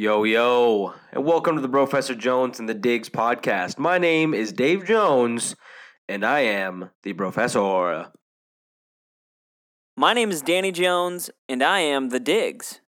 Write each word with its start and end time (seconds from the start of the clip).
Yo, 0.00 0.24
yo, 0.24 0.94
and 1.12 1.26
welcome 1.26 1.56
to 1.56 1.60
the 1.60 1.68
Professor 1.68 2.14
Jones 2.14 2.58
and 2.58 2.66
the 2.66 2.72
Diggs 2.72 3.10
podcast. 3.10 3.76
My 3.76 3.98
name 3.98 4.32
is 4.32 4.50
Dave 4.50 4.86
Jones, 4.86 5.54
and 6.08 6.24
I 6.24 6.40
am 6.40 6.88
the 7.02 7.12
professor. 7.12 8.06
My 9.98 10.14
name 10.14 10.30
is 10.30 10.40
Danny 10.40 10.72
Jones, 10.72 11.28
and 11.50 11.62
I 11.62 11.80
am 11.80 12.08
the 12.08 12.18
Diggs. 12.18 12.80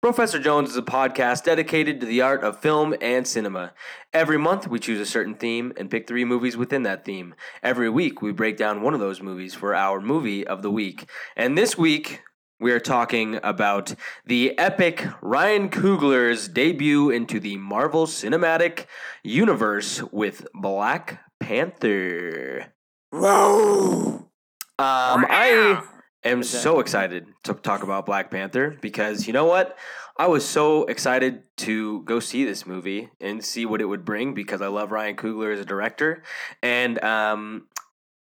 Professor 0.00 0.38
Jones 0.38 0.70
is 0.70 0.76
a 0.76 0.82
podcast 0.82 1.42
dedicated 1.42 1.98
to 1.98 2.06
the 2.06 2.20
art 2.20 2.44
of 2.44 2.60
film 2.60 2.94
and 3.00 3.26
cinema. 3.26 3.72
Every 4.12 4.38
month, 4.38 4.68
we 4.68 4.78
choose 4.78 5.00
a 5.00 5.06
certain 5.06 5.34
theme 5.34 5.72
and 5.76 5.90
pick 5.90 6.06
three 6.06 6.24
movies 6.24 6.56
within 6.56 6.84
that 6.84 7.04
theme. 7.04 7.34
Every 7.64 7.90
week, 7.90 8.22
we 8.22 8.30
break 8.30 8.56
down 8.56 8.80
one 8.80 8.94
of 8.94 9.00
those 9.00 9.20
movies 9.20 9.54
for 9.54 9.74
our 9.74 10.00
movie 10.00 10.46
of 10.46 10.62
the 10.62 10.70
week. 10.70 11.10
And 11.34 11.58
this 11.58 11.76
week, 11.76 12.20
we 12.58 12.72
are 12.72 12.80
talking 12.80 13.38
about 13.42 13.94
the 14.24 14.58
epic 14.58 15.06
Ryan 15.20 15.68
Coogler's 15.68 16.48
debut 16.48 17.10
into 17.10 17.38
the 17.38 17.56
Marvel 17.56 18.06
Cinematic 18.06 18.86
Universe 19.22 20.02
with 20.04 20.46
Black 20.54 21.20
Panther. 21.38 22.72
Whoa! 23.10 24.28
Um, 24.78 25.26
I 25.28 25.82
am 26.24 26.42
so 26.42 26.80
excited 26.80 27.26
to 27.44 27.54
talk 27.54 27.82
about 27.82 28.06
Black 28.06 28.30
Panther 28.30 28.76
because 28.80 29.26
you 29.26 29.32
know 29.32 29.44
what? 29.44 29.76
I 30.18 30.26
was 30.28 30.46
so 30.46 30.84
excited 30.84 31.42
to 31.58 32.02
go 32.04 32.20
see 32.20 32.44
this 32.44 32.64
movie 32.64 33.10
and 33.20 33.44
see 33.44 33.66
what 33.66 33.82
it 33.82 33.84
would 33.84 34.04
bring 34.04 34.32
because 34.32 34.62
I 34.62 34.68
love 34.68 34.92
Ryan 34.92 35.16
Coogler 35.16 35.52
as 35.52 35.60
a 35.60 35.64
director. 35.64 36.22
And 36.62 37.02
um, 37.04 37.68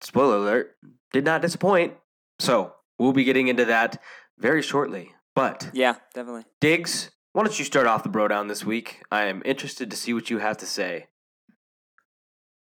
spoiler 0.01 0.37
alert, 0.37 0.77
did 1.13 1.25
not 1.25 1.43
disappoint. 1.43 1.95
So 2.39 2.76
we'll 2.99 3.13
be 3.13 3.25
getting 3.25 3.49
into 3.49 3.65
that 3.67 4.01
very 4.39 4.63
shortly. 4.63 5.13
But 5.35 5.71
Yeah, 5.73 5.97
definitely. 6.15 6.45
Diggs, 6.61 7.11
why 7.33 7.43
don't 7.43 7.59
you 7.59 7.65
start 7.65 7.87
off 7.87 8.03
the 8.03 8.09
bro 8.09 8.29
down 8.29 8.49
this 8.49 8.65
week? 8.65 9.03
I 9.11 9.25
am 9.25 9.43
interested 9.45 9.91
to 9.91 9.97
see 9.97 10.15
what 10.15 10.31
you 10.31 10.39
have 10.39 10.57
to 10.59 10.67
say. 10.67 11.09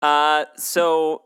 Uh, 0.01 0.45
so 0.55 1.23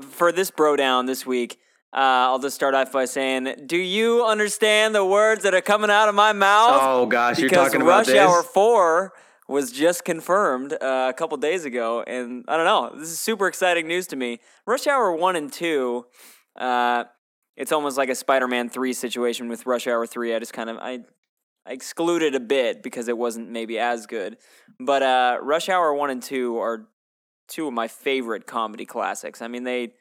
for 0.00 0.32
this 0.32 0.50
bro 0.50 0.76
down 0.76 1.06
this 1.06 1.24
week, 1.24 1.58
uh, 1.92 2.28
I'll 2.28 2.38
just 2.38 2.54
start 2.54 2.74
off 2.74 2.92
by 2.92 3.06
saying, 3.06 3.54
do 3.66 3.76
you 3.76 4.24
understand 4.24 4.94
the 4.94 5.04
words 5.04 5.42
that 5.44 5.54
are 5.54 5.60
coming 5.60 5.90
out 5.90 6.08
of 6.08 6.14
my 6.14 6.32
mouth? 6.32 6.80
Oh 6.82 7.06
gosh, 7.06 7.38
you're 7.38 7.48
talking 7.48 7.80
about 7.80 7.98
Rush 7.98 8.06
this. 8.08 8.18
Hour 8.18 8.42
Four 8.42 9.12
was 9.48 9.72
just 9.72 10.04
confirmed 10.04 10.74
uh, 10.74 11.06
a 11.08 11.14
couple 11.14 11.36
days 11.38 11.64
ago, 11.64 12.04
and 12.06 12.44
I 12.46 12.56
don't 12.56 12.66
know. 12.66 12.98
This 12.98 13.08
is 13.08 13.18
super 13.18 13.48
exciting 13.48 13.88
news 13.88 14.06
to 14.08 14.16
me. 14.16 14.40
Rush 14.66 14.86
Hour 14.86 15.12
One 15.12 15.34
and 15.34 15.50
Two, 15.50 16.04
uh, 16.56 17.04
it's 17.58 17.72
almost 17.72 17.98
like 17.98 18.08
a 18.08 18.14
Spider-Man 18.14 18.70
Three 18.70 18.92
situation 18.92 19.48
with 19.48 19.66
Rush 19.66 19.86
Hour 19.86 20.06
Three. 20.06 20.34
I 20.34 20.38
just 20.38 20.52
kind 20.52 20.70
of 20.70 20.78
I, 20.78 21.00
I 21.66 21.72
excluded 21.72 22.34
a 22.34 22.40
bit 22.40 22.82
because 22.82 23.08
it 23.08 23.18
wasn't 23.18 23.50
maybe 23.50 23.78
as 23.78 24.06
good, 24.06 24.38
but 24.78 25.02
uh, 25.02 25.38
Rush 25.42 25.68
Hour 25.68 25.92
One 25.92 26.08
and 26.08 26.22
Two 26.22 26.56
are 26.58 26.86
two 27.48 27.66
of 27.66 27.74
my 27.74 27.88
favorite 27.88 28.46
comedy 28.46 28.86
classics. 28.86 29.42
I 29.42 29.48
mean, 29.48 29.64
they 29.64 29.92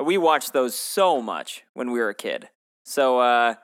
we 0.00 0.16
watched 0.16 0.52
those 0.52 0.76
so 0.76 1.20
much 1.20 1.64
when 1.74 1.90
we 1.90 1.98
were 1.98 2.10
a 2.10 2.14
kid. 2.14 2.48
So 2.84 3.18
uh, 3.18 3.54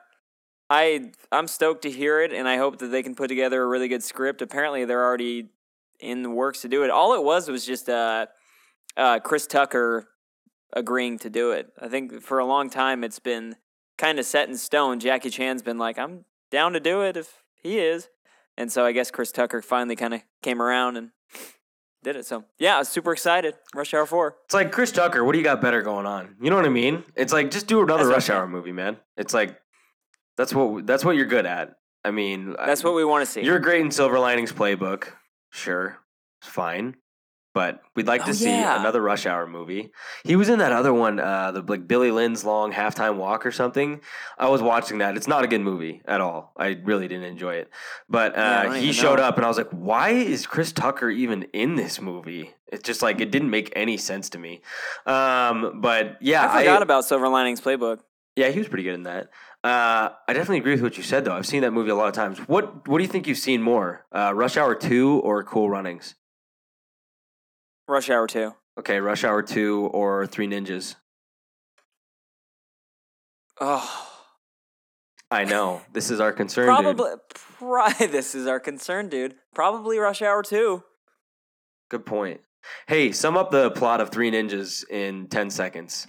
I 0.69 1.11
I'm 1.31 1.47
stoked 1.47 1.83
to 1.83 1.91
hear 1.91 2.21
it, 2.21 2.33
and 2.33 2.49
I 2.49 2.57
hope 2.57 2.79
that 2.79 2.87
they 2.87 3.01
can 3.01 3.15
put 3.15 3.27
together 3.27 3.63
a 3.63 3.67
really 3.67 3.87
good 3.87 4.03
script. 4.03 4.41
Apparently, 4.41 4.83
they're 4.83 5.05
already 5.05 5.47
in 6.01 6.21
the 6.21 6.29
works 6.29 6.61
to 6.61 6.67
do 6.67 6.83
it. 6.83 6.89
All 6.89 7.13
it 7.13 7.23
was 7.23 7.47
was 7.47 7.65
just 7.65 7.87
uh, 7.87 8.25
uh, 8.97 9.19
Chris 9.19 9.47
Tucker 9.47 10.10
agreeing 10.73 11.17
to 11.19 11.29
do 11.29 11.51
it. 11.51 11.71
I 11.79 11.87
think 11.87 12.21
for 12.21 12.39
a 12.39 12.45
long 12.45 12.69
time 12.69 13.03
it's 13.03 13.19
been 13.19 13.55
kind 13.97 14.19
of 14.19 14.25
set 14.25 14.49
in 14.49 14.57
stone. 14.57 14.99
Jackie 14.99 15.29
Chan's 15.29 15.61
been 15.61 15.77
like, 15.77 15.97
I'm 15.99 16.25
down 16.49 16.73
to 16.73 16.79
do 16.79 17.01
it 17.01 17.17
if 17.17 17.43
he 17.55 17.79
is, 17.79 18.09
and 18.57 18.71
so 18.71 18.85
I 18.85 18.91
guess 18.91 19.11
Chris 19.11 19.31
Tucker 19.31 19.61
finally 19.61 19.95
kind 19.95 20.13
of 20.13 20.21
came 20.41 20.61
around 20.61 20.97
and 20.97 21.11
did 22.03 22.15
it. 22.15 22.25
So 22.25 22.45
yeah, 22.57 22.75
I 22.75 22.79
was 22.79 22.89
super 22.89 23.13
excited. 23.13 23.55
Rush 23.75 23.93
Hour 23.93 24.05
Four. 24.05 24.37
It's 24.45 24.53
like 24.53 24.71
Chris 24.71 24.91
Tucker. 24.91 25.23
What 25.23 25.33
do 25.33 25.37
you 25.37 25.43
got 25.43 25.61
better 25.61 25.81
going 25.81 26.05
on? 26.05 26.35
You 26.41 26.49
know 26.49 26.55
what 26.55 26.65
I 26.65 26.69
mean? 26.69 27.03
It's 27.15 27.33
like 27.33 27.51
just 27.51 27.67
do 27.67 27.81
another 27.81 28.05
That's 28.05 28.27
Rush 28.27 28.29
Hour 28.29 28.47
movie, 28.47 28.71
man. 28.71 28.97
It's 29.17 29.33
like 29.33 29.57
that's 30.37 30.53
what 30.53 30.85
that's 30.87 31.05
what 31.05 31.15
you're 31.15 31.25
good 31.25 31.45
at. 31.45 31.75
I 32.03 32.09
mean, 32.09 32.55
That's 32.57 32.83
what 32.83 32.95
we 32.95 33.05
want 33.05 33.23
to 33.27 33.31
see. 33.31 33.41
you're 33.43 33.59
great 33.59 33.81
in 33.81 33.91
Silver 33.91 34.17
Linings 34.17 34.51
Playbook. 34.51 35.09
Sure, 35.51 35.99
it's 36.41 36.49
fine, 36.49 36.95
but 37.53 37.81
we'd 37.95 38.07
like 38.07 38.23
to 38.25 38.29
Oh, 38.31 38.33
see 38.33 38.49
yeah. 38.49 38.79
another 38.79 39.01
Rush 39.01 39.25
Hour 39.25 39.45
movie. 39.47 39.91
He 40.23 40.35
was 40.35 40.47
in 40.49 40.59
that 40.59 40.71
other 40.71 40.93
one, 40.93 41.19
uh, 41.19 41.51
the 41.51 41.61
like 41.61 41.87
Billy 41.87 42.11
Lynn's 42.11 42.43
Long 42.45 42.71
Halftime 42.71 43.17
Walk 43.17 43.45
or 43.45 43.51
something. 43.51 44.01
I 44.37 44.47
was 44.49 44.61
watching 44.61 44.99
that. 44.99 45.17
It's 45.17 45.27
not 45.27 45.43
a 45.43 45.47
good 45.47 45.61
movie 45.61 46.01
at 46.05 46.21
all. 46.21 46.53
I 46.57 46.79
really 46.83 47.07
didn't 47.07 47.25
enjoy 47.25 47.55
it. 47.55 47.69
But 48.09 48.37
uh, 48.37 48.63
don't 48.63 48.75
he 48.75 48.91
showed 48.91 49.17
know. 49.19 49.23
up, 49.25 49.35
and 49.37 49.45
I 49.45 49.47
was 49.47 49.57
like, 49.57 49.69
"Why 49.71 50.09
is 50.11 50.45
Chris 50.47 50.71
Tucker 50.71 51.09
even 51.09 51.43
in 51.53 51.75
this 51.75 51.99
movie?" 52.01 52.53
It's 52.67 52.83
just 52.83 53.01
like 53.01 53.19
it 53.19 53.31
didn't 53.31 53.49
make 53.49 53.71
any 53.75 53.97
sense 53.97 54.29
to 54.29 54.37
me. 54.39 54.61
Um, 55.05 55.81
but 55.81 56.17
yeah, 56.21 56.49
I 56.51 56.59
forgot 56.59 56.81
about 56.81 57.05
Silver 57.05 57.27
Linings 57.27 57.59
Playbook. 57.61 57.99
yeah, 58.35 58.49
he 58.49 58.59
was 58.59 58.67
pretty 58.67 58.83
good 58.83 58.93
in 58.95 59.03
that. 59.03 59.27
Uh, 59.63 60.09
I 60.27 60.33
definitely 60.33 60.57
agree 60.57 60.71
with 60.71 60.81
what 60.81 60.97
you 60.97 61.03
said, 61.03 61.25
though. 61.25 61.33
I've 61.33 61.45
seen 61.45 61.61
that 61.61 61.71
movie 61.71 61.91
a 61.91 61.95
lot 61.95 62.07
of 62.07 62.13
times. 62.13 62.39
What 62.47 62.87
What 62.87 62.97
do 62.97 63.03
you 63.03 63.09
think 63.09 63.27
you've 63.27 63.37
seen 63.37 63.61
more, 63.61 64.05
uh, 64.11 64.31
Rush 64.33 64.57
Hour 64.57 64.73
Two 64.73 65.19
or 65.23 65.43
Cool 65.43 65.69
Runnings? 65.69 66.15
Rush 67.91 68.09
Hour 68.09 68.25
Two. 68.25 68.53
Okay, 68.79 68.99
Rush 68.99 69.23
Hour 69.25 69.43
Two 69.43 69.89
or 69.93 70.25
Three 70.25 70.47
Ninjas. 70.47 70.95
Oh, 73.59 74.07
I 75.29 75.43
know 75.43 75.81
this 75.93 76.09
is 76.09 76.19
our 76.19 76.31
concern, 76.31 76.65
probably. 76.67 77.09
dude. 77.11 77.19
Pri- 77.59 77.93
this 78.07 78.33
is 78.33 78.47
our 78.47 78.59
concern, 78.59 79.09
dude. 79.09 79.35
Probably 79.53 79.99
Rush 79.99 80.21
Hour 80.21 80.41
Two. 80.41 80.83
Good 81.89 82.05
point. 82.05 82.41
Hey, 82.87 83.11
sum 83.11 83.35
up 83.37 83.51
the 83.51 83.71
plot 83.71 83.99
of 84.01 84.09
Three 84.09 84.31
Ninjas 84.31 84.89
in 84.89 85.27
ten 85.27 85.49
seconds. 85.49 86.07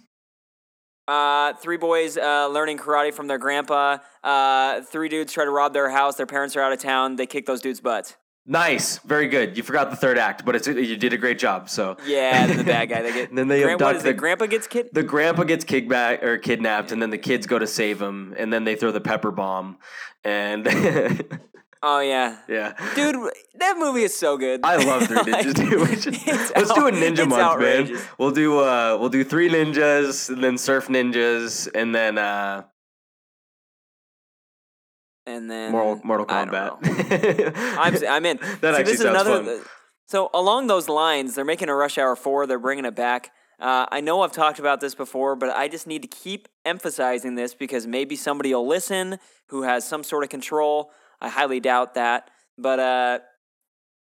Uh, 1.08 1.52
three 1.54 1.76
boys 1.76 2.16
uh, 2.16 2.46
learning 2.46 2.78
karate 2.78 3.12
from 3.12 3.26
their 3.26 3.38
grandpa. 3.38 3.98
Uh, 4.22 4.82
three 4.82 5.08
dudes 5.08 5.32
try 5.32 5.44
to 5.44 5.50
rob 5.50 5.72
their 5.72 5.90
house. 5.90 6.14
Their 6.14 6.26
parents 6.26 6.54
are 6.54 6.60
out 6.60 6.72
of 6.72 6.78
town. 6.78 7.16
They 7.16 7.26
kick 7.26 7.44
those 7.44 7.60
dudes' 7.60 7.80
butts. 7.80 8.14
Nice, 8.44 8.98
very 8.98 9.28
good. 9.28 9.56
You 9.56 9.62
forgot 9.62 9.90
the 9.90 9.96
third 9.96 10.18
act, 10.18 10.44
but 10.44 10.56
it's 10.56 10.66
you 10.66 10.96
did 10.96 11.12
a 11.12 11.16
great 11.16 11.38
job. 11.38 11.70
So 11.70 11.96
Yeah, 12.04 12.46
the 12.48 12.64
bad 12.64 12.88
guy. 12.88 13.02
They 13.02 13.12
get. 13.12 13.28
And 13.30 13.38
then 13.38 13.46
they 13.48 13.60
Gran- 13.62 13.74
abduct 13.74 13.96
is 13.98 14.02
the- 14.02 14.10
it? 14.10 14.16
Grandpa 14.16 14.46
gets 14.46 14.66
kid. 14.66 14.88
the 14.92 15.02
grandpa 15.04 15.44
gets 15.44 15.64
kickback 15.64 16.22
or 16.24 16.38
kidnapped, 16.38 16.90
and 16.92 17.00
then 17.00 17.10
the 17.10 17.18
kids 17.18 17.46
go 17.46 17.58
to 17.58 17.66
save 17.68 18.02
him, 18.02 18.34
and 18.36 18.52
then 18.52 18.64
they 18.64 18.74
throw 18.74 18.90
the 18.90 19.00
pepper 19.00 19.30
bomb, 19.30 19.78
and 20.24 20.66
Oh 21.84 21.98
yeah, 22.00 22.38
yeah, 22.48 22.74
dude, 22.94 23.16
that 23.56 23.76
movie 23.76 24.02
is 24.02 24.16
so 24.16 24.36
good. 24.36 24.60
I 24.64 24.76
love 24.76 25.02
Three 25.08 25.16
Like, 25.16 25.46
Ninjas. 25.46 25.54
Dude. 25.54 26.02
Should- 26.02 26.56
let's 26.56 26.72
do 26.72 26.86
a 26.86 26.92
ninja 26.92 27.28
month, 27.28 27.42
outrageous. 27.42 27.98
man. 28.00 28.08
We'll 28.18 28.30
do 28.30 28.58
uh, 28.60 28.96
we'll 29.00 29.08
do 29.08 29.24
three 29.24 29.48
ninjas, 29.50 30.28
and 30.30 30.42
then 30.44 30.58
surf 30.58 30.86
ninjas, 30.88 31.68
and 31.74 31.92
then 31.94 32.18
uh, 32.18 32.62
And 35.26 35.50
then 35.50 35.72
Mortal 35.72 36.00
Mortal 36.04 36.26
Kombat. 36.26 36.78
I'm 37.78 37.96
I'm 38.08 38.26
in. 38.26 38.38
That 38.60 38.60
See, 38.60 38.66
actually 38.66 38.82
this 38.84 38.94
is 38.94 39.00
sounds 39.02 39.20
another. 39.22 39.44
fun. 39.58 39.66
So 40.08 40.30
along 40.34 40.66
those 40.66 40.88
lines, 40.88 41.34
they're 41.34 41.44
making 41.44 41.68
a 41.68 41.74
Rush 41.74 41.96
Hour 41.96 42.16
Four. 42.16 42.46
They're 42.46 42.58
bringing 42.58 42.84
it 42.84 42.96
back. 42.96 43.30
Uh, 43.60 43.86
I 43.92 44.00
know 44.00 44.22
I've 44.22 44.32
talked 44.32 44.58
about 44.58 44.80
this 44.80 44.94
before, 44.96 45.36
but 45.36 45.50
I 45.50 45.68
just 45.68 45.86
need 45.86 46.02
to 46.02 46.08
keep 46.08 46.48
emphasizing 46.64 47.36
this 47.36 47.54
because 47.54 47.86
maybe 47.86 48.16
somebody 48.16 48.52
will 48.52 48.66
listen 48.66 49.18
who 49.50 49.62
has 49.62 49.86
some 49.86 50.02
sort 50.02 50.24
of 50.24 50.30
control. 50.30 50.90
I 51.20 51.28
highly 51.28 51.60
doubt 51.60 51.94
that. 51.94 52.28
But 52.58 52.80
uh, 52.80 53.18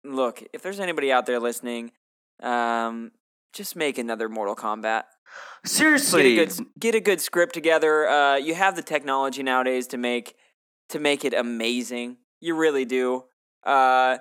look, 0.03 0.43
if 0.51 0.61
there's 0.61 0.81
anybody 0.81 1.11
out 1.11 1.25
there 1.25 1.39
listening, 1.39 1.91
um, 2.43 3.11
just 3.53 3.77
make 3.77 3.97
another 3.97 4.27
Mortal 4.27 4.55
Kombat. 4.55 5.03
Seriously, 5.65 6.35
Get 6.35 6.51
a 6.51 6.55
good 6.57 6.65
get 6.79 6.95
a 6.95 6.99
good 6.99 7.21
script 7.21 7.53
together. 7.53 8.07
Uh, 8.07 8.35
you 8.35 8.53
have 8.55 8.75
the 8.75 8.81
technology 8.83 9.41
nowadays 9.41 9.87
to 9.87 9.97
make 9.97 10.35
to 10.89 10.99
make 10.99 11.25
it 11.25 11.33
amazing. 11.33 12.17
You 12.39 12.55
really 12.55 12.85
do. 12.85 13.25
Uh, 13.65 14.17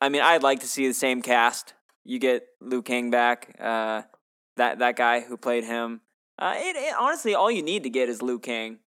I 0.00 0.08
mean, 0.08 0.22
I'd 0.22 0.42
like 0.42 0.60
to 0.60 0.68
see 0.68 0.86
the 0.86 0.94
same 0.94 1.22
cast. 1.22 1.74
You 2.04 2.18
get 2.18 2.44
Liu 2.60 2.82
Kang 2.82 3.10
back. 3.10 3.56
Uh, 3.58 4.02
that 4.56 4.78
that 4.78 4.96
guy 4.96 5.20
who 5.20 5.36
played 5.36 5.64
him. 5.64 6.00
Uh, 6.38 6.54
it, 6.56 6.76
it 6.76 6.94
honestly, 6.98 7.34
all 7.34 7.50
you 7.50 7.62
need 7.62 7.82
to 7.82 7.90
get 7.90 8.08
is 8.08 8.22
Liu 8.22 8.38
Kang, 8.38 8.78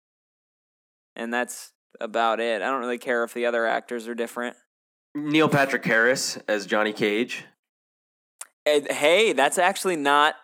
and 1.15 1.33
that's 1.33 1.73
about 1.99 2.39
it. 2.39 2.61
I 2.61 2.69
don't 2.69 2.79
really 2.79 2.97
care 2.97 3.23
if 3.23 3.33
the 3.33 3.45
other 3.45 3.65
actors 3.65 4.07
are 4.07 4.15
different. 4.15 4.55
Neil 5.15 5.47
Patrick 5.47 5.85
Harris 5.85 6.37
as 6.47 6.65
Johnny 6.65 6.93
Cage. 6.93 7.45
And, 8.65 8.89
hey, 8.89 9.33
that's 9.33 9.57
actually 9.57 9.95
not. 9.95 10.35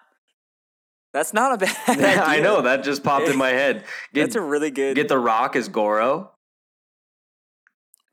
That's 1.13 1.33
not 1.33 1.53
a 1.53 1.57
bad 1.65 1.89
idea. 1.89 2.21
I 2.23 2.39
know 2.39 2.61
that 2.61 2.83
just 2.83 3.03
popped 3.03 3.27
in 3.27 3.37
my 3.37 3.49
head. 3.49 3.83
Get, 4.13 4.25
That's 4.25 4.35
a 4.35 4.41
really 4.41 4.69
good. 4.69 4.95
get 4.95 5.07
The 5.07 5.17
Rock 5.17 5.55
as 5.55 5.67
Goro. 5.67 6.31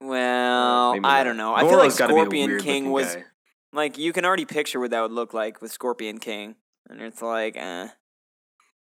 Well, 0.06 0.93
Maybe 0.94 1.05
I 1.05 1.19
not. 1.19 1.25
don't 1.25 1.37
know. 1.37 1.55
I 1.55 1.61
feel 1.61 1.70
like 1.73 1.79
Goro's 1.79 1.99
gotta 1.99 2.12
be 2.14 2.19
a 2.19 2.23
Scorpion 2.23 2.50
weird 2.50 2.62
King 2.62 2.75
looking 2.85 2.93
was 2.93 3.14
guy. 3.17 3.25
like 3.73 3.99
you 3.99 4.12
can 4.12 4.25
already 4.25 4.44
picture 4.44 4.81
what 4.81 4.91
that 4.91 5.00
would 5.03 5.12
look 5.12 5.35
like 5.35 5.61
with 5.61 5.73
Scorpion 5.73 6.19
King, 6.19 6.56
and 6.88 7.00
it's 7.00 7.23
like, 7.23 7.56
eh. 7.56 7.88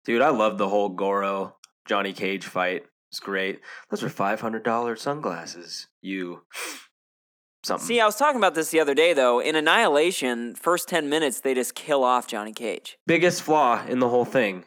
Dude, 0.04 0.22
I 0.22 0.30
love 0.30 0.58
the 0.58 0.68
whole 0.68 0.88
Goro 0.88 1.56
Johnny 1.86 2.12
Cage 2.12 2.44
fight. 2.46 2.84
It's 3.10 3.20
great. 3.20 3.60
Those 3.90 4.02
are 4.02 4.08
five 4.08 4.40
hundred 4.40 4.64
dollar 4.64 4.96
sunglasses. 4.96 5.86
You 6.00 6.42
something. 7.62 7.86
See, 7.86 8.00
I 8.00 8.06
was 8.06 8.16
talking 8.16 8.38
about 8.38 8.54
this 8.54 8.70
the 8.70 8.80
other 8.80 8.94
day, 8.94 9.12
though. 9.12 9.38
In 9.40 9.54
Annihilation, 9.54 10.54
first 10.54 10.88
10 10.88 11.08
minutes, 11.08 11.40
they 11.40 11.54
just 11.54 11.74
kill 11.74 12.02
off 12.04 12.26
Johnny 12.26 12.52
Cage. 12.52 12.98
Biggest 13.06 13.42
flaw 13.42 13.84
in 13.86 13.98
the 14.00 14.08
whole 14.08 14.24
thing. 14.24 14.64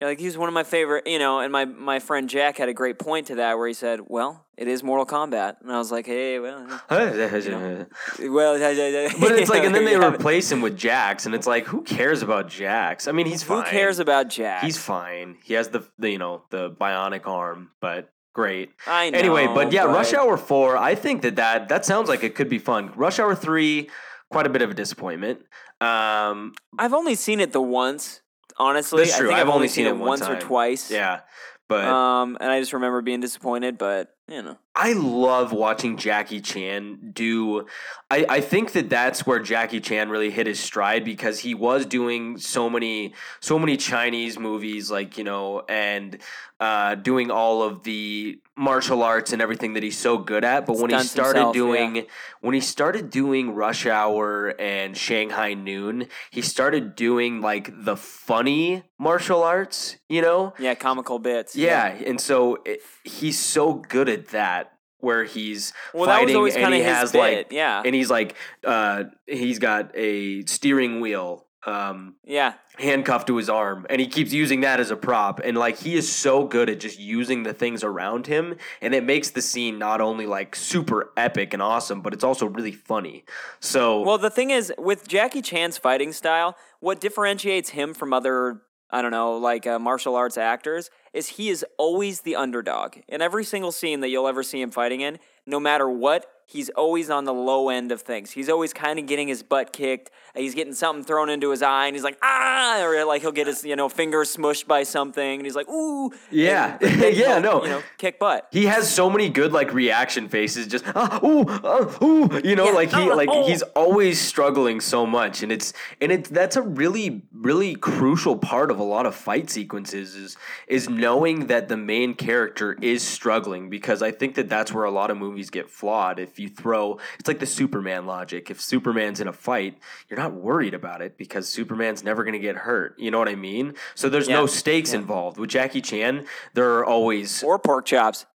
Yeah, 0.00 0.08
Like, 0.08 0.20
he's 0.20 0.38
one 0.38 0.48
of 0.48 0.54
my 0.54 0.62
favorite, 0.62 1.06
you 1.06 1.18
know, 1.18 1.40
and 1.40 1.52
my, 1.52 1.64
my 1.64 1.98
friend 1.98 2.28
Jack 2.28 2.58
had 2.58 2.68
a 2.68 2.74
great 2.74 2.98
point 2.98 3.26
to 3.28 3.36
that 3.36 3.58
where 3.58 3.66
he 3.66 3.74
said, 3.74 4.00
well, 4.06 4.46
it 4.56 4.68
is 4.68 4.82
Mortal 4.82 5.06
Kombat. 5.06 5.60
And 5.60 5.72
I 5.72 5.78
was 5.78 5.90
like, 5.90 6.06
hey, 6.06 6.38
well, 6.38 6.66
but 6.88 7.14
know, 7.16 7.86
well, 8.30 8.54
it's 8.58 9.50
like, 9.50 9.64
and 9.64 9.74
then 9.74 9.84
they 9.84 9.96
replace 9.96 10.50
him 10.50 10.60
with 10.60 10.76
Jax, 10.76 11.26
and 11.26 11.34
it's 11.34 11.46
like, 11.46 11.66
who 11.66 11.82
cares 11.82 12.22
about 12.22 12.48
Jax? 12.48 13.08
I 13.08 13.12
mean, 13.12 13.26
he's 13.26 13.42
Who 13.42 13.62
cares 13.64 13.98
about 13.98 14.28
Jack? 14.28 14.62
He's 14.62 14.78
fine. 14.78 15.36
He 15.44 15.54
has 15.54 15.68
the, 15.68 15.84
the 15.98 16.10
you 16.10 16.18
know 16.18 16.42
the 16.50 16.70
bionic 16.70 17.26
arm, 17.26 17.70
but 17.80 18.10
great. 18.34 18.70
I 18.86 19.10
know. 19.10 19.18
Anyway, 19.18 19.46
but 19.46 19.72
yeah, 19.72 19.84
Rush 19.84 20.12
Hour 20.12 20.36
Four. 20.36 20.76
I 20.76 20.94
think 20.94 21.22
that 21.22 21.36
that 21.36 21.68
that 21.68 21.84
sounds 21.84 22.08
like 22.08 22.22
it 22.22 22.34
could 22.34 22.48
be 22.48 22.58
fun. 22.58 22.92
Rush 22.96 23.18
Hour 23.18 23.34
Three, 23.34 23.90
quite 24.30 24.46
a 24.46 24.50
bit 24.50 24.62
of 24.62 24.70
a 24.70 24.74
disappointment. 24.74 25.40
Um, 25.80 26.54
I've 26.78 26.94
only 26.94 27.14
seen 27.14 27.40
it 27.40 27.52
the 27.52 27.62
once, 27.62 28.22
honestly. 28.58 29.04
That's 29.04 29.14
I 29.14 29.18
true. 29.18 29.28
think 29.28 29.38
I've 29.40 29.48
I've, 29.48 29.54
only 29.54 29.68
seen 29.68 29.86
it 29.86 29.96
one 29.96 30.08
once 30.08 30.22
or 30.22 30.38
twice. 30.38 30.90
yeah, 30.90 31.20
but 31.68 31.84
Um, 31.84 32.36
and 32.40 32.50
I 32.50 32.60
just 32.60 32.72
remember 32.72 33.00
being 33.02 33.20
disappointed, 33.20 33.78
but, 33.78 34.14
you 34.28 34.42
know. 34.42 34.58
I 34.80 34.92
love 34.92 35.52
watching 35.52 35.96
Jackie 35.96 36.40
Chan 36.40 37.10
do. 37.12 37.66
I, 38.10 38.24
I 38.28 38.40
think 38.40 38.72
that 38.72 38.88
that's 38.88 39.26
where 39.26 39.40
Jackie 39.40 39.80
Chan 39.80 40.08
really 40.08 40.30
hit 40.30 40.46
his 40.46 40.60
stride 40.60 41.04
because 41.04 41.40
he 41.40 41.52
was 41.54 41.84
doing 41.84 42.38
so 42.38 42.70
many 42.70 43.12
so 43.40 43.58
many 43.58 43.76
Chinese 43.76 44.38
movies, 44.38 44.88
like 44.88 45.18
you 45.18 45.24
know, 45.24 45.62
and 45.68 46.18
uh, 46.60 46.94
doing 46.94 47.30
all 47.30 47.62
of 47.62 47.82
the 47.82 48.40
martial 48.56 49.02
arts 49.02 49.32
and 49.32 49.40
everything 49.42 49.74
that 49.74 49.82
he's 49.82 49.98
so 49.98 50.16
good 50.18 50.44
at. 50.44 50.64
But 50.66 50.76
when 50.78 50.90
he 50.90 50.94
Stunts 50.96 51.10
started 51.10 51.38
himself, 51.40 51.54
doing 51.54 52.06
when 52.40 52.54
he 52.54 52.60
started 52.60 53.10
doing 53.10 53.54
Rush 53.54 53.84
Hour 53.84 54.54
and 54.60 54.96
Shanghai 54.96 55.54
Noon, 55.54 56.06
he 56.30 56.40
started 56.40 56.94
doing 56.94 57.40
like 57.40 57.70
the 57.84 57.96
funny 57.96 58.84
martial 58.96 59.42
arts. 59.42 59.96
You 60.08 60.22
know, 60.22 60.54
Yeah, 60.58 60.74
comical 60.74 61.18
bits. 61.18 61.54
yeah, 61.54 61.88
and 61.88 62.20
so 62.20 62.58
it, 62.64 62.80
he's 63.04 63.38
so 63.38 63.74
good 63.74 64.08
at 64.08 64.28
that, 64.28 64.67
where 65.00 65.24
he's 65.24 65.72
Well, 65.94 66.06
fighting 66.06 66.36
and 66.36 66.74
he 66.74 66.80
has 66.80 67.12
bit. 67.12 67.18
like, 67.18 67.52
yeah. 67.52 67.82
and 67.84 67.94
he's 67.94 68.10
like, 68.10 68.34
uh, 68.64 69.04
he's 69.26 69.58
got 69.58 69.90
a 69.96 70.44
steering 70.46 71.00
wheel. 71.00 71.44
Um, 71.66 72.14
yeah. 72.24 72.54
handcuffed 72.78 73.26
to 73.26 73.36
his 73.36 73.50
arm 73.50 73.84
and 73.90 74.00
he 74.00 74.06
keeps 74.06 74.32
using 74.32 74.60
that 74.60 74.78
as 74.80 74.90
a 74.92 74.96
prop 74.96 75.40
and 75.44 75.56
like 75.58 75.76
he 75.78 75.96
is 75.96 76.10
so 76.10 76.46
good 76.46 76.70
at 76.70 76.78
just 76.80 76.98
using 76.98 77.42
the 77.42 77.52
things 77.52 77.82
around 77.82 78.26
him 78.28 78.56
and 78.80 78.94
it 78.94 79.04
makes 79.04 79.30
the 79.30 79.42
scene 79.42 79.76
not 79.76 80.00
only 80.00 80.24
like 80.24 80.54
super 80.54 81.12
epic 81.16 81.52
and 81.52 81.60
awesome 81.60 82.00
but 82.00 82.14
it's 82.14 82.22
also 82.24 82.46
really 82.46 82.72
funny 82.72 83.24
so 83.58 84.00
Well, 84.02 84.18
the 84.18 84.30
thing 84.30 84.50
is, 84.50 84.72
with 84.78 85.08
Jackie 85.08 85.42
Chan's 85.42 85.76
fighting 85.76 86.12
style, 86.12 86.56
what 86.80 87.00
differentiates 87.00 87.70
him 87.70 87.92
from 87.92 88.12
other, 88.14 88.62
I 88.90 89.02
don't 89.02 89.10
know, 89.10 89.36
like 89.36 89.66
uh, 89.66 89.78
martial 89.78 90.14
arts 90.14 90.38
actors, 90.38 90.90
is 91.12 91.28
he 91.28 91.50
is 91.50 91.64
always 91.76 92.22
the 92.22 92.36
underdog. 92.36 92.96
In 93.06 93.20
every 93.20 93.44
single 93.44 93.72
scene 93.72 94.00
that 94.00 94.08
you'll 94.08 94.28
ever 94.28 94.42
see 94.42 94.60
him 94.60 94.70
fighting 94.70 95.02
in, 95.02 95.18
no 95.46 95.60
matter 95.60 95.88
what, 95.88 96.26
he's 96.50 96.70
always 96.70 97.10
on 97.10 97.24
the 97.24 97.34
low 97.34 97.68
end 97.68 97.92
of 97.92 98.00
things. 98.00 98.30
He's 98.30 98.48
always 98.48 98.72
kind 98.72 98.98
of 98.98 99.04
getting 99.06 99.28
his 99.28 99.42
butt 99.42 99.70
kicked. 99.72 100.10
uh, 100.34 100.40
He's 100.40 100.54
getting 100.54 100.72
something 100.72 101.04
thrown 101.04 101.28
into 101.28 101.50
his 101.50 101.60
eye, 101.62 101.86
and 101.86 101.94
he's 101.94 102.02
like, 102.02 102.16
ah, 102.22 102.82
or 102.82 103.04
like 103.04 103.20
he'll 103.20 103.32
get 103.32 103.46
his, 103.46 103.64
you 103.64 103.76
know, 103.76 103.88
finger 103.90 104.20
smushed 104.24 104.66
by 104.66 104.82
something, 104.82 105.38
and 105.40 105.44
he's 105.44 105.54
like, 105.54 105.68
ooh. 105.68 106.10
Yeah. 106.30 106.78
Yeah, 107.18 107.38
no. 107.38 107.62
You 107.64 107.68
know, 107.70 107.82
kick 107.98 108.18
butt. 108.18 108.48
he 108.50 108.66
has 108.66 108.90
so 108.92 109.10
many 109.10 109.28
good 109.28 109.52
like 109.52 109.72
reaction 109.74 110.28
faces 110.28 110.66
just 110.66 110.84
ah, 110.94 111.20
ooh, 111.24 111.44
ah, 111.48 111.98
ooh, 112.02 112.40
you 112.44 112.54
know 112.56 112.66
Yeah, 112.66 112.72
like 112.72 112.90
he 112.90 113.10
ah, 113.10 113.14
like 113.22 113.28
oh. 113.30 113.46
he's 113.46 113.62
always 113.74 114.20
struggling 114.20 114.80
so 114.80 115.04
much 115.06 115.42
and 115.42 115.50
it's 115.52 115.72
and 116.00 116.10
it's 116.12 116.28
that's 116.30 116.56
a 116.56 116.62
really 116.62 117.22
really 117.32 117.74
crucial 117.74 118.36
part 118.36 118.70
of 118.70 118.78
a 118.78 118.82
lot 118.82 119.04
of 119.06 119.14
fight 119.14 119.50
sequences 119.50 120.14
is 120.14 120.36
is 120.68 120.88
knowing 120.88 121.46
that 121.48 121.68
the 121.68 121.76
main 121.76 122.14
character 122.14 122.76
is 122.80 123.02
struggling 123.02 123.68
because 123.70 124.02
I 124.02 124.10
think 124.10 124.34
that 124.36 124.48
that's 124.48 124.72
where 124.72 124.84
a 124.84 124.90
lot 124.90 125.10
of 125.10 125.16
movies 125.16 125.50
get 125.50 125.68
flawed 125.70 126.18
if 126.18 126.37
you 126.38 126.48
throw 126.48 126.98
it's 127.18 127.28
like 127.28 127.38
the 127.38 127.46
Superman 127.46 128.06
logic 128.06 128.50
if 128.50 128.60
Superman's 128.60 129.20
in 129.20 129.28
a 129.28 129.32
fight 129.32 129.78
you're 130.08 130.18
not 130.18 130.34
worried 130.34 130.74
about 130.74 131.02
it 131.02 131.16
because 131.16 131.48
Superman's 131.48 132.02
never 132.02 132.24
going 132.24 132.34
to 132.34 132.38
get 132.38 132.56
hurt 132.56 132.98
you 132.98 133.10
know 133.10 133.18
what 133.18 133.28
I 133.28 133.34
mean 133.34 133.74
so 133.94 134.08
there's 134.08 134.28
no 134.28 134.46
stakes 134.46 134.92
yeah. 134.92 135.00
involved 135.00 135.38
with 135.38 135.50
Jackie 135.50 135.80
Chan 135.80 136.26
there 136.54 136.74
are 136.74 136.84
always 136.84 137.42
Or 137.42 137.58
pork 137.58 137.86
chops. 137.86 138.26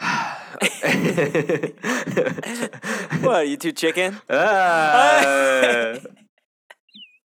What, 3.22 3.48
you 3.48 3.56
two 3.56 3.72
chicken? 3.72 4.20
Ah. 4.30 5.96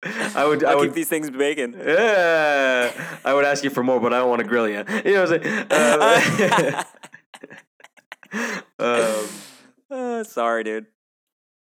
I 0.34 0.44
would, 0.44 0.64
I 0.64 0.72
I'll 0.72 0.78
would, 0.78 0.88
keep 0.88 0.94
these 0.94 1.08
things 1.08 1.30
bacon. 1.30 1.74
Ah. 1.86 3.18
I 3.24 3.34
would 3.34 3.44
ask 3.44 3.64
you 3.64 3.70
for 3.70 3.82
more, 3.82 4.00
but 4.00 4.12
I 4.12 4.18
don't 4.18 4.28
want 4.28 4.40
to 4.40 4.48
grill 4.48 4.68
you. 4.68 4.84
You 5.04 5.14
know 5.14 5.24
what 5.24 5.32
I'm 5.32 5.42
saying? 5.42 6.76
Um, 6.78 6.84
um, 8.78 9.26
Uh, 9.90 10.24
sorry, 10.24 10.64
dude. 10.64 10.86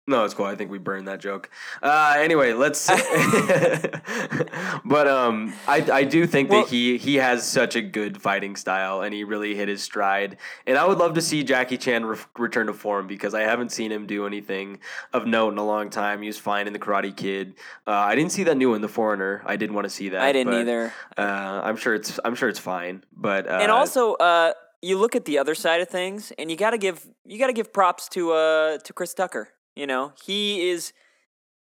no, 0.09 0.25
it's 0.25 0.35
cool. 0.35 0.47
I 0.47 0.57
think 0.57 0.71
we 0.73 0.79
burned 0.79 1.07
that 1.07 1.21
joke. 1.21 1.51
Uh, 1.83 2.15
anyway, 2.17 2.53
let's. 2.53 2.87
but 4.85 5.07
um, 5.07 5.53
I 5.69 5.85
I 5.93 6.05
do 6.05 6.27
think 6.27 6.51
Well- 6.51 6.63
that 6.63 6.71
he 6.71 6.97
he 6.99 7.17
has 7.17 7.47
such 7.47 7.77
a 7.77 7.83
good 7.83 8.21
fighting 8.21 8.57
style, 8.57 9.03
and 9.03 9.15
he 9.15 9.23
really 9.25 9.55
hit 9.55 9.69
his 9.69 9.83
stride. 9.83 10.39
And 10.67 10.77
I 10.79 10.87
would 10.87 10.99
love 10.99 11.15
to 11.15 11.21
see 11.21 11.45
Jackie 11.45 11.77
Chan 11.77 12.05
re- 12.07 12.17
return 12.39 12.67
to 12.67 12.73
form 12.73 13.07
because 13.07 13.35
I 13.35 13.43
haven't 13.43 13.71
seen 13.71 13.93
him 13.93 14.07
do 14.07 14.27
anything 14.27 14.81
of 15.13 15.27
note 15.27 15.53
in 15.53 15.59
a 15.59 15.67
long 15.67 15.91
time. 15.91 16.23
He 16.23 16.29
was 16.29 16.39
fine 16.39 16.67
in 16.67 16.73
the 16.73 16.79
Karate 16.81 17.15
Kid. 17.15 17.55
Uh, 17.87 17.91
I 17.93 18.15
didn't 18.17 18.33
see 18.33 18.45
that 18.45 18.57
new 18.57 18.71
one, 18.71 18.81
The 18.81 18.89
Foreigner. 18.89 19.43
I 19.47 19.57
did 19.57 19.71
want 19.71 19.85
to 19.85 19.91
see 19.91 20.09
that. 20.09 20.23
I 20.23 20.33
didn't 20.33 20.53
but, 20.53 20.61
either. 20.63 20.93
Uh, 21.17 21.61
I'm 21.63 21.77
sure 21.77 21.95
it's 21.95 22.19
I'm 22.25 22.35
sure 22.35 22.49
it's 22.49 22.59
fine, 22.59 23.05
but 23.15 23.47
uh, 23.47 23.59
and 23.61 23.71
also, 23.71 24.15
uh, 24.15 24.55
you 24.83 24.99
look 24.99 25.17
at 25.17 25.25
the 25.25 25.39
other 25.39 25.55
side 25.55 25.81
of 25.81 25.89
things, 25.89 26.33
and 26.39 26.51
you 26.51 26.57
gotta 26.57 26.79
give 26.79 27.07
you 27.25 27.39
gotta 27.39 27.53
give 27.53 27.73
props 27.73 28.09
to 28.11 28.33
uh 28.33 28.79
to 28.79 28.93
Chris 28.93 29.15
Tucker. 29.15 29.49
You 29.77 29.87
know, 29.87 30.13
he 30.25 30.69
is. 30.71 30.93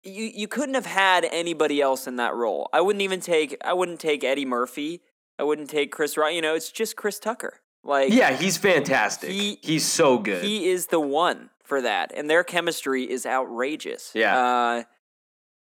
You 0.04 0.26
you 0.34 0.48
couldn't 0.48 0.76
have 0.76 0.86
had 0.86 1.26
anybody 1.32 1.82
else 1.82 2.06
in 2.08 2.18
that 2.18 2.36
role. 2.36 2.70
I 2.72 2.82
wouldn't 2.82 3.02
even 3.02 3.20
take 3.22 3.58
I 3.64 3.74
wouldn't 3.74 4.00
take 4.00 4.24
Eddie 4.24 4.46
Murphy. 4.46 5.02
I 5.40 5.44
wouldn't 5.44 5.70
take 5.70 5.92
Chris 5.92 6.16
Rock. 6.16 6.34
You 6.34 6.42
know, 6.42 6.54
it's 6.56 6.72
just 6.72 6.96
Chris 6.96 7.20
Tucker. 7.20 7.62
Like 7.84 8.14
yeah, 8.14 8.32
he's 8.36 8.58
fantastic. 8.58 9.32
He- 9.32 9.60
he's 9.62 9.86
so 9.86 10.18
good. 10.18 10.44
He 10.44 10.70
is 10.70 10.88
the 10.88 11.00
one 11.00 11.50
for 11.64 11.82
that, 11.82 12.12
and 12.16 12.30
their 12.30 12.44
chemistry 12.44 13.10
is 13.10 13.26
outrageous. 13.26 14.12
Yeah. 14.14 14.38
Uh, 14.38 14.84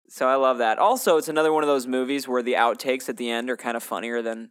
so 0.08 0.28
I 0.28 0.34
love 0.34 0.58
that. 0.58 0.78
Also, 0.78 1.16
it's 1.16 1.28
another 1.28 1.52
one 1.52 1.62
of 1.62 1.68
those 1.68 1.86
movies 1.86 2.26
where 2.28 2.42
the 2.42 2.54
outtakes 2.54 3.08
at 3.08 3.16
the 3.16 3.30
end 3.30 3.48
are 3.48 3.56
kind 3.56 3.76
of 3.76 3.82
funnier 3.82 4.20
than, 4.20 4.50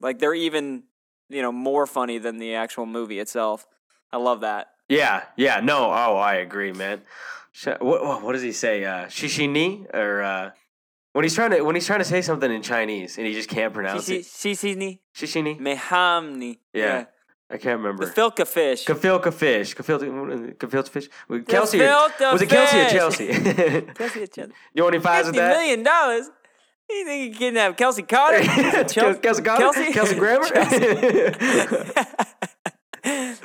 like, 0.00 0.18
they're 0.18 0.34
even, 0.34 0.84
you 1.28 1.42
know, 1.42 1.52
more 1.52 1.86
funny 1.86 2.18
than 2.18 2.38
the 2.38 2.54
actual 2.54 2.86
movie 2.86 3.18
itself. 3.18 3.66
I 4.12 4.18
love 4.18 4.40
that. 4.40 4.68
Yeah, 4.88 5.22
yeah, 5.36 5.60
no, 5.60 5.86
oh, 5.86 6.16
I 6.16 6.34
agree, 6.34 6.72
man. 6.72 7.02
What, 7.64 7.82
what, 7.82 8.22
what 8.22 8.32
does 8.32 8.42
he 8.42 8.52
say? 8.52 8.84
Uh, 8.84 9.06
shishini 9.06 9.92
or 9.94 10.22
uh, 10.22 10.50
when 11.12 11.22
he's 11.22 11.34
trying 11.34 11.52
to 11.52 11.62
when 11.62 11.76
he's 11.76 11.86
trying 11.86 12.00
to 12.00 12.04
say 12.04 12.20
something 12.20 12.50
in 12.50 12.62
Chinese 12.62 13.16
and 13.16 13.26
he 13.26 13.32
just 13.32 13.48
can't 13.48 13.72
pronounce 13.72 14.08
it. 14.08 14.22
Sisini 14.22 14.98
Shishini. 15.14 15.60
mehamni. 15.60 16.58
Yeah. 16.72 17.04
I 17.48 17.58
can't 17.58 17.78
remember. 17.78 18.10
Gefilka 18.10 18.46
fish. 18.46 18.84
Kafilka 18.84 19.32
fish. 19.32 19.76
Kafilka 19.76 20.56
Kafilka 20.56 20.88
fish. 20.88 21.08
Kelsey. 21.46 21.80
Or, 21.82 22.10
was 22.32 22.42
it 22.42 22.48
Kelsey 22.48 22.80
or 22.80 22.84
fish. 22.84 22.92
Chelsea? 22.92 23.24
you 24.74 24.82
want 24.82 24.94
any 24.94 25.02
fives 25.02 25.26
with 25.26 25.36
that? 25.36 25.56
million 25.56 25.84
dollars. 25.84 26.30
You 26.90 27.04
think 27.06 27.32
you 27.34 27.38
kidnap 27.38 27.76
Kelsey 27.78 28.02
Carter? 28.02 28.42
Kelsey, 28.44 29.20
Kelsey, 29.20 29.42
Kelsey, 29.42 29.92
Kelsey 29.92 30.14
Grammer. 30.16 30.46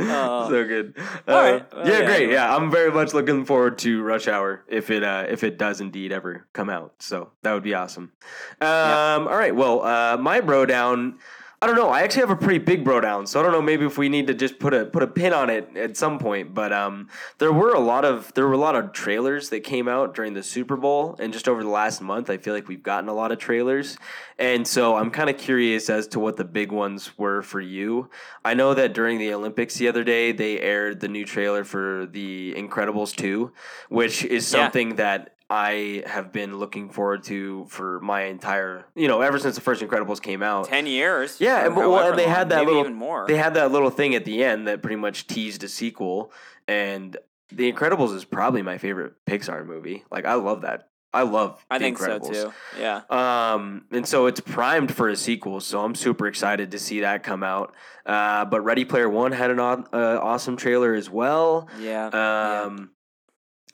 Oh. 0.02 0.48
so 0.50 0.66
good. 0.66 0.94
Uh, 1.28 1.32
All 1.32 1.42
right. 1.42 1.74
Well, 1.74 1.88
yeah, 1.88 2.00
yeah, 2.00 2.06
great. 2.06 2.30
Yeah, 2.32 2.56
I'm 2.56 2.72
very 2.72 2.92
much 2.92 3.14
looking 3.14 3.46
forward 3.46 3.78
to 3.80 4.02
Rush 4.02 4.28
Hour 4.28 4.64
if 4.68 4.90
it 4.90 5.04
uh, 5.04 5.26
if 5.28 5.44
it 5.44 5.58
does 5.58 5.82
indeed 5.82 6.12
ever 6.12 6.48
come 6.54 6.70
out. 6.70 6.94
So 7.00 7.32
that 7.44 7.54
would 7.54 7.64
be 7.64 7.74
awesome. 7.74 8.14
Um, 8.62 9.28
All 9.28 9.36
right. 9.36 9.54
Well, 9.56 9.84
uh, 9.84 10.18
my 10.18 10.40
bro 10.42 10.66
down. 10.66 11.20
I 11.62 11.68
don't 11.68 11.76
know. 11.76 11.90
I 11.90 12.04
actually 12.04 12.22
have 12.22 12.30
a 12.30 12.38
pretty 12.38 12.60
big 12.60 12.86
bro 12.86 13.02
down, 13.02 13.28
so 13.28 13.38
I 13.38 13.44
don't 13.44 13.52
know. 13.52 13.62
Maybe 13.62 13.86
if 13.86 13.98
we 13.98 14.08
need 14.08 14.28
to 14.28 14.34
just 14.34 14.60
put 14.60 14.74
a 14.74 14.86
put 14.86 15.04
a 15.04 15.08
pin 15.08 15.34
on 15.34 15.50
it 15.50 15.76
at 15.76 15.98
some 15.98 16.18
point. 16.18 16.54
But 16.54 16.72
um, 16.72 17.10
there 17.38 17.52
were 17.52 17.74
a 17.74 17.80
lot 17.82 18.06
of 18.06 18.34
there 18.34 18.48
were 18.48 18.54
a 18.54 18.58
lot 18.58 18.76
of 18.76 18.94
trailers 18.94 19.50
that 19.50 19.66
came 19.66 19.90
out 19.90 20.16
during 20.16 20.34
the 20.34 20.42
Super 20.44 20.78
Bowl, 20.78 21.18
and 21.20 21.34
just 21.34 21.50
over 21.50 21.62
the 21.62 21.70
last 21.70 22.02
month, 22.02 22.30
I 22.30 22.38
feel 22.38 22.54
like 22.54 22.70
we've 22.70 22.82
gotten 22.82 23.10
a 23.10 23.14
lot 23.14 23.34
of 23.34 23.40
trailers, 23.40 23.98
and 24.38 24.66
so 24.66 24.96
I'm 24.96 25.12
kind 25.12 25.30
of 25.30 25.38
curious 25.38 25.90
as 25.90 26.08
to 26.10 26.20
what 26.20 26.38
the 26.38 26.46
big 26.46 26.72
ones 26.72 27.18
were 27.18 27.42
for 27.42 27.60
you. 27.60 28.10
I 28.46 28.54
know 28.54 28.74
that 28.74 28.94
during 28.94 29.18
the 29.18 29.34
Olympics 29.34 29.76
the 29.76 29.90
other 29.90 30.06
day, 30.06 30.32
they 30.32 30.62
aired 30.62 31.02
the 31.02 31.10
new 31.10 31.26
trailer 31.26 31.66
for 31.66 32.08
the 32.10 32.54
Incredibles 32.56 33.14
two, 33.14 33.52
which 33.90 34.24
is 34.24 34.50
Yeah. 34.54 34.64
something 34.64 34.96
that 34.96 35.36
I 35.50 36.04
have 36.06 36.32
been 36.32 36.58
looking 36.60 36.90
forward 36.90 37.24
to 37.24 37.66
for 37.70 38.00
my 38.02 38.26
entire, 38.26 38.86
you 38.96 39.08
know, 39.08 39.22
ever 39.22 39.40
since 39.40 39.56
the 39.56 39.62
first 39.62 39.82
Incredibles 39.82 40.22
came 40.22 40.44
out. 40.44 40.66
Ten 40.66 40.86
years. 40.86 41.42
Yeah, 41.42 41.66
and, 41.66 41.76
well, 41.76 41.98
and 42.10 42.20
they 42.20 42.26
long, 42.26 42.36
had 42.36 42.50
that 42.50 42.66
little 42.66 42.82
even 42.82 42.94
more. 42.94 43.26
They 43.28 43.38
had 43.38 43.56
that 43.56 43.72
little 43.72 43.90
thing 43.90 44.14
at 44.14 44.26
the 44.26 44.44
end 44.44 44.68
that 44.68 44.82
pretty 44.82 44.98
much 44.98 45.26
teased 45.26 45.64
a 45.64 45.68
sequel, 45.68 46.32
and 46.68 47.18
The 47.52 47.72
Incredibles 47.72 48.14
is 48.16 48.26
probably 48.26 48.62
my 48.62 48.78
favorite 48.78 49.14
Pixar 49.26 49.66
movie. 49.66 50.04
Like 50.12 50.26
I 50.26 50.36
love 50.36 50.62
that. 50.62 50.90
I 51.12 51.24
love. 51.24 51.66
I 51.72 51.80
The 51.80 51.86
think 51.86 51.98
so 51.98 52.20
too. 52.20 52.54
Yeah. 52.80 53.02
Um, 53.10 53.86
and 53.92 54.08
so 54.08 54.28
it's 54.28 54.40
primed 54.40 54.94
for 54.94 55.10
a 55.10 55.16
sequel, 55.16 55.60
so 55.62 55.84
I'm 55.84 55.96
super 55.96 56.28
excited 56.28 56.70
to 56.72 56.78
see 56.80 57.00
that 57.00 57.24
come 57.24 57.42
out. 57.42 57.74
Uh, 58.06 58.46
but 58.46 58.62
Ready 58.62 58.86
Player 58.86 59.10
One 59.10 59.32
had 59.32 59.50
an 59.50 59.60
uh, 59.60 59.80
awesome 59.92 60.58
trailer 60.58 60.94
as 60.94 61.10
well. 61.10 61.68
Yeah. 61.80 62.12
yeah. 62.14 62.62
Um, 62.66 62.92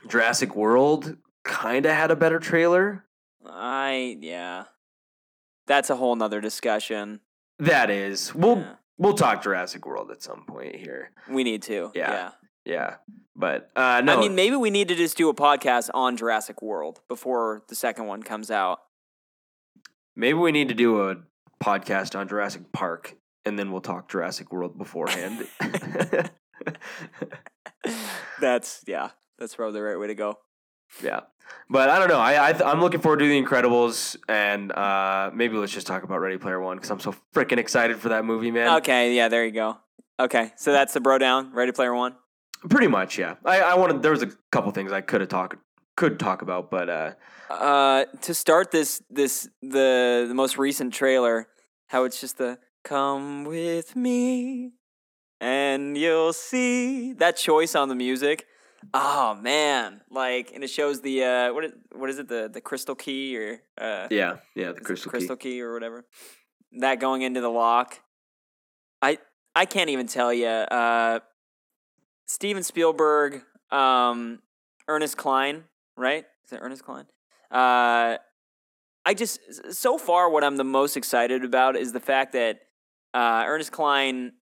Jurassic 0.08 0.55
World 0.55 1.17
kind 1.45 1.85
of 1.85 1.93
had 1.93 2.11
a 2.11 2.15
better 2.15 2.39
trailer. 2.39 3.05
I 3.47 4.17
yeah. 4.19 4.65
That's 5.67 5.89
a 5.89 5.95
whole 5.95 6.15
nother 6.15 6.41
discussion. 6.41 7.21
That 7.59 7.89
is, 7.89 8.35
we'll 8.35 8.57
Yeah. 8.57 8.73
we'll 8.97 9.13
talk 9.13 9.41
Jurassic 9.43 9.85
World 9.85 10.11
at 10.11 10.21
some 10.21 10.43
point 10.45 10.75
here. 10.75 11.11
We 11.29 11.43
need 11.43 11.61
to. 11.63 11.91
Yeah. 11.95 12.11
yeah. 12.11 12.31
Yeah, 12.67 12.95
but 13.35 13.69
uh, 13.75 14.01
no, 14.03 14.17
I 14.17 14.19
mean, 14.19 14.33
maybe 14.33 14.55
we 14.55 14.71
need 14.71 14.87
to 14.87 14.95
just 14.95 15.15
do 15.17 15.29
a 15.29 15.35
podcast 15.35 15.91
on 15.93 16.17
Jurassic 16.17 16.63
World 16.63 16.99
before 17.07 17.61
the 17.67 17.75
second 17.75 18.07
one 18.07 18.23
comes 18.23 18.49
out. 18.49 18.79
maybe 20.15 20.39
we 20.39 20.51
need 20.51 20.69
to 20.69 20.73
do 20.73 21.07
a 21.09 21.17
podcast 21.63 22.17
on 22.17 22.27
Jurassic 22.27 22.71
Park, 22.71 23.17
and 23.45 23.59
then 23.59 23.71
we'll 23.71 23.81
talk 23.81 24.09
Jurassic 24.09 24.51
World 24.51 24.79
beforehand. 24.79 25.47
that's 28.41 28.83
yeah. 28.87 29.09
That's 29.37 29.53
probably 29.55 29.79
the 29.79 29.85
right 29.85 29.99
way 29.99 30.07
to 30.07 30.15
go. 30.15 30.39
Yeah, 31.03 31.21
but 31.69 31.89
I 31.89 31.99
don't 31.99 32.07
know. 32.09 32.19
I, 32.19 32.49
I 32.49 32.51
th- 32.53 32.63
I'm 32.63 32.81
looking 32.81 33.01
forward 33.01 33.19
to 33.19 33.27
the 33.27 33.41
Incredibles, 33.41 34.15
and 34.27 34.71
uh, 34.71 35.31
maybe 35.33 35.57
let's 35.57 35.71
just 35.71 35.87
talk 35.87 36.03
about 36.03 36.19
Ready 36.19 36.37
Player 36.37 36.59
One 36.59 36.77
because 36.77 36.89
I'm 36.91 36.99
so 36.99 37.15
freaking 37.33 37.57
excited 37.57 37.97
for 37.97 38.09
that 38.09 38.25
movie, 38.25 38.51
man. 38.51 38.77
Okay. 38.77 39.15
Yeah. 39.15 39.27
There 39.27 39.45
you 39.45 39.51
go. 39.51 39.77
Okay. 40.19 40.51
So 40.55 40.71
that's 40.71 40.93
the 40.93 41.01
bro 41.01 41.17
down. 41.17 41.53
Ready 41.53 41.71
Player 41.71 41.93
One. 41.93 42.15
Pretty 42.69 42.87
much, 42.87 43.17
yeah. 43.19 43.35
I, 43.45 43.61
I 43.61 43.75
wanted 43.75 44.01
there 44.01 44.11
was 44.11 44.23
a 44.23 44.31
couple 44.51 44.71
things 44.71 44.91
I 44.91 45.01
could 45.01 45.21
have 45.21 45.29
talked 45.29 45.57
could 45.95 46.19
talk 46.19 46.41
about, 46.41 46.71
but 46.71 46.89
uh, 46.89 47.11
Uh, 47.49 48.05
to 48.21 48.33
start 48.33 48.71
this 48.71 49.01
this 49.09 49.47
the 49.61 50.25
the 50.27 50.33
most 50.33 50.57
recent 50.57 50.93
trailer, 50.93 51.47
how 51.87 52.05
it's 52.05 52.19
just 52.19 52.37
the 52.37 52.57
come 52.83 53.43
with 53.45 53.95
me 53.95 54.73
and 55.41 55.97
you'll 55.97 56.33
see 56.33 57.13
that 57.13 57.37
choice 57.37 57.75
on 57.75 57.89
the 57.89 57.95
music. 57.95 58.45
Oh 58.94 59.36
man, 59.36 60.01
like 60.10 60.51
and 60.54 60.63
it 60.63 60.70
shows 60.70 61.01
the 61.01 61.24
uh 61.24 61.54
what 61.54 61.65
is, 61.65 61.72
what 61.94 62.10
is 62.10 62.20
it 62.20 62.27
the 62.27 62.50
the 62.51 62.62
crystal 62.62 62.96
key 62.96 63.38
or 63.38 63.62
uh 63.77 64.08
yeah, 64.12 64.38
yeah, 64.56 64.72
the 64.72 64.82
crystal, 64.82 65.10
crystal 65.10 65.36
key. 65.36 65.54
key. 65.54 65.62
or 65.62 65.74
whatever. 65.74 66.06
That 66.80 67.00
going 67.00 67.22
into 67.22 67.42
the 67.42 67.50
lock. 67.50 68.00
I 69.01 69.18
I 69.56 69.65
can't 69.65 69.89
even 69.89 70.08
tell 70.08 70.34
you. 70.34 70.48
Uh, 70.48 71.20
Steven 72.25 72.63
Spielberg, 72.63 73.44
um, 73.72 74.39
Ernest 74.88 75.15
Cline, 75.15 75.63
right? 75.96 76.25
Is 76.46 76.54
it 76.54 76.60
Ernest 76.62 76.84
Cline? 76.84 77.06
Uh, 77.51 78.18
I 79.06 79.13
just 79.13 79.39
so 79.74 79.98
far 79.98 80.30
what 80.30 80.44
I'm 80.44 80.58
the 80.58 80.63
most 80.63 80.98
excited 80.98 81.46
about 81.46 81.77
is 81.77 81.94
the 81.94 82.00
fact 82.00 82.34
that 82.34 82.62
uh, 83.13 83.44
Ernest 83.46 83.72
Cline 83.72 84.34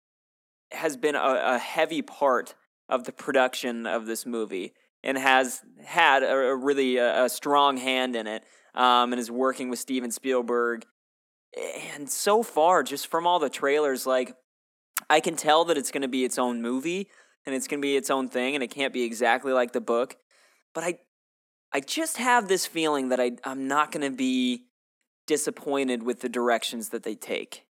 has 0.71 0.97
been 0.97 1.15
a, 1.15 1.41
a 1.43 1.57
heavy 1.59 2.01
part 2.01 2.55
of 2.89 3.05
the 3.05 3.11
production 3.11 3.87
of 3.87 4.05
this 4.05 4.25
movie 4.25 4.73
and 5.03 5.17
has 5.17 5.61
had 5.85 6.23
a, 6.23 6.31
a 6.31 6.55
really 6.55 6.97
a, 6.97 7.25
a 7.25 7.29
strong 7.29 7.77
hand 7.77 8.15
in 8.15 8.27
it 8.27 8.43
um, 8.75 9.13
and 9.13 9.19
is 9.19 9.31
working 9.31 9.69
with 9.69 9.79
Steven 9.79 10.11
Spielberg. 10.11 10.85
And 11.93 12.09
so 12.09 12.41
far, 12.41 12.83
just 12.83 13.07
from 13.07 13.27
all 13.27 13.39
the 13.39 13.49
trailers, 13.49 14.05
like 14.07 14.35
I 15.09 15.19
can 15.19 15.35
tell 15.35 15.65
that 15.65 15.77
it's 15.77 15.91
going 15.91 16.01
to 16.01 16.07
be 16.07 16.25
its 16.25 16.39
own 16.39 16.61
movie 16.61 17.09
and 17.45 17.53
it's 17.53 17.67
going 17.67 17.81
to 17.81 17.85
be 17.85 17.97
its 17.97 18.09
own 18.09 18.29
thing, 18.29 18.55
and 18.55 18.63
it 18.63 18.69
can't 18.69 18.93
be 18.93 19.03
exactly 19.03 19.51
like 19.51 19.73
the 19.73 19.81
book. 19.81 20.15
But 20.73 20.85
I, 20.85 20.99
I 21.73 21.81
just 21.81 22.17
have 22.17 22.47
this 22.47 22.65
feeling 22.65 23.09
that 23.09 23.19
I 23.19 23.33
I'm 23.43 23.67
not 23.67 23.91
going 23.91 24.09
to 24.09 24.15
be 24.15 24.63
disappointed 25.27 26.03
with 26.03 26.21
the 26.21 26.29
directions 26.29 26.89
that 26.89 27.03
they 27.03 27.15
take. 27.15 27.65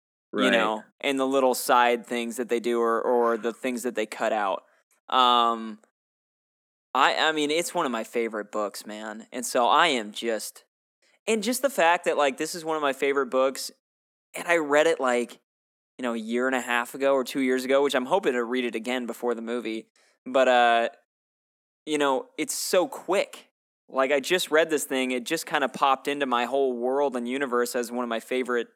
You 0.45 0.51
know, 0.51 0.83
and 0.99 1.19
the 1.19 1.27
little 1.27 1.53
side 1.53 2.07
things 2.07 2.37
that 2.37 2.49
they 2.49 2.59
do, 2.59 2.79
or 2.79 3.01
or 3.01 3.37
the 3.37 3.53
things 3.53 3.83
that 3.83 3.93
they 3.93 4.07
cut 4.07 4.33
out. 4.33 4.63
Um, 5.09 5.79
I 6.93 7.15
I 7.15 7.31
mean, 7.31 7.51
it's 7.51 7.73
one 7.73 7.85
of 7.85 7.91
my 7.91 8.03
favorite 8.03 8.51
books, 8.51 8.85
man, 8.85 9.27
and 9.31 9.45
so 9.45 9.67
I 9.67 9.87
am 9.87 10.11
just, 10.11 10.63
and 11.27 11.43
just 11.43 11.61
the 11.61 11.69
fact 11.69 12.05
that 12.05 12.17
like 12.17 12.37
this 12.37 12.55
is 12.55 12.63
one 12.65 12.75
of 12.75 12.81
my 12.81 12.93
favorite 12.93 13.27
books, 13.27 13.71
and 14.35 14.47
I 14.47 14.57
read 14.57 14.87
it 14.87 14.99
like, 14.99 15.39
you 15.97 16.03
know, 16.03 16.13
a 16.13 16.17
year 16.17 16.47
and 16.47 16.55
a 16.55 16.61
half 16.61 16.93
ago 16.95 17.13
or 17.13 17.23
two 17.23 17.41
years 17.41 17.65
ago, 17.65 17.83
which 17.83 17.95
I'm 17.95 18.05
hoping 18.05 18.33
to 18.33 18.43
read 18.43 18.65
it 18.65 18.75
again 18.75 19.05
before 19.05 19.35
the 19.35 19.41
movie, 19.41 19.87
but 20.25 20.47
uh, 20.47 20.89
you 21.85 21.97
know, 21.97 22.27
it's 22.37 22.53
so 22.55 22.87
quick. 22.87 23.49
Like 23.89 24.11
I 24.11 24.19
just 24.19 24.49
read 24.49 24.69
this 24.69 24.85
thing, 24.85 25.11
it 25.11 25.25
just 25.25 25.45
kind 25.45 25.63
of 25.63 25.73
popped 25.73 26.07
into 26.07 26.25
my 26.25 26.45
whole 26.45 26.73
world 26.73 27.15
and 27.15 27.27
universe 27.27 27.75
as 27.75 27.91
one 27.91 28.03
of 28.03 28.09
my 28.09 28.19
favorite 28.19 28.67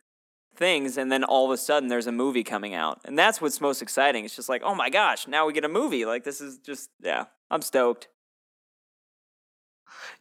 things 0.58 0.98
and 0.98 1.12
then 1.12 1.24
all 1.24 1.46
of 1.46 1.52
a 1.52 1.58
sudden 1.58 1.88
there's 1.88 2.08
a 2.08 2.12
movie 2.12 2.44
coming 2.44 2.74
out 2.74 3.00
and 3.06 3.18
that's 3.18 3.40
what's 3.40 3.62
most 3.62 3.82
exciting 3.82 4.26
it's 4.26 4.36
just 4.36 4.50
like 4.50 4.62
oh 4.64 4.74
my 4.76 4.90
gosh 4.90 5.28
now 5.28 5.46
we 5.46 5.54
get 5.54 5.64
a 5.64 5.70
movie 5.70 6.06
like 6.06 6.24
this 6.24 6.42
is 6.42 6.58
just 6.58 6.90
yeah 7.02 7.26
i'm 7.52 7.62
stoked 7.62 8.08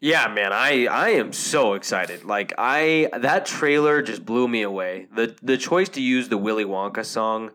Yeah, 0.00 0.28
man, 0.28 0.52
I 0.52 0.86
I 0.86 1.08
am 1.10 1.32
so 1.32 1.74
excited. 1.74 2.24
Like 2.24 2.52
I 2.58 3.08
that 3.18 3.46
trailer 3.46 4.02
just 4.02 4.24
blew 4.24 4.46
me 4.46 4.62
away. 4.62 5.06
The 5.14 5.34
the 5.42 5.56
choice 5.56 5.88
to 5.90 6.00
use 6.00 6.28
the 6.28 6.36
Willy 6.38 6.64
Wonka 6.64 7.04
song, 7.04 7.50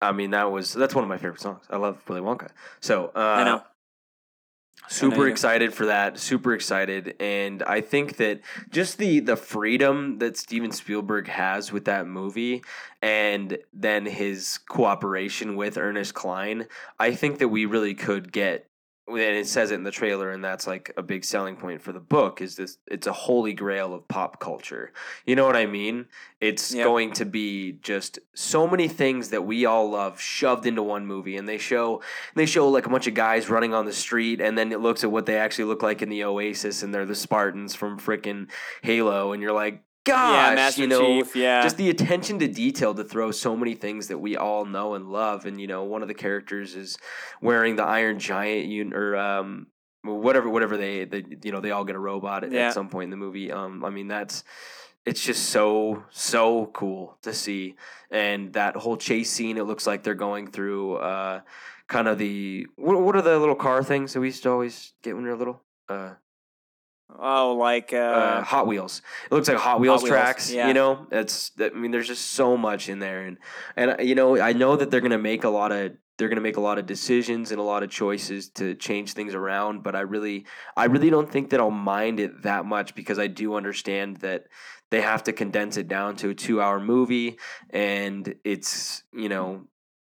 I 0.00 0.12
mean 0.12 0.30
that 0.32 0.50
was 0.50 0.72
that's 0.72 0.94
one 0.94 1.04
of 1.04 1.08
my 1.08 1.18
favorite 1.18 1.40
songs. 1.40 1.64
I 1.70 1.76
love 1.76 1.96
Willy 2.08 2.20
Wonka. 2.20 2.48
So 2.80 3.10
uh, 3.14 3.18
i 3.18 3.44
know 3.44 3.62
super 4.88 5.28
excited 5.28 5.72
for 5.72 5.86
that. 5.86 6.18
Super 6.18 6.54
excited, 6.54 7.14
and 7.20 7.62
I 7.62 7.80
think 7.80 8.16
that 8.16 8.40
just 8.70 8.98
the 8.98 9.20
the 9.20 9.36
freedom 9.36 10.18
that 10.18 10.36
Steven 10.36 10.72
Spielberg 10.72 11.28
has 11.28 11.72
with 11.72 11.84
that 11.86 12.06
movie, 12.06 12.62
and 13.02 13.58
then 13.72 14.06
his 14.06 14.58
cooperation 14.68 15.56
with 15.56 15.78
Ernest 15.78 16.14
Cline, 16.14 16.66
I 16.98 17.14
think 17.14 17.38
that 17.38 17.48
we 17.48 17.66
really 17.66 17.94
could 17.94 18.32
get. 18.32 18.66
And 19.08 19.18
it 19.18 19.46
says 19.46 19.70
it 19.70 19.76
in 19.76 19.84
the 19.84 19.90
trailer, 19.90 20.30
and 20.30 20.44
that's 20.44 20.66
like 20.66 20.92
a 20.96 21.02
big 21.02 21.24
selling 21.24 21.56
point 21.56 21.80
for 21.80 21.92
the 21.92 22.00
book. 22.00 22.42
Is 22.42 22.56
this? 22.56 22.76
It's 22.86 23.06
a 23.06 23.12
holy 23.12 23.54
grail 23.54 23.94
of 23.94 24.06
pop 24.06 24.38
culture. 24.38 24.92
You 25.24 25.34
know 25.34 25.46
what 25.46 25.56
I 25.56 25.64
mean? 25.66 26.06
It's 26.40 26.74
Yep. 26.74 26.84
going 26.84 27.12
to 27.14 27.24
be 27.24 27.72
just 27.82 28.18
so 28.34 28.66
many 28.68 28.86
things 28.86 29.30
that 29.30 29.44
we 29.44 29.64
all 29.64 29.90
love 29.90 30.20
shoved 30.20 30.66
into 30.66 30.82
one 30.82 31.06
movie, 31.06 31.36
and 31.36 31.48
they 31.48 31.58
show 31.58 32.02
they 32.34 32.46
show 32.46 32.68
like 32.68 32.86
a 32.86 32.90
bunch 32.90 33.06
of 33.06 33.14
guys 33.14 33.48
running 33.48 33.72
on 33.72 33.86
the 33.86 33.92
street, 33.92 34.40
and 34.40 34.58
then 34.58 34.72
it 34.72 34.80
looks 34.80 35.02
at 35.02 35.10
what 35.10 35.26
they 35.26 35.36
actually 35.38 35.64
look 35.64 35.82
like 35.82 36.02
in 36.02 36.10
the 36.10 36.22
Oasis, 36.24 36.82
and 36.82 36.94
they're 36.94 37.06
the 37.06 37.14
Spartans 37.14 37.74
from 37.74 37.98
freaking 37.98 38.48
Halo, 38.82 39.32
and 39.32 39.42
you're 39.42 39.52
like, 39.52 39.82
gosh, 40.08 40.48
yeah 40.48 40.54
master 40.54 40.80
you 40.82 40.86
know, 40.88 41.00
chief 41.22 41.36
yeah 41.36 41.62
just 41.62 41.76
the 41.76 41.90
attention 41.90 42.38
to 42.40 42.48
detail 42.48 42.94
to 42.94 43.04
throw 43.04 43.30
so 43.30 43.56
many 43.56 43.74
things 43.74 44.08
that 44.08 44.18
we 44.18 44.36
all 44.36 44.64
know 44.64 44.94
and 44.94 45.10
love, 45.10 45.44
and 45.46 45.60
you 45.60 45.66
know, 45.66 45.84
one 45.84 46.02
of 46.02 46.08
the 46.08 46.14
characters 46.14 46.74
is 46.74 46.98
wearing 47.40 47.76
the 47.76 47.84
Iron 47.84 48.18
Giant 48.18 48.66
un- 48.70 48.92
or 48.94 49.16
um 49.16 49.66
whatever 50.02 50.48
whatever 50.48 50.76
they, 50.76 51.04
they 51.04 51.24
you 51.44 51.52
know 51.52 51.60
they 51.60 51.70
all 51.70 51.84
get 51.84 51.96
a 51.96 51.98
robot 52.00 52.44
at, 52.44 52.52
Yeah. 52.52 52.68
at 52.68 52.74
some 52.74 52.88
point 52.88 53.04
in 53.04 53.10
the 53.10 53.16
movie. 53.16 53.52
Um, 53.52 53.84
I 53.84 53.90
mean 53.90 54.08
that's 54.08 54.42
it's 55.06 55.22
just 55.24 55.50
so 55.50 56.04
so 56.10 56.66
cool 56.74 57.16
to 57.22 57.32
see 57.32 57.76
and 58.10 58.52
that 58.52 58.76
whole 58.76 58.96
chase 58.96 59.30
scene 59.30 59.56
it 59.56 59.64
looks 59.64 59.86
like 59.86 60.02
they're 60.02 60.14
going 60.14 60.50
through 60.50 60.96
uh 60.96 61.40
kind 61.86 62.08
of 62.08 62.18
the 62.18 62.66
what, 62.76 63.00
what 63.00 63.16
are 63.16 63.22
the 63.22 63.38
little 63.38 63.54
car 63.54 63.82
things 63.82 64.12
that 64.12 64.20
we 64.20 64.26
used 64.26 64.42
to 64.42 64.50
always 64.50 64.92
get 65.02 65.14
when 65.14 65.24
we 65.24 65.30
were 65.30 65.36
little 65.36 65.62
uh, 65.88 66.10
oh 67.18 67.54
like 67.54 67.92
uh, 67.92 67.96
uh 67.96 68.42
hot 68.42 68.66
wheels 68.66 69.02
it 69.30 69.34
looks 69.34 69.48
like 69.48 69.56
hot 69.56 69.80
wheels 69.80 70.02
Wheels, 70.02 70.10
tracks 70.10 70.52
yeah. 70.52 70.68
you 70.68 70.74
know 70.74 71.06
it's 71.10 71.52
i 71.60 71.70
mean 71.70 71.90
there's 71.90 72.06
just 72.06 72.32
so 72.32 72.56
much 72.56 72.88
in 72.88 72.98
there 72.98 73.22
and 73.22 73.38
and 73.76 74.06
you 74.06 74.14
know 74.14 74.38
i 74.40 74.52
know 74.52 74.76
that 74.76 74.90
they're 74.90 75.00
gonna 75.00 75.18
make 75.18 75.44
a 75.44 75.48
lot 75.48 75.72
of 75.72 75.92
they're 76.18 76.28
gonna 76.28 76.40
make 76.40 76.56
a 76.56 76.60
lot 76.60 76.78
of 76.78 76.86
decisions 76.86 77.50
and 77.50 77.60
a 77.60 77.62
lot 77.62 77.82
of 77.82 77.90
choices 77.90 78.50
to 78.50 78.74
change 78.74 79.14
things 79.14 79.34
around 79.34 79.82
but 79.82 79.96
i 79.96 80.00
really 80.00 80.44
i 80.76 80.84
really 80.84 81.10
don't 81.10 81.30
think 81.30 81.50
that 81.50 81.60
i'll 81.60 81.70
mind 81.70 82.20
it 82.20 82.42
that 82.42 82.66
much 82.66 82.94
because 82.94 83.18
i 83.18 83.26
do 83.26 83.54
understand 83.54 84.18
that 84.18 84.44
they 84.90 85.00
have 85.00 85.22
to 85.24 85.32
condense 85.32 85.76
it 85.76 85.88
down 85.88 86.16
to 86.16 86.30
a 86.30 86.34
two 86.34 86.60
hour 86.60 86.78
movie 86.78 87.38
and 87.70 88.34
it's 88.44 89.02
you 89.12 89.28
know 89.28 89.66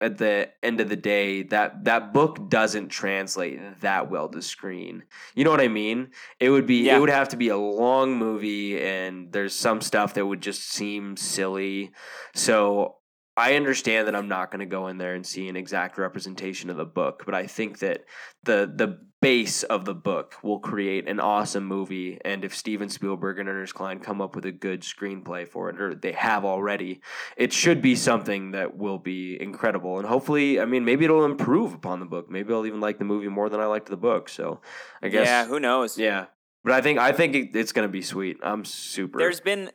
at 0.00 0.18
the 0.18 0.48
end 0.62 0.80
of 0.80 0.88
the 0.88 0.96
day 0.96 1.42
that 1.42 1.84
that 1.84 2.12
book 2.12 2.48
doesn't 2.48 2.88
translate 2.88 3.58
that 3.80 4.10
well 4.10 4.28
to 4.28 4.40
screen. 4.42 5.02
You 5.34 5.44
know 5.44 5.50
what 5.50 5.60
i 5.60 5.68
mean? 5.68 6.10
It 6.38 6.50
would 6.50 6.66
be 6.66 6.82
Yeah. 6.84 6.96
it 6.96 7.00
would 7.00 7.10
have 7.10 7.30
to 7.30 7.36
be 7.36 7.48
a 7.48 7.56
long 7.56 8.16
movie 8.16 8.80
and 8.80 9.32
there's 9.32 9.54
some 9.54 9.80
stuff 9.80 10.14
that 10.14 10.26
would 10.26 10.40
just 10.40 10.68
seem 10.68 11.16
silly. 11.16 11.90
So 12.34 12.97
I 13.38 13.54
understand 13.54 14.08
that 14.08 14.16
I'm 14.16 14.26
not 14.26 14.50
going 14.50 14.60
to 14.60 14.66
go 14.66 14.88
in 14.88 14.98
there 14.98 15.14
and 15.14 15.24
see 15.24 15.48
an 15.48 15.56
exact 15.56 15.96
representation 15.96 16.70
of 16.70 16.76
the 16.76 16.84
book, 16.84 17.22
but 17.24 17.34
I 17.34 17.46
think 17.46 17.78
that 17.78 18.04
the 18.42 18.70
the 18.74 18.98
base 19.20 19.62
of 19.64 19.84
the 19.84 19.94
book 19.94 20.34
will 20.42 20.58
create 20.58 21.08
an 21.08 21.20
awesome 21.20 21.64
movie. 21.64 22.18
And 22.24 22.44
if 22.44 22.54
Steven 22.54 22.88
Spielberg 22.88 23.38
and 23.38 23.48
Ernest 23.48 23.74
Cline 23.74 24.00
come 24.00 24.20
up 24.20 24.34
with 24.34 24.44
a 24.44 24.52
good 24.52 24.82
screenplay 24.82 25.46
for 25.46 25.70
it, 25.70 25.80
or 25.80 25.94
they 25.94 26.12
have 26.12 26.44
already, 26.44 27.00
it 27.36 27.52
should 27.52 27.80
be 27.80 27.94
something 27.94 28.52
that 28.52 28.76
will 28.76 28.98
be 28.98 29.40
incredible. 29.40 29.98
And 29.98 30.06
hopefully, 30.06 30.60
I 30.60 30.64
mean, 30.64 30.84
maybe 30.84 31.04
it'll 31.04 31.24
improve 31.24 31.74
upon 31.74 32.00
the 32.00 32.06
book. 32.06 32.28
Maybe 32.28 32.52
I'll 32.52 32.66
even 32.66 32.80
like 32.80 32.98
the 32.98 33.04
movie 33.04 33.28
more 33.28 33.48
than 33.48 33.60
I 33.60 33.66
liked 33.66 33.88
the 33.88 33.96
book. 33.96 34.28
So 34.28 34.60
I 35.00 35.08
guess, 35.08 35.26
yeah, 35.26 35.46
who 35.46 35.60
knows? 35.60 35.96
yeah. 35.96 36.26
But 36.64 36.72
I 36.72 36.80
think 36.80 36.98
I 36.98 37.12
think 37.12 37.34
it, 37.36 37.54
it's 37.54 37.70
going 37.70 37.86
to 37.86 37.92
be 37.92 38.02
sweet. 38.02 38.38
I'm 38.42 38.64
super. 38.64 39.18
There's 39.18 39.40
been 39.40 39.70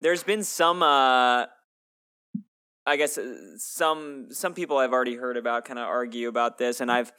there's 0.00 0.24
been 0.24 0.42
some 0.42 0.82
uh 0.82 1.46
I 2.88 2.96
guess 2.96 3.18
uh, 3.18 3.34
some 3.58 4.28
some 4.30 4.54
people 4.54 4.78
I've 4.78 4.92
already 4.92 5.14
heard 5.14 5.36
about 5.36 5.64
kind 5.64 5.78
of 5.78 5.86
argue 5.86 6.28
about 6.28 6.58
this 6.58 6.80
and 6.80 6.90
I've 6.90 7.12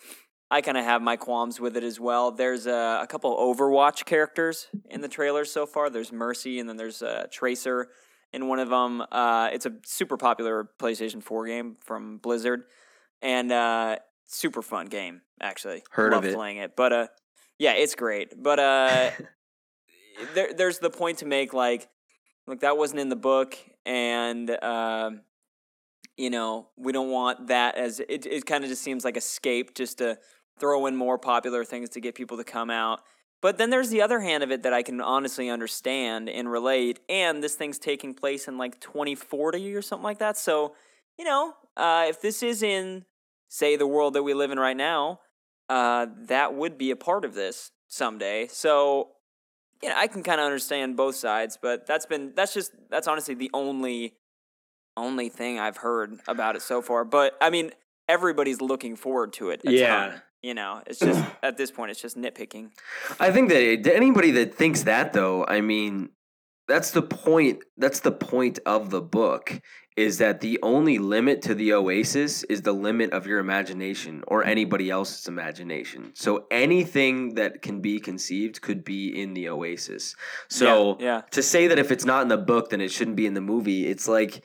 I 0.52 0.62
kind 0.62 0.78
of 0.78 0.84
have 0.84 1.02
my 1.02 1.16
qualms 1.16 1.60
with 1.60 1.78
it 1.78 1.84
as 1.84 2.00
well. 2.00 2.32
There's 2.32 2.66
a, 2.66 3.02
a 3.04 3.08
couple 3.08 3.38
Overwatch 3.38 4.06
characters 4.06 4.68
in 4.90 5.02
the 5.02 5.08
trailer 5.08 5.46
so 5.46 5.68
far. 5.68 5.92
There's 5.92 6.12
Mercy 6.12 6.60
and 6.60 6.68
then 6.68 6.76
there's 6.76 7.04
a 7.04 7.28
Tracer 7.32 7.90
in 8.34 8.48
one 8.48 8.58
of 8.58 8.70
them. 8.70 9.04
Uh, 9.12 9.50
it's 9.54 9.68
a 9.68 9.74
super 9.86 10.18
popular 10.18 10.70
PlayStation 10.80 11.22
4 11.22 11.46
game 11.46 11.78
from 11.86 12.18
Blizzard 12.18 12.64
and 13.22 13.52
uh, 13.52 13.98
super 14.26 14.64
fun 14.64 14.88
game 14.88 15.22
actually. 15.42 15.84
Heard 15.92 16.14
Love 16.14 16.24
of 16.24 16.32
it. 16.32 16.36
playing 16.36 16.58
it. 16.58 16.76
But 16.76 16.94
uh 16.94 17.08
yeah, 17.58 17.74
it's 17.74 17.96
great. 17.96 18.42
But 18.42 18.60
uh 18.60 19.12
there, 20.34 20.54
there's 20.54 20.80
the 20.80 20.90
point 20.90 21.20
to 21.20 21.26
make 21.26 21.54
like 21.54 21.90
like 22.48 22.62
that 22.62 22.78
wasn't 22.78 23.02
in 23.02 23.10
the 23.10 23.16
book 23.16 23.58
and 23.86 24.50
um 24.64 25.22
you 26.20 26.30
know 26.30 26.68
we 26.76 26.92
don't 26.92 27.10
want 27.10 27.48
that 27.48 27.76
as 27.76 28.00
it, 28.02 28.26
it 28.26 28.46
kind 28.46 28.64
of 28.64 28.70
just 28.70 28.82
seems 28.82 29.06
like 29.06 29.18
escape 29.18 29.74
just 29.74 29.98
to 30.00 30.18
throw 30.60 30.86
in 30.86 30.96
more 30.96 31.18
popular 31.18 31.64
things 31.64 31.90
to 31.90 32.02
get 32.02 32.16
people 32.16 32.38
to 32.38 32.44
come 32.44 32.70
out. 32.70 33.02
But 33.42 33.58
then 33.58 33.70
there's 33.70 33.90
the 33.90 34.02
other 34.02 34.20
hand 34.20 34.44
of 34.44 34.52
it 34.52 34.64
that 34.64 34.74
i 34.74 34.84
can 34.84 35.00
honestly 35.00 35.50
understand 35.50 36.30
and 36.30 36.52
relate 36.52 37.00
and 37.08 37.42
this 37.42 37.56
thing's 37.56 37.80
taking 37.80 38.14
place 38.14 38.50
in 38.50 38.58
like 38.58 38.82
2040 38.82 39.74
or 39.74 39.82
something 39.82 40.04
like 40.04 40.20
that. 40.20 40.38
So 40.38 40.76
you 41.18 41.26
know 41.26 41.54
uh, 41.78 42.06
if 42.10 42.22
this 42.22 42.44
is 42.44 42.62
in 42.62 43.06
say 43.48 43.78
the 43.78 43.88
world 43.88 44.14
that 44.14 44.24
we 44.24 44.34
live 44.34 44.52
in 44.52 44.60
right 44.60 44.78
now 44.78 45.22
uh, 45.70 46.08
that 46.28 46.54
would 46.54 46.78
be 46.78 46.92
a 46.92 46.96
part 46.96 47.24
of 47.24 47.36
this 47.36 47.72
someday. 47.88 48.48
So 48.48 49.12
yeah, 49.82 49.94
I 49.96 50.08
can 50.08 50.24
kind 50.24 50.42
of 50.42 50.46
understand 50.46 50.98
both 50.98 51.16
sides, 51.16 51.58
but 51.62 51.88
that's 51.88 52.06
been 52.06 52.34
that's 52.36 52.54
just 52.54 52.72
that's 52.90 53.08
honestly 53.08 53.36
the 53.36 53.52
only 53.54 54.16
only 55.00 55.30
thing 55.30 55.60
I've 55.60 55.78
heard 55.78 56.20
about 56.28 56.56
it 56.56 56.62
so 56.62 56.82
far. 56.82 57.04
But 57.06 57.38
I 57.42 57.50
mean, 57.50 57.72
everybody's 58.08 58.62
looking 58.62 58.96
forward 58.96 59.34
to 59.34 59.50
it. 59.50 59.62
Yeah. 59.64 60.10
ton, 60.10 60.22
you 60.42 60.54
know, 60.54 60.82
it's 60.86 61.00
just 61.00 61.24
at 61.44 61.58
this 61.58 61.72
point, 61.72 61.92
it's 61.92 62.02
just 62.02 62.18
nitpicking. 62.18 62.72
I 63.20 63.32
think 63.32 63.50
that 63.50 63.94
anybody 63.94 64.32
that 64.32 64.56
thinks 64.56 64.84
that 64.84 65.14
though, 65.14 65.46
I 65.46 65.62
mean, 65.62 66.10
that's 66.68 66.92
the 66.92 67.02
point. 67.02 67.64
That's 67.78 68.00
the 68.00 68.12
point 68.12 68.60
of 68.66 68.92
the 68.92 69.02
book 69.02 69.62
is 70.00 70.18
that 70.20 70.40
the 70.40 70.58
only 70.64 70.98
limit 70.98 71.42
to 71.42 71.54
the 71.54 71.74
oasis 71.74 72.44
is 72.44 72.62
the 72.62 72.72
limit 72.72 73.12
of 73.12 73.28
your 73.28 73.40
imagination 73.40 74.24
or 74.28 74.46
anybody 74.46 74.90
else's 74.90 75.28
imagination. 75.28 76.12
So 76.14 76.46
anything 76.50 77.34
that 77.34 77.62
can 77.62 77.82
be 77.82 78.00
conceived 78.00 78.62
could 78.62 78.86
be 78.86 79.22
in 79.22 79.34
the 79.34 79.50
oasis. 79.50 80.16
So 80.48 80.96
yeah, 81.02 81.24
to 81.32 81.44
say 81.44 81.68
that 81.68 81.78
if 81.78 81.92
it's 81.92 82.06
not 82.06 82.22
in 82.22 82.30
the 82.30 82.38
book 82.38 82.70
then 82.70 82.80
it 82.80 82.92
shouldn't 82.92 83.18
be 83.18 83.26
in 83.26 83.34
the 83.34 83.42
movie, 83.42 83.88
it's 83.88 84.08
like 84.08 84.42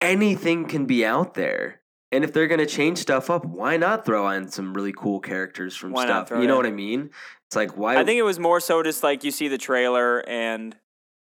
anything 0.00 0.66
can 0.66 0.86
be 0.86 1.04
out 1.04 1.34
there. 1.34 1.80
And 2.10 2.24
if 2.24 2.32
they're 2.32 2.46
going 2.46 2.60
to 2.60 2.66
change 2.66 2.98
stuff 2.98 3.28
up, 3.28 3.44
why 3.44 3.76
not 3.76 4.06
throw 4.06 4.28
in 4.30 4.48
some 4.48 4.72
really 4.72 4.92
cool 4.92 5.20
characters 5.20 5.76
from 5.76 5.92
Why 5.92 6.06
stuff? 6.06 6.30
You 6.30 6.46
know 6.46 6.56
what 6.56 6.64
I 6.66 6.70
mean? 6.70 7.10
It's 7.46 7.56
like 7.56 7.76
why 7.76 7.96
I 7.98 8.04
think 8.04 8.18
it 8.18 8.22
was 8.22 8.38
more 8.38 8.60
so 8.60 8.82
just 8.82 9.02
like 9.02 9.24
you 9.24 9.30
see 9.30 9.48
the 9.48 9.58
trailer, 9.58 10.26
and 10.28 10.74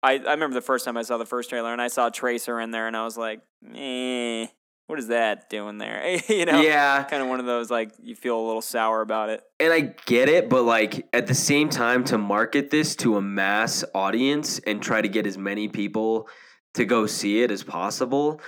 I 0.02 0.14
I 0.14 0.32
remember 0.32 0.54
the 0.54 0.60
first 0.60 0.84
time 0.84 0.96
I 0.96 1.02
saw 1.02 1.18
the 1.18 1.26
first 1.26 1.50
trailer, 1.50 1.72
and 1.72 1.82
I 1.82 1.88
saw 1.88 2.08
Tracer 2.08 2.60
in 2.60 2.70
there, 2.70 2.86
and 2.86 2.96
I 2.96 3.04
was 3.04 3.16
like, 3.16 3.40
eh, 3.74 4.46
what 4.86 4.98
is 4.98 5.08
that 5.08 5.50
doing 5.50 5.78
there? 5.78 6.18
you 6.28 6.44
know, 6.44 6.60
Yeah, 6.60 7.02
kind 7.04 7.22
of 7.22 7.28
one 7.28 7.40
of 7.40 7.46
those 7.46 7.70
like 7.70 7.92
you 8.00 8.14
feel 8.14 8.38
a 8.38 8.44
little 8.46 8.62
sour 8.62 9.00
about 9.00 9.28
it. 9.30 9.42
and 9.58 9.72
I 9.72 9.94
get 10.06 10.28
it, 10.28 10.48
but 10.48 10.62
like 10.62 11.08
at 11.12 11.26
the 11.26 11.34
same 11.34 11.68
time, 11.68 12.04
to 12.04 12.18
market 12.18 12.70
this 12.70 12.94
to 12.96 13.16
a 13.16 13.22
mass 13.22 13.84
audience 13.94 14.60
and 14.60 14.80
try 14.82 15.00
to 15.00 15.08
get 15.08 15.26
as 15.26 15.36
many 15.38 15.66
people 15.66 16.28
to 16.74 16.84
go 16.84 17.06
see 17.06 17.42
it 17.42 17.50
as 17.50 17.62
possible, 17.64 18.40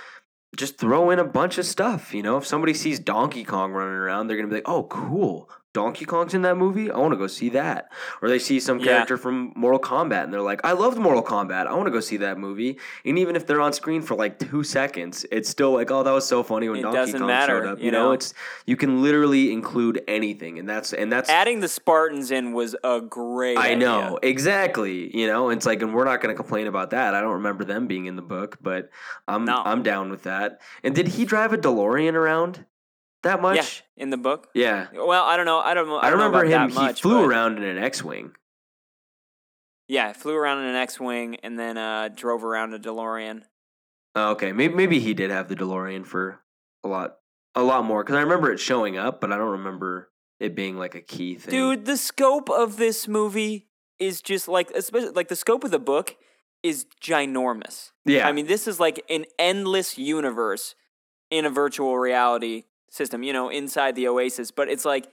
just 0.55 0.77
throw 0.77 1.09
in 1.09 1.19
a 1.19 1.23
bunch 1.23 1.57
of 1.57 1.65
stuff. 1.65 2.13
You 2.13 2.23
know, 2.23 2.37
if 2.37 2.45
somebody 2.45 2.73
sees 2.73 2.99
Donkey 2.99 3.43
Kong 3.43 3.71
running 3.71 3.93
around, 3.93 4.27
they're 4.27 4.37
gonna 4.37 4.49
be 4.49 4.55
like, 4.55 4.69
"Oh, 4.69 4.83
cool." 4.83 5.49
Donkey 5.73 6.05
Kong's 6.05 6.33
in 6.33 6.41
that 6.41 6.57
movie. 6.57 6.89
I 6.89 6.97
want 6.97 7.11
to 7.13 7.17
go 7.17 7.27
see 7.27 7.49
that. 7.49 7.89
Or 8.21 8.29
they 8.29 8.39
see 8.39 8.59
some 8.59 8.79
Yeah. 8.79 8.85
character 8.85 9.17
from 9.17 9.53
Mortal 9.55 9.79
Kombat 9.79 10.23
and 10.23 10.33
they're 10.33 10.41
like, 10.41 10.61
"I 10.63 10.71
loved 10.71 10.97
Mortal 10.97 11.21
Kombat. 11.23 11.67
I 11.67 11.73
want 11.75 11.85
to 11.85 11.91
go 11.91 11.99
see 11.99 12.17
that 12.17 12.39
movie." 12.39 12.79
And 13.05 13.19
even 13.19 13.35
if 13.35 13.45
they're 13.45 13.61
on 13.61 13.71
screen 13.73 14.01
for 14.01 14.15
like 14.15 14.39
two 14.39 14.63
seconds, 14.63 15.25
it's 15.31 15.47
still 15.47 15.71
like, 15.71 15.91
"Oh, 15.91 16.01
that 16.01 16.11
was 16.11 16.25
so 16.25 16.41
funny 16.41 16.69
when 16.69 16.79
It 16.79 16.81
Donkey 16.83 17.11
Kong 17.13 17.27
matter, 17.27 17.61
showed 17.63 17.67
up." 17.73 17.79
you 17.79 17.85
You 17.85 17.91
know, 17.91 18.05
know? 18.05 18.11
it's 18.13 18.33
you 18.65 18.75
can 18.75 19.01
literally 19.03 19.51
include 19.53 20.01
anything, 20.07 20.57
and 20.57 20.67
that's 20.67 20.91
and 20.91 21.11
that's 21.11 21.29
Adding 21.29 21.59
the 21.59 21.67
Spartans 21.67 22.31
in 22.31 22.53
was 22.53 22.75
a 22.83 23.01
great. 23.01 23.57
I 23.57 23.67
idea. 23.73 23.77
know 23.77 24.19
exactly. 24.23 25.15
You 25.15 25.27
know, 25.27 25.49
it's 25.49 25.65
like, 25.65 25.81
and 25.83 25.93
we're 25.93 26.05
not 26.05 26.21
going 26.21 26.33
to 26.35 26.41
complain 26.41 26.65
about 26.67 26.89
that. 26.91 27.13
I 27.13 27.21
don't 27.21 27.33
remember 27.33 27.63
them 27.63 27.85
being 27.87 28.05
in 28.07 28.15
the 28.15 28.21
book, 28.23 28.57
but 28.61 28.89
I'm 29.27 29.45
No. 29.45 29.61
I'm 29.63 29.83
down 29.83 30.09
with 30.09 30.23
that. 30.23 30.59
And 30.83 30.95
did 30.95 31.09
he 31.09 31.25
drive 31.25 31.53
a 31.53 31.57
DeLorean 31.57 32.13
around 32.13 32.65
that 33.23 33.41
much? 33.41 33.57
Yeah, 33.57 34.03
in 34.03 34.09
the 34.09 34.17
book. 34.17 34.49
Yeah, 34.53 34.87
Well, 34.93 35.23
I 35.23 35.37
don't 35.37 35.45
know. 35.45 35.59
I 35.59 35.73
don't. 35.73 35.89
I, 35.89 36.07
I, 36.07 36.09
don't 36.09 36.19
know 36.19 36.25
remember 36.25 36.45
about 36.45 36.63
him. 36.63 36.69
That 36.69 36.75
much, 36.75 36.97
he 36.99 37.01
flew 37.01 37.23
around 37.23 37.57
in 37.57 37.63
an 37.63 37.77
X-wing. 37.77 38.31
Yeah, 39.87 40.13
flew 40.13 40.35
around 40.35 40.59
in 40.59 40.65
an 40.65 40.75
X-wing 40.75 41.37
and 41.37 41.57
then 41.57 41.77
uh, 41.77 42.09
drove 42.13 42.43
around 42.43 42.73
a 42.73 42.79
DeLorean. 42.79 43.41
Oh, 44.15 44.31
okay, 44.31 44.51
maybe 44.51 44.73
maybe 44.73 44.99
he 44.99 45.13
did 45.13 45.31
have 45.31 45.47
the 45.49 45.55
DeLorean 45.55 46.05
for 46.05 46.41
a 46.83 46.87
lot 46.87 47.17
a 47.55 47.63
lot 47.63 47.85
more 47.85 48.03
because 48.03 48.15
I 48.15 48.21
remember 48.21 48.51
it 48.51 48.59
showing 48.59 48.97
up, 48.97 49.21
but 49.21 49.31
I 49.31 49.37
don't 49.37 49.51
remember 49.51 50.09
it 50.39 50.55
being 50.55 50.77
like 50.77 50.95
a 50.95 51.01
key 51.01 51.35
thing. 51.35 51.51
Dude, 51.51 51.85
the 51.85 51.97
scope 51.97 52.49
of 52.49 52.77
this 52.77 53.07
movie 53.07 53.67
is 53.99 54.21
just 54.21 54.47
like, 54.47 54.71
especially 54.71 55.09
like 55.09 55.27
the 55.27 55.35
scope 55.35 55.63
of 55.63 55.71
the 55.71 55.79
book 55.79 56.15
is 56.63 56.85
ginormous. 57.01 57.91
yeah, 58.05 58.27
I 58.27 58.31
mean, 58.31 58.47
this 58.47 58.67
is 58.67 58.79
like 58.79 59.03
an 59.09 59.25
endless 59.37 59.97
universe 59.97 60.75
in 61.29 61.45
a 61.45 61.49
virtual 61.49 61.97
reality 61.97 62.63
system, 62.89 63.23
you 63.23 63.33
know, 63.33 63.49
inside 63.49 63.95
the 63.95 64.07
Oasis, 64.07 64.51
but 64.51 64.69
it's 64.69 64.85
like 64.85 65.07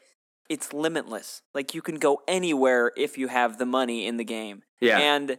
it's 0.49 0.73
limitless. 0.73 1.43
Like 1.55 1.75
you 1.75 1.83
can 1.83 1.97
go 1.97 2.23
anywhere 2.29 2.93
if 2.97 3.19
you 3.19 3.29
have 3.29 3.59
the 3.59 3.67
money 3.67 4.07
in 4.07 4.17
the 4.17 4.25
game. 4.25 4.63
yeah. 4.81 4.99
And 4.99 5.39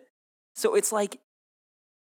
so 0.53 0.75
it's 0.75 0.91
like 0.91 1.19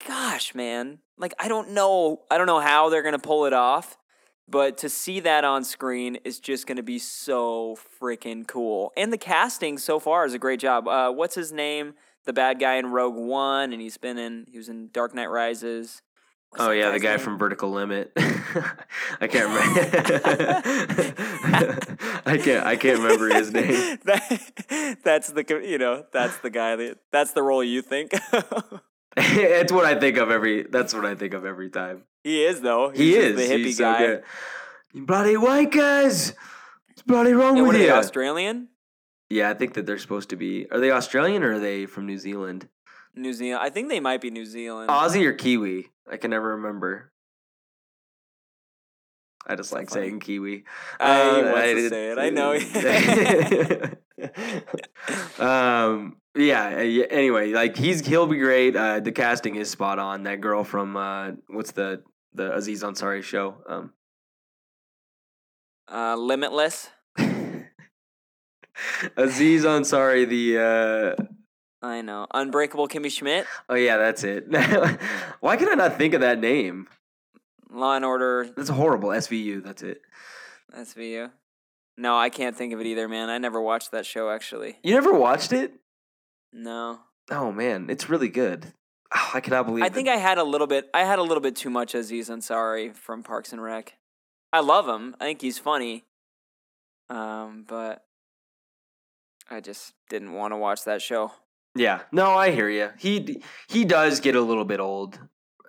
gosh, 0.06 0.54
man. 0.54 0.98
Like 1.18 1.34
I 1.38 1.48
don't 1.48 1.70
know 1.70 2.22
I 2.30 2.38
don't 2.38 2.46
know 2.46 2.60
how 2.60 2.88
they're 2.88 3.02
going 3.02 3.12
to 3.12 3.18
pull 3.18 3.44
it 3.46 3.52
off, 3.52 3.98
but 4.48 4.78
to 4.78 4.88
see 4.88 5.20
that 5.20 5.44
on 5.44 5.64
screen 5.64 6.16
is 6.24 6.40
just 6.40 6.66
going 6.66 6.76
to 6.76 6.82
be 6.82 6.98
so 6.98 7.76
freaking 8.00 8.46
cool. 8.46 8.92
And 8.96 9.12
the 9.12 9.18
casting 9.18 9.78
so 9.78 10.00
far 10.00 10.24
is 10.24 10.34
a 10.34 10.38
great 10.38 10.60
job. 10.60 10.88
Uh 10.88 11.10
what's 11.10 11.34
his 11.34 11.52
name? 11.52 11.94
The 12.26 12.32
bad 12.32 12.60
guy 12.60 12.74
in 12.74 12.86
Rogue 12.86 13.16
One 13.16 13.72
and 13.72 13.80
he's 13.80 13.98
been 13.98 14.18
in 14.18 14.46
he 14.50 14.58
was 14.58 14.68
in 14.68 14.90
Dark 14.92 15.14
Knight 15.14 15.30
Rises. 15.30 16.02
Oh 16.58 16.72
yeah, 16.72 16.90
the 16.90 16.98
guy 16.98 17.10
name? 17.10 17.18
from 17.20 17.38
Vertical 17.38 17.70
Limit. 17.70 18.10
I 18.16 19.28
can't 19.28 19.48
remember. 19.48 19.80
I 22.26 22.38
can't. 22.38 22.66
I 22.66 22.76
can't 22.76 22.98
remember 23.00 23.28
his 23.32 23.52
name. 23.52 23.98
That- 24.04 24.98
that's 25.04 25.28
the 25.28 25.44
you 25.64 25.78
know 25.78 26.04
that's 26.12 26.38
the 26.38 26.50
guy 26.50 26.76
that 26.76 26.98
that's 27.12 27.32
the 27.32 27.42
role 27.42 27.62
you 27.62 27.82
think 27.82 28.12
it's 29.16 29.72
what 29.72 29.84
I 29.84 29.98
think 29.98 30.16
of 30.18 30.30
every. 30.30 30.62
That's 30.64 30.94
what 30.94 31.04
I 31.04 31.14
think 31.14 31.34
of 31.34 31.44
every 31.44 31.70
time. 31.70 32.04
he 32.24 32.44
is 32.44 32.60
though 32.60 32.90
He 32.90 33.14
is 33.14 33.36
the 33.36 33.42
hippie 33.42 33.64
He's 33.66 33.76
so 33.78 33.84
guy 33.84 34.06
good. 34.06 34.22
You 34.92 35.06
bloody 35.06 35.36
white 35.36 35.70
guys. 35.72 36.34
What's 36.88 37.02
bloody 37.02 37.32
wrong 37.32 37.58
and 37.58 37.66
with 37.68 37.76
you? 37.76 37.84
they 37.84 37.90
Australian 37.90 38.68
yeah, 39.32 39.48
I 39.48 39.54
think 39.54 39.74
that 39.74 39.86
they're 39.86 39.96
supposed 39.98 40.30
to 40.30 40.36
be. 40.36 40.66
Are 40.72 40.80
they 40.80 40.90
Australian 40.90 41.44
or 41.44 41.52
are 41.52 41.60
they 41.60 41.86
from 41.86 42.04
New 42.06 42.18
Zealand? 42.18 42.68
New 43.14 43.32
Zealand 43.32 43.62
I 43.62 43.70
think 43.70 43.88
they 43.88 44.00
might 44.00 44.20
be 44.20 44.30
New 44.30 44.44
Zealand 44.46 44.90
Aussie 44.90 45.24
or 45.24 45.32
Kiwi? 45.32 45.88
I 46.10 46.16
can 46.16 46.30
never 46.30 46.56
remember. 46.56 47.12
I 49.46 49.54
just 49.56 49.72
like 49.72 49.88
saying 49.90 50.20
Kiwi. 50.20 50.64
I 50.98 51.20
Uh, 51.40 51.52
wants 51.52 51.72
to 51.72 51.88
say 51.88 52.10
it. 52.10 52.18
I 52.18 52.30
know. 52.30 52.52
um. 55.44 56.16
Yeah. 56.36 56.76
uh, 56.78 56.82
yeah, 56.82 57.06
Anyway, 57.10 57.52
like 57.52 57.76
he's 57.76 58.06
he'll 58.06 58.26
be 58.26 58.38
great. 58.38 58.76
Uh, 58.76 59.00
the 59.00 59.12
casting 59.12 59.56
is 59.56 59.70
spot 59.70 59.98
on. 59.98 60.24
That 60.24 60.40
girl 60.40 60.62
from 60.64 60.96
uh, 60.96 61.32
what's 61.48 61.72
the 61.72 62.02
the 62.34 62.54
Aziz 62.54 62.82
Ansari 62.82 63.22
show? 63.22 63.56
Um. 63.68 63.92
uh, 65.90 66.16
Limitless 66.16 66.88
Aziz 69.16 69.64
Ansari. 69.64 70.28
The 70.28 70.58
uh. 70.58 71.24
I 71.82 72.02
know 72.02 72.26
Unbreakable 72.34 72.88
Kimmy 72.88 73.10
Schmidt 73.10 73.46
Oh 73.68 73.74
yeah, 73.74 73.96
that's 73.96 74.22
it. 74.24 74.46
Why 75.40 75.56
can 75.56 75.68
I 75.68 75.74
not 75.74 75.96
think 75.96 76.14
of 76.14 76.20
that 76.20 76.38
name? 76.38 76.88
Law 77.72 77.94
and 77.96 78.04
Order 78.04 78.50
That's 78.56 78.68
horrible. 78.68 79.10
SVU. 79.10 79.62
That's 79.64 79.82
it. 79.82 80.02
SVU. 80.76 81.30
No, 81.96 82.16
I 82.18 82.28
can't 82.30 82.56
think 82.56 82.72
of 82.72 82.80
it 82.80 82.86
either, 82.86 83.08
man. 83.08 83.30
I 83.30 83.38
never 83.38 83.60
watched 83.60 83.92
that 83.92 84.06
show 84.06 84.30
actually. 84.30 84.78
You 84.82 84.94
never 84.94 85.12
watched 85.12 85.52
it? 85.52 85.72
No. 86.52 87.00
Oh 87.30 87.52
man, 87.52 87.86
it's 87.88 88.08
really 88.08 88.28
good. 88.28 88.72
Oh, 89.14 89.30
I 89.34 89.40
cannot 89.40 89.66
believe. 89.66 89.82
I 89.84 89.88
that- 89.88 89.94
think 89.94 90.08
I 90.08 90.16
had 90.16 90.38
a 90.38 90.44
little 90.44 90.66
bit. 90.66 90.88
I 90.94 91.04
had 91.04 91.18
a 91.18 91.22
little 91.22 91.40
bit 91.40 91.56
too 91.56 91.70
much 91.70 91.94
Aziz 91.94 92.28
Ansari 92.28 92.94
from 92.94 93.22
Parks 93.22 93.52
and 93.52 93.62
Rec. 93.62 93.96
I 94.52 94.60
love 94.60 94.88
him. 94.88 95.14
I 95.20 95.24
think 95.24 95.40
he's 95.40 95.58
funny. 95.58 96.04
Um, 97.08 97.64
but 97.66 98.04
I 99.50 99.60
just 99.60 99.94
didn't 100.08 100.32
want 100.32 100.52
to 100.52 100.56
watch 100.56 100.84
that 100.84 101.02
show. 101.02 101.32
Yeah. 101.74 102.00
No, 102.12 102.30
I 102.30 102.50
hear 102.50 102.68
you. 102.68 102.90
He 102.98 103.42
he 103.68 103.84
does 103.84 104.20
get 104.20 104.34
a 104.34 104.40
little 104.40 104.64
bit 104.64 104.80
old 104.80 105.18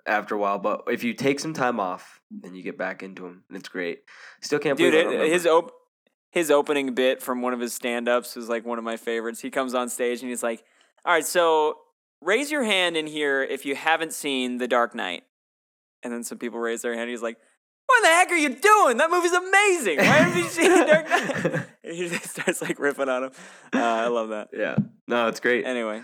after 0.06 0.34
a 0.34 0.38
while, 0.38 0.58
but 0.58 0.82
if 0.88 1.04
you 1.04 1.14
take 1.14 1.38
some 1.38 1.54
time 1.54 1.78
off, 1.78 2.20
then 2.30 2.54
you 2.54 2.62
get 2.62 2.76
back 2.76 3.02
into 3.02 3.26
him, 3.26 3.44
and 3.48 3.56
it's 3.56 3.68
great. 3.68 4.00
Still 4.40 4.58
can't 4.58 4.76
Dude, 4.76 4.92
believe 4.92 5.20
it, 5.20 5.32
his 5.32 5.46
op- 5.46 5.72
his 6.30 6.50
opening 6.50 6.94
bit 6.94 7.22
from 7.22 7.42
one 7.42 7.52
of 7.52 7.60
his 7.60 7.72
stand-ups 7.74 8.34
was 8.34 8.48
like 8.48 8.64
one 8.64 8.78
of 8.78 8.84
my 8.84 8.96
favorites. 8.96 9.40
He 9.40 9.50
comes 9.50 9.74
on 9.74 9.88
stage 9.88 10.20
and 10.22 10.30
he's 10.30 10.42
like, 10.42 10.64
"All 11.04 11.12
right, 11.12 11.26
so 11.26 11.76
raise 12.20 12.50
your 12.50 12.64
hand 12.64 12.96
in 12.96 13.06
here 13.06 13.42
if 13.42 13.64
you 13.64 13.76
haven't 13.76 14.12
seen 14.12 14.58
The 14.58 14.68
Dark 14.68 14.94
Knight." 14.94 15.24
And 16.02 16.12
then 16.12 16.24
some 16.24 16.38
people 16.38 16.58
raise 16.58 16.82
their 16.82 16.94
hand. 16.94 17.10
He's 17.10 17.22
like, 17.22 17.36
"What 17.92 18.02
the 18.02 18.08
heck 18.08 18.30
are 18.30 18.36
you 18.36 18.48
doing? 18.50 18.96
That 18.96 19.10
movie's 19.10 19.32
amazing. 19.32 19.98
Why 19.98 20.04
haven't 20.04 20.38
you 20.42 20.48
seen 20.48 20.70
Dark 20.86 21.08
Knight?" 21.08 21.66
He 21.82 22.08
just 22.08 22.30
starts 22.30 22.62
like 22.62 22.78
ripping 22.78 23.08
on 23.08 23.24
him. 23.24 23.30
Uh, 23.74 23.78
I 23.82 24.06
love 24.08 24.30
that. 24.30 24.48
yeah. 24.52 24.76
No, 25.06 25.28
it's 25.28 25.40
great. 25.40 25.66
Anyway, 25.66 26.02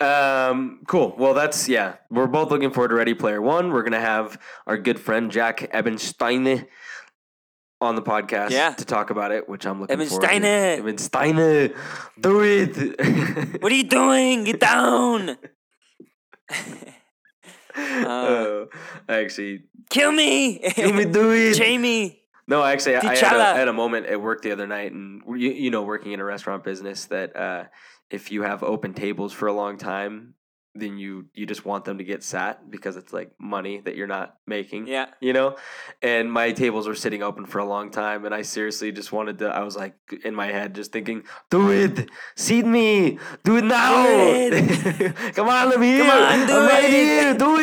Um, 0.00 0.80
cool. 0.86 1.14
Well, 1.18 1.34
that's 1.34 1.68
yeah. 1.68 1.96
We're 2.10 2.26
both 2.28 2.50
looking 2.50 2.70
forward 2.70 2.88
to 2.88 2.94
Ready 2.94 3.14
Player 3.14 3.40
One. 3.42 3.72
We're 3.72 3.82
gonna 3.82 4.00
have 4.00 4.38
our 4.66 4.76
good 4.76 5.00
friend 5.00 5.30
Jack 5.32 5.68
Ebenstein 5.72 6.66
on 7.80 7.94
the 7.96 8.02
podcast 8.02 8.50
Yeah. 8.50 8.70
to 8.74 8.84
talk 8.84 9.10
about 9.10 9.32
it, 9.32 9.48
which 9.48 9.66
I'm 9.66 9.80
looking 9.80 9.98
forward 10.06 10.28
to. 10.28 10.34
Ebensteiner, 10.34 11.76
do 12.20 12.40
it. 12.42 13.60
what 13.62 13.72
are 13.72 13.74
you 13.74 13.84
doing? 13.88 14.44
Get 14.44 14.60
down! 14.60 15.36
Uh, 17.76 18.66
I 19.08 19.20
actually, 19.20 19.64
Kill 19.90 20.12
me! 20.12 20.58
kill 20.58 20.92
me, 20.92 21.04
do 21.04 21.32
it. 21.32 21.54
Jamie! 21.54 22.20
No, 22.46 22.62
actually, 22.62 22.96
I 22.96 23.16
had, 23.16 23.36
a. 23.36 23.38
I 23.38 23.58
had 23.58 23.68
a 23.68 23.72
moment 23.72 24.06
at 24.06 24.20
work 24.20 24.42
the 24.42 24.52
other 24.52 24.66
night, 24.66 24.92
and 24.92 25.22
you, 25.28 25.50
you 25.50 25.70
know, 25.70 25.82
working 25.82 26.12
in 26.12 26.20
a 26.20 26.24
restaurant 26.24 26.62
business, 26.62 27.06
that 27.06 27.34
uh, 27.34 27.64
if 28.10 28.30
you 28.30 28.42
have 28.42 28.62
open 28.62 28.92
tables 28.92 29.32
for 29.32 29.46
a 29.46 29.52
long 29.52 29.78
time, 29.78 30.34
then 30.74 30.98
you 30.98 31.26
you 31.34 31.46
just 31.46 31.64
want 31.64 31.84
them 31.84 31.98
to 31.98 32.04
get 32.04 32.22
sat 32.24 32.68
because 32.68 32.96
it's 32.96 33.12
like 33.12 33.30
money 33.38 33.80
that 33.80 33.96
you're 33.96 34.08
not 34.08 34.38
making. 34.46 34.86
Yeah. 34.88 35.06
You 35.20 35.32
know, 35.32 35.56
and 36.02 36.32
my 36.32 36.52
tables 36.52 36.88
were 36.88 36.96
sitting 36.96 37.22
open 37.22 37.46
for 37.46 37.58
a 37.58 37.64
long 37.64 37.90
time, 37.90 38.24
and 38.24 38.34
I 38.34 38.42
seriously 38.42 38.90
just 38.90 39.12
wanted 39.12 39.38
to. 39.38 39.46
I 39.48 39.62
was 39.62 39.76
like 39.76 39.94
in 40.24 40.34
my 40.34 40.46
head, 40.46 40.74
just 40.74 40.90
thinking, 40.92 41.22
"Do 41.50 41.70
it, 41.70 42.10
seat 42.34 42.66
me, 42.66 43.18
do 43.44 43.56
it 43.58 43.64
now, 43.64 44.04
Do 44.04 45.12
come 45.34 45.48
on, 45.48 45.72
I'm 45.72 45.82
here, 45.82 46.10
on, 46.10 46.46
do 46.46 46.52
I'm 46.54 46.68
right 46.68 46.84
it." 46.84 46.90
here, 46.90 47.34
do 47.38 47.56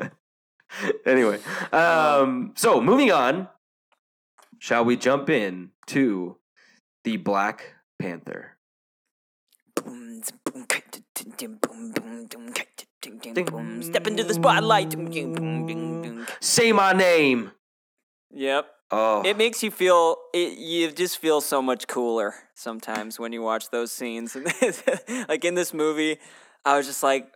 it." 0.00 0.12
anyway, 1.06 1.38
um, 1.72 2.52
so 2.56 2.80
moving 2.80 3.12
on, 3.12 3.48
shall 4.58 4.84
we 4.84 4.96
jump 4.96 5.28
in 5.28 5.70
to 5.88 6.38
the 7.04 7.18
Black 7.18 7.74
Panther? 7.98 8.53
Step 13.32 14.06
into 14.06 14.24
the 14.24 14.34
spotlight. 14.34 14.94
Say 16.40 16.72
my 16.72 16.92
name. 16.92 17.52
Yep. 18.32 18.66
Oh, 18.90 19.22
It 19.24 19.36
makes 19.36 19.62
you 19.62 19.70
feel 19.70 20.16
it, 20.32 20.58
you 20.58 20.92
just 20.92 21.18
feel 21.18 21.40
so 21.40 21.60
much 21.62 21.88
cooler 21.88 22.34
sometimes 22.54 23.18
when 23.18 23.32
you 23.32 23.42
watch 23.42 23.70
those 23.70 23.90
scenes. 23.90 24.36
like 25.28 25.44
in 25.44 25.54
this 25.54 25.72
movie, 25.74 26.18
I 26.64 26.76
was 26.76 26.86
just 26.86 27.02
like, 27.02 27.32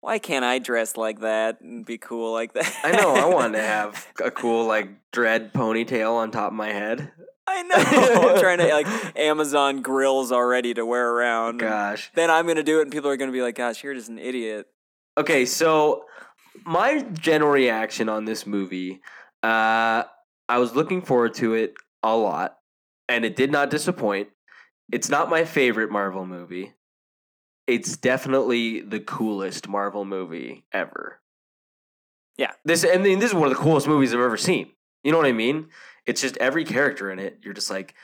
why 0.00 0.18
can't 0.18 0.44
I 0.44 0.58
dress 0.58 0.96
like 0.96 1.20
that 1.20 1.60
and 1.60 1.84
be 1.84 1.98
cool 1.98 2.32
like 2.32 2.54
that? 2.54 2.72
I 2.82 2.92
know. 2.92 3.14
I 3.14 3.26
wanted 3.26 3.58
to 3.58 3.62
have 3.66 4.06
a 4.24 4.30
cool 4.30 4.66
like 4.66 4.88
dread 5.10 5.52
ponytail 5.52 6.12
on 6.14 6.30
top 6.30 6.48
of 6.52 6.56
my 6.56 6.68
head. 6.72 7.12
I 7.46 7.62
know. 7.64 8.30
I'm 8.30 8.40
trying 8.40 8.58
to 8.58 8.68
like 8.68 8.86
Amazon 9.18 9.82
grills 9.82 10.32
already 10.32 10.72
to 10.74 10.86
wear 10.86 11.10
around. 11.10 11.58
Gosh. 11.58 12.10
Then 12.14 12.30
I'm 12.30 12.46
gonna 12.46 12.62
do 12.62 12.78
it, 12.78 12.82
and 12.82 12.92
people 12.92 13.10
are 13.10 13.16
gonna 13.16 13.32
be 13.32 13.42
like, 13.42 13.56
"Gosh, 13.56 13.82
you're 13.82 13.94
just 13.94 14.08
an 14.08 14.18
idiot." 14.18 14.68
Okay, 15.18 15.44
so 15.44 16.04
my 16.64 17.02
general 17.12 17.50
reaction 17.50 18.08
on 18.08 18.24
this 18.24 18.46
movie, 18.46 19.00
uh, 19.42 20.04
I 20.48 20.58
was 20.58 20.74
looking 20.74 21.02
forward 21.02 21.34
to 21.34 21.54
it 21.54 21.74
a 22.02 22.16
lot, 22.16 22.58
and 23.08 23.24
it 23.24 23.36
did 23.36 23.50
not 23.50 23.70
disappoint. 23.70 24.28
It's 24.90 25.08
not 25.08 25.30
my 25.30 25.44
favorite 25.44 25.90
Marvel 25.90 26.26
movie. 26.26 26.72
It's 27.66 27.96
definitely 27.96 28.80
the 28.80 29.00
coolest 29.00 29.68
Marvel 29.68 30.04
movie 30.04 30.64
ever. 30.72 31.20
Yeah. 32.36 32.52
This 32.64 32.84
I 32.84 32.96
mean, 32.96 33.18
this 33.18 33.30
is 33.30 33.34
one 33.34 33.50
of 33.50 33.56
the 33.56 33.62
coolest 33.62 33.86
movies 33.86 34.12
I've 34.12 34.20
ever 34.20 34.36
seen. 34.36 34.72
You 35.04 35.12
know 35.12 35.18
what 35.18 35.26
I 35.26 35.32
mean? 35.32 35.68
It's 36.06 36.20
just 36.20 36.36
every 36.38 36.64
character 36.64 37.10
in 37.10 37.18
it. 37.18 37.38
You're 37.42 37.54
just 37.54 37.70
like, 37.70 37.94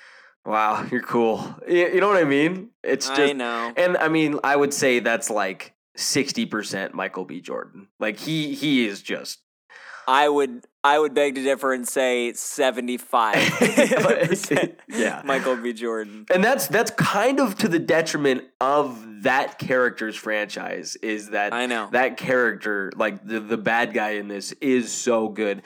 wow, 0.45 0.87
you're 0.91 1.03
cool. 1.03 1.57
You, 1.67 1.89
you 1.89 2.01
know 2.01 2.09
what 2.09 2.17
I 2.17 2.25
mean? 2.25 2.71
It's 2.83 3.09
just 3.09 3.21
I 3.21 3.33
know. 3.33 3.73
and 3.77 3.97
I 3.97 4.09
mean, 4.09 4.39
I 4.45 4.57
would 4.57 4.73
say 4.73 5.01
that's 5.01 5.31
like 5.31 5.75
sixty 5.99 6.47
percent 6.47 6.95
Michael 6.95 7.25
B. 7.25 7.41
Jordan. 7.41 7.89
Like 8.01 8.19
he 8.19 8.55
he 8.55 8.87
is 8.87 9.03
just 9.03 9.41
I 10.07 10.29
would 10.29 10.65
I 10.83 10.99
would 10.99 11.13
beg 11.13 11.35
to 11.35 11.43
differ 11.43 11.73
and 11.75 11.87
say 11.87 12.33
seventy 12.33 12.97
five 12.97 13.37
percent. 13.59 14.79
Yeah. 14.89 15.21
Michael 15.25 15.57
B. 15.57 15.73
Jordan. 15.75 16.25
and 16.33 16.43
that's 16.43 16.67
that's 16.69 16.91
kind 16.93 17.41
of 17.41 17.57
to 17.59 17.69
the 17.69 17.79
detriment 17.79 18.45
of 18.61 19.23
that 19.25 19.59
character's 19.59 20.17
franchise. 20.17 20.97
Is 21.03 21.31
that 21.31 21.53
I 21.53 21.67
know. 21.67 21.89
that 21.93 22.17
character 22.17 22.91
like 22.97 23.23
the 23.27 23.41
the 23.41 23.59
bad 23.59 23.93
guy 23.93 24.11
in 24.13 24.29
this 24.29 24.53
is 24.61 24.91
so 24.93 25.29
good. 25.29 25.63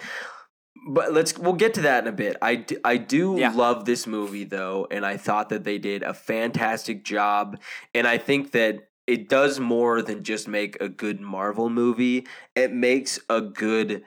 But 0.88 1.12
let's 1.12 1.38
we'll 1.38 1.52
get 1.52 1.74
to 1.74 1.82
that 1.82 2.02
in 2.02 2.08
a 2.08 2.16
bit. 2.16 2.36
I 2.42 2.56
do, 2.56 2.76
I 2.84 2.96
do 2.96 3.36
Yeah. 3.38 3.52
love 3.54 3.84
this 3.84 4.06
movie 4.08 4.42
though, 4.44 4.88
and 4.90 5.06
I 5.06 5.16
thought 5.16 5.50
that 5.50 5.62
they 5.62 5.78
did 5.78 6.02
a 6.02 6.12
fantastic 6.14 7.04
job. 7.04 7.60
And 7.94 8.04
I 8.08 8.18
think 8.18 8.50
that 8.52 8.88
it 9.06 9.28
does 9.28 9.60
more 9.60 10.02
than 10.02 10.22
just 10.24 10.48
make 10.48 10.80
a 10.80 10.88
good 10.88 11.20
Marvel 11.20 11.68
movie. 11.70 12.26
It 12.54 12.72
makes 12.72 13.18
a 13.28 13.40
good 13.40 14.04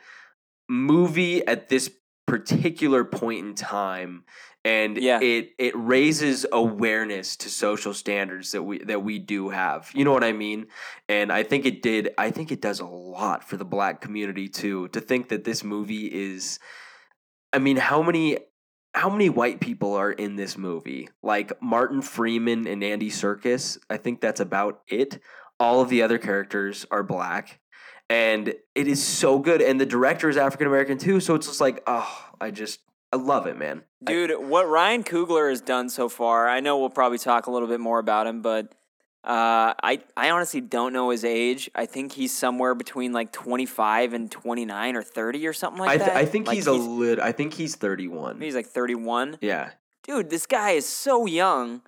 movie 0.67 1.45
at 1.45 1.69
this 1.69 1.91
particular 2.27 3.03
point 3.03 3.45
in 3.45 3.53
time 3.55 4.23
and 4.63 4.97
Yeah. 4.97 5.19
it 5.21 5.51
it 5.60 5.73
raises 5.75 6.45
awareness 6.51 7.36
to 7.38 7.49
social 7.49 7.93
standards 7.93 8.51
that 8.51 8.63
we 8.63 8.79
that 8.86 9.03
we 9.03 9.19
do 9.19 9.49
have. 9.49 9.91
You 9.93 10.05
know 10.05 10.12
what 10.12 10.23
I 10.23 10.31
mean? 10.34 10.67
And 11.08 11.31
I 11.31 11.43
think 11.43 11.65
it 11.65 11.84
did 11.84 12.10
I 12.17 12.31
think 12.31 12.51
it 12.51 12.62
does 12.62 12.79
a 12.79 12.86
lot 12.86 13.43
for 13.47 13.58
the 13.58 13.65
black 13.65 14.01
community 14.01 14.47
too. 14.49 14.88
To 14.89 14.99
think 15.01 15.29
that 15.29 15.43
this 15.43 15.63
movie 15.63 16.08
is 16.08 16.60
I 17.53 17.60
mean, 17.60 17.77
how 17.77 18.01
many 18.01 18.38
how 18.95 19.10
many 19.10 19.29
white 19.29 19.60
people 19.60 19.93
are 19.93 20.12
in 20.12 20.38
this 20.38 20.58
movie? 20.58 21.10
Like 21.21 21.62
Martin 21.62 22.01
Freeman 22.01 22.65
and 22.65 22.81
Andy 22.81 23.10
Serkis. 23.12 23.77
I 23.89 23.97
think 23.97 24.21
that's 24.21 24.39
about 24.39 24.81
it. 24.88 25.19
All 25.60 25.81
of 25.81 25.89
the 25.89 26.01
other 26.01 26.17
characters 26.17 26.86
are 26.89 27.03
black. 27.03 27.60
And 28.10 28.53
it 28.73 28.88
is 28.88 29.03
so 29.03 29.38
good. 29.39 29.62
And 29.62 29.81
the 29.81 29.86
director 29.86 30.29
is 30.29 30.38
African 30.38 30.67
American 30.67 30.97
too. 30.97 31.19
So 31.19 31.36
it's 31.36 31.47
just 31.47 31.60
like, 31.60 31.84
oh, 31.88 32.10
I 32.39 32.51
just 32.51 32.79
I 33.12 33.17
love 33.17 33.47
it, 33.47 33.58
man. 33.58 33.84
I- 34.08 34.12
Dude, 34.12 34.31
what 34.47 34.67
Ryan 34.69 35.03
Coogler 35.03 35.49
has 35.49 35.60
done 35.62 35.89
so 35.89 36.08
far, 36.08 36.47
I 36.47 36.62
know 36.62 36.79
we'll 36.79 36.89
probably 36.89 37.17
talk 37.17 37.47
a 37.47 37.51
little 37.51 37.67
bit 37.67 37.79
more 37.81 37.99
about 37.99 38.27
him, 38.27 38.41
but 38.41 38.73
uh, 39.25 39.73
I 39.81 40.01
I 40.15 40.29
honestly 40.29 40.61
don't 40.61 40.93
know 40.93 41.09
his 41.09 41.25
age. 41.25 41.69
I 41.73 41.85
think 41.88 42.11
he's 42.11 42.31
somewhere 42.31 42.75
between 42.75 43.11
like 43.11 43.31
25 43.31 44.13
and 44.13 44.29
29 44.31 44.95
or 44.95 45.01
30 45.01 45.47
or 45.47 45.53
something 45.53 45.79
like 45.81 45.89
I, 45.89 45.97
th- 45.97 46.07
that. 46.09 46.15
I 46.17 46.25
think 46.25 46.47
Like, 46.47 46.55
he's, 46.55 46.67
a 46.67 46.73
lit. 46.73 47.19
I 47.19 47.31
think 47.31 47.53
he's 47.55 47.75
thirty 47.75 48.07
one. 48.07 48.39
he's 48.39 48.55
like 48.55 48.67
31. 48.67 49.38
Yeah, 49.41 49.71
Dude, 50.03 50.29
this 50.29 50.45
guy 50.45 50.71
is 50.71 50.88
so 50.88 51.25
young, 51.25 51.81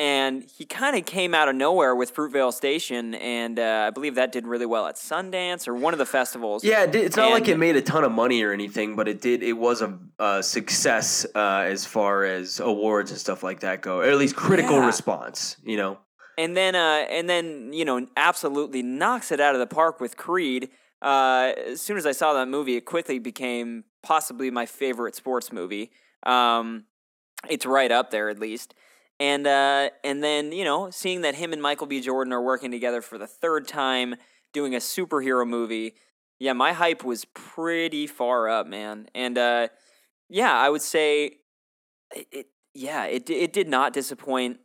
and 0.00 0.42
he 0.42 0.64
kind 0.64 0.96
of 0.96 1.04
came 1.06 1.32
out 1.34 1.48
of 1.48 1.54
nowhere 1.54 1.94
with 1.94 2.12
Fruitvale 2.12 2.52
Station, 2.52 3.14
and 3.14 3.58
uh, 3.60 3.84
I 3.86 3.90
believe 3.90 4.16
that 4.16 4.32
did 4.32 4.46
really 4.48 4.66
well 4.66 4.86
at 4.88 4.96
Sundance 4.96 5.68
or 5.68 5.74
one 5.74 5.92
of 5.94 5.98
the 5.98 6.06
festivals. 6.06 6.64
yeah. 6.64 6.82
It 6.82 6.90
did, 6.92 7.04
it's 7.04 7.16
not 7.16 7.30
like 7.30 7.46
it 7.46 7.58
made 7.58 7.76
a 7.76 7.82
ton 7.82 8.02
of 8.02 8.10
money 8.10 8.42
or 8.42 8.52
anything, 8.52 8.96
but 8.96 9.06
it 9.06 9.20
did. 9.20 9.44
It 9.44 9.52
was 9.52 9.82
a, 9.82 9.96
a 10.18 10.42
success 10.42 11.24
uh, 11.36 11.64
as 11.68 11.84
far 11.84 12.24
as 12.24 12.58
awards 12.58 13.12
and 13.12 13.20
stuff 13.20 13.44
like 13.44 13.60
that 13.60 13.80
go, 13.82 13.98
or 13.98 14.04
at 14.04 14.16
least 14.16 14.34
critical 14.34 14.76
Yeah. 14.78 14.86
response. 14.86 15.56
You 15.64 15.76
know. 15.76 15.98
And 16.40 16.56
then 16.56 16.74
uh, 16.74 17.04
and 17.10 17.28
then 17.28 17.72
you 17.72 17.84
know 17.84 18.06
absolutely 18.16 18.82
knocks 18.82 19.30
it 19.30 19.40
out 19.40 19.54
of 19.54 19.60
the 19.60 19.66
park 19.66 20.00
with 20.00 20.16
Creed. 20.16 20.70
Uh, 21.02 21.52
as 21.66 21.82
soon 21.82 21.98
as 21.98 22.06
I 22.06 22.12
saw 22.12 22.32
that 22.32 22.48
movie, 22.48 22.76
it 22.76 22.86
quickly 22.86 23.18
became 23.18 23.84
possibly 24.02 24.50
my 24.50 24.64
favorite 24.64 25.14
sports 25.14 25.52
movie. 25.52 25.90
Um, 26.24 26.84
it's 27.48 27.66
right 27.66 27.92
up 27.92 28.10
there 28.10 28.28
at 28.30 28.38
least. 28.38 28.74
And 29.18 29.46
uh, 29.46 29.90
and 30.02 30.24
then 30.24 30.52
you 30.52 30.64
know 30.64 30.90
seeing 30.90 31.20
that 31.22 31.34
him 31.34 31.52
and 31.52 31.60
Michael 31.60 31.86
B. 31.86 32.00
Jordan 32.00 32.32
are 32.32 32.42
working 32.42 32.70
together 32.70 33.02
for 33.02 33.18
the 33.18 33.26
third 33.26 33.68
time 33.68 34.14
doing 34.54 34.74
a 34.74 34.78
superhero 34.78 35.46
movie, 35.46 35.94
yeah, 36.38 36.54
my 36.54 36.72
hype 36.72 37.04
was 37.04 37.26
pretty 37.26 38.06
far 38.06 38.48
up, 38.48 38.66
man. 38.66 39.08
And 39.14 39.36
uh, 39.36 39.68
yeah, 40.30 40.54
I 40.56 40.70
would 40.70 40.82
say 40.82 41.36
it, 42.14 42.26
it. 42.32 42.46
Yeah, 42.72 43.04
it 43.04 43.28
it 43.28 43.52
did 43.52 43.68
not 43.68 43.92
disappoint 43.92 44.60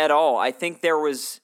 at 0.00 0.10
all. 0.10 0.38
I 0.38 0.50
think 0.50 0.80
there 0.80 0.98
was. 0.98 1.40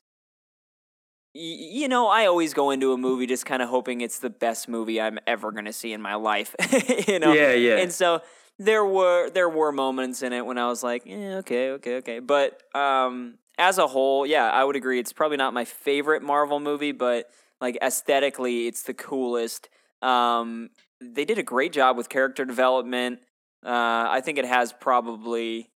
You 1.39 1.87
know, 1.87 2.09
I 2.09 2.25
always 2.25 2.55
go 2.55 2.71
into 2.71 2.95
a 2.95 2.97
movie 2.97 3.27
just 3.27 3.45
kind 3.45 3.61
of 3.61 3.69
hoping 3.69 4.01
it's 4.01 4.21
the 4.21 4.31
best 4.31 4.71
movie 4.71 4.99
I'm 4.99 5.19
ever 5.27 5.53
going 5.53 5.67
to 5.67 5.73
see 5.73 5.93
in 5.93 6.01
my 6.01 6.15
life. 6.15 6.57
you 7.07 7.19
know, 7.19 7.35
Yeah, 7.35 7.53
yeah. 7.53 7.77
And 7.77 7.93
so 7.93 8.23
there 8.59 8.87
were 8.87 9.29
there 9.29 9.49
were 9.49 9.71
moments 9.71 10.23
in 10.23 10.33
it 10.33 10.47
when 10.47 10.57
I 10.57 10.67
was 10.69 10.83
like, 10.83 11.03
yeah, 11.05 11.37
okay, 11.39 11.73
okay, 11.73 11.97
okay. 11.97 12.19
But 12.21 12.63
um, 12.75 13.35
as 13.59 13.77
a 13.77 13.87
whole, 13.87 14.27
yeah, 14.27 14.49
I 14.49 14.65
would 14.65 14.77
agree. 14.77 14.99
It's 14.99 15.13
probably 15.13 15.37
not 15.37 15.53
my 15.53 15.67
favorite 15.67 16.23
Marvel 16.23 16.59
movie, 16.59 16.93
but 16.93 17.29
like 17.61 17.77
aesthetically, 17.83 18.67
it's 18.67 18.85
the 18.85 18.95
coolest. 18.95 19.69
Um, 20.01 20.71
they 21.01 21.25
did 21.25 21.39
a 21.39 21.43
great 21.43 21.73
job 21.73 21.97
with 21.97 22.09
character 22.09 22.45
development. 22.45 23.21
Uh, 23.65 24.07
I 24.09 24.21
think 24.23 24.39
it 24.39 24.47
has 24.47 24.73
probably. 24.73 25.71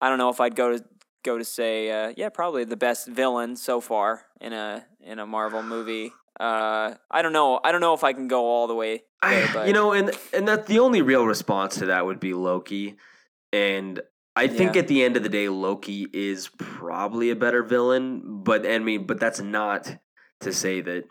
I 0.00 0.08
don't 0.08 0.18
know 0.18 0.30
if 0.30 0.40
I'd 0.40 0.56
go 0.56 0.76
to 0.76 0.84
go 1.24 1.38
to 1.38 1.44
say, 1.44 1.90
uh, 1.90 2.12
yeah, 2.16 2.28
probably 2.28 2.64
the 2.64 2.76
best 2.76 3.06
villain 3.08 3.56
so 3.56 3.80
far 3.80 4.22
in 4.40 4.52
a 4.52 4.84
in 5.00 5.18
a 5.18 5.26
Marvel 5.26 5.62
movie. 5.62 6.12
Uh, 6.38 6.94
I 7.10 7.22
don't 7.22 7.32
know. 7.32 7.60
I 7.62 7.72
don't 7.72 7.80
know 7.80 7.94
if 7.94 8.04
I 8.04 8.12
can 8.12 8.28
go 8.28 8.46
all 8.46 8.66
the 8.66 8.74
way 8.74 9.02
there, 9.22 9.48
I, 9.58 9.66
you 9.66 9.72
know, 9.72 9.92
and 9.92 10.10
and 10.32 10.48
that 10.48 10.66
the 10.66 10.78
only 10.78 11.02
real 11.02 11.26
response 11.26 11.76
to 11.76 11.86
that 11.86 12.06
would 12.06 12.20
be 12.20 12.32
Loki, 12.34 12.96
and 13.52 14.00
I 14.36 14.46
think 14.46 14.74
Yeah. 14.74 14.80
at 14.82 14.88
the 14.88 15.02
end 15.02 15.16
of 15.16 15.22
the 15.22 15.28
day, 15.28 15.48
Loki 15.48 16.06
is 16.12 16.48
probably 16.56 17.30
a 17.30 17.36
better 17.36 17.62
villain. 17.62 18.42
But 18.42 18.66
I 18.66 18.78
mean, 18.78 19.06
but 19.06 19.20
that's 19.20 19.40
not 19.40 19.96
to 20.40 20.52
say 20.52 20.80
that 20.80 21.04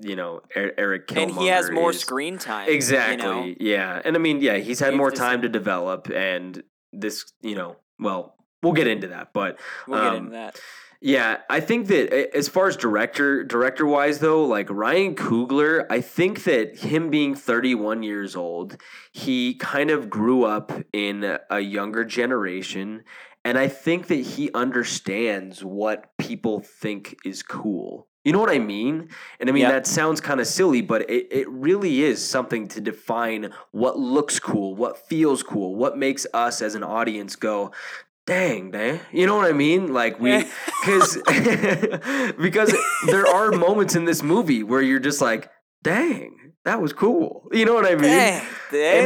you 0.00 0.16
know 0.16 0.42
Er- 0.54 0.74
Erik 0.76 1.06
Killmonger 1.08 1.22
and 1.22 1.30
he 1.38 1.46
has 1.46 1.70
more 1.70 1.90
is- 1.90 2.00
screen 2.00 2.36
time. 2.38 2.68
Exactly. 2.68 3.26
You 3.26 3.32
know? 3.50 3.54
Yeah, 3.58 4.02
and 4.04 4.14
I 4.16 4.18
mean, 4.18 4.40
yeah, 4.42 4.56
he's 4.58 4.80
had 4.80 4.94
more 4.94 5.10
time 5.10 5.40
to 5.42 5.48
develop, 5.48 6.10
and 6.10 6.62
this, 6.92 7.24
you 7.40 7.54
know, 7.54 7.76
well, 7.98 8.35
we'll 8.66 8.74
get 8.74 8.86
into 8.86 9.08
that, 9.08 9.32
but 9.32 9.58
We'll 9.86 10.00
get 10.00 10.10
um, 10.10 10.16
into 10.16 10.30
that. 10.32 10.60
yeah, 11.00 11.38
I 11.50 11.60
think 11.60 11.86
that 11.88 12.12
as 12.36 12.48
far 12.48 12.68
as 12.68 12.76
director 12.76 13.44
director 13.44 13.86
wise 13.86 14.18
though, 14.18 14.44
like 14.44 14.68
Ryan 14.70 15.14
Coogler, 15.14 15.86
I 15.90 16.00
think 16.00 16.44
that 16.44 16.76
him 16.78 17.10
being 17.10 17.34
31 17.34 18.02
years 18.02 18.34
old, 18.36 18.76
he 19.12 19.54
kind 19.54 19.90
of 19.90 20.08
grew 20.10 20.44
up 20.44 20.72
in 20.92 21.38
a 21.50 21.60
younger 21.60 22.04
generation 22.04 23.04
and 23.44 23.56
I 23.56 23.68
think 23.68 24.08
that 24.08 24.16
he 24.16 24.50
understands 24.54 25.62
what 25.64 26.10
people 26.18 26.58
think 26.58 27.16
is 27.24 27.44
cool. 27.44 28.08
You 28.24 28.32
know 28.32 28.40
what 28.40 28.50
I 28.50 28.58
mean? 28.58 29.08
And 29.38 29.48
I 29.48 29.52
mean 29.52 29.62
Yep. 29.62 29.72
that 29.72 29.86
sounds 29.86 30.20
kind 30.20 30.40
of 30.40 30.48
silly, 30.48 30.82
but 30.82 31.08
it, 31.08 31.28
it 31.30 31.48
really 31.48 32.02
is 32.02 32.26
something 32.26 32.66
to 32.68 32.80
define 32.80 33.52
what 33.70 34.00
looks 34.00 34.40
cool, 34.40 34.74
what 34.74 35.06
feels 35.08 35.44
cool, 35.44 35.76
what 35.76 35.96
makes 35.96 36.26
us 36.34 36.60
as 36.60 36.74
an 36.74 36.82
audience 36.82 37.36
go, 37.36 37.70
dang, 38.26 38.70
man. 38.70 39.00
You 39.12 39.26
know 39.26 39.36
what 39.36 39.48
I 39.48 39.52
mean? 39.52 39.92
Like 39.92 40.20
we 40.20 40.44
because 40.80 41.16
because 42.40 42.74
there 43.06 43.26
are 43.26 43.52
moments 43.52 43.94
in 43.94 44.04
this 44.04 44.22
movie 44.22 44.62
where 44.62 44.82
you're 44.82 45.00
just 45.00 45.20
like, 45.20 45.50
dang, 45.82 46.46
that 46.64 46.82
was 46.82 46.92
cool. 46.92 47.48
You 47.52 47.64
know 47.64 47.74
what 47.74 47.86
I 47.86 47.94
mean? 47.94 48.10
Dang, 48.10 48.46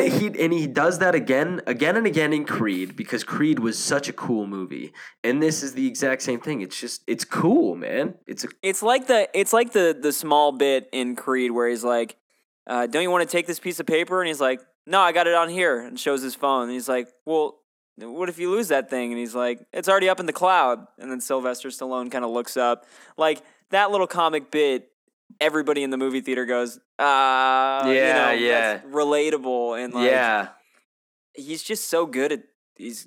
And 0.02 0.12
he 0.12 0.26
and 0.42 0.52
he 0.52 0.66
does 0.66 0.98
that 1.00 1.14
again, 1.14 1.60
again 1.66 1.96
and 1.96 2.06
again 2.06 2.32
in 2.32 2.46
Creed 2.46 2.96
because 2.96 3.22
Creed 3.22 3.58
was 3.58 3.78
such 3.78 4.08
a 4.08 4.14
cool 4.14 4.46
movie, 4.46 4.92
and 5.22 5.42
this 5.42 5.62
is 5.62 5.74
the 5.74 5.86
exact 5.86 6.22
same 6.22 6.40
thing. 6.40 6.62
It's 6.62 6.80
just 6.80 7.02
it's 7.06 7.24
cool, 7.24 7.76
man. 7.76 8.14
It's 8.26 8.44
a 8.44 8.48
It's 8.62 8.82
like 8.82 9.06
the 9.06 9.28
it's 9.34 9.52
like 9.52 9.72
the 9.72 9.96
the 10.00 10.12
small 10.12 10.52
bit 10.52 10.88
in 10.90 11.16
Creed 11.16 11.50
where 11.50 11.68
he's 11.68 11.84
like, 11.84 12.16
uh, 12.66 12.86
"Don't 12.86 13.02
you 13.02 13.10
want 13.10 13.28
to 13.28 13.30
take 13.30 13.46
this 13.46 13.60
piece 13.60 13.78
of 13.78 13.86
paper?" 13.86 14.22
And 14.22 14.28
he's 14.28 14.40
like, 14.40 14.60
"No, 14.86 15.00
I 15.00 15.12
got 15.12 15.26
it 15.26 15.34
on 15.34 15.50
here." 15.50 15.80
And 15.80 16.00
shows 16.00 16.22
his 16.22 16.34
phone. 16.34 16.62
And 16.62 16.72
he's 16.72 16.88
like, 16.88 17.08
"Well, 17.26 17.59
what 17.98 18.28
if 18.28 18.38
you 18.38 18.50
lose 18.50 18.68
that 18.68 18.88
thing?" 18.90 19.10
And 19.12 19.18
he's 19.18 19.34
like, 19.34 19.60
"It's 19.72 19.88
already 19.88 20.08
up 20.08 20.20
in 20.20 20.26
the 20.26 20.32
cloud." 20.32 20.86
And 20.98 21.10
then 21.10 21.20
Sylvester 21.20 21.68
Stallone 21.68 22.10
kind 22.10 22.24
of 22.24 22.30
looks 22.30 22.56
up, 22.56 22.86
like 23.16 23.42
that 23.70 23.90
little 23.90 24.06
comic 24.06 24.50
bit. 24.50 24.88
Everybody 25.40 25.82
in 25.84 25.90
the 25.90 25.96
movie 25.96 26.20
theater 26.20 26.44
goes, 26.44 26.78
"Ah, 26.98 27.86
you 27.86 27.94
Yeah, 27.94 28.12
know, 28.26 28.32
yeah. 28.32 28.72
that's 28.74 28.86
relatable." 28.86 29.82
And 29.82 29.94
like, 29.94 30.10
yeah, 30.10 30.48
he's 31.34 31.62
just 31.62 31.88
so 31.88 32.04
good 32.06 32.32
at 32.32 32.42
he's 32.76 33.06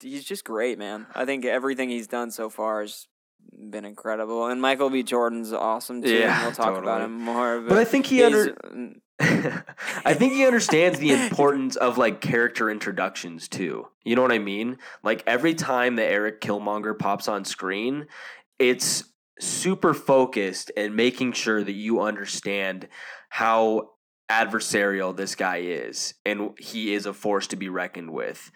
he's 0.00 0.24
just 0.24 0.44
great, 0.44 0.78
man. 0.78 1.06
I 1.14 1.24
think 1.24 1.44
everything 1.44 1.88
he's 1.88 2.06
done 2.08 2.30
so 2.30 2.50
far 2.50 2.82
has 2.82 3.06
been 3.70 3.84
incredible. 3.84 4.46
And 4.46 4.60
Michael 4.60 4.90
B. 4.90 5.02
Jordan's 5.02 5.52
awesome 5.52 6.02
too. 6.02 6.14
Yeah, 6.14 6.34
and 6.36 6.42
we'll 6.44 6.52
talk 6.54 6.76
about 6.80 7.00
him 7.00 7.12
more. 7.20 7.60
but 7.60 7.78
I 7.78 7.84
think 7.84 8.06
he 8.06 8.22
under. 8.22 8.54
I 10.04 10.14
think 10.14 10.32
he 10.32 10.44
understands 10.44 10.98
the 10.98 11.12
importance 11.12 11.76
of 11.76 11.96
like 11.96 12.20
character 12.20 12.68
introductions 12.68 13.46
too. 13.46 13.86
You 14.04 14.16
know 14.16 14.22
what 14.22 14.32
I 14.32 14.38
mean? 14.38 14.78
Like 15.04 15.22
every 15.26 15.54
time 15.54 15.96
that 15.96 16.10
Erik 16.10 16.40
Killmonger 16.40 16.98
pops 16.98 17.28
on 17.28 17.44
screen, 17.44 18.06
it's 18.58 19.04
super 19.38 19.94
focused 19.94 20.72
and 20.76 20.96
making 20.96 21.32
sure 21.32 21.62
that 21.62 21.72
you 21.72 22.00
understand 22.00 22.88
how 23.28 23.90
adversarial 24.28 25.16
this 25.16 25.34
guy 25.34 25.58
is 25.58 26.14
and 26.24 26.50
he 26.58 26.94
is 26.94 27.06
a 27.06 27.12
force 27.12 27.46
to 27.48 27.56
be 27.56 27.68
reckoned 27.68 28.10
with 28.10 28.50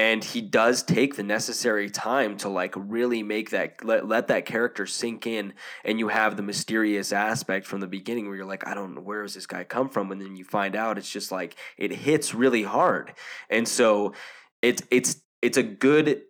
and 0.00 0.24
he 0.24 0.40
does 0.40 0.82
take 0.82 1.16
the 1.16 1.22
necessary 1.22 1.90
time 1.90 2.38
to 2.38 2.48
like 2.48 2.72
really 2.74 3.22
make 3.22 3.50
that 3.50 3.84
let, 3.84 4.08
let 4.08 4.28
that 4.28 4.46
character 4.46 4.86
sink 4.86 5.26
in. 5.26 5.52
And 5.84 5.98
you 5.98 6.08
have 6.08 6.38
the 6.38 6.42
mysterious 6.42 7.12
aspect 7.12 7.66
from 7.66 7.80
the 7.80 7.86
beginning 7.86 8.26
where 8.26 8.36
you're 8.36 8.46
like 8.46 8.66
i 8.66 8.72
don't 8.72 8.94
know 8.94 9.02
where 9.02 9.22
does 9.22 9.34
this 9.34 9.46
guy 9.46 9.62
come 9.62 9.90
from? 9.90 10.10
And 10.10 10.18
then 10.18 10.36
you 10.36 10.44
find 10.44 10.74
out 10.74 10.96
it's 10.96 11.10
just 11.10 11.30
like 11.30 11.54
it 11.76 11.92
hits 11.92 12.34
really 12.34 12.62
hard. 12.62 13.12
And 13.50 13.68
so 13.68 14.14
it's 14.62 14.82
it's 14.90 15.20
it's 15.42 15.58
a 15.58 15.62
good 15.62 16.22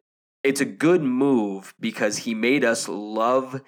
it's 0.42 0.60
a 0.60 0.64
good 0.64 1.04
move 1.04 1.72
because 1.78 2.18
he 2.18 2.34
made 2.34 2.64
us 2.64 2.88
love 2.88 3.62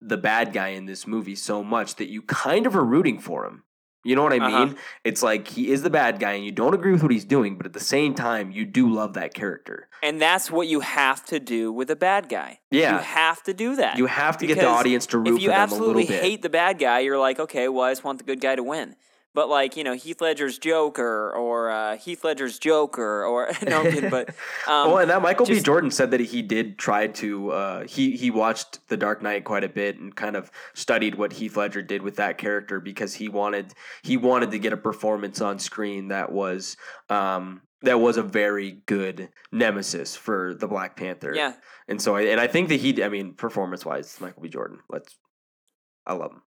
the 0.00 0.16
bad 0.16 0.54
guy 0.54 0.68
in 0.68 0.86
this 0.86 1.06
movie 1.06 1.36
so 1.36 1.62
much 1.62 1.96
that 1.96 2.08
you 2.08 2.22
kind 2.22 2.66
of 2.66 2.74
are 2.74 2.84
rooting 2.84 3.18
for 3.18 3.44
him 3.44 3.64
you 4.06 4.14
know 4.16 4.22
what 4.22 4.32
I 4.32 4.38
Uh-huh. 4.38 4.66
mean? 4.66 4.76
It's 5.04 5.22
like 5.22 5.48
he 5.48 5.70
is 5.70 5.82
the 5.82 5.90
bad 5.90 6.18
guy 6.20 6.32
and 6.32 6.44
you 6.44 6.52
don't 6.52 6.74
agree 6.74 6.92
with 6.92 7.02
what 7.02 7.10
he's 7.12 7.24
doing, 7.24 7.56
but 7.56 7.66
at 7.66 7.72
the 7.72 7.80
same 7.80 8.14
time, 8.14 8.50
you 8.50 8.64
do 8.64 8.88
love 8.88 9.14
that 9.14 9.34
character. 9.34 9.88
and 10.02 10.20
that's 10.20 10.50
what 10.50 10.68
you 10.68 10.80
have 10.80 11.24
to 11.26 11.40
do 11.40 11.72
with 11.72 11.90
a 11.90 11.96
bad 11.96 12.28
guy. 12.28 12.60
Yeah. 12.70 12.92
you 12.92 12.98
have 12.98 13.42
to 13.44 13.52
do 13.54 13.76
that. 13.76 13.96
You 13.98 14.06
have 14.06 14.36
to 14.38 14.46
get 14.46 14.58
the 14.58 14.66
audience 14.68 15.06
to 15.06 15.18
root 15.18 15.40
for 15.42 15.48
them 15.48 15.70
a 15.70 15.74
little 15.74 15.94
bit. 15.94 16.02
If 16.04 16.10
you 16.10 16.12
absolutely 16.12 16.28
hate 16.28 16.42
the 16.42 16.48
bad 16.50 16.78
guy, 16.78 17.00
you're 17.00 17.18
like, 17.18 17.40
okay, 17.40 17.68
well, 17.68 17.84
I 17.84 17.90
just 17.92 18.04
want 18.04 18.18
the 18.18 18.24
good 18.24 18.40
guy 18.40 18.54
to 18.56 18.62
win. 18.62 18.94
But 19.36 19.50
like, 19.50 19.76
you 19.76 19.84
know, 19.84 19.92
Heath 19.92 20.22
Ledger's 20.22 20.58
Joker 20.58 21.30
or 21.30 21.70
uh, 21.70 21.98
Heath 21.98 22.24
Ledger's 22.24 22.58
Joker 22.58 23.22
or 23.22 23.50
no, 23.68 23.82
kidding, 23.82 24.08
but 24.08 24.30
um, 24.66 24.88
oh, 24.88 24.96
and 24.96 25.10
that 25.10 25.20
Michael 25.20 25.44
B. 25.44 25.60
Jordan 25.60 25.90
said 25.90 26.10
that 26.12 26.20
he 26.20 26.40
did 26.40 26.78
try 26.78 27.08
to. 27.08 27.52
Uh, 27.52 27.84
he 27.86 28.16
he 28.16 28.30
watched 28.30 28.88
The 28.88 28.96
Dark 28.96 29.20
Knight 29.20 29.44
quite 29.44 29.62
a 29.62 29.68
bit 29.68 29.98
and 29.98 30.16
kind 30.16 30.36
of 30.36 30.50
studied 30.72 31.16
what 31.16 31.34
Heath 31.34 31.54
Ledger 31.58 31.82
did 31.82 32.00
with 32.00 32.16
that 32.16 32.38
character 32.38 32.80
because 32.80 33.12
he 33.12 33.28
wanted 33.28 33.74
he 34.02 34.16
wanted 34.16 34.52
to 34.52 34.58
get 34.58 34.72
a 34.72 34.76
performance 34.78 35.42
on 35.42 35.58
screen 35.58 36.08
that 36.08 36.32
was 36.32 36.78
um, 37.10 37.60
that 37.82 38.00
was 38.00 38.16
a 38.16 38.22
very 38.22 38.80
good 38.86 39.28
nemesis 39.52 40.16
for 40.16 40.54
the 40.54 40.66
Black 40.66 40.96
Panther. 40.96 41.34
yeah, 41.36 41.52
and 41.88 42.00
so 42.00 42.16
I, 42.16 42.22
and 42.22 42.40
I 42.40 42.46
think 42.46 42.70
that 42.70 42.80
he. 42.80 43.04
I 43.04 43.10
mean, 43.10 43.34
performance 43.34 43.84
wise, 43.84 44.18
Michael 44.18 44.40
B. 44.40 44.48
Jordan. 44.48 44.78
Let's. 44.88 45.14
I 46.06 46.14
love 46.14 46.32
him, 46.32 46.42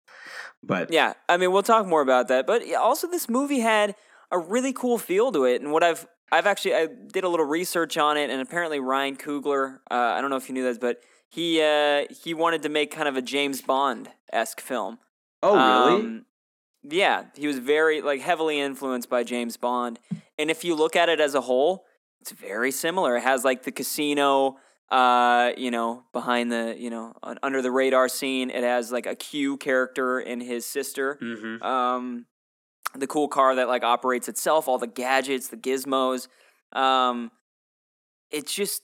but 0.66 0.92
Yeah, 0.92 1.14
I 1.30 1.38
mean, 1.38 1.52
we'll 1.52 1.64
talk 1.64 1.86
more 1.86 2.02
about 2.02 2.28
that. 2.30 2.48
But 2.48 2.64
also, 2.76 3.08
this 3.08 3.30
movie 3.30 3.60
had 3.60 3.96
a 4.32 4.40
really 4.40 4.74
cool 4.74 4.98
feel 4.98 5.32
to 5.32 5.46
it, 5.46 5.62
and 5.62 5.72
what 5.72 5.84
I've 5.84 6.08
I've 6.32 6.48
actually 6.48 6.76
I 6.76 6.88
did 6.88 7.24
a 7.24 7.30
little 7.30 7.46
research 7.46 7.98
on 7.98 8.18
it, 8.18 8.30
and 8.30 8.42
apparently 8.42 8.80
Ryan 8.80 9.16
Coogler, 9.16 9.80
uh, 9.92 9.94
I 9.94 10.22
don't 10.22 10.30
know 10.30 10.36
if 10.38 10.50
you 10.50 10.54
knew 10.54 10.64
this, 10.64 10.78
but 10.78 11.02
he 11.30 11.62
uh, 11.62 12.06
he 12.24 12.34
wanted 12.34 12.64
to 12.64 12.70
make 12.70 12.92
kind 12.92 13.08
of 13.08 13.16
a 13.16 13.22
James 13.22 13.62
Bond 13.62 14.10
esque 14.32 14.62
film. 14.62 15.00
oh 15.44 15.56
really? 15.56 16.02
Um, 16.02 16.26
yeah, 16.84 17.26
he 17.36 17.48
was 17.48 17.60
very 17.60 18.02
like 18.02 18.22
heavily 18.22 18.60
influenced 18.60 19.10
by 19.10 19.24
James 19.24 19.58
Bond, 19.58 20.00
and 20.38 20.50
if 20.50 20.64
you 20.64 20.76
look 20.76 20.96
at 20.96 21.10
it 21.10 21.20
as 21.20 21.36
a 21.36 21.42
whole, 21.42 21.86
it's 22.22 22.32
very 22.32 22.72
similar. 22.72 23.18
It 23.18 23.24
has 23.24 23.44
like 23.44 23.64
the 23.64 23.72
casino, 23.72 24.58
uh, 24.90 25.52
you 25.58 25.72
know, 25.72 26.04
behind 26.14 26.52
the 26.52 26.76
you 26.78 26.90
know 26.90 27.14
under 27.42 27.62
the 27.62 27.72
radar 27.72 28.08
scene. 28.10 28.50
It 28.50 28.64
has 28.64 28.92
like 28.92 29.06
a 29.06 29.16
Q 29.16 29.58
character 29.58 30.20
and 30.20 30.42
his 30.42 30.66
sister. 30.66 31.18
mm-hmm. 31.22 31.64
Um, 31.64 32.26
the 32.98 33.08
cool 33.08 33.28
car 33.28 33.56
that 33.56 33.68
like 33.68 33.84
operates 33.84 34.30
itself, 34.30 34.68
all 34.68 34.78
the 34.78 34.88
gadgets, 34.88 35.50
the 35.50 35.58
gizmos. 35.58 36.28
Um, 36.72 37.32
it's 38.32 38.54
just 38.54 38.84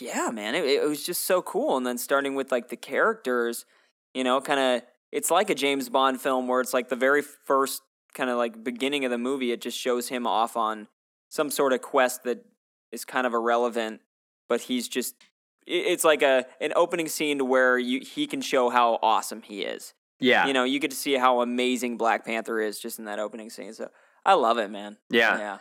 yeah, 0.00 0.30
man. 0.32 0.54
It, 0.54 0.64
it 0.64 0.88
was 0.88 1.04
just 1.04 1.24
so 1.24 1.42
cool. 1.42 1.76
And 1.76 1.86
then 1.86 1.98
starting 1.98 2.34
with 2.34 2.50
like 2.50 2.68
the 2.68 2.76
characters, 2.76 3.66
you 4.14 4.24
know, 4.24 4.40
kind 4.40 4.60
of 4.60 4.82
it's 5.12 5.30
like 5.30 5.50
a 5.50 5.54
James 5.54 5.88
Bond 5.88 6.20
film 6.20 6.48
where 6.48 6.60
it's 6.60 6.74
like 6.74 6.88
the 6.88 6.96
very 6.96 7.22
first 7.22 7.82
kind 8.14 8.30
of 8.30 8.38
like 8.38 8.64
beginning 8.64 9.04
of 9.04 9.10
the 9.10 9.18
movie. 9.18 9.52
It 9.52 9.60
just 9.60 9.78
shows 9.78 10.08
him 10.08 10.26
off 10.26 10.56
on 10.56 10.88
some 11.28 11.50
sort 11.50 11.72
of 11.72 11.82
quest 11.82 12.24
that 12.24 12.44
is 12.92 13.04
kind 13.04 13.26
of 13.26 13.34
irrelevant, 13.34 14.00
but 14.48 14.62
he's 14.62 14.88
just 14.88 15.14
it's 15.66 16.04
like 16.04 16.22
a 16.22 16.46
an 16.60 16.72
opening 16.76 17.08
scene 17.08 17.38
to 17.38 17.44
where 17.44 17.78
you 17.78 18.00
he 18.00 18.26
can 18.26 18.40
show 18.40 18.70
how 18.70 18.98
awesome 19.02 19.42
he 19.42 19.62
is. 19.62 19.94
Yeah. 20.18 20.46
You 20.46 20.52
know, 20.52 20.64
you 20.64 20.78
get 20.78 20.90
to 20.90 20.96
see 20.96 21.14
how 21.14 21.40
amazing 21.40 21.98
Black 21.98 22.24
Panther 22.24 22.60
is 22.60 22.78
just 22.78 22.98
in 22.98 23.04
that 23.04 23.18
opening 23.18 23.50
scene. 23.50 23.74
So 23.74 23.90
I 24.24 24.34
love 24.34 24.58
it, 24.58 24.70
man. 24.70 24.96
Yeah. 25.10 25.38
Yeah. 25.38 25.58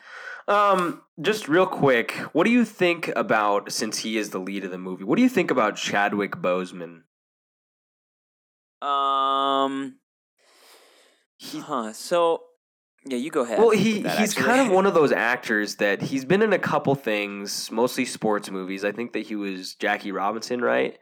Um, 0.47 1.01
just 1.21 1.47
real 1.47 1.65
quick, 1.65 2.11
what 2.33 2.45
do 2.45 2.51
you 2.51 2.65
think 2.65 3.11
about 3.15 3.71
since 3.71 3.99
he 3.99 4.17
is 4.17 4.29
the 4.29 4.39
lead 4.39 4.63
of 4.63 4.71
the 4.71 4.77
movie? 4.77 5.03
What 5.03 5.17
do 5.17 5.21
you 5.21 5.29
think 5.29 5.51
about 5.51 5.75
Chadwick 5.75 6.31
Boseman? 6.37 7.01
Um. 8.81 9.95
huh. 11.41 11.93
So, 11.93 12.43
yeah, 13.05 13.17
you 13.17 13.29
go 13.29 13.41
ahead. 13.41 13.59
Well, 13.59 13.69
he 13.71 14.01
that, 14.01 14.17
he's 14.19 14.31
actually. 14.31 14.45
kind 14.45 14.61
of 14.67 14.73
one 14.75 14.85
of 14.85 14.93
those 14.93 15.11
actors 15.11 15.75
that 15.77 16.01
he's 16.01 16.25
been 16.25 16.41
in 16.41 16.53
a 16.53 16.59
couple 16.59 16.95
things, 16.95 17.69
mostly 17.71 18.05
sports 18.05 18.49
movies. 18.51 18.83
I 18.83 18.91
think 18.91 19.13
that 19.13 19.25
he 19.27 19.35
was 19.35 19.75
Jackie 19.75 20.11
Robinson, 20.11 20.61
right? 20.61 20.97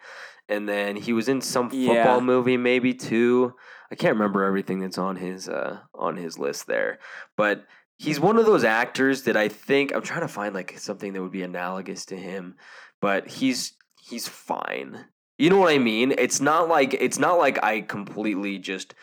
And 0.49 0.67
then 0.67 0.95
he 0.97 1.13
was 1.13 1.29
in 1.29 1.39
some 1.41 1.69
football 1.69 2.17
Yeah. 2.17 2.19
movie, 2.19 2.57
maybe 2.57 2.93
too. 2.93 3.53
I 3.91 3.95
can't 3.95 4.15
remember 4.15 4.43
everything 4.43 4.79
that's 4.79 4.97
on 4.97 5.15
his 5.15 5.47
uh 5.47 5.79
on 5.93 6.17
his 6.17 6.37
list 6.37 6.67
there, 6.67 6.99
but 7.37 7.65
he's 7.97 8.19
one 8.19 8.37
of 8.37 8.45
those 8.45 8.63
actors 8.63 9.23
that 9.23 9.37
I 9.37 9.47
think 9.47 9.93
I'm 9.95 10.01
trying 10.01 10.21
to 10.21 10.27
find 10.27 10.53
like 10.53 10.77
something 10.79 11.13
that 11.13 11.21
would 11.21 11.31
be 11.31 11.43
analogous 11.43 12.05
to 12.07 12.17
him, 12.17 12.55
but 13.01 13.27
he's 13.27 13.73
he's 14.01 14.27
fine. 14.27 15.05
You 15.37 15.49
know 15.49 15.57
what 15.57 15.71
I 15.73 15.77
mean? 15.77 16.13
It's 16.17 16.41
not 16.41 16.67
like 16.67 16.93
it's 16.95 17.19
not 17.19 17.37
like 17.37 17.63
I 17.63 17.81
completely 17.81 18.57
just 18.57 18.93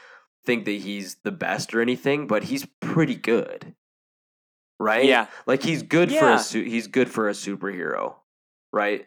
think 0.44 0.64
that 0.64 0.72
he's 0.72 1.16
the 1.22 1.32
best 1.32 1.74
or 1.74 1.80
anything, 1.80 2.26
but 2.26 2.44
he's 2.44 2.66
pretty 2.80 3.14
good. 3.14 3.74
Right? 4.78 5.04
Yeah. 5.04 5.26
Like 5.46 5.62
he's 5.62 5.82
good 5.82 6.10
for 6.10 6.32
a 6.32 6.38
su- 6.38 6.64
he's 6.64 6.86
good 6.86 7.10
for 7.10 7.28
a 7.28 7.32
superhero. 7.32 8.14
Right? 8.72 9.06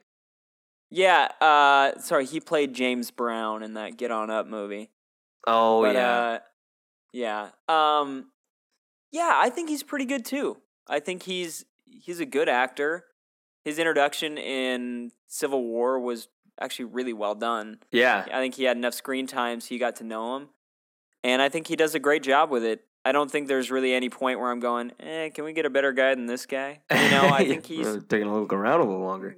Yeah. 0.92 1.30
Uh, 1.42 2.00
sorry, 2.00 2.26
he 2.26 2.40
played 2.40 2.74
James 2.74 3.10
Brown 3.10 3.64
in 3.64 3.74
that 3.74 3.98
Get 3.98 4.12
On 4.12 4.30
Up 4.30 4.46
movie. 4.46 4.92
Oh 5.48 5.82
but, 5.82 5.96
yeah. 5.96 6.18
Uh, 6.20 6.40
yeah. 7.12 7.50
Um, 7.68 8.28
yeah, 9.12 9.34
I 9.36 9.50
think 9.50 9.70
he's 9.70 9.84
pretty 9.84 10.06
good 10.06 10.26
too. 10.26 10.58
I 10.88 11.00
think 11.00 11.24
he's 11.24 11.66
he's 11.86 12.20
a 12.20 12.26
good 12.26 12.50
actor. 12.50 13.06
His 13.64 13.80
introduction 13.80 14.38
in 14.38 15.12
Civil 15.28 15.64
War 15.64 16.00
was 16.00 16.28
actually 16.60 16.86
really 16.86 17.14
well 17.14 17.36
done. 17.36 17.80
yeah. 17.92 18.26
I 18.32 18.40
think 18.40 18.56
he 18.56 18.66
had 18.66 18.78
enough 18.78 18.94
screen 18.94 19.26
time 19.26 19.60
so 19.62 19.74
you 19.74 19.80
got 19.80 19.96
to 19.98 20.04
know 20.04 20.36
him. 20.36 20.50
And 21.24 21.42
I 21.42 21.50
think 21.50 21.68
he 21.68 21.76
does 21.76 21.96
a 21.96 22.00
great 22.00 22.24
job 22.24 22.50
with 22.50 22.64
it. 22.64 22.84
I 23.06 23.12
don't 23.12 23.30
think 23.30 23.48
there's 23.48 23.70
really 23.70 23.94
any 23.94 24.10
point 24.10 24.40
where 24.40 24.50
I'm 24.50 24.60
going, 24.62 24.92
eh, 25.00 25.30
can 25.30 25.44
we 25.44 25.52
get 25.54 25.66
a 25.66 25.70
better 25.70 25.92
guy 25.92 26.16
than 26.16 26.26
this 26.26 26.46
guy? 26.46 26.82
You 26.90 27.10
know, 27.12 27.30
I 27.30 27.46
think 27.48 27.66
he's. 27.66 27.86
Taking 28.08 28.28
a 28.28 28.34
look 28.40 28.54
around 28.54 28.80
a 28.80 28.84
little 28.84 29.04
longer. 29.04 29.36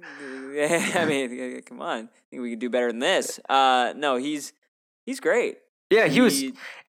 Yeah, 0.54 0.92
I 0.94 1.04
mean, 1.04 1.62
come 1.66 1.80
on. 1.80 2.04
I 2.04 2.08
think 2.30 2.42
we 2.42 2.50
could 2.50 2.60
do 2.60 2.70
better 2.70 2.88
than 2.88 3.00
this. 3.00 3.40
Uh, 3.48 3.92
no, 3.96 4.16
he's 4.16 4.52
he's 5.04 5.20
great. 5.20 5.58
Yeah, 5.90 6.06
he 6.06 6.20
was 6.20 6.42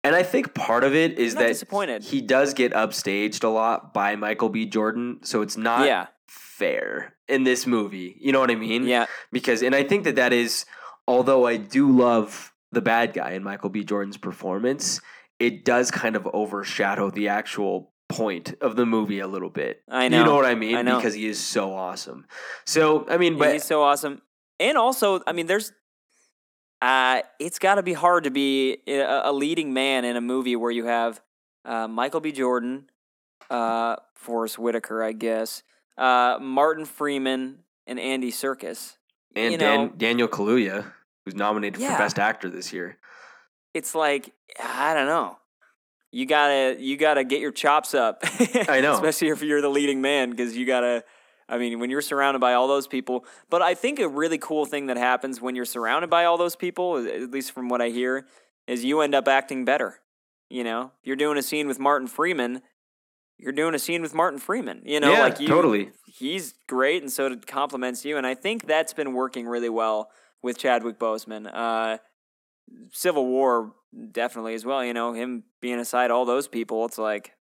and 0.04 0.16
I 0.16 0.24
think 0.24 0.54
part 0.56 0.84
of 0.84 0.96
it 0.96 1.20
is 1.20 1.36
that 1.36 1.48
disappointed. 1.48 2.04
he 2.04 2.22
does 2.22 2.54
get 2.56 2.74
upstaged 2.74 3.44
a 3.44 3.48
lot 3.48 3.94
by 3.94 4.16
Michael 4.16 4.50
B. 4.50 4.66
Jordan, 4.66 5.20
so 5.24 5.42
it's 5.44 5.58
not 5.58 5.86
yeah, 5.86 6.08
fair 6.28 7.14
in 7.28 7.44
this 7.44 7.68
movie. 7.68 8.16
You 8.20 8.32
know 8.32 8.40
what 8.40 8.50
I 8.50 8.56
mean? 8.56 8.86
yeah, 8.88 9.06
Because 9.32 9.62
and 9.62 9.76
I 9.76 9.84
think 9.84 10.04
that 10.06 10.16
that 10.16 10.34
is 10.34 10.66
although 11.08 11.46
I 11.46 11.58
do 11.58 11.92
love 11.92 12.54
the 12.72 12.82
bad 12.82 13.14
guy 13.14 13.32
in 13.32 13.44
Michael 13.44 13.70
B. 13.70 13.84
Jordan's 13.84 14.18
performance, 14.18 15.02
it 15.40 15.66
does 15.66 15.92
kind 15.92 16.16
of 16.16 16.28
overshadow 16.34 17.10
the 17.10 17.30
actual 17.30 17.94
point 18.10 18.56
of 18.62 18.76
the 18.76 18.86
movie 18.86 19.20
a 19.20 19.28
little 19.28 19.50
bit. 19.50 19.82
I 19.90 20.08
know. 20.08 20.20
You 20.20 20.26
know 20.26 20.36
what 20.36 20.46
I 20.46 20.56
mean? 20.56 20.76
I 20.76 20.82
know. 20.82 20.98
Because 20.98 21.14
he 21.14 21.28
is 21.28 21.40
so 21.40 21.76
awesome. 21.76 22.26
So 22.66 23.06
I 23.10 23.18
mean, 23.18 23.38
but 23.38 23.54
he's 23.54 23.64
so 23.64 23.84
awesome. 23.84 24.22
And 24.60 24.78
also, 24.78 25.22
I 25.28 25.34
mean, 25.34 25.48
there's. 25.48 25.72
Uh, 26.80 27.22
it's 27.40 27.58
got 27.58 27.76
to 27.76 27.84
be 27.84 27.94
hard 27.94 28.26
to 28.26 28.30
be 28.30 28.78
a, 28.88 29.22
a 29.26 29.34
leading 29.34 29.74
man 29.74 30.06
in 30.06 30.16
a 30.16 30.22
movie 30.22 30.56
where 30.56 30.70
you 30.70 30.86
have 30.86 31.20
uh, 31.66 31.88
Michael 31.88 32.20
B. 32.20 32.32
Jordan, 32.32 32.88
uh, 33.50 33.96
Forest 34.14 34.60
Whitaker, 34.60 35.04
I 35.04 35.12
guess, 35.12 35.64
uh, 35.98 36.38
Martin 36.40 36.86
Freeman, 36.86 37.64
and 37.88 38.00
Andy 38.00 38.32
Serkis. 38.32 38.98
and 39.36 39.54
you 39.54 39.58
Dan, 39.58 39.94
Daniel 39.98 40.28
Kaluuya, 40.28 40.92
who's 41.28 41.36
nominated 41.36 41.82
Yeah. 41.82 41.98
for 41.98 42.04
Best 42.04 42.18
Actor 42.20 42.50
this 42.50 42.72
year. 42.72 42.98
It's 43.74 43.94
like 43.94 44.34
I 44.64 44.94
don't 44.94 45.08
know. 45.08 45.38
You 46.12 46.26
gotta 46.26 46.78
you 46.80 46.96
gotta 46.96 47.26
get 47.26 47.42
your 47.42 47.52
chops 47.52 47.94
up. 47.94 48.20
I 48.70 48.80
know. 48.82 48.94
especially 48.94 49.28
if 49.28 49.42
you're 49.44 49.62
the 49.62 49.70
leading 49.70 50.02
man, 50.02 50.30
because 50.32 50.56
you 50.56 50.66
gotta. 50.66 51.04
I 51.50 51.58
mean, 51.58 51.80
when 51.80 51.90
you're 51.90 52.02
surrounded 52.02 52.40
by 52.40 52.54
all 52.54 52.68
those 52.68 52.88
people. 52.88 53.26
But 53.50 53.62
I 53.62 53.74
think 53.74 54.00
a 54.00 54.08
really 54.08 54.38
cool 54.38 54.66
thing 54.66 54.88
that 54.88 54.98
happens 54.98 55.42
when 55.42 55.56
you're 55.56 55.66
surrounded 55.66 56.10
by 56.10 56.24
all 56.26 56.38
those 56.38 56.56
people, 56.56 56.98
at 56.98 57.30
least 57.32 57.52
from 57.52 57.68
what 57.70 57.82
I 57.82 57.90
hear, 57.90 58.26
is 58.68 58.84
you 58.86 59.02
end 59.02 59.14
up 59.16 59.28
acting 59.28 59.66
better. 59.66 60.00
You 60.50 60.64
know, 60.64 60.92
if 61.02 61.08
you're 61.08 61.16
doing 61.18 61.38
a 61.38 61.42
scene 61.44 61.68
with 61.68 61.78
Martin 61.80 62.08
Freeman. 62.08 62.62
You're 63.40 63.52
doing 63.54 63.76
a 63.76 63.80
scene 63.80 64.02
with 64.02 64.16
Martin 64.16 64.40
Freeman. 64.40 64.82
You 64.84 65.00
know, 65.00 65.12
yeah, 65.12 65.22
like 65.22 65.40
you, 65.40 65.48
totally. 65.48 65.92
he's 66.08 66.56
great, 66.68 67.04
and 67.04 67.12
so 67.12 67.28
it 67.28 67.46
compliments 67.46 68.04
you. 68.04 68.18
And 68.18 68.26
I 68.26 68.34
think 68.34 68.66
that's 68.66 68.94
been 68.94 69.14
working 69.14 69.46
really 69.48 69.70
well 69.70 70.10
with 70.48 70.58
Chadwick 70.58 70.98
Boseman. 70.98 71.50
Uh, 71.54 71.98
Civil 72.92 73.28
War 73.28 73.74
definitely 74.12 74.54
as 74.54 74.66
well. 74.66 74.84
You 74.84 74.94
know, 74.94 75.12
him 75.12 75.44
being 75.62 75.78
aside 75.78 76.10
all 76.10 76.24
those 76.24 76.48
people, 76.48 76.86
it's 76.86 76.98
like, 76.98 77.34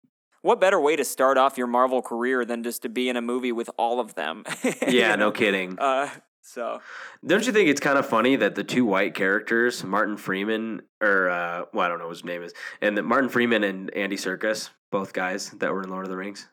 what 0.41 0.59
better 0.59 0.81
way 0.81 0.97
to 0.97 1.05
start 1.05 1.37
off 1.37 1.59
your 1.59 1.67
Marvel 1.67 2.01
career 2.01 2.47
than 2.47 2.63
just 2.63 2.81
to 2.83 2.89
be 2.89 3.11
in 3.11 3.17
a 3.17 3.21
movie 3.21 3.53
with 3.53 3.69
all 3.79 4.01
of 4.01 4.15
them? 4.15 4.45
Yeah, 4.89 5.17
no 5.17 5.31
kidding. 5.31 5.79
Uh, 5.79 6.09
so 6.41 6.81
Don't 7.27 7.47
you 7.47 7.53
think 7.53 7.69
it's 7.69 7.81
kind 7.81 7.99
of 7.99 8.07
funny 8.07 8.37
that 8.37 8.55
the 8.55 8.65
two 8.65 8.87
white 8.87 9.15
characters, 9.15 9.85
Martin 9.85 10.17
Freeman, 10.17 10.81
or 11.03 11.29
uh, 11.29 11.65
well, 11.75 11.85
I 11.85 11.89
don't 11.89 11.99
know 11.99 12.07
what 12.07 12.17
his 12.17 12.25
name 12.25 12.43
is, 12.43 12.55
and 12.81 12.97
that 12.97 13.03
Martin 13.03 13.29
Freeman 13.29 13.65
and 13.65 13.95
Andy 13.95 14.17
Serkis, 14.17 14.71
both 14.91 15.13
guys 15.13 15.51
that 15.51 15.73
were 15.73 15.83
in 15.83 15.91
Lord 15.91 16.05
of 16.05 16.11
the 16.11 16.17
Rings. 16.17 16.49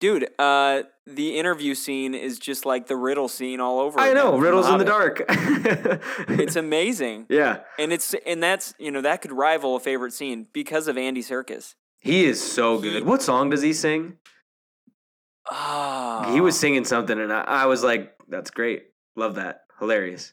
Dude, 0.00 0.28
uh, 0.38 0.82
the 1.06 1.38
interview 1.38 1.74
scene 1.74 2.14
is 2.14 2.38
just 2.38 2.64
like 2.66 2.86
the 2.88 2.96
riddle 2.96 3.28
scene 3.28 3.60
all 3.60 3.78
over. 3.80 3.98
I 4.00 4.12
know, 4.12 4.36
riddles 4.38 4.68
in 4.68 4.78
the 4.78 4.84
dark. 4.84 5.22
It's 6.28 6.56
amazing, 6.56 7.26
yeah, 7.28 7.60
and 7.78 7.92
it's 7.92 8.14
and 8.26 8.42
that's 8.42 8.74
you 8.78 8.90
know 8.90 9.00
that 9.02 9.20
could 9.22 9.32
rival 9.32 9.76
a 9.76 9.80
favorite 9.80 10.12
scene 10.12 10.46
because 10.52 10.88
of 10.88 10.96
Andy 10.98 11.22
Serkis. 11.22 11.74
he 11.98 12.24
is 12.24 12.40
so 12.42 12.78
good. 12.78 13.04
What 13.04 13.22
song 13.22 13.50
does 13.50 13.62
he 13.62 13.72
sing? 13.72 14.16
Oh, 15.50 16.32
He 16.32 16.40
was 16.40 16.58
singing 16.58 16.84
something, 16.84 17.18
and 17.18 17.32
I, 17.32 17.42
I 17.42 17.66
was 17.66 17.82
like, 17.82 18.14
"That's 18.28 18.50
great, 18.50 18.84
love 19.16 19.34
that, 19.36 19.62
hilarious." 19.78 20.32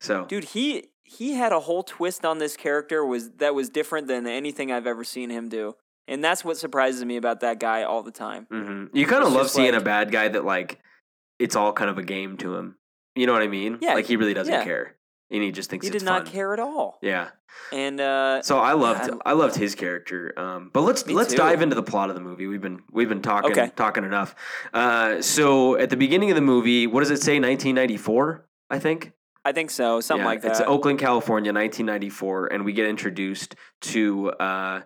So, 0.00 0.24
dude. 0.26 0.44
He 0.44 0.88
he 1.02 1.34
had 1.34 1.52
a 1.52 1.60
whole 1.60 1.82
twist 1.82 2.24
on 2.24 2.38
this 2.38 2.56
character 2.56 3.04
was 3.04 3.30
that 3.38 3.54
was 3.54 3.68
different 3.68 4.06
than 4.06 4.26
anything 4.26 4.70
I've 4.72 4.86
ever 4.86 5.04
seen 5.04 5.30
him 5.30 5.48
do, 5.48 5.74
and 6.08 6.22
that's 6.22 6.44
what 6.44 6.56
surprises 6.56 7.04
me 7.04 7.16
about 7.16 7.40
that 7.40 7.58
guy 7.60 7.82
all 7.84 8.02
the 8.02 8.10
time. 8.10 8.46
mhm. 8.50 8.88
you 8.92 9.06
kind 9.06 9.22
of 9.24 9.32
love 9.32 9.48
seeing 9.50 9.74
a 9.74 9.80
bad 9.80 10.10
guy 10.10 10.28
that 10.28 10.44
like 10.44 10.80
it's 11.38 11.56
all 11.56 11.72
kind 11.72 11.90
of 11.90 11.98
a 11.98 12.02
game 12.02 12.36
to 12.38 12.54
him. 12.56 12.76
You 13.14 13.26
know 13.26 13.32
what 13.32 13.42
I 13.42 13.48
mean? 13.48 13.78
Yeah, 13.80 13.94
like 13.94 14.06
he 14.06 14.16
really 14.16 14.34
doesn't 14.34 14.52
yeah. 14.52 14.64
care, 14.64 14.96
and 15.30 15.42
he 15.42 15.52
just 15.52 15.68
thinks 15.70 15.86
He 15.86 15.92
did 15.92 16.02
not 16.02 16.24
fun. 16.24 16.32
care 16.32 16.52
at 16.54 16.60
all, 16.60 16.98
Yeah. 17.02 17.28
and 17.72 18.00
uh, 18.00 18.40
So 18.42 18.58
I 18.58 18.72
loved 18.72 19.06
Yeah, 19.08 19.14
I 19.26 19.32
loved 19.32 19.54
his 19.56 19.74
character. 19.74 20.32
Um, 20.38 20.70
but 20.72 20.80
let's 20.82 21.06
let's 21.06 21.32
too. 21.32 21.36
dive 21.36 21.60
into 21.60 21.74
the 21.74 21.82
plot 21.82 22.08
of 22.08 22.14
the 22.14 22.22
movie. 22.22 22.46
We've 22.46 22.60
been 22.62 22.80
we've 22.90 23.08
been 23.10 23.20
talking 23.22 23.50
Okay. 23.52 23.70
talking 23.76 24.04
enough. 24.04 24.34
Uh, 24.72 25.20
so 25.20 25.76
at 25.76 25.90
the 25.90 25.96
beginning 25.96 26.30
of 26.30 26.36
the 26.36 26.40
movie, 26.42 26.86
what 26.86 27.00
does 27.00 27.10
it 27.10 27.20
say? 27.22 27.38
1994, 27.38 28.46
I 28.70 28.78
think. 28.78 29.12
I 29.44 29.50
think 29.52 29.70
so, 29.70 30.00
something 30.00 30.22
Yeah, 30.22 30.28
like 30.30 30.42
that. 30.42 30.50
It's 30.52 30.60
Oakland, 30.60 31.00
California, 31.00 31.52
1994, 31.52 32.46
and 32.52 32.64
we 32.64 32.72
get 32.72 32.86
introduced 32.86 33.56
to 33.80 34.30
uh, 34.30 34.82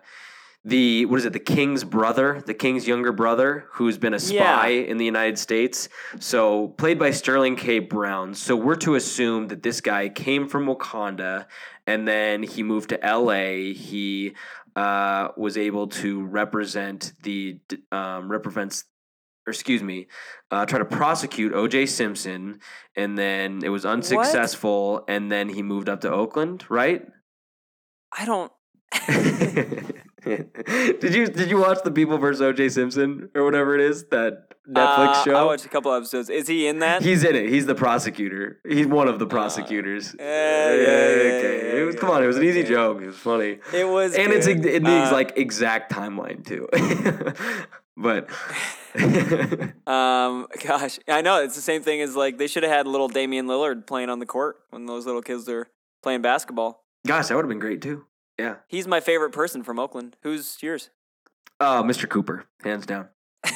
the 0.65 1.05
what 1.05 1.19
is 1.19 1.25
it? 1.25 1.33
The 1.33 1.39
king's 1.39 1.83
brother, 1.83 2.41
the 2.45 2.53
king's 2.53 2.87
younger 2.87 3.11
brother, 3.11 3.67
who's 3.71 3.97
been 3.97 4.13
a 4.13 4.19
spy 4.19 4.67
in 4.67 4.97
the 4.97 5.05
United 5.05 5.39
States. 5.39 5.87
So 6.19 6.69
played 6.69 6.99
by 6.99 7.11
Sterling 7.11 7.55
K. 7.55 7.79
Brown. 7.79 8.33
So 8.33 8.55
we're 8.55 8.75
to 8.75 8.95
assume 8.95 9.47
that 9.47 9.63
this 9.63 9.79
guy 9.79 10.09
came 10.09 10.47
from 10.47 10.65
Wakanda, 10.65 11.45
and 11.85 12.07
then 12.07 12.43
he 12.43 12.63
moved 12.63 12.89
to 12.89 13.05
L.A. 13.05 13.73
He 13.73 14.33
uh, 14.75 15.29
was 15.37 15.57
able 15.57 15.87
to 15.87 16.25
represent 16.25 17.13
the 17.23 17.59
um, 17.91 18.29
represents 18.29 18.85
or 19.47 19.51
excuse 19.51 19.81
me, 19.81 20.07
uh, 20.51 20.65
try 20.65 20.77
to 20.77 20.85
prosecute 20.85 21.53
O.J. 21.53 21.85
Simpson, 21.85 22.59
and 22.97 23.17
then 23.17 23.61
it 23.63 23.69
was 23.69 23.85
unsuccessful, 23.85 25.05
and 25.07 25.31
then 25.31 25.47
he 25.47 25.63
moved 25.63 25.87
up 25.87 26.01
to 26.01 26.11
Oakland, 26.11 26.65
right? 26.67 27.07
I 28.11 28.25
don't. 28.25 28.51
did 30.99 31.13
you 31.15 31.27
did 31.27 31.49
you 31.49 31.57
watch 31.57 31.79
the 31.83 31.91
People 31.91 32.17
versus 32.17 32.41
O.J. 32.41 32.69
Simpson 32.69 33.29
or 33.35 33.43
whatever 33.45 33.75
it 33.75 33.81
is 33.81 34.05
that 34.11 34.49
Netflix 34.69 35.07
Uh, 35.15 35.23
show? 35.23 35.35
I 35.35 35.43
watched 35.43 35.65
a 35.65 35.69
couple 35.69 35.93
episodes. 35.93 36.29
Is 36.29 36.47
he 36.47 36.67
in 36.67 36.79
that? 36.79 37.01
He's 37.01 37.23
in 37.23 37.35
it. 37.35 37.49
He's 37.49 37.65
the 37.65 37.75
prosecutor. 37.75 38.59
He's 38.67 38.85
one 38.87 39.07
of 39.07 39.19
the 39.19 39.25
prosecutors. 39.27 40.13
Uh, 40.13 40.23
yeah, 40.23 40.25
yeah, 40.27 40.73
yeah, 40.75 40.83
okay. 40.83 41.61
yeah, 41.75 41.81
it 41.81 41.85
was 41.85 41.95
come 41.95 42.09
on. 42.09 42.23
It 42.23 42.27
was 42.27 42.37
an 42.37 42.43
easy 42.43 42.63
joke. 42.63 43.01
It 43.01 43.07
was 43.07 43.17
funny, 43.17 43.59
it 43.73 43.87
was, 43.87 44.13
and 44.15 44.33
it's 44.33 44.47
good. 44.47 44.65
in 44.65 44.83
the 44.83 44.91
Uh, 44.91 45.11
like 45.11 45.33
exact 45.37 45.91
timeline 45.91 46.45
too. 46.45 46.67
but 47.97 48.29
Um, 49.87 50.47
gosh, 50.65 50.99
I 51.07 51.21
know 51.21 51.43
it's 51.43 51.55
the 51.55 51.61
same 51.61 51.83
thing 51.83 52.01
as 52.01 52.15
like 52.15 52.37
they 52.37 52.47
should 52.47 52.63
have 52.63 52.71
had 52.71 52.87
little 52.87 53.07
Damian 53.07 53.45
Lillard 53.47 53.85
playing 53.85 54.09
on 54.09 54.19
the 54.19 54.25
court 54.25 54.57
when 54.71 54.85
those 54.87 55.05
little 55.05 55.21
kids 55.21 55.47
are 55.47 55.67
playing 56.03 56.21
basketball. 56.23 56.83
gosh, 57.05 57.27
that 57.27 57.35
would 57.35 57.45
have 57.45 57.49
been 57.49 57.59
great 57.59 57.81
too. 57.81 58.05
Yeah. 58.37 58.55
He's 58.67 58.87
my 58.87 58.99
favorite 58.99 59.31
person 59.31 59.63
from 59.63 59.79
Oakland. 59.79 60.15
Who's 60.23 60.57
yours? 60.61 60.89
Uh, 61.59 61.81
Mr. 61.83 62.07
Cooper, 62.07 62.45
hands 62.63 62.85
down. 62.85 63.09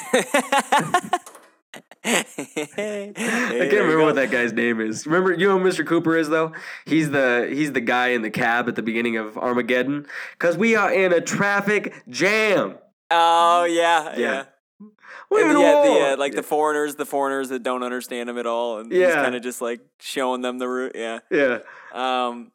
I 2.04 2.24
can't 3.14 3.72
remember 3.72 4.02
what 4.04 4.16
that 4.16 4.30
guy's 4.30 4.52
name 4.52 4.80
is. 4.80 5.06
Remember, 5.06 5.32
you 5.32 5.48
know 5.48 5.58
who 5.58 5.64
Mr. 5.64 5.86
Cooper 5.86 6.16
is 6.16 6.28
though. 6.28 6.52
He's 6.84 7.10
the 7.10 7.48
he's 7.50 7.72
the 7.72 7.80
guy 7.80 8.08
in 8.08 8.22
the 8.22 8.30
cab 8.30 8.68
at 8.68 8.74
the 8.74 8.82
beginning 8.82 9.16
of 9.16 9.38
Armageddon 9.38 10.06
because 10.32 10.56
we 10.56 10.74
are 10.76 10.92
in 10.92 11.12
a 11.12 11.20
traffic 11.20 11.94
jam. 12.08 12.76
Oh 13.10 13.64
yeah, 13.64 14.16
Yeah. 14.16 14.18
yeah. 14.18 14.44
We're 15.30 15.48
And 15.48 15.58
yeah, 15.58 15.82
the, 15.82 16.12
uh, 16.12 16.16
like 16.18 16.34
the 16.34 16.42
foreigners, 16.42 16.96
the 16.96 17.06
foreigners 17.06 17.48
that 17.48 17.62
don't 17.62 17.82
understand 17.82 18.28
him 18.28 18.36
at 18.36 18.46
all, 18.46 18.78
and 18.80 18.92
he's 18.92 19.00
Yeah. 19.00 19.14
kind 19.22 19.34
of 19.34 19.42
just 19.42 19.62
like 19.62 19.80
showing 19.98 20.42
them 20.42 20.58
the 20.58 20.68
route. 20.68 20.92
Yeah. 20.94 21.20
yeah. 21.30 21.58
Um, 21.92 22.51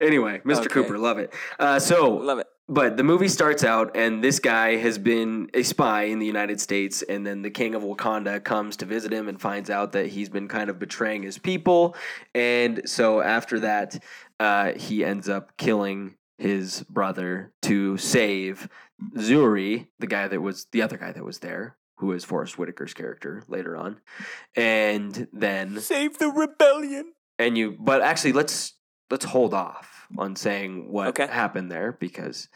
Anyway, 0.00 0.40
Mr. 0.44 0.60
Okay. 0.60 0.68
Cooper, 0.68 0.98
love 0.98 1.18
it. 1.18 1.32
Uh, 1.58 1.78
so 1.78 2.10
love 2.10 2.38
it. 2.38 2.46
But 2.68 2.96
the 2.96 3.02
movie 3.02 3.26
starts 3.28 3.64
out, 3.64 3.96
and 3.96 4.22
this 4.22 4.38
guy 4.38 4.76
has 4.76 4.96
been 4.96 5.50
a 5.54 5.64
spy 5.64 6.04
in 6.04 6.20
the 6.20 6.26
United 6.26 6.60
States, 6.60 7.02
and 7.02 7.26
then 7.26 7.42
the 7.42 7.50
king 7.50 7.74
of 7.74 7.82
Wakanda 7.82 8.42
comes 8.44 8.76
to 8.76 8.84
visit 8.86 9.12
him 9.12 9.28
and 9.28 9.40
finds 9.40 9.70
out 9.70 9.90
that 9.92 10.06
he's 10.06 10.28
been 10.28 10.46
kind 10.46 10.70
of 10.70 10.78
betraying 10.78 11.24
his 11.24 11.36
people. 11.36 11.96
And 12.32 12.82
so 12.88 13.20
after 13.22 13.58
that, 13.60 14.00
uh, 14.38 14.72
he 14.74 15.04
ends 15.04 15.28
up 15.28 15.56
killing 15.56 16.14
his 16.38 16.84
brother 16.84 17.52
to 17.62 17.96
save 17.98 18.68
Zuri, 19.16 19.88
the 19.98 20.06
guy 20.06 20.28
that 20.28 20.40
was 20.40 20.66
the 20.70 20.80
other 20.82 20.96
guy 20.96 21.10
that 21.10 21.24
was 21.24 21.40
there, 21.40 21.76
who 21.96 22.12
is 22.12 22.24
Forest 22.24 22.54
Whitaker's 22.56 22.94
character 22.94 23.42
later 23.48 23.76
on. 23.76 24.00
And 24.54 25.26
then 25.32 25.80
Save 25.80 26.18
the 26.18 26.28
rebellion. 26.28 27.12
and 27.38 27.58
you 27.58 27.76
but 27.78 28.00
actually 28.00 28.32
let's 28.32 28.74
let's 29.10 29.24
hold 29.24 29.54
off 29.54 30.06
on 30.18 30.36
saying 30.36 30.90
what 30.90 31.08
Okay. 31.08 31.26
happened 31.26 31.70
there 31.70 31.92
because 31.98 32.48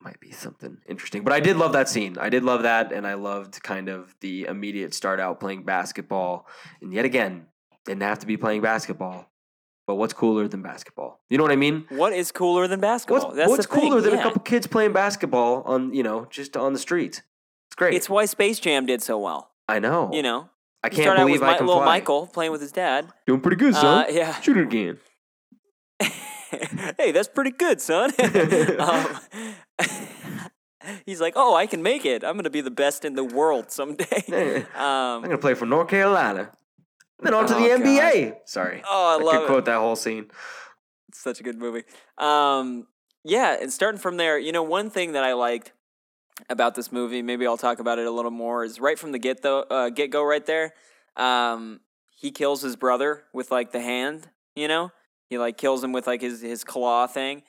might 0.00 0.20
be 0.20 0.30
something 0.30 0.78
interesting 0.88 1.22
but 1.24 1.32
i 1.32 1.40
did 1.40 1.56
love 1.56 1.72
that 1.72 1.88
scene 1.88 2.16
i 2.18 2.28
did 2.28 2.44
love 2.44 2.62
that 2.62 2.92
and 2.92 3.06
i 3.06 3.14
loved 3.14 3.60
kind 3.62 3.88
of 3.88 4.14
the 4.20 4.44
immediate 4.44 4.94
start 4.94 5.18
out 5.18 5.40
playing 5.40 5.64
basketball 5.64 6.46
and 6.80 6.92
yet 6.92 7.04
again 7.04 7.46
didn't 7.84 8.02
have 8.02 8.18
to 8.20 8.26
be 8.26 8.36
playing 8.36 8.60
basketball 8.62 9.28
but 9.88 9.96
what's 9.96 10.12
cooler 10.12 10.46
than 10.46 10.62
basketball 10.62 11.20
you 11.28 11.36
know 11.36 11.42
what 11.42 11.50
i 11.52 11.56
mean 11.56 11.84
What 11.88 12.12
is 12.12 12.30
cooler 12.30 12.68
than 12.68 12.78
basketball? 12.80 13.24
what's, 13.26 13.36
That's 13.36 13.50
what's 13.50 13.66
the 13.66 13.74
thing, 13.74 13.88
cooler 13.88 14.00
than 14.00 14.14
yeah. 14.14 14.20
a 14.20 14.22
couple 14.22 14.40
kids 14.42 14.66
playing 14.68 14.92
basketball 14.92 15.62
on 15.64 15.92
you 15.92 16.04
know 16.04 16.26
just 16.30 16.56
on 16.56 16.72
the 16.74 16.78
streets 16.78 17.22
it's 17.68 17.74
great 17.74 17.94
It's 17.94 18.08
why 18.08 18.24
Space 18.26 18.60
Jam 18.60 18.86
did 18.86 19.02
so 19.02 19.18
well. 19.18 19.50
i 19.68 19.80
know 19.80 20.10
You 20.12 20.22
know, 20.22 20.48
i 20.84 20.90
can't 20.90 21.02
started 21.02 21.22
out 21.22 21.26
believe 21.26 21.40
with 21.40 21.48
i 21.48 21.52
Mi- 21.52 21.58
can 21.58 21.66
little 21.66 21.82
fly 21.82 21.86
Michael 21.98 22.26
playing 22.28 22.52
with 22.52 22.60
his 22.60 22.70
dad. 22.72 23.08
doing 23.26 23.40
pretty 23.40 23.56
good 23.56 23.74
Uh, 23.74 24.04
yeah. 24.10 24.38
shoot 24.40 24.56
it 24.56 24.62
again 24.62 24.98
hey, 26.00 27.12
that's 27.12 27.28
pretty 27.28 27.50
good, 27.50 27.80
son. 27.80 28.10
um, 28.78 29.06
he's 31.06 31.20
like, 31.20 31.34
oh, 31.36 31.54
I 31.54 31.66
can 31.66 31.82
make 31.82 32.04
it. 32.06 32.24
I'm 32.24 32.36
gonna 32.36 32.50
be 32.50 32.60
the 32.60 32.70
best 32.70 33.04
in 33.04 33.14
the 33.14 33.24
world 33.24 33.70
someday. 33.70 34.64
Um, 34.74 34.84
I'm 34.84 35.22
gonna 35.22 35.38
play 35.38 35.54
for 35.54 35.66
North 35.66 35.88
Carolina. 35.88 36.50
Then 37.20 37.34
on 37.34 37.46
to 37.48 37.56
Oh, 37.56 37.58
the. 37.58 37.84
NBA. 37.84 38.36
Sorry, 38.46 38.82
oh, 38.88 39.16
I 39.18 39.20
I, 39.20 39.24
love 39.24 39.34
could 39.34 39.42
it. 39.42 39.46
quote 39.46 39.64
that 39.66 39.78
whole 39.78 39.96
scene. 39.96 40.30
It's 41.08 41.20
such 41.20 41.40
a 41.40 41.42
good 41.42 41.58
movie. 41.58 41.82
Um, 42.16 42.86
yeah, 43.24 43.56
and 43.60 43.72
starting 43.72 43.98
from 44.00 44.16
there, 44.18 44.38
you 44.38 44.52
know, 44.52 44.62
one 44.62 44.88
thing 44.90 45.12
that 45.12 45.24
I 45.24 45.32
liked 45.32 45.72
about 46.48 46.76
this 46.76 46.92
movie, 46.92 47.20
maybe 47.22 47.46
I'll 47.46 47.56
talk 47.56 47.80
about 47.80 47.98
it 47.98 48.06
a 48.06 48.10
little 48.10 48.30
more, 48.30 48.62
is 48.62 48.78
right 48.80 48.96
from 48.98 49.10
the 49.12 49.18
get 49.18 49.42
though, 49.42 49.62
uh, 49.62 49.88
get 49.90 50.10
go 50.12 50.22
right 50.22 50.44
there. 50.46 50.74
Um, 51.16 51.80
he 52.16 52.30
kills 52.30 52.62
his 52.62 52.76
brother 52.76 53.24
with 53.32 53.50
like 53.50 53.72
the 53.72 53.80
hand, 53.80 54.28
you 54.54 54.68
know, 54.68 54.92
he 55.28 55.38
like 55.38 55.56
kills 55.56 55.82
him 55.84 55.92
with 55.92 56.06
like 56.06 56.20
his 56.20 56.40
his 56.40 56.64
claw 56.64 57.06
thing, 57.06 57.42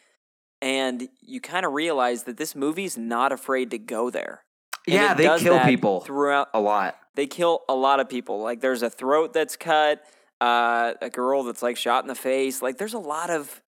and 0.61 1.07
you 1.21 1.39
kind 1.41 1.65
of 1.65 1.73
realize 1.73 2.23
that 2.23 2.37
this 2.37 2.55
movie's 2.55 2.97
not 2.97 3.31
afraid 3.31 3.71
to 3.71 3.77
go 3.77 4.09
there. 4.09 4.43
And 4.87 4.95
Yeah, 4.95 5.13
they 5.13 5.39
kill 5.39 5.59
people 5.61 6.01
throughout 6.01 6.49
a 6.53 6.59
lot. 6.59 6.97
they 7.15 7.27
kill 7.27 7.61
a 7.69 7.75
lot 7.75 7.99
of 7.99 8.09
people. 8.09 8.41
Like 8.41 8.61
there's 8.61 8.81
a 8.83 8.89
throat 8.89 9.33
that's 9.33 9.55
cut, 9.55 10.01
uh, 10.41 10.93
a 11.01 11.09
girl 11.09 11.43
that's 11.43 11.61
like 11.61 11.77
shot 11.77 12.03
in 12.03 12.07
the 12.07 12.15
face. 12.15 12.61
Like 12.61 12.77
there's 12.77 12.93
a 12.93 12.99
lot 12.99 13.29
of 13.29 13.61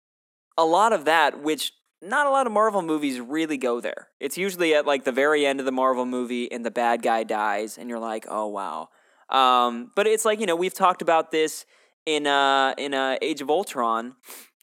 a 0.56 0.64
lot 0.64 0.92
of 0.92 1.04
that, 1.06 1.42
which 1.42 1.72
not 2.02 2.26
a 2.26 2.30
lot 2.30 2.46
of 2.46 2.52
Marvel 2.52 2.80
movies 2.82 3.20
really 3.20 3.58
go 3.58 3.80
there. 3.80 4.08
It's 4.20 4.38
usually 4.38 4.74
at 4.74 4.86
like 4.86 5.04
the 5.04 5.12
very 5.12 5.44
end 5.44 5.60
of 5.60 5.66
the 5.66 5.72
Marvel 5.72 6.06
movie 6.06 6.50
and 6.50 6.64
the 6.64 6.70
bad 6.70 7.02
guy 7.02 7.24
dies, 7.24 7.76
and 7.76 7.88
you're 7.90 7.98
like, 7.98 8.26
oh 8.28 8.46
wow. 8.46 8.88
Um, 9.28 9.92
but 9.94 10.06
it's 10.06 10.24
like 10.24 10.40
you 10.40 10.46
know 10.46 10.56
we've 10.56 10.74
talked 10.74 11.02
about 11.02 11.30
this 11.30 11.66
in 12.06 12.26
uh 12.26 12.74
in 12.78 12.94
uh, 12.94 13.16
Age 13.22 13.40
of 13.40 13.50
Ultron, 13.50 14.14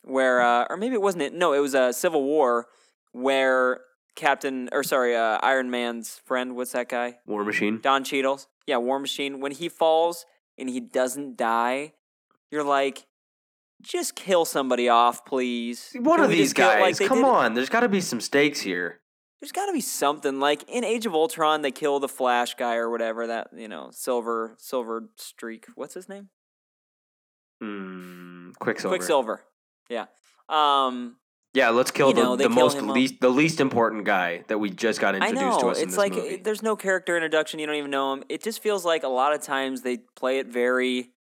where 0.03 0.41
uh, 0.41 0.65
or 0.69 0.77
maybe 0.77 0.95
it 0.95 1.01
wasn't 1.01 1.23
it. 1.23 1.33
No, 1.33 1.53
it 1.53 1.59
was 1.59 1.75
a 1.75 1.81
uh, 1.81 1.91
Civil 1.91 2.23
War 2.23 2.67
where 3.11 3.81
Captain 4.15 4.69
or 4.71 4.83
sorry 4.83 5.15
uh, 5.15 5.37
Iron 5.43 5.69
Man's 5.69 6.19
friend. 6.25 6.55
What's 6.55 6.71
that 6.73 6.89
guy? 6.89 7.17
War 7.25 7.43
Machine. 7.43 7.79
Don 7.81 8.03
Cheadle's. 8.03 8.47
Yeah, 8.65 8.77
War 8.77 8.99
Machine. 8.99 9.39
When 9.39 9.51
he 9.51 9.69
falls 9.69 10.25
and 10.57 10.69
he 10.69 10.79
doesn't 10.79 11.37
die, 11.37 11.93
you're 12.51 12.63
like, 12.63 13.05
just 13.81 14.15
kill 14.15 14.43
somebody 14.43 14.89
off, 14.89 15.23
please. 15.25 15.91
One 15.95 16.17
Can 16.17 16.25
of 16.25 16.31
these 16.31 16.51
guys. 16.53 16.99
like, 16.99 17.07
Come 17.07 17.19
did- 17.19 17.25
on, 17.25 17.53
there's 17.53 17.69
got 17.69 17.81
to 17.81 17.89
be 17.89 18.01
some 18.01 18.19
stakes 18.19 18.59
here. 18.61 18.99
There's 19.39 19.51
got 19.51 19.67
to 19.67 19.71
be 19.73 19.81
something. 19.81 20.39
Like 20.39 20.63
in 20.67 20.83
Age 20.83 21.05
of 21.05 21.13
Ultron, 21.13 21.61
they 21.61 21.69
kill 21.71 21.99
the 21.99 22.07
Flash 22.07 22.55
guy 22.55 22.75
or 22.75 22.89
whatever. 22.89 23.27
That 23.27 23.49
you 23.55 23.67
know, 23.67 23.89
Silver 23.91 24.55
Silver 24.57 25.09
Streak. 25.15 25.67
What's 25.75 25.93
his 25.93 26.09
name? 26.09 26.29
Mm, 27.63 28.53
Quicksilver. 28.59 28.95
Quicksilver. 28.95 29.43
Yeah. 29.89 30.05
Um. 30.49 31.17
Yeah, 31.53 31.69
let's 31.69 31.89
kill 31.89 32.13
the, 32.13 32.21
know, 32.21 32.35
the 32.35 32.43
kill 32.43 32.51
most 32.51 32.77
off. 32.77 32.83
least 32.83 33.15
the 33.19 33.29
least 33.29 33.59
important 33.59 34.03
guy 34.05 34.43
that 34.47 34.59
we 34.59 34.69
just 34.69 34.99
got 35.01 35.15
I 35.15 35.29
introduced 35.29 35.59
to 35.59 35.65
know 35.65 35.71
us 35.71 35.79
in 35.79 35.87
it's 35.87 35.97
like 35.97 36.13
movie. 36.13 36.35
there's 36.37 36.61
no 36.61 36.75
character 36.75 37.15
introduction. 37.15 37.59
You 37.59 37.65
don't 37.65 37.75
even 37.77 37.89
know 37.89 38.13
him. 38.13 38.23
It 38.29 38.43
just 38.43 38.61
feels 38.61 38.85
like 38.85 39.01
a 39.03 39.07
lot 39.07 39.33
of 39.33 39.41
times 39.41 39.81
they 39.81 39.97
play 40.15 40.37
it 40.37 40.47
very 40.47 41.11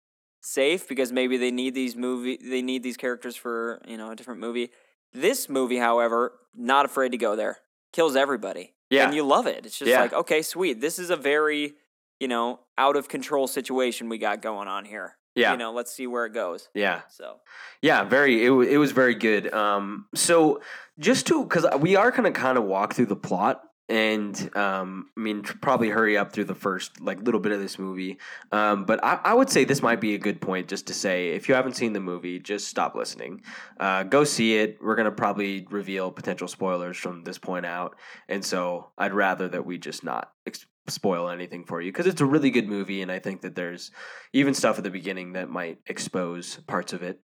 safe 0.42 0.88
because 0.88 1.10
maybe 1.10 1.38
they 1.38 1.50
need 1.50 1.74
these 1.74 1.96
movie 1.96 2.38
they 2.42 2.60
need 2.60 2.82
these 2.82 2.96
characters 2.98 3.34
for 3.34 3.80
you 3.86 3.96
know 3.96 4.10
a 4.10 4.16
different 4.16 4.40
movie. 4.40 4.70
This 5.14 5.48
movie, 5.48 5.78
however, 5.78 6.32
not 6.54 6.84
afraid 6.84 7.12
to 7.12 7.18
go 7.18 7.34
there. 7.34 7.58
Kills 7.94 8.14
everybody. 8.14 8.74
yeah, 8.90 9.06
and 9.06 9.14
you 9.14 9.22
love 9.24 9.46
it. 9.46 9.64
It's 9.64 9.78
just 9.78 9.88
Yeah. 9.90 10.02
like 10.02 10.12
okay, 10.12 10.42
sweet. 10.42 10.82
This 10.82 10.98
is 10.98 11.08
a 11.08 11.16
very 11.16 11.74
you 12.20 12.28
know 12.28 12.60
out 12.76 12.96
of 12.96 13.08
control 13.08 13.46
situation 13.46 14.10
we 14.10 14.18
got 14.18 14.42
going 14.42 14.68
on 14.68 14.84
here. 14.84 15.16
Yeah, 15.36 15.52
You 15.52 15.58
know, 15.58 15.72
let's 15.72 15.92
see 15.92 16.06
where 16.08 16.26
it 16.26 16.32
goes. 16.32 16.68
yeah. 16.74 17.02
So 17.08 17.36
Yeah, 17.82 18.02
very. 18.04 18.44
It, 18.44 18.50
wa- 18.50 18.62
it 18.62 18.78
was 18.78 18.90
very 18.92 19.14
good. 19.14 19.52
Um, 19.54 20.06
so 20.14 20.60
just 20.98 21.26
to 21.28 21.44
because 21.44 21.66
we 21.78 21.94
are 21.94 22.10
gonna 22.10 22.32
kind 22.32 22.58
of 22.58 22.64
walk 22.64 22.94
through 22.94 23.06
the 23.06 23.16
plot, 23.16 23.62
and 23.88 24.34
um, 24.56 25.10
I 25.16 25.20
mean 25.20 25.42
probably 25.42 25.90
hurry 25.90 26.16
up 26.16 26.32
through 26.32 26.46
the 26.46 26.54
first 26.56 27.00
like 27.00 27.20
little 27.22 27.38
bit 27.38 27.52
of 27.52 27.60
this 27.60 27.78
movie. 27.78 28.18
Um, 28.50 28.84
but 28.84 28.98
I, 29.04 29.20
I 29.22 29.34
would 29.34 29.48
say 29.50 29.64
this 29.64 29.80
might 29.82 30.00
be 30.00 30.14
a 30.14 30.18
good 30.18 30.40
point 30.40 30.66
just 30.68 30.88
to 30.88 30.94
say 30.94 31.28
if 31.28 31.48
you 31.48 31.54
haven't 31.54 31.74
seen 31.76 31.92
the 31.92 32.00
movie, 32.00 32.40
just 32.40 32.66
stop 32.66 32.96
listening. 32.96 33.42
Uh, 33.78 34.02
go 34.02 34.24
see 34.24 34.56
it. 34.56 34.78
We're 34.82 34.96
gonna 34.96 35.12
probably 35.12 35.66
reveal 35.70 36.10
potential 36.10 36.48
spoilers 36.48 36.96
from 36.96 37.22
this 37.22 37.38
point 37.38 37.64
out, 37.66 37.94
and 38.28 38.44
so 38.44 38.90
I'd 38.98 39.14
rather 39.14 39.48
that 39.50 39.64
we 39.64 39.78
just 39.78 40.02
not. 40.02 40.32
Ex- 40.46 40.66
spoil 40.88 41.28
anything 41.28 41.64
for 41.64 41.80
you 41.80 41.90
because 41.92 42.06
it's 42.06 42.20
a 42.20 42.26
really 42.26 42.50
good 42.50 42.68
movie 42.68 43.02
and 43.02 43.10
i 43.10 43.18
think 43.18 43.40
that 43.40 43.54
there's 43.54 43.90
even 44.32 44.54
stuff 44.54 44.78
at 44.78 44.84
the 44.84 44.90
beginning 44.90 45.32
that 45.32 45.48
might 45.48 45.78
expose 45.86 46.56
parts 46.66 46.92
of 46.92 47.02
it 47.02 47.20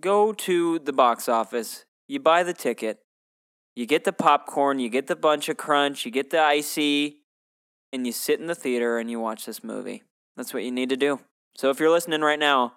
go 0.00 0.32
to 0.32 0.78
the 0.78 0.92
box 0.92 1.28
office, 1.28 1.84
you 2.08 2.20
buy 2.20 2.42
the 2.42 2.52
ticket, 2.52 2.98
you 3.74 3.86
get 3.86 4.04
the 4.04 4.12
popcorn, 4.12 4.78
you 4.78 4.88
get 4.88 5.06
the 5.06 5.16
bunch 5.16 5.48
of 5.48 5.56
crunch, 5.56 6.04
you 6.04 6.10
get 6.10 6.30
the 6.30 6.40
icy, 6.40 7.18
and 7.92 8.06
you 8.06 8.12
sit 8.12 8.40
in 8.40 8.46
the 8.46 8.54
theater 8.54 8.98
and 8.98 9.10
you 9.10 9.20
watch 9.20 9.46
this 9.46 9.62
movie. 9.62 10.02
That's 10.36 10.52
what 10.52 10.64
you 10.64 10.72
need 10.72 10.88
to 10.88 10.96
do. 10.96 11.20
So 11.56 11.70
if 11.70 11.78
you're 11.78 11.90
listening 11.90 12.22
right 12.22 12.38
now, 12.38 12.74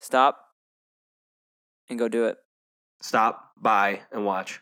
stop 0.00 0.38
and 1.88 1.98
go 1.98 2.08
do 2.08 2.26
it. 2.26 2.38
stop, 3.00 3.52
buy, 3.60 4.00
and 4.12 4.24
watch. 4.24 4.60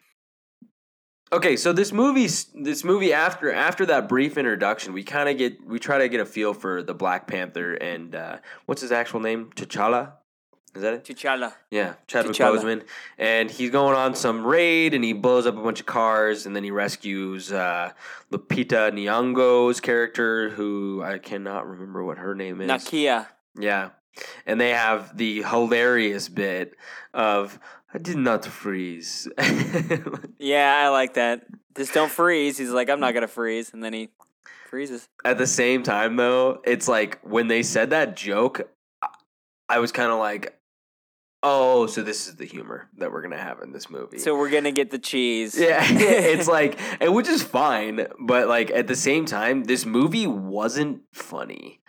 Okay, 1.32 1.56
so 1.56 1.72
this 1.72 1.92
movie, 1.92 2.28
this 2.54 2.84
movie 2.84 3.14
after 3.14 3.50
after 3.50 3.86
that 3.86 4.06
brief 4.06 4.36
introduction, 4.36 4.92
we 4.92 5.02
kind 5.02 5.30
of 5.30 5.38
get 5.38 5.66
we 5.66 5.78
try 5.78 5.96
to 5.98 6.08
get 6.10 6.20
a 6.20 6.26
feel 6.26 6.52
for 6.52 6.82
the 6.82 6.92
Black 6.92 7.26
Panther 7.26 7.72
and 7.72 8.14
uh, 8.14 8.36
what's 8.66 8.82
his 8.82 8.92
actual 8.92 9.20
name? 9.20 9.50
T'Challa, 9.56 10.12
is 10.74 10.82
that 10.82 10.92
it? 10.92 11.04
T'Challa. 11.04 11.54
Yeah, 11.70 11.94
Chadwick 12.06 12.36
T'Challa. 12.36 12.58
Boseman, 12.58 12.82
and 13.16 13.50
he's 13.50 13.70
going 13.70 13.96
on 13.96 14.14
some 14.14 14.44
raid, 14.46 14.92
and 14.92 15.02
he 15.02 15.14
blows 15.14 15.46
up 15.46 15.56
a 15.56 15.62
bunch 15.62 15.80
of 15.80 15.86
cars, 15.86 16.44
and 16.44 16.54
then 16.54 16.64
he 16.64 16.70
rescues 16.70 17.50
uh, 17.50 17.92
Lupita 18.30 18.92
Nyong'o's 18.92 19.80
character, 19.80 20.50
who 20.50 21.02
I 21.02 21.16
cannot 21.16 21.66
remember 21.66 22.04
what 22.04 22.18
her 22.18 22.34
name 22.34 22.60
is. 22.60 22.70
Nakia. 22.70 23.26
Yeah. 23.58 23.90
And 24.44 24.60
they 24.60 24.70
have 24.70 25.16
the 25.16 25.42
hilarious 25.42 26.28
bit 26.28 26.74
of 27.14 27.58
I 27.94 27.98
did 27.98 28.16
not 28.16 28.44
freeze. 28.44 29.28
Yeah, 30.38 30.82
I 30.84 30.88
like 30.88 31.14
that. 31.14 31.46
Just 31.76 31.94
don't 31.94 32.10
freeze. 32.10 32.58
He's 32.58 32.70
like, 32.70 32.90
I'm 32.90 33.00
not 33.00 33.14
gonna 33.14 33.28
freeze, 33.28 33.72
and 33.72 33.82
then 33.82 33.92
he 33.92 34.08
freezes. 34.68 35.08
At 35.24 35.38
the 35.38 35.46
same 35.46 35.82
time 35.82 36.16
though, 36.16 36.60
it's 36.64 36.88
like 36.88 37.20
when 37.22 37.46
they 37.48 37.62
said 37.62 37.90
that 37.90 38.16
joke 38.16 38.68
I- 39.68 39.78
was 39.78 39.92
kind 39.92 40.10
of 40.10 40.18
like 40.18 40.58
oh, 41.44 41.86
so 41.88 42.02
this 42.02 42.28
is 42.28 42.36
the 42.36 42.44
humor 42.44 42.88
that 42.98 43.10
we're 43.12 43.20
gonna 43.22 43.36
have 43.36 43.60
in 43.62 43.72
this 43.72 43.90
movie. 43.90 44.18
So 44.18 44.36
we're 44.38 44.50
gonna 44.50 44.70
get 44.72 44.90
the 44.90 44.98
cheese. 44.98 45.58
Yeah, 45.58 45.80
it's 45.84 46.46
like, 46.58 46.78
and 47.00 47.14
which 47.14 47.28
is 47.28 47.42
fine, 47.42 48.06
but 48.20 48.48
like 48.48 48.70
at 48.70 48.86
the 48.86 48.96
same 48.96 49.24
time, 49.26 49.64
this 49.64 49.84
movie 49.84 50.26
wasn't 50.26 51.02
funny, 51.12 51.80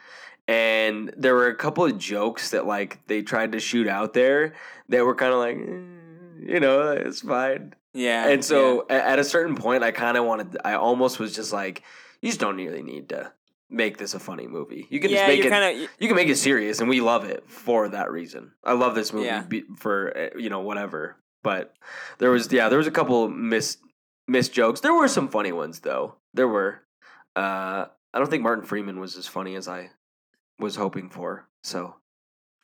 and 0.48 1.14
there 1.18 1.36
were 1.36 1.48
a 1.48 1.56
couple 1.56 1.86
of 1.86 1.98
jokes 1.98 2.52
that 2.52 2.66
like 2.66 3.06
they 3.08 3.22
tried 3.22 3.54
to 3.54 3.60
shoot 3.60 3.88
out 3.88 4.14
there 4.14 4.54
that 4.90 5.06
were 5.06 5.16
kind 5.16 5.34
of 5.34 5.40
like, 5.40 5.58
eh, 5.58 6.54
you 6.54 6.60
know, 6.60 6.92
it's 6.92 7.22
fine. 7.22 7.74
yeah. 7.94 8.28
And 8.28 8.44
so 8.44 8.86
a- 8.90 8.94
at 8.94 9.20
a 9.20 9.24
certain 9.24 9.56
point, 9.56 9.84
I 9.84 9.92
kind 9.92 10.18
of 10.18 10.26
wanted, 10.26 10.58
I 10.66 10.74
almost 10.74 11.20
was 11.20 11.34
just 11.36 11.54
like, 11.54 11.84
you 12.22 12.30
just 12.30 12.40
don't 12.40 12.58
really 12.58 12.84
need 12.84 13.10
to 13.10 13.32
make 13.70 13.98
this 13.98 14.14
a 14.14 14.20
funny 14.20 14.48
movie. 14.48 14.86
You 14.90 15.00
can 15.00 15.10
yeah, 15.12 15.20
just 15.20 15.28
make 15.30 15.46
it. 15.46 15.50
kind 15.50 15.82
of 15.84 15.90
you 16.00 16.08
can 16.08 16.16
make 16.16 16.28
it 16.30 16.36
serious, 16.38 16.80
and 16.80 16.88
we 16.90 17.02
love 17.02 17.26
it 17.26 17.50
for 17.50 17.90
that 17.90 18.12
reason. 18.12 18.52
I 18.64 18.74
love 18.74 18.96
this 18.96 19.12
movie 19.14 19.26
Yeah. 19.28 19.44
for 19.78 20.16
uh, 20.18 20.38
you 20.38 20.50
know 20.50 20.60
whatever. 20.62 21.16
But 21.44 21.74
there 22.20 22.30
was 22.32 22.52
yeah, 22.52 22.70
there 22.70 22.78
was 22.78 22.88
a 22.88 22.92
couple 22.92 23.28
miss 23.30 23.78
missed 24.28 24.54
jokes. 24.54 24.80
There 24.82 24.94
were 24.94 25.08
some 25.08 25.28
funny 25.28 25.52
ones 25.52 25.80
though. 25.80 26.16
There 26.34 26.48
were. 26.48 26.82
Uh, 27.36 27.86
I 28.14 28.20
don't 28.20 28.30
think 28.30 28.44
Martin 28.44 28.64
Freeman 28.64 29.00
was 29.00 29.18
as 29.18 29.28
funny 29.28 29.56
as 29.56 29.68
I 29.68 29.90
was 30.64 30.76
hoping 30.76 31.10
for. 31.10 31.48
So 31.64 31.96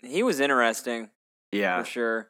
he 0.01 0.23
was 0.23 0.39
interesting 0.39 1.09
yeah, 1.51 1.79
for 1.83 1.85
sure. 1.89 2.29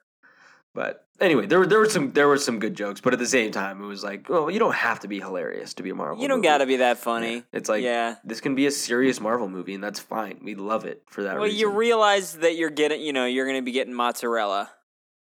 but 0.76 1.06
anyway, 1.20 1.46
there 1.46 1.60
were 1.60 1.68
there 1.68 1.80
were 1.80 1.90
some 1.90 2.12
there 2.12 2.28
were 2.28 2.38
some 2.38 2.60
good 2.60 2.76
jokes, 2.76 3.02
but 3.02 3.14
at 3.14 3.20
the 3.20 3.26
same 3.28 3.52
time, 3.52 3.82
it 3.82 3.86
was 3.86 4.04
like, 4.04 4.30
well, 4.30 4.50
you 4.52 4.60
don't 4.60 4.76
have 4.76 5.00
to 5.02 5.08
be 5.08 5.20
hilarious 5.20 5.74
to 5.76 5.84
be 5.84 5.90
a 5.90 5.96
Marvel. 5.96 6.22
You 6.22 6.28
don't 6.28 6.40
movie. 6.40 6.48
gotta 6.48 6.66
be 6.66 6.78
that 6.78 6.98
Yeah. 6.98 7.04
funny. 7.04 7.44
It's 7.54 7.70
like 7.70 7.84
yeah. 7.84 8.16
this 8.24 8.42
can 8.42 8.56
be 8.56 8.66
a 8.66 8.72
serious 8.72 9.20
Marvel 9.22 9.48
movie, 9.50 9.74
and 9.74 9.84
that's 9.84 10.00
fine. 10.00 10.40
We 10.44 10.56
love 10.56 10.86
it 10.86 11.04
for 11.10 11.24
that 11.24 11.36
Well, 11.36 11.44
reason. 11.46 11.60
you 11.60 11.70
realize 11.70 12.34
that 12.40 12.56
you're 12.56 12.70
getting, 12.70 13.02
you 13.02 13.14
know, 13.14 13.26
you're 13.26 13.46
gonna 13.48 13.62
be 13.62 13.72
getting 13.72 13.94
mozzarella. 13.94 14.70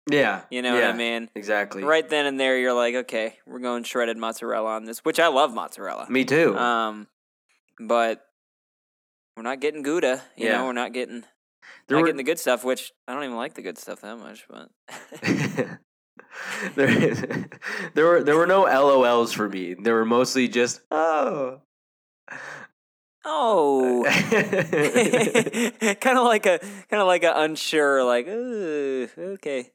yeah, 0.09 0.41
You 0.51 0.61
know 0.61 0.75
yeah, 0.77 0.87
what 0.87 0.93
I 0.95 0.97
mean? 0.97 1.29
Exactly. 1.35 1.83
Right 1.83 2.07
then 2.07 2.25
and 2.27 2.39
there, 2.39 2.57
you're 2.59 2.73
like, 2.73 2.93
okay, 3.05 3.37
we're 3.47 3.59
going 3.59 3.83
shredded 3.83 4.17
mozzarella 4.17 4.69
on 4.75 4.85
this, 4.85 4.99
which 5.05 5.19
I 5.19 5.27
love 5.27 5.53
mozzarella. 5.53 6.05
Me 6.09 6.25
too. 6.25 6.55
Um, 6.57 7.07
but 7.79 8.23
we're 9.35 9.43
not 9.43 9.59
getting 9.59 9.83
Gouda. 9.83 10.21
You 10.35 10.47
Yeah. 10.47 10.57
know, 10.57 10.65
we're 10.65 10.73
not 10.73 10.93
getting 10.93 11.23
there 11.87 11.97
not 11.97 12.01
were 12.01 12.07
getting 12.07 12.17
the 12.17 12.23
good 12.23 12.39
stuff, 12.39 12.63
which 12.63 12.91
I 13.07 13.13
don't 13.13 13.23
even 13.23 13.35
like 13.35 13.53
the 13.53 13.61
good 13.61 13.77
stuff 13.77 14.01
that 14.01 14.17
much. 14.17 14.45
But 14.49 14.69
there, 16.75 17.47
there 17.93 18.05
were 18.05 18.23
there 18.23 18.37
were 18.37 18.47
no 18.47 18.65
LOLs 18.65 19.33
for 19.33 19.47
me. 19.49 19.73
There 19.75 19.93
were 19.95 20.05
mostly 20.05 20.47
just 20.47 20.81
oh. 20.91 21.61
oh, 23.23 24.03
kind 26.01 26.17
of 26.17 26.25
like 26.25 26.45
a 26.45 26.59
kind 26.59 27.01
of 27.01 27.07
like 27.07 27.23
a 27.23 27.33
unsure, 27.35 28.03
like 28.03 28.27
okay, 28.27 29.71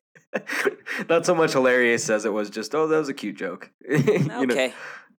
Not 1.08 1.26
so 1.26 1.34
much 1.34 1.52
hilarious 1.52 2.08
as 2.10 2.24
it 2.24 2.32
was 2.32 2.50
just 2.50 2.74
oh 2.74 2.86
that 2.86 2.98
was 2.98 3.08
a 3.08 3.14
cute 3.14 3.36
joke. 3.36 3.70
You 3.88 4.20
know, 4.20 4.42
okay, 4.42 4.72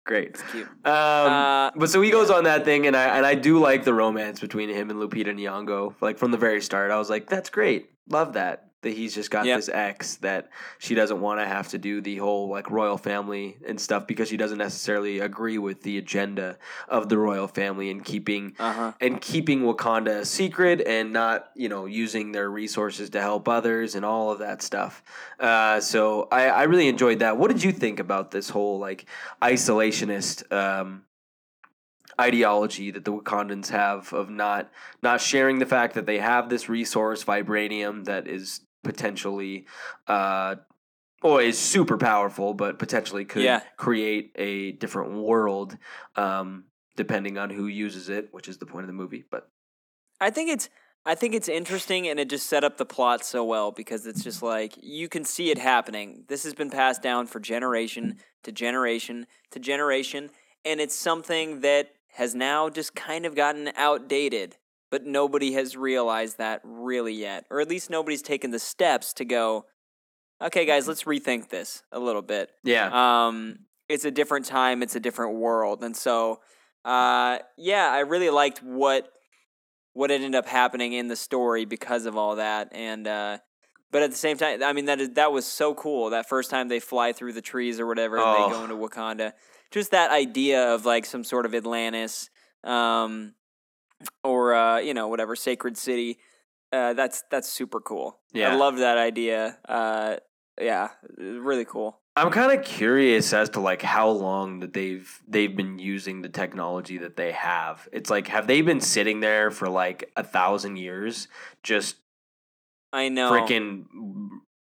great. 0.05 0.29
it's 0.31 0.43
cute. 0.51 0.67
Um, 0.85 0.93
Uh, 0.95 1.71
but 1.77 1.91
so 1.91 2.01
he 2.01 2.11
goes 2.11 2.31
on 2.31 2.45
that 2.45 2.65
thing, 2.65 2.87
and 2.87 2.97
I 2.97 3.17
and 3.17 3.27
I 3.27 3.35
do 3.35 3.59
like 3.59 3.85
the 3.85 3.95
romance 3.95 4.41
between 4.41 4.69
him 4.69 4.91
and 4.91 4.99
Lupita 5.01 5.35
Nyong'o. 5.35 5.95
Like 6.01 6.19
from 6.19 6.31
the 6.31 6.39
very 6.39 6.61
start, 6.63 6.91
I 6.91 6.99
was 6.99 7.11
like, 7.11 7.29
"That's 7.29 7.51
great, 7.51 7.91
love 8.09 8.33
that." 8.35 8.70
That 8.83 8.95
he's 8.95 9.15
just 9.15 9.31
got 9.31 9.45
Yep. 9.45 9.59
this 9.59 9.69
ex 9.69 10.15
that 10.17 10.49
she 10.79 10.95
doesn't 10.95 11.21
want 11.21 11.39
to 11.39 11.45
have 11.47 11.69
to 11.69 11.79
do 11.79 12.01
the 12.01 12.17
whole 12.17 12.49
like 12.49 12.71
royal 12.71 12.97
family 12.97 13.59
and 13.67 13.79
stuff 13.79 14.07
because 14.07 14.29
she 14.31 14.39
doesn't 14.39 14.57
necessarily 14.57 15.19
agree 15.19 15.59
with 15.59 15.83
the 15.83 15.99
agenda 15.99 16.57
of 16.89 17.11
the 17.11 17.19
royal 17.19 17.47
family 17.47 17.91
and 17.91 18.03
keeping 18.03 18.55
Uh 18.59 18.73
huh. 18.73 18.93
and 18.99 19.21
keeping 19.21 19.61
Wakanda 19.65 20.21
a 20.21 20.25
secret 20.25 20.81
and 20.87 21.13
not, 21.13 21.51
you 21.55 21.69
know, 21.69 21.85
using 21.85 22.33
their 22.33 22.49
resources 22.51 23.11
to 23.11 23.21
help 23.21 23.49
others 23.49 23.95
and 23.95 24.03
all 24.05 24.31
of 24.31 24.39
that 24.39 24.63
stuff. 24.63 25.03
Uh, 25.39 25.79
so 25.81 26.27
I, 26.33 26.47
I 26.49 26.63
really 26.63 26.89
enjoyed 26.89 27.19
that. 27.19 27.37
What 27.37 27.51
did 27.51 27.63
you 27.63 27.73
think 27.73 28.01
about 28.01 28.31
this 28.31 28.49
whole 28.49 28.79
like 28.79 29.05
isolationist 29.43 30.51
um, 30.51 31.05
ideology 32.19 32.91
that 32.91 33.05
the 33.05 33.13
Wakandans 33.13 33.69
have 33.69 34.13
of 34.15 34.31
not 34.31 34.71
not 35.03 35.21
sharing 35.21 35.59
the 35.59 35.67
fact 35.67 35.95
that 35.95 36.07
they 36.07 36.19
have 36.19 36.49
this 36.49 36.69
resource, 36.71 37.25
vibranium, 37.25 38.05
that 38.07 38.27
is 38.27 38.61
potentially 38.83 39.67
uh, 40.07 40.57
or 41.23 41.43
is 41.43 41.59
super 41.59 41.99
powerful, 41.99 42.55
but 42.55 42.79
potentially 42.79 43.25
could 43.25 43.43
Yeah. 43.43 43.61
create 43.77 44.33
a 44.37 44.73
different 44.73 45.13
world 45.13 45.77
um, 46.17 46.65
depending 46.97 47.39
on 47.39 47.51
who 47.51 47.67
uses 47.67 48.09
it, 48.09 48.29
which 48.33 48.49
is 48.49 48.59
the 48.59 48.67
point 48.67 48.85
of 48.85 48.87
the 48.87 48.95
movie. 48.95 49.25
But 49.31 49.51
I 50.21 50.31
think 50.31 50.51
it's 50.51 50.69
I 51.07 51.15
think 51.15 51.35
it's 51.35 51.49
interesting 51.49 52.09
and 52.09 52.21
it 52.21 52.29
just 52.29 52.47
set 52.47 52.63
up 52.63 52.77
the 52.77 52.85
plot 52.85 53.25
so 53.25 53.43
well 53.43 53.71
because 53.73 54.07
it's 54.07 54.23
just 54.23 54.43
like 54.43 54.75
you 54.83 55.09
can 55.09 55.25
see 55.25 55.51
it 55.51 55.57
happening. 55.57 56.25
This 56.29 56.45
has 56.45 56.55
been 56.55 56.69
passed 56.71 57.01
down 57.03 57.27
for 57.27 57.41
generation 57.41 58.19
to 58.43 58.53
generation 58.53 59.27
to 59.51 59.59
generation 59.59 60.31
and 60.65 60.79
it's 60.79 60.95
something 60.95 61.61
that 61.61 61.93
has 62.15 62.35
now 62.35 62.69
just 62.69 62.95
kind 62.95 63.25
of 63.25 63.35
gotten 63.35 63.71
outdated, 63.77 64.57
but 64.91 65.05
nobody 65.07 65.53
has 65.53 65.77
realized 65.77 66.39
that 66.39 66.61
really 66.65 67.15
yet. 67.15 67.45
Or 67.51 67.61
at 67.61 67.69
least 67.69 67.91
nobody's 67.91 68.23
taken 68.23 68.51
the 68.51 68.59
steps 68.59 69.13
to 69.15 69.25
go, 69.25 69.67
okay 70.43 70.65
guys, 70.65 70.89
let's 70.89 71.05
rethink 71.05 71.49
this 71.49 71.83
a 71.93 71.99
little 72.01 72.23
bit 72.23 72.51
yeah, 72.65 72.91
um 73.27 73.59
it's 73.89 74.05
a 74.05 74.11
different 74.11 74.47
time 74.47 74.83
it's 74.83 74.95
a 74.97 75.01
different 75.01 75.35
world 75.35 75.83
and 75.83 75.97
so 75.97 76.41
uh 76.85 77.39
yeah 77.59 77.91
i 77.93 77.99
really 78.01 78.31
liked 78.31 78.63
what 78.63 79.11
what 79.93 80.11
ended 80.11 80.35
up 80.35 80.47
happening 80.47 80.93
in 80.93 81.09
the 81.09 81.17
story 81.17 81.65
because 81.65 82.07
of 82.07 82.17
all 82.17 82.37
that 82.37 82.69
and 82.73 83.07
uh 83.07 83.37
but 83.91 84.03
at 84.03 84.11
the 84.11 84.17
same 84.17 84.37
time 84.39 84.63
i 84.63 84.73
mean 84.73 84.85
that 84.87 85.01
is 85.01 85.11
that 85.11 85.31
was 85.33 85.45
so 85.45 85.75
cool 85.75 86.09
that 86.11 86.29
first 86.29 86.51
time 86.51 86.69
they 86.69 86.81
fly 86.81 87.13
through 87.13 87.33
the 87.33 87.43
trees 87.43 87.79
or 87.81 87.87
whatever 87.87 88.17
and 88.17 88.25
Oh. 88.27 88.49
they 88.49 88.55
go 88.55 88.63
into 88.65 88.77
wakanda 88.77 89.33
just 89.73 89.91
that 89.91 90.11
idea 90.11 90.73
of 90.73 90.87
like 90.87 91.05
some 91.05 91.25
sort 91.25 91.45
of 91.45 91.55
atlantis 91.55 92.31
um 92.65 93.35
or 94.25 94.55
uh 94.55 94.79
you 94.79 94.95
know 94.95 95.09
whatever 95.09 95.37
sacred 95.37 95.77
city 95.77 96.19
uh 96.73 96.93
that's 96.95 97.23
that's 97.31 97.49
super 97.49 97.81
cool 97.81 98.19
Yeah. 98.33 98.53
i 98.53 98.57
love 98.57 98.79
that 98.79 98.99
idea 98.99 99.59
uh 99.69 100.17
yeah 100.61 100.89
really 101.19 101.65
cool 101.65 101.99
I'm 102.17 102.31
kind 102.33 102.59
of 102.59 102.65
curious 102.67 103.33
as 103.33 103.49
to 103.51 103.61
like 103.61 103.81
how 103.81 104.11
long 104.11 104.61
that 104.61 104.75
they've 104.75 105.09
they've 105.27 105.57
been 105.57 105.79
using 105.79 106.21
the 106.21 106.29
technology 106.29 106.99
that 106.99 107.17
they 107.17 107.33
have. 107.33 107.89
It's 107.93 108.11
like 108.11 108.27
have 108.27 108.47
they 108.47 108.61
been 108.63 108.81
sitting 108.81 109.21
there 109.21 109.51
for 109.51 109.69
like 109.71 110.11
a 110.17 110.25
thousand 110.25 110.77
years, 110.77 111.29
just 111.63 111.97
I 112.93 113.09
know. 113.09 113.31
freaking 113.31 113.85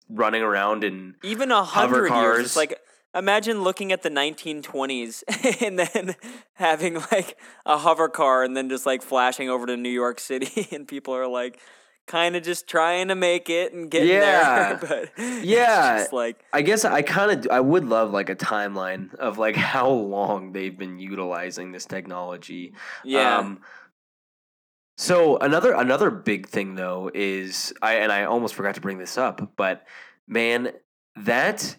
running 0.10 0.44
around 0.44 0.84
and 0.84 1.16
Even 1.24 1.50
a 1.52 1.64
hundred 1.64 2.12
years. 2.14 2.46
It's 2.48 2.58
like 2.58 2.80
imagine 3.16 3.64
looking 3.64 3.92
at 3.92 4.04
the 4.04 4.10
1920s 4.10 5.24
and 5.66 5.80
then 5.80 6.16
having 6.54 6.96
like 7.12 7.38
a 7.66 7.78
hover 7.78 8.10
car 8.10 8.44
and 8.44 8.56
then 8.56 8.70
just 8.70 8.86
like 8.86 9.02
flashing 9.02 9.50
over 9.50 9.66
to 9.66 9.76
New 9.78 9.90
York 9.90 10.20
City 10.20 10.68
and 10.76 10.88
people 10.88 11.14
are 11.16 11.28
like 11.28 11.60
kind 12.06 12.36
of 12.38 12.44
just 12.44 12.68
trying 12.68 13.10
to 13.10 13.16
make 13.16 13.50
it 13.50 13.74
and 13.74 13.92
getting 13.92 14.10
Yeah. 14.10 14.76
there. 14.76 15.10
but 15.18 15.24
Yeah. 15.44 16.00
just 16.00 16.14
like 16.14 16.38
I 16.54 16.62
guess 16.62 16.86
I 16.86 17.02
kind 17.02 17.46
of 17.46 17.52
I 17.52 17.60
would 17.60 17.86
love 17.86 18.12
like 18.12 18.30
a 18.30 18.36
timeline 18.36 19.14
of 19.16 19.38
like 19.38 19.56
how 19.56 19.90
long 19.90 20.54
they've 20.54 20.78
been 20.78 21.00
utilizing 21.00 21.72
this 21.72 21.86
technology. 21.86 22.74
yeah. 23.04 23.40
Um, 23.40 23.60
so 25.00 25.38
another 25.38 25.74
another 25.74 26.10
big 26.10 26.48
thing 26.48 26.76
though 26.76 27.12
is 27.14 27.74
I 27.82 27.96
and 27.96 28.12
I 28.12 28.24
almost 28.24 28.56
forgot 28.56 28.76
to 28.76 28.82
bring 28.82 28.98
this 28.98 29.18
up, 29.18 29.54
but 29.56 29.86
man, 30.28 30.72
that 31.18 31.78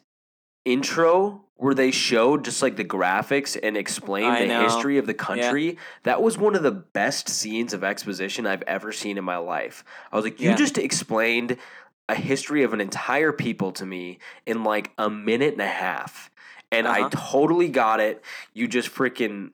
intro 0.72 1.44
where 1.56 1.74
they 1.74 1.90
showed 1.90 2.44
just 2.44 2.62
like 2.62 2.76
the 2.76 2.84
graphics 2.84 3.58
and 3.60 3.76
explained 3.76 4.32
I 4.34 4.40
the 4.40 4.46
know. 4.46 4.62
history 4.62 4.98
of 4.98 5.06
the 5.06 5.14
country, 5.14 5.76
that 6.04 6.22
was 6.22 6.38
one 6.38 6.54
of 6.54 6.62
the 6.62 6.70
best 6.70 7.28
scenes 7.28 7.72
of 7.72 7.82
exposition 7.82 8.46
I've 8.46 8.62
ever 8.62 8.92
seen 8.92 9.18
in 9.18 9.24
my 9.24 9.38
life. 9.38 9.84
I 10.12 10.16
was 10.16 10.24
like, 10.24 10.40
you 10.40 10.50
Yeah. 10.50 10.56
just 10.56 10.78
explained 10.78 11.56
a 12.08 12.14
history 12.14 12.62
of 12.62 12.72
an 12.72 12.80
entire 12.80 13.32
people 13.32 13.72
to 13.72 13.84
me 13.84 14.18
in 14.46 14.62
like 14.62 14.92
a 14.98 15.10
minute 15.10 15.52
and 15.52 15.62
a 15.62 15.66
half. 15.66 16.30
And 16.70 16.86
I 16.86 17.00
Uh-huh. 17.00 17.10
totally 17.10 17.68
got 17.68 17.98
it. 18.00 18.22
You 18.54 18.68
just 18.68 18.88
freaking 18.94 19.50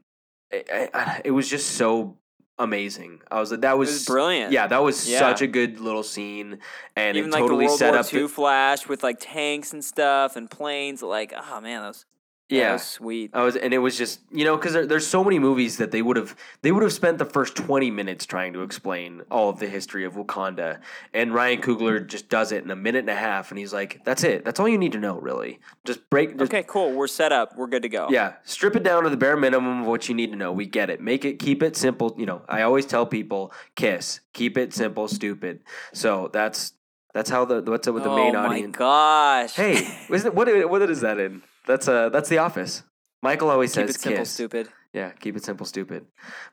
I, 0.53 0.89
I, 0.95 1.21
it 1.25 1.31
was 1.31 1.49
just 1.49 1.73
so 1.73 2.17
amazing. 2.59 3.21
I 3.31 3.41
was 3.41 3.51
like, 3.51 3.61
that 3.63 3.77
was, 3.79 3.91
was 3.91 4.05
brilliant. 4.05 4.53
Yeah, 4.53 4.67
that 4.67 4.83
was 4.83 5.09
Yeah. 5.09 5.19
such 5.19 5.43
a 5.43 5.47
good 5.47 5.81
little 5.81 6.03
scene, 6.03 6.59
and 6.97 7.17
Even 7.17 7.31
it 7.31 7.33
like 7.33 7.41
totally 7.43 7.65
the 7.67 7.69
World 7.69 7.79
set 7.79 7.91
War 7.93 8.01
up. 8.01 8.07
The- 8.09 8.29
flash 8.29 8.89
with 8.89 9.03
like 9.03 9.17
tanks 9.21 9.73
and 9.73 9.85
stuff 9.85 10.37
and 10.37 10.51
planes. 10.51 11.03
Like, 11.03 11.33
oh 11.37 11.61
man, 11.61 11.83
that 11.83 11.89
was, 11.89 12.05
yeah. 12.49 12.77
sweet. 12.77 13.31
I 13.33 13.43
was, 13.43 13.57
and 13.57 13.73
it 13.73 13.79
was 13.79 13.97
just 13.97 14.21
you 14.31 14.45
know 14.45 14.57
because 14.57 14.73
there, 14.75 14.87
there's 14.87 15.07
so 15.07 15.25
many 15.25 15.39
movies 15.39 15.79
that 15.79 15.91
they 15.91 16.03
would 16.03 16.17
have 16.17 16.37
they 16.63 16.73
would 16.73 16.83
have 16.83 16.93
spent 16.93 17.19
the 17.19 17.25
first 17.25 17.57
twenty 17.57 17.91
minutes 17.91 18.27
trying 18.27 18.53
to 18.53 18.63
explain 18.63 19.23
all 19.31 19.49
of 19.49 19.59
the 19.59 19.67
history 19.69 20.05
of 20.05 20.15
Wakanda, 20.15 20.81
and 21.13 21.33
Ryan 21.35 21.61
Coogler 21.61 22.07
just 22.07 22.29
does 22.29 22.53
it 22.53 22.65
in 22.65 22.71
a 22.71 22.77
minute 22.77 23.01
and 23.01 23.11
a 23.11 23.15
half, 23.15 23.51
and 23.51 23.59
he's 23.59 23.73
like, 23.73 24.01
"That's 24.05 24.25
it. 24.25 24.45
That's 24.45 24.61
all 24.61 24.69
you 24.69 24.79
need 24.79 24.93
to 24.93 24.99
know, 25.01 25.19
really. 25.19 25.61
Just 25.85 26.09
break. 26.11 26.39
Just, 26.39 26.53
Okay, 26.53 26.65
cool. 26.67 26.93
We're 26.93 27.07
set 27.07 27.33
up. 27.33 27.57
We're 27.57 27.67
good 27.67 27.83
to 27.83 27.89
go. 27.89 28.09
Yeah, 28.11 28.35
strip 28.45 28.77
it 28.77 28.83
down 28.83 29.05
to 29.05 29.11
the 29.11 29.17
bare 29.17 29.37
minimum 29.37 29.83
of 29.83 29.87
what 29.87 30.09
you 30.09 30.15
need 30.15 30.31
to 30.31 30.37
know. 30.37 30.53
We 30.53 30.67
get 30.67 30.91
it. 30.91 31.01
Make 31.01 31.25
it, 31.25 31.39
keep 31.39 31.63
it 31.63 31.77
simple. 31.77 32.15
You 32.19 32.27
know, 32.27 32.43
I 32.49 32.63
always 32.63 32.87
tell 32.87 33.07
people, 33.07 33.53
kiss, 33.75 34.21
keep 34.33 34.59
it 34.59 34.75
simple, 34.75 35.09
stupid. 35.09 35.61
So 35.93 36.31
that's 36.33 36.73
That's 37.15 37.31
how 37.31 37.45
the 37.45 37.63
what's 37.63 37.87
up 37.89 37.95
with 37.95 38.03
the 38.05 38.11
oh 38.11 38.17
main 38.17 38.35
audience? 38.37 38.37
oh 38.37 38.49
my 38.49 38.57
audience. 38.57 38.77
gosh! 38.77 39.55
Hey, 39.55 39.75
it, 40.11 40.35
what 40.35 40.71
what 40.71 40.83
is 40.91 41.01
that 41.01 41.19
in? 41.19 41.43
That's 41.67 41.89
uh 41.89 42.09
that's 42.11 42.29
The 42.29 42.39
Office. 42.39 42.83
Michael 43.23 43.49
always 43.49 43.73
says, 43.73 43.87
keep 43.87 43.89
says 43.89 43.97
it 43.97 44.01
simple, 44.01 44.19
kiss. 44.19 44.31
stupid. 44.31 44.69
Yeah, 44.93 45.11
keep 45.19 45.35
it 45.35 45.45
simple, 45.45 45.67
stupid. 45.67 46.07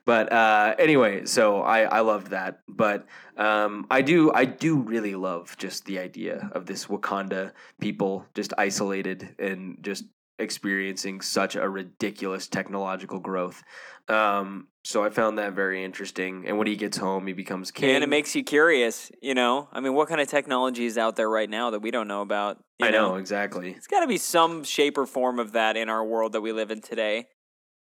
But 0.04 0.32
uh, 0.32 0.74
anyway, 0.78 1.26
so 1.26 1.60
I 1.60 1.82
I 1.82 2.00
loved 2.00 2.28
that. 2.28 2.60
But 2.66 3.06
um, 3.36 3.86
I 3.90 4.00
do 4.02 4.32
I 4.32 4.46
do 4.46 4.78
really 4.78 5.14
love 5.14 5.54
just 5.58 5.84
the 5.84 5.98
idea 5.98 6.50
of 6.52 6.66
this 6.66 6.86
Wakanda 6.86 7.52
people 7.78 8.26
just 8.34 8.52
isolated 8.56 9.34
and 9.38 9.78
just 9.82 10.04
experiencing 10.38 11.20
such 11.20 11.56
a 11.56 11.68
ridiculous 11.68 12.48
technological 12.48 13.20
growth. 13.20 13.62
Um, 14.08 14.68
so 14.84 15.04
I 15.04 15.10
found 15.10 15.38
that 15.38 15.52
very 15.52 15.84
interesting. 15.84 16.44
And 16.46 16.58
when 16.58 16.66
he 16.66 16.76
gets 16.76 16.96
home, 16.96 17.26
he 17.26 17.32
becomes 17.32 17.70
king. 17.70 17.94
And 17.94 18.02
it 18.02 18.08
makes 18.08 18.34
you 18.34 18.42
curious, 18.42 19.12
you 19.20 19.34
know? 19.34 19.68
I 19.72 19.80
mean, 19.80 19.94
what 19.94 20.08
kind 20.08 20.20
of 20.20 20.28
technology 20.28 20.86
is 20.86 20.98
out 20.98 21.14
there 21.14 21.30
right 21.30 21.48
now 21.48 21.70
that 21.70 21.80
we 21.80 21.90
don't 21.90 22.08
know 22.08 22.22
about? 22.22 22.58
you 22.80 22.86
I 22.86 22.90
know 22.90 23.14
exactly. 23.14 23.70
It's 23.70 23.86
got 23.86 24.00
to 24.00 24.08
be 24.08 24.18
some 24.18 24.64
shape 24.64 24.98
or 24.98 25.06
form 25.06 25.38
of 25.38 25.52
that 25.52 25.76
in 25.76 25.88
our 25.88 26.04
world 26.04 26.32
that 26.32 26.40
we 26.40 26.52
live 26.52 26.70
in 26.70 26.80
today. 26.80 27.28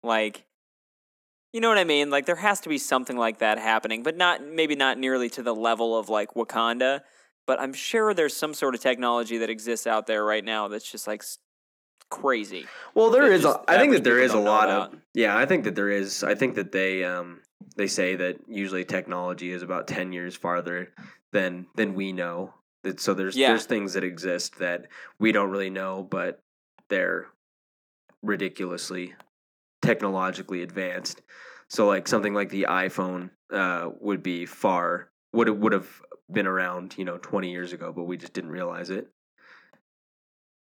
Like, 0.02 0.46
you 1.52 1.60
know 1.60 1.68
what 1.68 1.78
I 1.78 1.84
mean? 1.84 2.10
Like, 2.10 2.24
there 2.24 2.36
has 2.36 2.60
to 2.60 2.68
be 2.68 2.78
something 2.78 3.16
like 3.16 3.38
that 3.38 3.58
happening, 3.58 4.02
but 4.02 4.16
not 4.16 4.44
maybe 4.44 4.74
not 4.74 4.98
nearly 4.98 5.28
to 5.30 5.42
the 5.42 5.54
level 5.54 5.96
of 5.98 6.08
like 6.08 6.34
Wakanda. 6.34 7.00
But 7.46 7.60
I'm 7.60 7.72
sure 7.72 8.12
there's 8.12 8.36
some 8.36 8.52
sort 8.52 8.74
of 8.74 8.80
technology 8.80 9.38
that 9.38 9.48
exists 9.48 9.86
out 9.86 10.06
there 10.06 10.24
right 10.24 10.44
now 10.44 10.68
that's 10.68 10.90
just 10.90 11.06
like 11.06 11.22
crazy. 12.10 12.66
Well, 12.94 13.10
there 13.10 13.30
is. 13.32 13.44
A, 13.44 13.48
just 13.48 13.60
I 13.68 13.78
think 13.78 13.92
that 13.92 14.04
there 14.04 14.18
is 14.18 14.32
a 14.32 14.38
lot 14.38 14.64
about. 14.68 14.94
of. 14.94 15.00
Yeah, 15.14 15.36
I 15.36 15.46
think 15.46 15.64
that 15.64 15.74
there 15.74 15.90
is. 15.90 16.22
I 16.24 16.34
think 16.34 16.54
that 16.56 16.72
they 16.72 17.04
um 17.04 17.40
they 17.76 17.86
say 17.86 18.16
that 18.16 18.36
usually 18.48 18.84
technology 18.84 19.50
is 19.52 19.62
about 19.62 19.86
ten 19.86 20.12
years 20.12 20.36
farther 20.36 20.92
than 21.32 21.66
than 21.76 21.94
we 21.94 22.12
know. 22.12 22.54
That 22.82 23.00
so 23.00 23.14
there's 23.14 23.36
Yeah. 23.36 23.48
there's 23.48 23.66
things 23.66 23.94
that 23.94 24.04
exist 24.04 24.58
that 24.58 24.86
we 25.18 25.32
don't 25.32 25.50
really 25.50 25.70
know, 25.70 26.02
but 26.08 26.42
they're 26.88 27.26
ridiculously 28.22 29.14
technologically 29.82 30.62
advanced. 30.62 31.22
So 31.68 31.86
like 31.86 32.08
something 32.08 32.34
like 32.34 32.50
the 32.50 32.66
iPhone 32.68 33.30
uh 33.52 33.90
would 34.00 34.22
be 34.22 34.44
far 34.46 35.10
would 35.32 35.48
would 35.48 35.72
have 35.72 35.88
been 36.30 36.46
around 36.46 36.96
you 36.98 37.04
know 37.04 37.18
twenty 37.18 37.50
years 37.50 37.72
ago, 37.72 37.92
but 37.92 38.04
we 38.04 38.16
just 38.16 38.32
didn't 38.32 38.50
realize 38.50 38.90
it. 38.90 39.08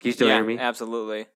Can 0.00 0.08
you 0.08 0.12
still 0.12 0.28
yeah, 0.28 0.34
hear 0.36 0.44
me? 0.44 0.58
absolutely. 0.58 1.26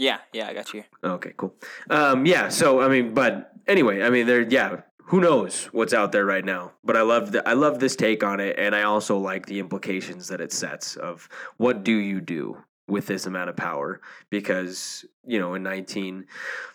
Yeah, 0.00 0.20
yeah, 0.32 0.48
I 0.48 0.54
got 0.54 0.72
you. 0.72 0.82
Okay, 1.04 1.34
cool. 1.36 1.54
Um, 1.90 2.24
yeah. 2.24 2.48
So 2.48 2.80
I 2.80 2.88
mean, 2.88 3.12
but 3.12 3.52
anyway, 3.68 4.02
I 4.02 4.08
mean, 4.08 4.26
there. 4.26 4.40
Yeah. 4.40 4.80
Who 5.10 5.20
knows 5.20 5.64
what's 5.72 5.92
out 5.92 6.12
there 6.12 6.24
right 6.24 6.44
now? 6.44 6.72
But 6.84 6.96
I 6.96 7.02
love 7.02 7.32
the, 7.32 7.46
I 7.46 7.52
love 7.52 7.80
this 7.80 7.96
take 7.96 8.22
on 8.24 8.38
it, 8.40 8.56
and 8.58 8.74
I 8.74 8.84
also 8.84 9.18
like 9.18 9.44
the 9.44 9.58
implications 9.58 10.28
that 10.28 10.40
it 10.40 10.52
sets 10.52 10.96
of 10.96 11.28
what 11.58 11.82
do 11.84 11.92
you 11.92 12.20
do 12.20 12.56
with 12.90 13.06
this 13.06 13.26
amount 13.26 13.50
of 13.50 13.56
power? 13.56 14.00
Because 14.28 15.04
you 15.26 15.38
know, 15.38 15.54
in 15.54 15.62
19, 15.62 16.26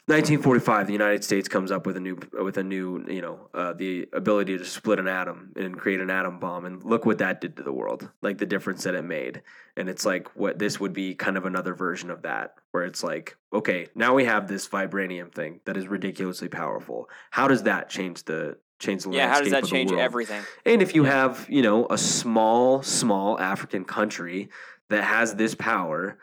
1945, 0.05 0.87
the 0.87 0.93
United 0.93 1.23
States 1.23 1.47
comes 1.47 1.71
up 1.71 1.85
with 1.85 1.97
a 1.97 1.99
new 1.99 2.17
with 2.33 2.57
a 2.57 2.63
new 2.63 3.03
you 3.07 3.21
know 3.21 3.49
uh, 3.53 3.73
the 3.73 4.07
ability 4.13 4.57
to 4.57 4.65
split 4.65 4.99
an 4.99 5.07
atom 5.07 5.51
and 5.55 5.77
create 5.77 5.99
an 5.99 6.09
atom 6.09 6.39
bomb, 6.39 6.65
and 6.65 6.83
look 6.83 7.05
what 7.05 7.17
that 7.17 7.41
did 7.41 7.57
to 7.57 7.63
the 7.63 7.73
world. 7.73 8.09
Like 8.21 8.37
the 8.37 8.45
difference 8.45 8.83
that 8.83 8.95
it 8.95 9.03
made. 9.03 9.41
And 9.77 9.89
it's 9.89 10.05
like 10.05 10.33
what 10.35 10.57
this 10.57 10.79
would 10.79 10.93
be 10.93 11.15
kind 11.15 11.35
of 11.37 11.45
another 11.45 11.73
version 11.73 12.09
of 12.09 12.21
that, 12.21 12.55
where 12.71 12.83
it's 12.83 13.03
like, 13.03 13.35
okay, 13.51 13.87
now 13.93 14.13
we 14.13 14.23
have 14.25 14.47
this 14.47 14.67
vibranium 14.67 15.33
thing 15.33 15.59
that 15.65 15.75
is 15.75 15.87
ridiculously 15.87 16.47
powerful. 16.47 17.09
How 17.31 17.47
does 17.47 17.63
that 17.63 17.89
change 17.89 18.23
the 18.23 18.57
change 18.79 19.03
the 19.03 19.11
Yeah, 19.11 19.27
how 19.27 19.41
does 19.41 19.51
that 19.51 19.65
change 19.65 19.91
world? 19.91 20.01
everything? 20.01 20.43
And 20.65 20.81
if 20.81 20.95
you 20.95 21.03
have, 21.03 21.45
you 21.49 21.61
know, 21.61 21.87
a 21.89 21.97
small, 21.97 22.83
small 22.83 23.39
African 23.39 23.85
country 23.85 24.49
that 24.89 25.03
has 25.03 25.35
this 25.35 25.55
power, 25.55 26.17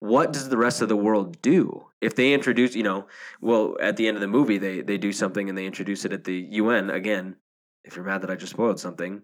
what 0.00 0.32
does 0.32 0.48
the 0.48 0.56
rest 0.56 0.82
of 0.82 0.88
the 0.88 0.96
world 0.96 1.40
do? 1.40 1.86
If 2.00 2.14
they 2.14 2.32
introduce, 2.32 2.74
you 2.74 2.82
know, 2.82 3.06
well, 3.40 3.76
at 3.80 3.96
the 3.96 4.06
end 4.06 4.16
of 4.16 4.20
the 4.20 4.28
movie, 4.28 4.58
they 4.58 4.82
they 4.82 4.98
do 4.98 5.12
something 5.12 5.48
and 5.48 5.56
they 5.56 5.66
introduce 5.66 6.04
it 6.04 6.12
at 6.12 6.24
the 6.24 6.36
UN 6.50 6.90
again. 6.90 7.36
If 7.84 7.96
you're 7.96 8.04
mad 8.04 8.22
that 8.22 8.30
I 8.30 8.36
just 8.36 8.52
spoiled 8.52 8.80
something, 8.80 9.22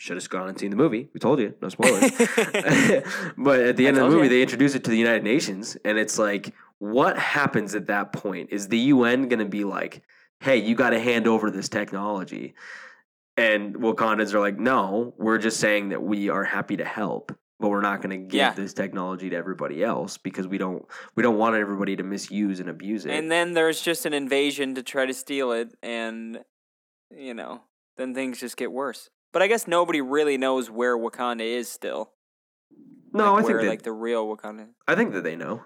should 0.00 0.16
have 0.16 0.30
gone 0.30 0.48
and 0.48 0.58
seen 0.58 0.70
the 0.70 0.76
movie. 0.76 1.10
We 1.12 1.20
told 1.20 1.40
you, 1.40 1.54
no 1.60 1.68
spoilers. 1.68 2.10
but 3.36 3.60
at 3.60 3.76
the 3.76 3.86
end 3.86 3.98
of 3.98 4.04
the 4.04 4.16
movie, 4.16 4.28
ya. 4.28 4.30
they 4.30 4.42
introduce 4.42 4.74
it 4.74 4.82
to 4.84 4.90
the 4.90 4.96
United 4.96 5.22
Nations, 5.22 5.76
and 5.84 5.98
it's 5.98 6.18
like, 6.18 6.54
what 6.78 7.18
happens 7.18 7.74
at 7.74 7.86
that 7.88 8.12
point? 8.14 8.48
Is 8.50 8.68
the 8.68 8.78
UN 8.78 9.28
going 9.28 9.40
to 9.40 9.44
be 9.44 9.64
like, 9.64 10.02
hey, 10.40 10.56
you 10.56 10.74
got 10.74 10.90
to 10.90 10.98
hand 10.98 11.26
over 11.26 11.50
this 11.50 11.68
technology? 11.68 12.54
And 13.36 13.76
Wakandans 13.76 14.32
are 14.32 14.40
like, 14.40 14.58
no, 14.58 15.12
we're 15.18 15.36
just 15.36 15.60
saying 15.60 15.90
that 15.90 16.02
we 16.02 16.30
are 16.30 16.44
happy 16.44 16.78
to 16.78 16.84
help, 16.84 17.36
but 17.60 17.68
we're 17.68 17.82
not 17.82 18.00
going 18.02 18.10
to 18.10 18.16
give 18.26 18.34
Yeah. 18.38 18.52
this 18.54 18.72
technology 18.72 19.30
to 19.30 19.36
everybody 19.36 19.84
else 19.84 20.16
because 20.18 20.48
we 20.48 20.58
don't 20.58 20.84
we 21.14 21.22
don't 21.22 21.36
want 21.38 21.54
everybody 21.56 21.94
to 21.96 22.02
misuse 22.02 22.58
and 22.58 22.68
abuse 22.70 23.04
it. 23.06 23.12
and 23.12 23.30
then 23.30 23.52
there's 23.52 23.80
just 23.82 24.06
an 24.06 24.14
invasion 24.14 24.74
to 24.74 24.82
try 24.82 25.06
to 25.06 25.14
steal 25.14 25.52
it, 25.52 25.74
and 25.82 26.40
you 27.16 27.34
know, 27.34 27.60
then 27.96 28.14
things 28.14 28.40
just 28.40 28.56
get 28.56 28.72
worse. 28.72 29.10
But 29.32 29.42
I 29.42 29.46
guess 29.46 29.68
nobody 29.68 30.00
really 30.00 30.38
knows 30.38 30.70
where 30.70 30.96
Wakanda 30.98 31.42
is 31.42 31.68
still. 31.70 32.12
no, 33.12 33.34
like 33.34 33.44
I 33.44 33.46
where, 33.46 33.52
think 33.58 33.60
that, 33.60 33.68
like 33.68 33.82
the 33.82 33.92
real 33.92 34.26
Wakanda. 34.26 34.68
I 34.88 34.94
think 34.94 35.12
that 35.12 35.22
they 35.22 35.36
know. 35.36 35.62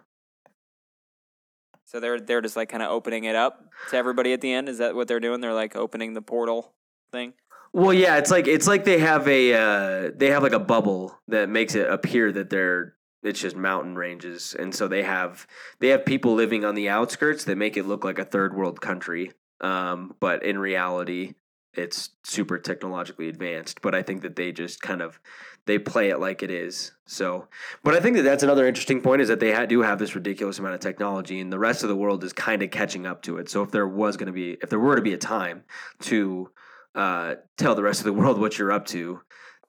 So 1.86 2.00
they're 2.00 2.18
they're 2.20 2.40
just 2.40 2.56
like 2.56 2.68
kind 2.70 2.82
of 2.82 2.90
opening 2.90 3.24
it 3.24 3.36
up 3.36 3.70
to 3.90 3.96
everybody 3.96 4.32
at 4.32 4.40
the 4.40 4.52
end. 4.52 4.68
Is 4.68 4.78
that 4.78 4.94
what 4.96 5.06
they're 5.06 5.20
doing? 5.20 5.40
They're 5.40 5.54
like 5.54 5.76
opening 5.76 6.14
the 6.14 6.22
portal 6.22 6.72
thing. 7.12 7.34
Well, 7.74 7.92
yeah, 7.92 8.18
it's 8.18 8.30
like 8.30 8.46
it's 8.46 8.68
like 8.68 8.84
they 8.84 9.00
have 9.00 9.26
a 9.26 9.52
uh, 9.52 10.10
they 10.14 10.30
have 10.30 10.44
like 10.44 10.52
a 10.52 10.60
bubble 10.60 11.18
that 11.26 11.48
makes 11.48 11.74
it 11.74 11.90
appear 11.90 12.30
that 12.30 12.48
they're 12.48 12.94
it's 13.24 13.40
just 13.40 13.56
mountain 13.56 13.96
ranges, 13.96 14.54
and 14.56 14.72
so 14.72 14.86
they 14.86 15.02
have 15.02 15.48
they 15.80 15.88
have 15.88 16.06
people 16.06 16.34
living 16.34 16.64
on 16.64 16.76
the 16.76 16.88
outskirts 16.88 17.42
that 17.44 17.58
make 17.58 17.76
it 17.76 17.84
look 17.84 18.04
like 18.04 18.20
a 18.20 18.24
third 18.24 18.54
world 18.54 18.80
country. 18.80 19.32
Um, 19.60 20.14
but 20.20 20.44
in 20.44 20.56
reality, 20.56 21.34
it's 21.72 22.10
super 22.22 22.58
technologically 22.58 23.28
advanced. 23.28 23.82
But 23.82 23.92
I 23.92 24.02
think 24.02 24.22
that 24.22 24.36
they 24.36 24.52
just 24.52 24.80
kind 24.80 25.02
of 25.02 25.18
they 25.66 25.80
play 25.80 26.10
it 26.10 26.20
like 26.20 26.44
it 26.44 26.52
is. 26.52 26.92
So, 27.06 27.48
but 27.82 27.94
I 27.94 27.98
think 27.98 28.14
that 28.14 28.22
that's 28.22 28.44
another 28.44 28.68
interesting 28.68 29.00
point 29.00 29.20
is 29.20 29.26
that 29.26 29.40
they 29.40 29.52
ha- 29.52 29.66
do 29.66 29.82
have 29.82 29.98
this 29.98 30.14
ridiculous 30.14 30.60
amount 30.60 30.76
of 30.76 30.80
technology, 30.80 31.40
and 31.40 31.52
the 31.52 31.58
rest 31.58 31.82
of 31.82 31.88
the 31.88 31.96
world 31.96 32.22
is 32.22 32.32
kind 32.32 32.62
of 32.62 32.70
catching 32.70 33.04
up 33.04 33.22
to 33.22 33.38
it. 33.38 33.50
So 33.50 33.64
if 33.64 33.72
there 33.72 33.88
was 33.88 34.16
going 34.16 34.28
to 34.28 34.32
be 34.32 34.58
if 34.62 34.70
there 34.70 34.78
were 34.78 34.94
to 34.94 35.02
be 35.02 35.14
a 35.14 35.18
time 35.18 35.64
to 36.02 36.50
uh, 36.94 37.34
tell 37.56 37.74
the 37.74 37.82
rest 37.82 38.00
of 38.00 38.04
the 38.04 38.12
world 38.12 38.38
what 38.38 38.58
you're 38.58 38.72
up 38.72 38.86
to, 38.86 39.20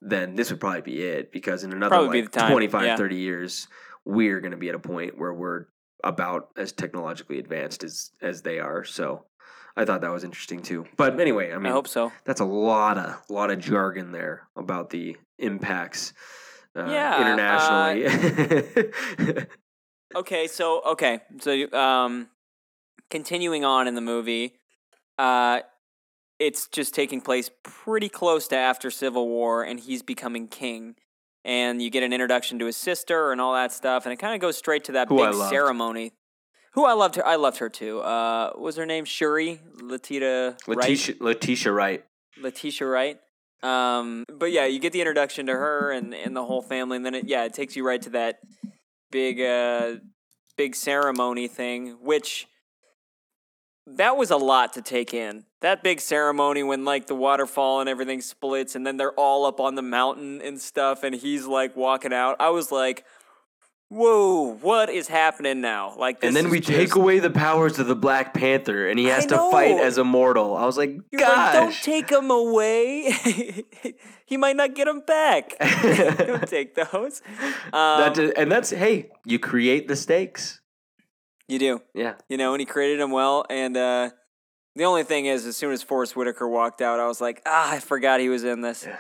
then 0.02 0.36
this 0.36 0.52
would 0.52 0.60
probably 0.60 0.82
be 0.82 1.02
it. 1.02 1.32
Because 1.32 1.64
in 1.64 1.74
another 1.74 1.96
Probably 1.96 2.22
be 2.22 2.24
like 2.24 2.32
the 2.32 2.40
time, 2.40 2.52
25, 2.52 2.86
yeah. 2.86 2.96
30 2.96 3.16
years, 3.16 3.68
we're 4.06 4.40
going 4.40 4.52
to 4.52 4.58
be 4.58 4.70
at 4.70 4.76
a 4.76 4.80
point 4.80 5.18
where 5.18 5.34
we're 5.34 5.66
about 6.04 6.50
as 6.58 6.72
technologically 6.72 7.40
advanced 7.40 7.84
as 7.84 8.12
as 8.22 8.44
they 8.44 8.60
are. 8.60 8.84
So 8.84 9.26
I 9.76 9.86
thought 9.86 10.02
that 10.02 10.12
was 10.12 10.24
interesting 10.24 10.62
too. 10.62 10.86
But 10.98 11.20
anyway, 11.20 11.52
I 11.52 11.58
I, 11.58 11.70
hope 11.70 11.88
so. 11.88 12.12
that's 12.26 12.42
a 12.42 12.46
lot 12.46 12.98
of 12.98 13.16
lot 13.30 13.50
of 13.50 13.60
jargon 13.60 14.12
there 14.12 14.48
about 14.56 14.92
the 14.92 15.18
impacts 15.40 16.14
uh, 16.76 16.86
Yeah, 16.86 17.22
internationally. 17.22 19.46
Okay, 20.16 20.48
so 20.48 20.82
okay, 20.92 21.20
so 21.42 21.72
um, 21.74 22.30
continuing 23.10 23.66
on 23.66 23.88
in 23.88 23.96
the 23.96 24.02
movie, 24.02 24.54
uh, 25.18 25.60
it's 26.40 26.68
just 26.68 26.94
taking 26.94 27.22
place 27.22 27.50
pretty 27.64 28.10
close 28.10 28.48
to 28.50 28.56
after 28.56 28.92
Civil 28.92 29.28
War, 29.28 29.64
and 29.64 29.80
he's 29.80 30.02
becoming 30.02 30.48
king. 30.48 30.96
And 31.44 31.82
you 31.82 31.90
get 31.92 32.02
an 32.02 32.12
introduction 32.12 32.58
to 32.60 32.66
his 32.66 32.76
sister 32.76 33.32
and 33.32 33.40
all 33.40 33.54
that 33.54 33.72
stuff, 33.72 34.06
and 34.06 34.14
it 34.14 34.18
kind 34.18 34.34
of 34.34 34.42
goes 34.42 34.58
straight 34.58 34.86
to 34.86 34.94
that 34.94 35.10
Who 35.10 35.18
big 35.18 35.34
ceremony. 35.50 36.14
Who 36.74 36.86
I 36.86 36.94
loved 36.94 37.16
her, 37.16 37.26
I 37.26 37.36
loved 37.36 37.60
her 37.60 37.70
too. 37.70 38.00
Uh, 38.00 38.52
was 38.58 38.76
her 38.76 38.86
name 38.86 39.06
Shuri 39.06 39.62
Latita 39.80 40.58
Wright? 40.68 40.78
Letitia, 40.78 41.16
Letitia 41.20 41.72
Wright. 41.72 42.06
Letitia 42.42 42.88
Wright. 42.88 43.20
Um, 43.64 44.26
but 44.34 44.52
yeah, 44.52 44.66
you 44.66 44.80
get 44.80 44.92
the 44.92 45.02
introduction 45.02 45.46
to 45.46 45.54
her 45.54 45.92
and, 45.92 46.14
and 46.14 46.36
the 46.36 46.44
whole 46.44 46.62
family, 46.62 46.98
and 46.98 47.06
then 47.06 47.16
it, 47.16 47.28
yeah, 47.28 47.46
it 47.46 47.54
takes 47.54 47.76
you 47.76 47.86
right 47.86 48.02
to 48.02 48.10
that 48.12 48.40
big 49.12 49.40
uh 49.40 49.96
big 50.58 50.76
ceremony 50.76 51.48
thing, 51.48 51.98
which 52.02 52.48
that 53.88 54.18
was 54.18 54.32
a 54.32 54.38
lot 54.38 54.74
to 54.74 54.82
take 54.82 55.14
in. 55.14 55.46
That 55.62 55.84
big 55.84 56.00
ceremony 56.00 56.64
when 56.64 56.86
like 56.86 57.08
the 57.08 57.16
waterfall 57.16 57.80
and 57.80 57.90
everything 57.90 58.22
splits, 58.22 58.76
and 58.76 58.86
then 58.86 58.98
they're 58.98 59.14
all 59.14 59.46
up 59.46 59.60
on 59.60 59.76
the 59.76 59.82
mountain 59.82 60.42
and 60.42 60.60
stuff, 60.60 61.04
and 61.04 61.16
he's 61.16 61.46
like 61.46 61.76
walking 61.76 62.14
out. 62.14 62.36
I 62.40 62.50
was 62.50 62.72
like, 62.72 63.06
"Whoa, 63.90 64.56
what 64.62 64.90
is 64.90 65.08
happening 65.08 65.62
now?" 65.62 65.96
Like, 65.98 66.20
this 66.20 66.28
And 66.28 66.36
then 66.36 66.50
we 66.50 66.60
just- 66.60 66.72
take 66.72 66.96
away 66.96 67.20
the 67.20 67.30
powers 67.30 67.78
of 67.80 67.88
the 67.88 67.96
Black 67.96 68.34
Panther, 68.34 68.88
and 68.88 68.98
he 68.98 69.06
has 69.06 69.26
to 69.28 69.38
fight 69.52 69.80
as 69.80 69.98
a 69.98 70.04
mortal. 70.04 70.56
I 70.56 70.66
was 70.66 70.78
like, 70.78 70.98
You're 71.12 71.22
like, 71.22 71.54
don't 71.54 71.74
take 71.74 72.10
him 72.10 72.32
away. 72.32 73.12
he 74.26 74.38
might 74.38 74.56
not 74.56 74.74
get 74.76 74.88
him 74.88 75.02
back. 75.06 75.54
don't 76.18 76.48
take 76.48 76.76
those. 76.76 77.22
Um, 77.72 78.14
that 78.14 78.18
and 78.38 78.52
that's 78.52 78.72
hey, 78.72 79.10
you 79.26 79.40
create 79.40 79.88
the 79.88 79.96
stakes. 79.96 80.60
You 81.48 81.60
do, 81.60 81.82
Yeah, 81.94 82.16
you 82.28 82.38
know, 82.38 82.54
and 82.54 82.60
he 82.60 82.66
created 82.66 83.00
him 83.00 83.12
well. 83.12 83.46
And 83.50 83.78
uh, 83.78 84.10
the 84.76 84.84
only 84.86 85.04
thing 85.04 85.26
is, 85.28 85.46
as 85.46 85.56
soon 85.56 85.72
as 85.72 85.84
Forest 85.84 86.16
Whitaker 86.16 86.48
walked 86.48 86.82
out, 86.82 87.00
I 87.00 87.06
was 87.08 87.22
like, 87.22 87.42
ah, 87.46 87.72
I 87.74 87.80
forgot 87.80 88.20
he 88.20 88.30
was 88.30 88.44
in 88.44 88.62
this. 88.62 88.84
Yeah. 88.86 88.98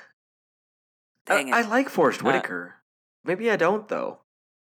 Dang 1.25 1.53
I, 1.53 1.61
it. 1.61 1.65
I 1.65 1.69
like 1.69 1.89
Forest 1.89 2.21
Uh, 2.21 2.25
Whitaker. 2.25 2.75
Maybe 3.23 3.49
I 3.49 3.55
don't 3.55 3.87
though. 3.87 4.19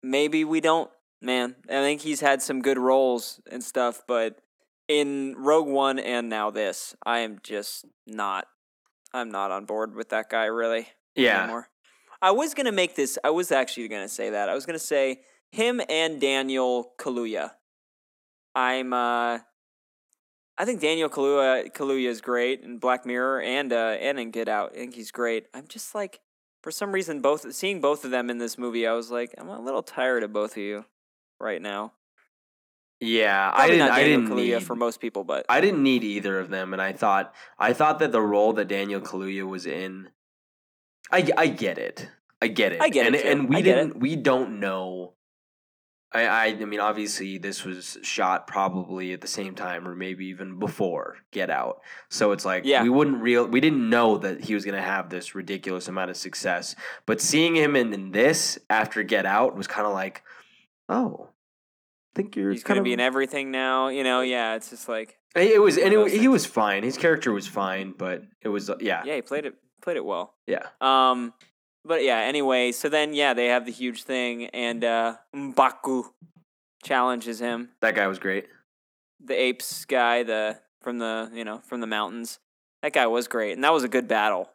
Maybe 0.01 0.43
we 0.43 0.59
don't, 0.61 0.89
man. 1.21 1.55
I 1.69 1.73
think 1.81 2.01
he's 2.01 2.21
had 2.21 2.41
some 2.41 2.61
good 2.61 2.77
roles 2.79 3.39
and 3.51 3.63
stuff, 3.63 4.01
but 4.07 4.39
in 4.87 5.35
Rogue 5.37 5.67
One 5.67 5.99
and 5.99 6.29
now 6.29 6.49
this, 6.49 6.95
I 7.05 7.19
am 7.19 7.39
just 7.43 7.85
not. 8.07 8.47
I'm 9.13 9.29
not 9.29 9.51
on 9.51 9.65
board 9.65 9.95
with 9.95 10.09
that 10.09 10.29
guy 10.29 10.45
really 10.45 10.87
Yeah. 11.15 11.43
anymore. 11.43 11.69
I 12.21 12.31
was 12.31 12.55
gonna 12.55 12.71
make 12.71 12.95
this. 12.95 13.19
I 13.23 13.29
was 13.29 13.51
actually 13.51 13.87
gonna 13.87 14.07
say 14.09 14.31
that. 14.31 14.49
I 14.49 14.55
was 14.55 14.65
gonna 14.65 14.79
say 14.79 15.21
him 15.51 15.79
and 15.87 16.19
Daniel 16.19 16.93
Kaluuya. 16.97 17.51
I'm. 18.55 18.93
uh 18.93 19.39
I 20.59 20.65
think 20.65 20.81
Daniel 20.81 21.09
Kaluuya 21.09 21.71
Kaluuya 21.71 22.07
is 22.09 22.21
great 22.21 22.61
in 22.61 22.79
Black 22.79 23.05
Mirror 23.05 23.41
and 23.41 23.71
uh 23.71 23.97
and 23.99 24.19
in 24.19 24.31
Get 24.31 24.47
Out. 24.49 24.71
I 24.73 24.77
think 24.77 24.95
he's 24.95 25.11
great. 25.11 25.45
I'm 25.53 25.67
just 25.67 25.93
like, 25.93 26.19
for 26.63 26.71
some 26.71 26.91
reason, 26.91 27.21
both 27.21 27.53
seeing 27.53 27.79
both 27.81 28.03
of 28.05 28.11
them 28.11 28.29
in 28.29 28.39
this 28.39 28.57
movie, 28.57 28.87
I 28.87 28.93
was 28.93 29.11
like, 29.11 29.35
I'm 29.37 29.49
a 29.49 29.59
little 29.61 29.83
tired 29.83 30.23
of 30.23 30.33
both 30.33 30.51
of 30.51 30.57
you 30.57 30.85
right 31.39 31.61
now. 31.61 31.93
Yeah, 32.99 33.51
I 33.53 33.67
didn't. 33.67 33.89
I 33.91 34.03
didn't 34.03 34.27
Kaluuya 34.29 34.55
need. 34.57 34.63
for 34.63 34.75
most 34.75 34.99
people, 34.99 35.23
but 35.23 35.45
I 35.47 35.61
didn't 35.61 35.83
need 35.83 36.03
either 36.03 36.39
of 36.39 36.49
them, 36.49 36.73
and 36.73 36.81
I 36.81 36.93
thought 36.93 37.31
I 37.59 37.73
thought 37.73 37.99
that 37.99 38.11
the 38.11 38.21
role 38.21 38.53
that 38.53 38.67
Daniel 38.67 38.99
Kaluuya 38.99 39.45
was 39.47 39.67
in, 39.67 40.09
I 41.11 41.29
I 41.37 41.47
get 41.47 41.77
it, 41.77 42.09
I 42.41 42.47
get 42.47 42.71
it, 42.73 42.81
I 42.81 42.89
get 42.89 43.05
it, 43.05 43.13
and 43.13 43.21
too. 43.21 43.29
and 43.29 43.49
we 43.49 43.57
it. 43.57 43.61
didn't 43.61 43.99
we 43.99 44.15
don't 44.15 44.59
know. 44.59 45.13
I, 46.13 46.25
I 46.25 46.45
I 46.45 46.65
mean 46.65 46.79
obviously 46.79 47.37
this 47.37 47.65
was 47.65 47.97
shot 48.01 48.47
probably 48.47 49.11
at 49.13 49.21
the 49.21 49.27
same 49.27 49.55
time 49.55 49.87
or 49.87 49.95
maybe 49.95 50.27
even 50.27 50.57
before 50.57 51.17
Get 51.31 51.49
Out, 51.49 51.81
so 52.09 52.31
it's 52.31 52.45
like 52.45 52.63
Yeah. 52.65 52.83
we 52.83 52.89
wouldn't 52.89 53.21
real 53.21 53.45
we 53.45 53.59
didn't 53.59 53.89
know 53.89 54.17
that 54.19 54.41
he 54.41 54.53
was 54.53 54.63
gonna 54.63 54.81
have 54.81 55.09
this 55.09 55.35
ridiculous 55.35 55.87
amount 55.87 56.09
of 56.09 56.17
success, 56.17 56.75
but 57.05 57.19
seeing 57.19 57.55
him 57.55 57.75
in, 57.75 57.93
in 57.93 58.11
this 58.11 58.57
after 58.69 59.03
Get 59.03 59.25
Out 59.25 59.55
was 59.57 59.67
kind 59.67 59.85
of 59.85 59.93
like, 59.93 60.23
oh, 60.87 61.27
I 61.29 62.21
think 62.21 62.35
you're 62.35 62.51
he's 62.51 62.63
gonna 62.63 62.79
of 62.79 62.85
be 62.85 62.93
in 62.93 62.99
everything 63.01 63.51
now. 63.51 63.89
You 63.89 64.03
know, 64.03 64.21
yeah. 64.21 64.55
It's 64.55 64.69
just 64.69 64.87
like, 64.87 65.17
it 65.35 65.61
was, 65.61 65.77
and 65.77 65.93
it, 65.93 66.11
he 66.11 66.27
was 66.27 66.45
fine. 66.45 66.83
His 66.83 66.97
character 66.97 67.31
was 67.33 67.45
fine, 67.47 67.93
but 67.95 68.23
it 68.41 68.47
was, 68.49 68.69
uh, 68.69 68.77
yeah, 68.79 69.03
yeah, 69.05 69.15
he 69.15 69.21
played 69.21 69.45
it 69.45 69.55
played 69.81 69.97
it 69.97 70.05
well. 70.05 70.33
yeah. 70.47 70.63
Um, 70.81 71.33
but 71.87 72.03
yeah. 72.03 72.17
Anyway, 72.19 72.71
so 72.71 72.89
then 72.89 73.13
yeah, 73.13 73.33
they 73.33 73.47
have 73.47 73.65
the 73.65 73.71
huge 73.71 74.03
thing, 74.03 74.45
and 74.47 74.83
uh, 74.83 75.15
Mbaku 75.35 76.03
challenges 76.83 77.39
him, 77.39 77.69
That 77.81 77.95
guy 77.95 78.07
was 78.07 78.19
great. 78.19 78.47
the 79.23 79.33
apes 79.33 79.85
guy, 79.85 80.23
the 80.23 80.59
from 80.81 80.99
the 80.99 81.29
you 81.33 81.43
know 81.43 81.59
from 81.59 81.81
the 81.81 81.87
mountains. 81.87 82.39
That 82.83 82.93
guy 82.93 83.07
was 83.07 83.27
great, 83.27 83.53
and 83.53 83.63
that 83.63 83.73
was 83.73 83.83
a 83.83 83.89
good 83.89 84.07
battle. 84.07 84.49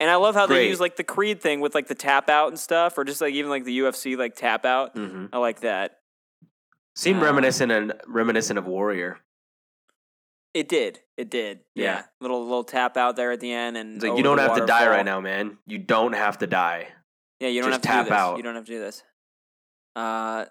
And 0.00 0.10
I 0.10 0.16
love 0.16 0.34
how 0.34 0.46
they 0.46 0.66
use 0.68 0.80
like 0.80 0.96
the 0.96 1.04
Creed 1.04 1.40
thing 1.42 1.60
with 1.60 1.74
like 1.74 1.86
the 1.86 1.94
tap 1.94 2.28
out 2.30 2.48
and 2.48 2.58
stuff, 2.58 2.96
or 2.98 3.04
just 3.04 3.20
like 3.20 3.34
even 3.34 3.50
like 3.50 3.64
the 3.64 3.78
UFC 3.80 4.16
like 4.16 4.34
tap 4.34 4.64
out. 4.64 4.96
hmm 4.96 5.26
I 5.32 5.38
like 5.38 5.60
that. 5.60 5.98
Seemed 6.96 7.22
Uh, 7.22 7.26
reminiscent 7.26 7.70
and 7.70 7.92
reminiscent 8.06 8.58
of 8.58 8.66
Warrior. 8.66 9.18
It 10.52 10.68
did. 10.68 11.00
It 11.16 11.30
did. 11.30 11.60
Yeah. 11.74 11.84
Yeah. 11.84 12.02
Little 12.20 12.42
little 12.42 12.64
tap 12.64 12.96
out 12.96 13.16
there 13.16 13.30
at 13.32 13.40
the 13.40 13.52
end, 13.52 13.76
and 13.76 13.96
It's 13.96 14.04
like 14.04 14.16
you 14.16 14.22
don't 14.24 14.38
have 14.38 14.56
to 14.56 14.66
die 14.66 14.88
right 14.88 15.04
now, 15.04 15.20
man. 15.20 15.58
You 15.66 15.78
don't 15.78 16.14
have 16.14 16.38
to 16.38 16.46
die. 16.46 16.88
Yeah, 17.38 17.48
you 17.48 17.62
don't 17.62 17.70
Just 17.70 17.84
have 17.86 17.94
tap 17.94 18.04
to 18.04 18.10
do 18.10 18.14
this. 18.14 18.18
out. 18.20 18.36
You 18.36 18.42
don't 18.42 18.54
have 18.56 18.64
to 18.66 18.72
do 18.72 18.80
this. 18.80 19.02
Uh, 19.96 20.44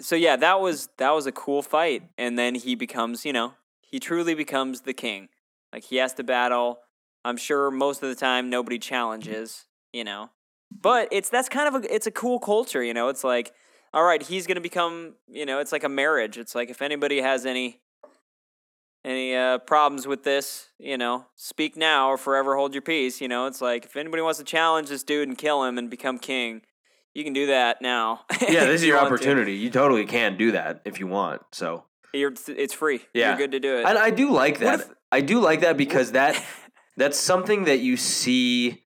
so 0.00 0.16
yeah, 0.16 0.36
that 0.36 0.60
was 0.60 0.88
that 0.98 1.10
was 1.10 1.26
a 1.26 1.32
cool 1.32 1.62
fight, 1.62 2.02
and 2.18 2.38
then 2.38 2.54
he 2.54 2.74
becomes, 2.74 3.24
you 3.24 3.32
know, 3.32 3.54
he 3.80 3.98
truly 4.00 4.34
becomes 4.34 4.82
the 4.82 4.92
king. 4.94 5.28
Like 5.72 5.84
he 5.84 5.96
has 5.96 6.12
to 6.14 6.24
battle. 6.24 6.78
I'm 7.24 7.36
sure 7.36 7.70
most 7.70 8.02
of 8.02 8.08
the 8.08 8.14
time 8.14 8.50
nobody 8.50 8.78
challenges, 8.78 9.64
you 9.92 10.04
know, 10.04 10.30
but 10.70 11.08
it's 11.12 11.28
that's 11.28 11.48
kind 11.48 11.74
of 11.74 11.84
a 11.84 11.94
it's 11.94 12.06
a 12.06 12.10
cool 12.10 12.38
culture, 12.38 12.82
you 12.82 12.94
know. 12.94 13.08
It's 13.08 13.24
like, 13.24 13.52
all 13.92 14.04
right, 14.04 14.22
he's 14.22 14.46
gonna 14.46 14.60
become, 14.60 15.14
you 15.28 15.44
know, 15.46 15.58
it's 15.58 15.72
like 15.72 15.84
a 15.84 15.88
marriage. 15.88 16.38
It's 16.38 16.54
like 16.54 16.70
if 16.70 16.80
anybody 16.82 17.20
has 17.20 17.44
any 17.46 17.80
any 19.06 19.36
uh, 19.36 19.58
problems 19.58 20.06
with 20.06 20.24
this, 20.24 20.68
you 20.78 20.98
know, 20.98 21.26
speak 21.36 21.76
now 21.76 22.08
or 22.08 22.16
forever 22.18 22.56
hold 22.56 22.74
your 22.74 22.82
peace. 22.82 23.20
You 23.20 23.28
know, 23.28 23.46
it's 23.46 23.60
like 23.62 23.84
if 23.84 23.96
anybody 23.96 24.20
wants 24.22 24.38
to 24.38 24.44
challenge 24.44 24.88
this 24.88 25.04
dude 25.04 25.28
and 25.28 25.38
kill 25.38 25.62
him 25.64 25.78
and 25.78 25.88
become 25.88 26.18
king, 26.18 26.62
you 27.14 27.22
can 27.24 27.32
do 27.32 27.46
that 27.46 27.80
now. 27.80 28.22
Yeah, 28.40 28.64
this 28.66 28.76
is 28.76 28.82
you 28.82 28.88
your 28.88 28.96
want 28.98 29.08
to. 29.08 29.14
opportunity. 29.14 29.54
You 29.54 29.70
totally 29.70 30.04
can 30.04 30.36
do 30.36 30.52
that 30.52 30.82
if 30.84 30.98
you 30.98 31.06
want. 31.06 31.42
So, 31.52 31.84
You're, 32.12 32.32
it's 32.48 32.74
free. 32.74 33.00
Yeah. 33.14 33.28
You're 33.30 33.38
good 33.38 33.52
to 33.52 33.60
do 33.60 33.78
it. 33.78 33.86
and 33.86 33.96
I 33.96 34.10
do 34.10 34.30
like 34.32 34.58
that. 34.58 34.80
if- 34.80 34.90
I 35.12 35.20
do 35.20 35.40
like 35.40 35.60
that 35.60 35.76
because 35.76 36.12
that 36.12 36.44
that's 36.96 37.16
something 37.18 37.64
that 37.64 37.78
you 37.78 37.96
see. 37.96 38.82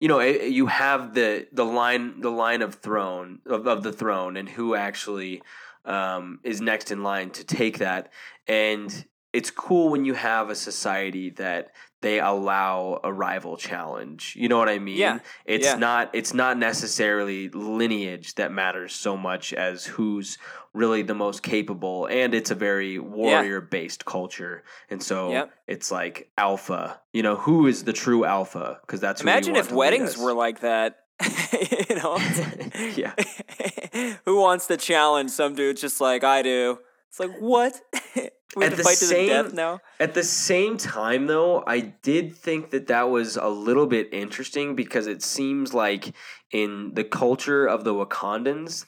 You 0.00 0.08
know, 0.08 0.20
you 0.20 0.66
have 0.66 1.14
the 1.14 1.46
the 1.52 1.64
line 1.64 2.20
the 2.20 2.30
line 2.30 2.62
of 2.62 2.76
throne 2.76 3.40
of, 3.46 3.66
of 3.66 3.82
the 3.82 3.92
throne 3.92 4.36
and 4.36 4.48
who 4.48 4.74
actually 4.74 5.42
um, 5.84 6.40
is 6.44 6.60
next 6.60 6.90
in 6.92 7.02
line 7.02 7.30
to 7.30 7.44
take 7.44 7.78
that. 7.78 8.12
And 8.46 9.04
it's 9.34 9.50
cool 9.50 9.90
when 9.90 10.04
you 10.04 10.14
have 10.14 10.48
a 10.48 10.54
society 10.54 11.30
that 11.30 11.72
they 12.00 12.20
allow 12.20 13.00
a 13.02 13.12
rival 13.12 13.56
challenge. 13.56 14.34
You 14.38 14.48
know 14.48 14.58
what 14.58 14.68
I 14.68 14.78
mean? 14.78 14.98
Yeah. 14.98 15.18
It's 15.44 15.66
Yeah. 15.66 15.76
not 15.76 16.10
it's 16.12 16.32
not 16.34 16.58
necessarily 16.58 17.48
lineage 17.48 18.34
that 18.34 18.52
matters 18.52 18.94
so 18.94 19.16
much 19.16 19.52
as 19.54 19.86
who's 19.86 20.38
really 20.74 21.02
the 21.02 21.14
most 21.14 21.42
capable 21.42 22.06
and 22.06 22.34
it's 22.34 22.50
a 22.50 22.54
very 22.54 22.98
warrior 22.98 23.60
based 23.60 24.04
culture. 24.04 24.64
And 24.90 25.02
so 25.02 25.30
Yep. 25.30 25.50
it's 25.66 25.90
like 25.90 26.30
alpha. 26.36 27.00
You 27.12 27.22
know, 27.22 27.36
who 27.36 27.66
is 27.66 27.84
the 27.84 27.92
true 27.92 28.24
alpha? 28.24 28.78
Because 28.82 29.00
that's 29.00 29.22
Imagine 29.22 29.56
if 29.56 29.72
weddings 29.72 30.16
were 30.18 30.34
like 30.34 30.60
that. 30.60 31.00
you 31.88 31.96
know, 31.96 32.16
Yeah. 32.96 33.14
Who 34.26 34.40
wants 34.40 34.66
to 34.66 34.76
challenge 34.76 35.30
some 35.30 35.54
dude 35.54 35.76
just 35.76 36.00
like 36.00 36.24
I 36.24 36.42
do? 36.42 36.80
It's 37.14 37.20
like 37.20 37.38
what? 37.38 37.80
we 38.16 38.64
At 38.64 38.70
have 38.70 38.70
to 38.70 38.76
the 38.76 38.82
fight 38.82 38.96
to 38.96 39.04
the 39.04 39.06
same- 39.06 39.28
death 39.28 39.52
now. 39.52 39.78
At 40.00 40.14
the 40.14 40.24
same 40.24 40.76
time, 40.76 41.28
though, 41.28 41.62
I 41.64 41.78
did 42.02 42.34
think 42.34 42.70
that 42.70 42.88
that 42.88 43.08
was 43.08 43.36
a 43.36 43.46
little 43.46 43.86
bit 43.86 44.08
interesting 44.12 44.74
because 44.74 45.06
it 45.06 45.22
seems 45.22 45.72
like 45.72 46.12
in 46.50 46.94
the 46.94 47.04
culture 47.04 47.66
of 47.66 47.84
the 47.84 47.94
Wakandans, 47.94 48.84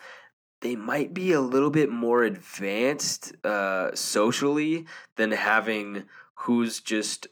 they 0.61 0.75
might 0.75 1.15
be 1.15 1.31
a 1.31 1.41
little 1.41 1.71
bit 1.71 1.89
more 1.89 2.25
advanced 2.25 3.33
uh, 3.45 3.95
socially 3.95 4.87
than 5.15 5.31
having 5.31 6.03
who's 6.35 6.81
just 6.81 7.29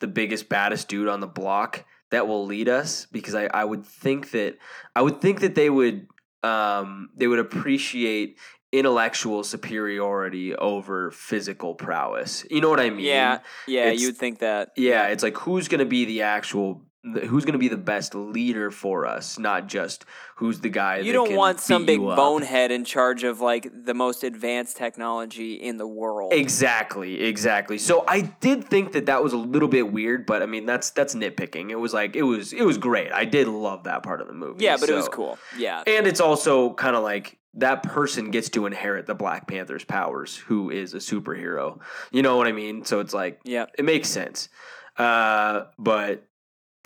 the 0.00 0.06
biggest, 0.06 0.50
baddest 0.50 0.88
dude 0.88 1.08
on 1.08 1.20
the 1.20 1.26
block 1.26 1.86
that 2.10 2.28
will 2.28 2.44
lead 2.44 2.68
us. 2.68 3.06
Because 3.10 3.34
I, 3.34 3.46
I 3.46 3.64
would 3.64 3.86
think 3.86 4.32
that 4.32 4.58
I 4.94 5.00
would 5.00 5.22
think 5.22 5.40
that 5.40 5.54
they 5.54 5.70
would 5.70 6.06
um, 6.42 7.08
they 7.16 7.28
would 7.28 7.38
appreciate 7.38 8.36
intellectual 8.78 9.44
superiority 9.44 10.54
over 10.56 11.10
physical 11.10 11.74
prowess. 11.74 12.44
You 12.50 12.60
know 12.60 12.70
what 12.70 12.80
I 12.80 12.90
mean? 12.90 13.04
Yeah, 13.06 13.38
yeah, 13.66 13.82
It's- 13.86 14.00
you'd 14.00 14.16
think 14.16 14.40
that. 14.40 14.70
Yeah, 14.76 15.08
it's 15.08 15.22
like 15.22 15.36
who's 15.38 15.68
going 15.68 15.80
to 15.80 15.84
be 15.86 16.04
the 16.04 16.22
actual 16.22 16.82
who's 17.28 17.44
going 17.44 17.52
to 17.52 17.58
be 17.58 17.68
the 17.68 17.76
best 17.76 18.14
leader 18.14 18.70
for 18.70 19.04
us, 19.04 19.38
not 19.38 19.66
just 19.66 20.06
who's 20.36 20.60
the 20.60 20.70
guy 20.70 20.96
You 21.00 21.12
don't 21.12 21.36
want 21.36 21.60
some 21.60 21.84
big 21.84 22.00
bonehead 22.00 22.70
in 22.70 22.86
charge 22.86 23.24
of 23.24 23.42
like 23.42 23.70
the 23.84 23.92
most 23.92 24.24
advanced 24.24 24.78
technology 24.78 25.52
in 25.52 25.76
the 25.76 25.86
world. 25.86 26.32
Exactly, 26.32 27.22
exactly. 27.22 27.76
So 27.76 28.04
I 28.08 28.22
did 28.22 28.64
think 28.64 28.92
that 28.92 29.04
that 29.04 29.22
was 29.22 29.34
a 29.34 29.36
little 29.36 29.68
bit 29.68 29.92
weird, 29.92 30.24
but 30.24 30.42
I 30.42 30.46
mean 30.46 30.64
that's 30.64 30.92
that's 30.92 31.14
nitpicking. 31.14 31.68
It 31.70 31.76
was 31.76 31.92
like 31.92 32.16
it 32.16 32.22
was 32.22 32.54
it 32.54 32.62
was 32.62 32.78
great. 32.78 33.12
I 33.12 33.26
did 33.26 33.48
love 33.48 33.84
that 33.84 34.02
part 34.02 34.22
of 34.22 34.26
the 34.26 34.32
movie. 34.32 34.64
yeah, 34.64 34.78
but 34.80 34.88
it 34.88 34.94
was 34.94 35.08
cool. 35.10 35.36
Yeah. 35.58 35.82
And 35.86 36.06
it's 36.06 36.20
also 36.20 36.72
kind 36.72 36.96
of 36.96 37.02
like 37.02 37.36
that 37.56 37.82
person 37.82 38.30
gets 38.30 38.48
to 38.50 38.66
inherit 38.66 39.06
the 39.06 39.14
Black 39.14 39.46
Panther's 39.46 39.84
powers, 39.84 40.36
who 40.36 40.70
is 40.70 40.94
a 40.94 40.98
superhero. 40.98 41.80
You 42.10 42.22
know 42.22 42.36
what 42.36 42.46
I 42.46 42.52
mean? 42.52 42.84
So 42.84 43.00
it's 43.00 43.14
like 43.14 43.40
Yeah. 43.44 43.66
it 43.78 43.84
makes 43.84 44.08
sense. 44.08 44.48
Uh, 44.96 45.64
but 45.78 46.24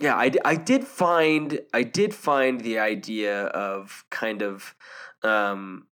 yeah, 0.01 0.15
I, 0.15 0.31
I 0.45 0.55
did 0.57 0.87
find 0.87 1.61
I 1.75 1.83
did 1.83 2.15
find 2.15 2.61
the 2.61 2.79
idea 2.79 3.47
of 3.47 4.05
kind 4.11 4.43
of 4.43 4.75
um, 5.23 5.87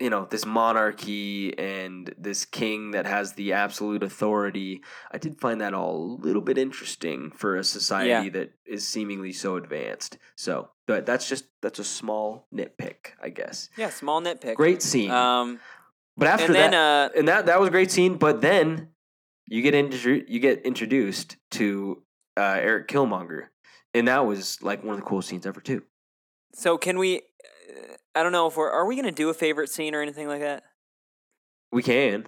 you 0.00 0.10
know 0.10 0.26
this 0.30 0.44
monarchy 0.46 1.58
and 1.58 2.14
this 2.16 2.44
king 2.44 2.92
that 2.92 3.06
has 3.06 3.32
the 3.34 3.52
absolute 3.52 4.02
authority. 4.02 4.82
I 5.10 5.18
did 5.18 5.40
find 5.40 5.60
that 5.60 5.74
all 5.74 5.96
a 6.20 6.24
little 6.26 6.42
bit 6.42 6.56
interesting 6.58 7.30
for 7.30 7.56
a 7.56 7.64
society 7.64 8.28
that 8.30 8.52
is 8.64 8.86
seemingly 8.86 9.32
so 9.32 9.56
advanced. 9.56 10.18
So, 10.36 10.70
but 10.86 11.04
that's 11.06 11.28
just 11.28 11.46
that's 11.62 11.78
a 11.78 11.84
small 11.84 12.46
nitpick, 12.54 13.12
I 13.22 13.30
guess. 13.30 13.70
Yeah, 13.76 13.90
small 13.90 14.20
nitpick. 14.22 14.54
Great 14.54 14.82
scene, 14.82 15.10
Um 15.10 15.58
but 16.16 16.28
after 16.28 16.46
and 16.46 16.54
then 16.54 16.70
that, 16.72 17.10
uh 17.14 17.18
and 17.18 17.28
that 17.28 17.46
that 17.46 17.58
was 17.60 17.68
a 17.68 17.72
great 17.72 17.90
scene. 17.90 18.16
But 18.18 18.40
then 18.40 18.88
you 19.46 19.62
get 19.62 19.74
intro- 19.74 20.22
you 20.28 20.40
get 20.40 20.62
introduced 20.64 21.36
to 21.52 22.02
uh, 22.36 22.58
Erik 22.60 22.86
Killmonger, 22.86 23.46
and 23.94 24.06
that 24.06 24.26
was 24.26 24.62
like 24.62 24.84
one 24.84 24.94
of 24.94 25.00
the 25.00 25.06
coolest 25.06 25.28
scenes 25.28 25.44
ever 25.46 25.60
too. 25.60 25.82
so 26.54 26.78
can 26.78 26.98
we 26.98 27.16
uh, 27.16 27.94
I 28.18 28.22
don't 28.24 28.32
know 28.32 28.48
if 28.48 28.56
we're 28.56 28.70
are 28.70 28.84
we 28.84 28.96
going 28.96 29.04
to 29.06 29.12
do 29.12 29.28
a 29.28 29.34
favorite 29.34 29.70
scene 29.70 29.94
or 29.94 30.02
anything 30.02 30.26
like 30.26 30.40
that? 30.40 30.64
We 31.70 31.82
can, 31.82 32.26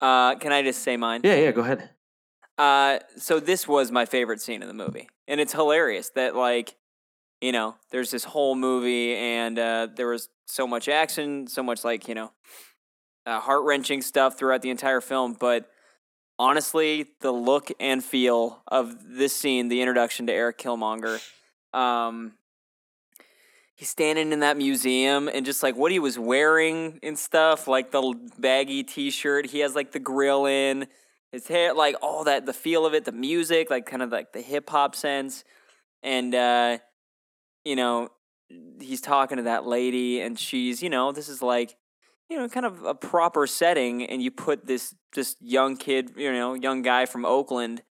Uh 0.00 0.34
can 0.36 0.52
I 0.52 0.62
just 0.62 0.82
say 0.82 0.96
mine? 0.96 1.20
yeah, 1.22 1.36
yeah. 1.36 1.52
Go 1.52 1.60
ahead. 1.60 1.90
Uh, 2.56 2.98
so 3.16 3.38
this 3.38 3.68
was 3.68 3.92
my 3.92 4.04
favorite 4.04 4.40
scene 4.40 4.62
in 4.62 4.68
the 4.68 4.74
movie, 4.74 5.08
and 5.28 5.40
it's 5.40 5.52
hilarious 5.52 6.10
that 6.16 6.34
like 6.34 6.74
you 7.40 7.52
know, 7.52 7.76
there's 7.92 8.10
this 8.10 8.24
whole 8.24 8.56
movie 8.56 9.14
and 9.14 9.58
uh, 9.60 9.86
there 9.94 10.08
was 10.08 10.28
so 10.46 10.66
much 10.66 10.88
action, 10.88 11.46
so 11.46 11.62
much 11.62 11.84
like, 11.84 12.08
you 12.08 12.14
know, 12.16 12.32
uh, 13.26 13.38
heart 13.38 13.62
wrenching 13.64 14.02
stuff 14.02 14.36
throughout 14.36 14.60
the 14.62 14.70
entire 14.70 15.00
film. 15.00 15.36
But 15.38 15.70
honestly, 16.36 17.06
the 17.20 17.30
look 17.30 17.70
and 17.78 18.02
feel 18.02 18.62
of 18.66 18.96
this 19.16 19.36
scene, 19.36 19.68
the 19.68 19.80
introduction 19.80 20.26
to 20.26 20.32
Erik 20.32 20.58
Killmonger, 20.58 21.20
um, 21.72 22.32
he's 23.78 23.88
standing 23.88 24.32
in 24.32 24.40
that 24.40 24.56
museum 24.56 25.30
and 25.32 25.46
just 25.46 25.62
like 25.62 25.76
what 25.76 25.92
he 25.92 26.00
was 26.00 26.18
wearing 26.18 26.98
and 27.00 27.16
stuff, 27.16 27.68
like 27.68 27.92
the 27.92 28.12
baggy 28.36 28.82
t 28.82 29.08
shirt, 29.08 29.46
he 29.46 29.60
has 29.60 29.76
like 29.76 29.92
the 29.92 30.00
grill 30.00 30.46
in, 30.46 30.88
his 31.30 31.46
hair, 31.46 31.72
like 31.74 31.94
all 32.02 32.24
that, 32.24 32.44
the 32.44 32.52
feel 32.52 32.84
of 32.84 32.92
it, 32.92 33.04
the 33.04 33.12
music, 33.12 33.70
like 33.70 33.86
kind 33.86 34.02
of 34.02 34.10
like 34.10 34.32
the 34.32 34.40
hip 34.40 34.68
hop 34.68 34.96
sense. 34.96 35.44
And, 36.02 36.34
uh, 36.34 36.78
you 37.64 37.76
know, 37.76 38.08
he's 38.80 39.00
talking 39.00 39.36
to 39.36 39.44
that 39.44 39.64
lady 39.64 40.20
and 40.22 40.36
she's, 40.36 40.82
you 40.82 40.90
know, 40.90 41.12
this 41.12 41.28
is 41.28 41.40
like, 41.40 41.76
you 42.28 42.36
know, 42.36 42.48
kind 42.48 42.66
of 42.66 42.82
a 42.82 42.94
proper 42.96 43.46
setting, 43.46 44.04
and 44.04 44.20
you 44.20 44.30
put 44.30 44.66
this 44.66 44.94
just 45.14 45.40
young 45.40 45.76
kid, 45.76 46.12
you 46.16 46.32
know, 46.32 46.54
young 46.54 46.82
guy 46.82 47.06
from 47.06 47.24
Oakland 47.24 47.82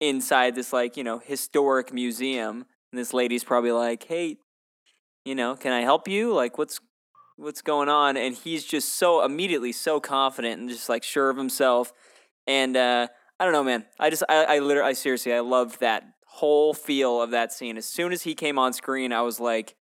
inside 0.00 0.54
this 0.54 0.72
like, 0.72 0.96
you 0.96 1.04
know, 1.04 1.18
historic 1.18 1.92
museum. 1.92 2.64
And 2.90 2.98
this 2.98 3.12
lady's 3.12 3.44
probably 3.44 3.70
like, 3.70 4.02
Hey, 4.04 4.38
you 5.30 5.36
know, 5.36 5.54
can 5.54 5.72
I 5.72 5.82
help 5.82 6.08
you? 6.08 6.34
Like 6.34 6.58
what's 6.58 6.80
what's 7.36 7.62
going 7.62 7.88
on? 7.88 8.16
And 8.16 8.34
he's 8.34 8.64
just 8.64 8.96
so 8.96 9.24
immediately 9.24 9.70
so 9.70 10.00
confident 10.00 10.60
and 10.60 10.68
just 10.68 10.88
like 10.88 11.04
sure 11.04 11.30
of 11.30 11.36
himself. 11.36 11.92
And 12.48 12.76
uh 12.76 13.06
I 13.38 13.44
don't 13.44 13.52
know, 13.52 13.62
man. 13.62 13.86
I 13.98 14.10
just 14.10 14.24
I, 14.28 14.56
I 14.56 14.58
literally 14.58 14.90
I 14.90 14.92
seriously 14.94 15.32
I 15.32 15.38
loved 15.40 15.78
that 15.80 16.02
whole 16.26 16.74
feel 16.74 17.22
of 17.22 17.30
that 17.30 17.52
scene. 17.52 17.76
As 17.76 17.86
soon 17.86 18.12
as 18.12 18.22
he 18.22 18.34
came 18.34 18.58
on 18.58 18.72
screen, 18.72 19.12
I 19.12 19.22
was 19.22 19.38
like, 19.38 19.76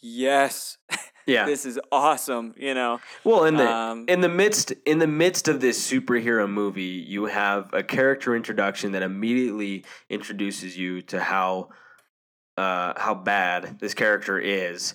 Yes. 0.00 0.78
Yeah. 1.28 1.44
this 1.44 1.66
is 1.66 1.78
awesome, 1.92 2.54
you 2.56 2.72
know. 2.72 3.00
Well, 3.22 3.44
in 3.44 3.56
the 3.56 3.70
Um, 3.70 4.06
in 4.08 4.22
the 4.22 4.30
midst 4.30 4.72
in 4.86 4.98
the 4.98 5.06
midst 5.06 5.46
of 5.46 5.60
this 5.60 5.78
superhero 5.78 6.48
movie, 6.48 7.04
you 7.14 7.26
have 7.26 7.68
a 7.74 7.82
character 7.82 8.34
introduction 8.34 8.92
that 8.92 9.02
immediately 9.02 9.84
introduces 10.08 10.78
you 10.78 11.02
to 11.02 11.20
how 11.20 11.68
uh, 12.58 12.92
how 13.00 13.14
bad 13.14 13.78
this 13.78 13.94
character 13.94 14.38
is, 14.38 14.94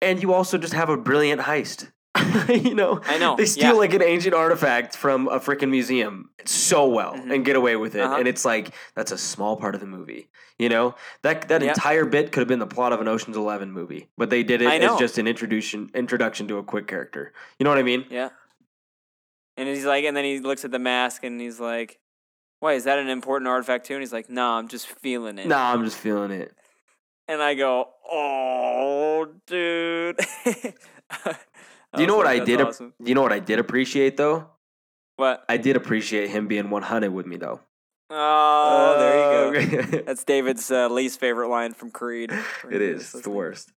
and 0.00 0.22
you 0.22 0.32
also 0.32 0.56
just 0.58 0.72
have 0.74 0.88
a 0.88 0.96
brilliant 0.96 1.40
heist. 1.42 1.90
you 2.48 2.74
know, 2.74 3.00
I 3.06 3.18
know, 3.18 3.36
they 3.36 3.46
steal 3.46 3.72
yeah. 3.72 3.72
like 3.72 3.94
an 3.94 4.02
ancient 4.02 4.34
artifact 4.34 4.94
from 4.96 5.28
a 5.28 5.40
freaking 5.40 5.70
museum 5.70 6.30
so 6.44 6.86
well 6.86 7.14
Mhm. 7.14 7.34
and 7.34 7.44
get 7.44 7.56
away 7.56 7.76
with 7.76 7.94
it, 7.94 8.02
Uh-huh. 8.02 8.16
and 8.16 8.28
it's 8.28 8.44
like 8.44 8.72
that's 8.94 9.12
a 9.12 9.18
small 9.18 9.56
part 9.56 9.74
of 9.74 9.80
the 9.80 9.86
movie. 9.86 10.28
You 10.58 10.68
know 10.68 10.94
that 11.22 11.48
that 11.48 11.62
Yeah. 11.62 11.70
entire 11.70 12.04
bit 12.04 12.30
could 12.30 12.40
have 12.40 12.48
been 12.48 12.58
the 12.60 12.66
plot 12.66 12.92
of 12.92 13.00
an 13.00 13.08
Ocean's 13.08 13.36
Eleven 13.36 13.72
movie, 13.72 14.08
but 14.16 14.28
they 14.30 14.42
did 14.44 14.62
it 14.62 14.82
as 14.82 14.98
just 14.98 15.18
an 15.18 15.26
introduction 15.26 15.90
introduction 15.94 16.46
to 16.48 16.58
a 16.58 16.62
quick 16.62 16.86
character. 16.86 17.32
You 17.58 17.64
know 17.64 17.70
what 17.70 17.78
I 17.78 17.82
mean? 17.82 18.04
Yeah. 18.10 18.28
And 19.56 19.68
he's 19.68 19.84
like, 19.84 20.04
and 20.04 20.16
then 20.16 20.24
he 20.24 20.38
looks 20.38 20.64
at 20.64 20.70
the 20.70 20.78
mask 20.78 21.24
and 21.24 21.40
he's 21.40 21.58
like, 21.60 21.98
"Why 22.60 22.74
is 22.74 22.84
that 22.84 22.98
an 22.98 23.08
important 23.08 23.48
artifact 23.48 23.86
too?" 23.86 23.94
And 23.94 24.02
he's 24.02 24.12
like, 24.12 24.30
"Nah, 24.30 24.58
I'm 24.58 24.68
just 24.68 24.86
feeling 24.86 25.38
it." 25.38 25.46
Nah, 25.48 25.72
I'm 25.72 25.84
just 25.84 25.96
feeling 25.98 26.30
it. 26.30 26.54
And 27.28 27.42
I 27.42 27.54
go, 27.54 27.88
"Oh, 28.10 29.28
dude." 29.46 30.18
Do 31.94 32.00
you 32.00 32.06
know 32.06 32.16
what 32.16 32.26
I 32.26 32.38
did? 32.38 32.60
Awesome. 32.60 32.94
Do 33.02 33.08
you 33.08 33.14
know 33.14 33.22
what 33.22 33.32
I 33.32 33.38
did 33.38 33.58
appreciate 33.58 34.16
though? 34.16 34.48
What? 35.16 35.44
I 35.48 35.58
did 35.58 35.76
appreciate 35.76 36.30
him 36.30 36.48
being 36.48 36.70
100 36.70 37.12
with 37.12 37.26
me 37.26 37.36
though. 37.36 37.60
Oh, 38.10 38.96
there 38.98 39.60
you 39.60 39.66
go. 39.66 39.82
go. 39.84 40.02
That's 40.06 40.24
David's 40.24 40.70
uh, 40.70 40.88
least 40.88 41.20
favorite 41.20 41.48
line 41.48 41.74
from 41.74 41.90
Creed. 41.90 42.32
it 42.70 42.82
is. 42.82 43.14
It's 43.14 43.22
the 43.22 43.30
worst. 43.30 43.72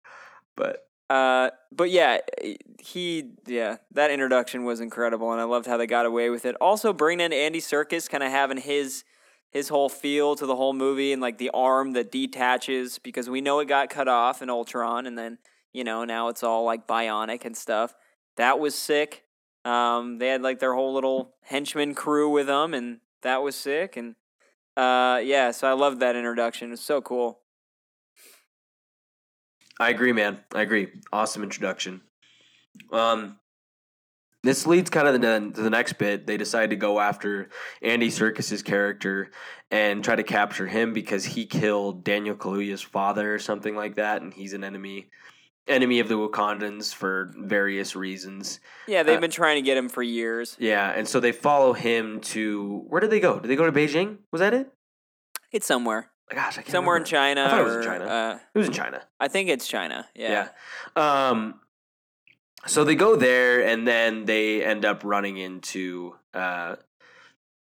But 0.55 0.87
Uh, 1.09 1.49
but 1.71 1.89
yeah, 1.89 2.19
he 2.79 3.31
yeah, 3.45 3.77
that 3.91 4.11
introduction 4.11 4.63
was 4.63 4.79
incredible, 4.79 5.31
and 5.31 5.41
I 5.41 5.43
loved 5.45 5.65
how 5.65 5.77
they 5.77 5.87
got 5.87 6.05
away 6.05 6.29
with 6.29 6.45
it. 6.45 6.55
Also, 6.61 6.93
bringing 6.93 7.25
in 7.25 7.33
Andy 7.33 7.59
Serkis, 7.59 8.09
kind 8.09 8.23
of 8.23 8.31
having 8.31 8.57
his 8.57 9.03
his 9.53 9.69
whole 9.69 9.87
feel 9.87 10.35
to 10.35 10.45
the 10.45 10.55
whole 10.55 10.73
movie, 10.73 11.13
and 11.13 11.21
like 11.21 11.37
the 11.37 11.51
arm 11.51 11.93
that 11.93 12.11
detaches 12.11 12.99
because 12.99 13.29
we 13.29 13.39
know 13.39 13.59
it 13.59 13.67
got 13.67 13.89
cut 13.89 14.07
off 14.07 14.41
in 14.41 14.49
Ultron, 14.49 15.05
and 15.05 15.17
then 15.17 15.37
you 15.71 15.83
know 15.83 16.03
now 16.03 16.27
it's 16.27 16.43
all 16.43 16.65
like 16.65 16.87
bionic 16.87 17.45
and 17.45 17.55
stuff. 17.55 17.95
That 18.35 18.59
was 18.59 18.75
sick. 18.75 19.23
Um, 19.63 20.17
they 20.17 20.27
had 20.27 20.41
like 20.41 20.59
their 20.59 20.73
whole 20.73 20.93
little 20.93 21.35
henchman 21.43 21.93
crew 21.93 22.29
with 22.29 22.47
them, 22.47 22.73
and 22.73 22.99
that 23.21 23.43
was 23.43 23.55
sick. 23.55 23.95
And 23.95 24.15
uh, 24.75 25.21
yeah, 25.23 25.51
so 25.51 25.69
I 25.69 25.73
loved 25.73 25.99
that 25.99 26.15
introduction. 26.15 26.69
It 26.69 26.71
was 26.71 26.81
so 26.81 27.01
cool. 27.01 27.39
I 29.79 29.89
agree, 29.89 30.13
man. 30.13 30.39
I 30.53 30.61
agree. 30.61 30.89
Awesome 31.11 31.43
introduction. 31.43 32.01
Um, 32.91 33.39
this 34.43 34.67
leads 34.67 34.89
kind 34.89 35.07
of 35.07 35.21
to 35.53 35.61
the 35.61 35.69
next 35.69 35.93
bit. 35.93 36.27
They 36.27 36.37
decide 36.37 36.69
to 36.71 36.75
go 36.75 36.99
after 36.99 37.49
Andy 37.81 38.09
Serkis's 38.09 38.61
character 38.61 39.31
and 39.71 40.03
try 40.03 40.15
to 40.15 40.23
capture 40.23 40.67
him 40.67 40.93
because 40.93 41.23
he 41.25 41.45
killed 41.45 42.03
Daniel 42.03 42.35
Kaluuya's 42.35 42.81
father 42.81 43.33
or 43.33 43.39
something 43.39 43.75
like 43.75 43.95
that, 43.95 44.21
and 44.21 44.33
he's 44.33 44.53
an 44.53 44.63
enemy 44.63 45.09
enemy 45.65 46.01
of 46.01 46.09
the 46.09 46.15
Wakandans 46.15 46.93
for 46.93 47.31
various 47.37 47.95
reasons. 47.95 48.59
Yeah, 48.85 49.03
they've 49.03 49.17
Uh, 49.17 49.21
been 49.21 49.31
trying 49.31 49.55
to 49.55 49.61
get 49.61 49.77
him 49.77 49.87
for 49.87 50.03
years. 50.03 50.57
Yeah, 50.59 50.91
and 50.91 51.07
so 51.07 51.21
they 51.21 51.31
follow 51.31 51.71
him 51.71 52.19
to 52.19 52.83
where 52.89 52.99
did 52.99 53.09
they 53.11 53.21
go? 53.21 53.39
Did 53.39 53.47
they 53.47 53.55
go 53.55 53.65
to 53.65 53.71
Beijing? 53.71 54.17
Was 54.31 54.39
that 54.41 54.53
it? 54.53 54.69
It's 55.53 55.65
somewhere. 55.65 56.09
Gosh, 56.29 56.57
I 56.57 56.63
can't 56.63 56.69
somewhere 56.71 56.97
in. 56.97 57.05
China. 57.05 57.45
I 57.45 57.49
thought 57.49 57.61
it 57.61 57.65
was 57.65 57.75
in 57.77 57.83
China. 57.83 58.05
Uh, 58.05 58.39
It 58.53 58.57
was 58.57 58.67
in 58.67 58.73
China. 58.73 59.03
I 59.21 59.27
think 59.29 59.49
it's 59.49 59.65
China. 59.67 60.07
Yeah. 60.15 60.49
Yeah. 60.97 61.29
Um, 61.29 61.59
so 62.65 62.83
they 62.83 62.95
go 62.95 63.15
there, 63.15 63.65
and 63.65 63.87
then 63.87 64.25
they 64.25 64.63
end 64.63 64.85
up 64.85 65.03
running 65.03 65.37
into. 65.37 66.15
Uh, 66.33 66.75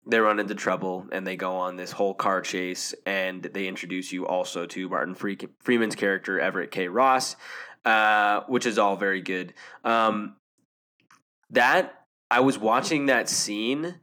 they 0.07 0.18
run 0.18 0.40
into 0.40 0.55
trouble, 0.55 1.07
and 1.12 1.26
they 1.26 1.36
go 1.36 1.57
on 1.57 1.76
this 1.76 1.92
whole 1.92 2.14
car 2.14 2.40
chase, 2.40 2.94
and 3.05 3.42
they 3.42 3.68
introduce 3.68 4.12
you 4.12 4.26
also 4.26 4.66
to 4.66 4.88
Martin 4.88 5.14
Freeman's 5.14 5.94
character 5.94 6.40
Everett 6.40 6.70
K. 6.70 6.88
Ross, 6.88 7.36
uh, 7.84 8.40
which 8.48 8.66
is 8.66 8.78
all 8.78 8.96
very 8.96 9.20
good. 9.20 9.53
Um, 9.84 10.36
that 11.51 12.05
I 12.30 12.40
was 12.40 12.59
watching 12.59 13.07
that 13.07 13.28
scene. 13.28 14.01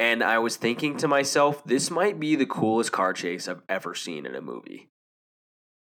And 0.00 0.22
I 0.22 0.38
was 0.38 0.54
thinking 0.54 0.96
to 0.98 1.08
myself, 1.08 1.64
this 1.64 1.90
might 1.90 2.20
be 2.20 2.36
the 2.36 2.46
coolest 2.46 2.92
car 2.92 3.12
chase 3.12 3.48
I've 3.48 3.62
ever 3.68 3.96
seen 3.96 4.26
in 4.26 4.36
a 4.36 4.40
movie. 4.40 4.90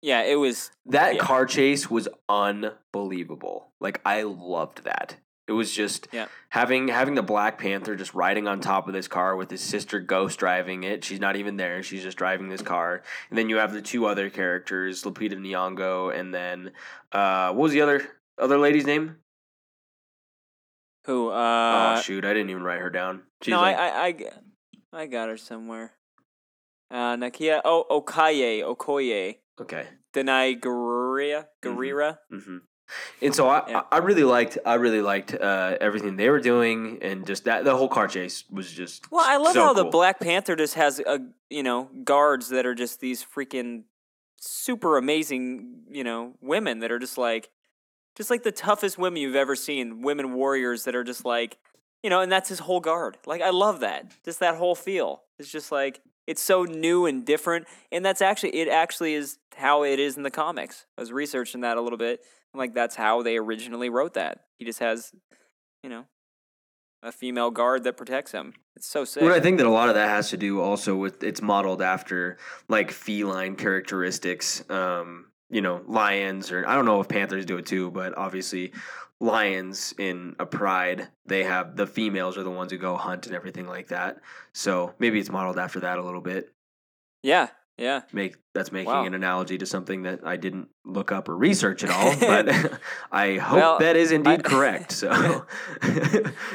Yeah, 0.00 0.22
it 0.22 0.36
was. 0.36 0.70
That 0.86 1.16
Yeah. 1.16 1.20
car 1.20 1.46
chase 1.46 1.90
was 1.90 2.08
unbelievable. 2.28 3.72
Like 3.80 4.00
I 4.04 4.22
loved 4.22 4.84
that. 4.84 5.16
It 5.48 5.52
was 5.52 5.72
just 5.72 6.08
Yeah. 6.12 6.26
having 6.50 6.88
having 6.88 7.14
the 7.14 7.22
Black 7.22 7.58
Panther 7.58 7.96
just 7.96 8.14
riding 8.14 8.46
on 8.46 8.60
top 8.60 8.86
of 8.86 8.92
this 8.92 9.08
car 9.08 9.34
with 9.34 9.50
his 9.50 9.62
sister 9.62 9.98
Ghost 9.98 10.38
driving 10.38 10.84
it. 10.84 11.04
She's 11.04 11.20
not 11.20 11.36
even 11.36 11.56
there. 11.56 11.82
She's 11.82 12.02
just 12.02 12.18
driving 12.18 12.48
this 12.48 12.62
car. 12.62 13.02
And 13.30 13.38
then 13.38 13.48
you 13.48 13.56
have 13.56 13.72
the 13.72 13.82
two 13.82 14.06
other 14.06 14.28
characters, 14.30 15.02
Lupita 15.04 15.34
Nyong'o, 15.38 16.14
and 16.14 16.34
then 16.34 16.72
uh, 17.12 17.48
what 17.52 17.62
was 17.64 17.72
the 17.72 17.80
other 17.80 18.06
other 18.38 18.58
lady's 18.58 18.86
name? 18.86 19.16
Who? 21.06 21.30
Uh, 21.30 21.94
oh 21.96 22.02
shoot, 22.02 22.24
I 22.24 22.34
didn't 22.34 22.50
even 22.50 22.62
write 22.62 22.80
her 22.80 22.90
down. 22.90 23.22
She's 23.42 23.52
no, 23.52 23.60
like, 23.62 23.76
I, 23.78 23.88
I, 23.88 24.06
I, 24.06 25.00
I 25.02 25.06
got 25.06 25.30
her 25.30 25.38
somewhere. 25.38 25.92
Uh, 26.90 27.16
Nakia. 27.16 27.62
Oh, 27.64 27.84
Okaye. 27.90 28.62
Okoye. 28.62 29.36
Okay. 29.60 29.86
Danai 30.14 30.58
Gurira. 30.60 31.46
Gurira. 31.62 32.18
hmm 32.30 32.58
And 33.20 33.34
so 33.34 33.48
I, 33.48 33.68
Yeah. 33.68 33.82
I 33.92 33.98
really 33.98 34.24
liked 34.24 34.58
I 34.64 34.74
really 34.74 35.02
liked 35.02 35.34
uh, 35.34 35.76
everything 35.80 36.16
they 36.16 36.30
were 36.30 36.40
doing 36.40 36.98
and 37.02 37.26
just 37.26 37.44
that 37.44 37.64
the 37.64 37.76
whole 37.76 37.88
car 37.88 38.08
chase 38.08 38.44
was 38.50 38.72
just 38.72 39.10
Well, 39.12 39.24
I 39.26 39.36
love 39.36 39.52
so 39.52 39.62
how 39.62 39.72
the. 39.74 39.84
Black 39.84 40.20
Panther 40.20 40.56
just 40.56 40.74
has 40.74 40.98
a 41.00 41.20
you 41.50 41.62
know 41.62 41.90
guards 42.04 42.48
that 42.48 42.64
are 42.64 42.74
just 42.74 43.00
these 43.00 43.22
freaking 43.24 43.84
super 44.40 44.96
amazing 44.96 45.82
you 45.90 46.04
know 46.04 46.34
women 46.40 46.78
that 46.78 46.90
are 46.92 46.98
just 46.98 47.18
like 47.18 47.50
just 48.16 48.30
like 48.30 48.42
the 48.42 48.52
toughest 48.52 48.96
women 48.96 49.20
you've 49.20 49.36
ever 49.36 49.56
seen 49.56 50.00
women 50.02 50.32
warriors 50.32 50.84
that 50.84 50.94
are 50.94 51.04
just 51.04 51.24
like 51.24 51.58
you 52.02 52.08
know 52.10 52.20
and 52.20 52.30
that's 52.32 52.48
his 52.48 52.60
whole 52.60 52.80
guard 52.80 53.18
like 53.26 53.42
I 53.42 53.50
love 53.50 53.80
that 53.80 54.14
just 54.24 54.40
that 54.40 54.54
whole 54.56 54.74
feel 54.74 55.22
it's 55.38 55.50
just 55.50 55.72
like 55.72 56.00
it's 56.28 56.42
so 56.42 56.64
new 56.64 57.06
and 57.06 57.24
different 57.26 57.66
and 57.90 58.04
that's 58.04 58.22
actually 58.22 58.50
it 58.50 58.68
actually 58.68 59.14
is 59.14 59.38
how 59.56 59.82
it 59.82 59.98
is 59.98 60.16
in 60.16 60.22
the 60.22 60.30
comics 60.30 60.86
I 60.96 61.00
was 61.00 61.10
researching 61.10 61.62
that 61.62 61.76
a 61.76 61.80
little 61.80 61.98
bit 61.98 62.20
I'm 62.54 62.58
like 62.58 62.74
that's 62.74 62.94
how 62.94 63.22
they 63.22 63.36
originally 63.36 63.88
wrote 63.88 64.14
that 64.14 64.44
he 64.58 64.64
just 64.64 64.78
has 64.78 65.12
you 65.82 65.90
know 65.90 66.04
a 67.02 67.12
female 67.12 67.50
guard 67.50 67.84
that 67.84 67.96
protects 67.96 68.32
him. 68.32 68.54
It's 68.76 68.86
so 68.86 69.04
sick. 69.04 69.22
Well, 69.22 69.34
I 69.34 69.40
think 69.40 69.58
that 69.58 69.66
a 69.66 69.70
lot 69.70 69.88
of 69.88 69.94
that 69.94 70.08
has 70.08 70.30
to 70.30 70.36
do 70.36 70.60
also 70.60 70.96
with 70.96 71.22
it's 71.22 71.42
modeled 71.42 71.82
after 71.82 72.38
like 72.68 72.90
feline 72.90 73.56
characteristics. 73.56 74.68
Um, 74.70 75.26
you 75.50 75.62
know, 75.62 75.82
lions 75.86 76.52
or 76.52 76.66
I 76.68 76.74
don't 76.74 76.84
know 76.84 77.00
if 77.00 77.08
panthers 77.08 77.46
do 77.46 77.56
it 77.56 77.66
too, 77.66 77.90
but 77.90 78.16
obviously 78.18 78.72
lions 79.20 79.94
in 79.98 80.36
a 80.38 80.46
pride, 80.46 81.08
they 81.26 81.44
have 81.44 81.76
the 81.76 81.86
females 81.86 82.38
are 82.38 82.42
the 82.44 82.50
ones 82.50 82.72
who 82.72 82.78
go 82.78 82.96
hunt 82.96 83.26
and 83.26 83.34
everything 83.34 83.66
like 83.66 83.88
that. 83.88 84.18
So 84.52 84.94
maybe 84.98 85.18
it's 85.18 85.30
modeled 85.30 85.58
after 85.58 85.80
that 85.80 85.98
a 85.98 86.02
little 86.02 86.20
bit. 86.20 86.52
yeah, 87.22 87.48
Yeah. 87.76 88.02
Make 88.12 88.36
that's 88.54 88.70
making 88.72 88.92
Wow. 88.92 89.04
an 89.06 89.14
analogy 89.14 89.58
to 89.58 89.66
something 89.66 90.02
that 90.02 90.20
I 90.24 90.36
didn't 90.36 90.68
look 90.84 91.10
up 91.12 91.28
or 91.28 91.36
research 91.36 91.82
at 91.84 91.90
all, 91.90 92.14
but 92.20 92.48
I 93.12 93.36
hope 93.38 93.56
Well, 93.56 93.78
that 93.80 93.96
is 93.96 94.12
indeed 94.12 94.40
I- 94.46 94.48
correct. 94.48 94.92
So, 94.92 95.10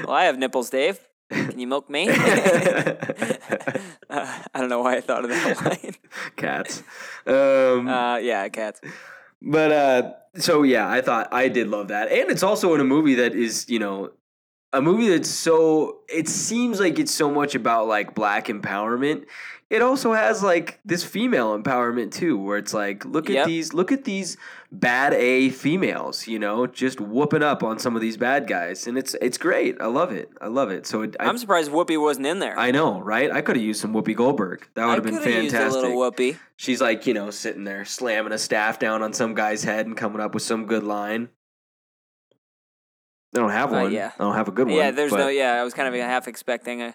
Well, 0.06 0.12
I 0.16 0.24
have 0.26 0.38
nipples, 0.38 0.70
Dave. 0.70 1.00
Can 1.32 1.58
you 1.60 1.68
milk 1.68 1.90
me? 1.90 2.10
Uh, 2.10 2.16
I 4.54 4.60
don't 4.60 4.70
know 4.70 4.82
why 4.82 4.98
I 4.98 5.02
thought 5.02 5.24
of 5.24 5.30
that 5.32 5.62
line. 5.66 5.96
cats. 6.36 6.84
Um, 7.26 7.88
Uh, 7.88 8.18
yeah, 8.18 8.48
cats. 8.50 8.82
But 9.44 9.72
uh 9.72 10.14
so 10.36 10.64
yeah, 10.64 10.90
I 10.90 11.02
thought 11.02 11.28
I 11.32 11.48
did 11.50 11.68
love 11.68 11.90
that. 11.90 12.12
And 12.12 12.32
it's 12.32 12.44
also 12.44 12.74
in 12.74 12.82
a 12.82 12.86
movie 12.86 13.16
that 13.16 13.36
is, 13.36 13.70
you 13.70 13.78
know, 13.80 14.12
a 14.72 14.82
movie 14.82 15.10
that's 15.10 15.30
so 15.30 16.00
it 16.10 16.28
seems 16.28 16.80
like 16.80 16.98
it's 16.98 17.12
so 17.12 17.30
much 17.30 17.54
about 17.54 17.88
like 17.88 18.16
black 18.16 18.48
empowerment. 18.48 19.26
It 19.74 19.82
also 19.82 20.14
has 20.14 20.44
like 20.44 20.80
this 20.86 21.04
female 21.04 21.58
empowerment 21.58 22.12
too, 22.12 22.38
where 22.38 22.60
it's 22.60 22.76
like, 22.76 23.06
look 23.06 23.28
Yep. 23.28 23.38
at 23.42 23.48
these 23.48 23.74
look 23.74 23.92
at 23.92 24.04
these 24.04 24.38
bad 24.72 25.14
A 25.16 25.50
females, 25.50 26.28
you 26.28 26.38
know, 26.38 26.68
just 26.68 27.02
whooping 27.02 27.42
up 27.42 27.64
on 27.64 27.80
some 27.80 27.96
of 27.96 28.02
these 28.02 28.16
bad 28.16 28.46
guys. 28.48 28.86
And 28.86 29.00
it's 29.00 29.16
it's 29.20 29.40
great. 29.40 29.82
I 29.82 29.88
love 29.88 30.12
it. 30.12 30.30
I 30.40 30.48
love 30.48 30.70
it. 30.70 30.86
So 30.86 31.02
it, 31.02 31.16
I, 31.20 31.26
I'm 31.28 31.40
surprised 31.40 31.72
Whoopi 31.72 32.00
wasn't 32.00 32.28
in 32.28 32.38
there. 32.38 32.58
I 32.58 32.70
know, 32.70 33.02
right? 33.02 33.32
I 33.32 33.42
could 33.42 33.56
have 33.56 33.66
used 33.66 33.82
some 33.82 33.94
Whoopi 33.94 34.16
Goldberg. 34.16 34.68
That 34.76 34.86
would 34.86 34.94
have 34.96 35.04
been 35.04 35.16
fantastic. 35.16 35.44
Used 35.62 35.76
a 35.76 35.82
little 35.82 35.98
Whoopi. 35.98 36.38
She's 36.56 36.80
like, 36.80 37.08
you 37.08 37.16
know, 37.16 37.32
sitting 37.32 37.64
there 37.64 37.84
slamming 37.84 38.32
a 38.32 38.38
staff 38.38 38.78
down 38.78 39.02
on 39.02 39.12
some 39.12 39.34
guy's 39.34 39.64
head 39.64 39.88
and 39.88 39.98
coming 39.98 40.22
up 40.22 40.36
with 40.36 40.44
some 40.44 40.68
good 40.68 40.84
line. 40.84 41.30
I 43.36 43.40
don't 43.40 43.50
have 43.50 43.72
Uh, 43.74 43.78
one. 43.82 43.92
yeah. 43.92 44.12
I 44.20 44.24
don't 44.24 44.36
have 44.36 44.48
a 44.48 44.52
good 44.52 44.68
one. 44.68 44.76
Yeah, 44.78 44.92
there's 44.92 45.10
but, 45.12 45.18
no. 45.18 45.28
Yeah, 45.30 45.60
I 45.60 45.64
was 45.64 45.74
kind 45.74 45.88
of 45.88 46.00
half 46.00 46.28
expecting 46.28 46.84
a 46.84 46.94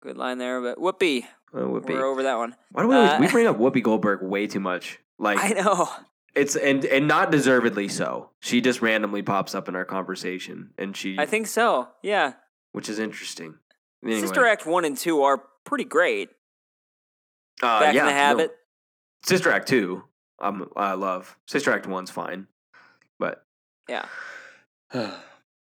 good 0.00 0.16
line 0.16 0.38
there, 0.38 0.62
but 0.62 0.78
Whoopi, 0.78 1.24
uh, 1.24 1.26
Whoopi. 1.54 1.88
we're 1.90 2.04
over 2.04 2.22
that 2.24 2.36
one. 2.36 2.54
Why 2.72 2.82
do 2.82 2.88
we 2.88 2.94
always, 2.96 3.10
uh, 3.12 3.18
we 3.20 3.28
bring 3.28 3.46
up 3.46 3.56
Whoopi 3.60 3.82
Goldberg 3.82 4.22
way 4.22 4.46
too 4.46 4.60
much? 4.60 4.98
Like 5.18 5.38
I 5.42 5.48
know. 5.60 5.88
it's 6.34 6.54
and 6.56 6.84
and 6.84 7.08
not 7.08 7.30
deservedly 7.32 7.88
so. 7.88 8.30
She 8.40 8.60
just 8.60 8.82
randomly 8.82 9.22
pops 9.22 9.54
up 9.54 9.68
in 9.68 9.74
our 9.76 9.84
conversation, 9.84 10.70
and 10.78 10.96
she, 10.96 11.16
I 11.18 11.26
think 11.26 11.46
so. 11.46 11.88
Yeah. 12.02 12.34
which 12.72 12.88
is 12.88 12.98
interesting. 12.98 13.54
Anyway, 14.04 14.20
Sister 14.20 14.46
Act 14.46 14.66
one 14.66 14.84
and 14.84 14.96
two 14.96 15.22
are 15.22 15.42
pretty 15.64 15.84
great. 15.84 16.28
uh, 17.62 17.80
Back 17.80 17.94
yeah, 17.94 18.00
in 18.02 18.06
the 18.06 18.12
no. 18.12 18.16
habit. 18.18 18.50
Sister 19.24 19.50
Act 19.50 19.66
two, 19.68 20.04
um, 20.40 20.68
I 20.76 20.92
love. 20.92 21.36
Sister 21.46 21.72
Act 21.72 21.86
one's 21.88 22.10
fine, 22.10 22.46
but 23.18 23.44
Yeah. 23.88 24.04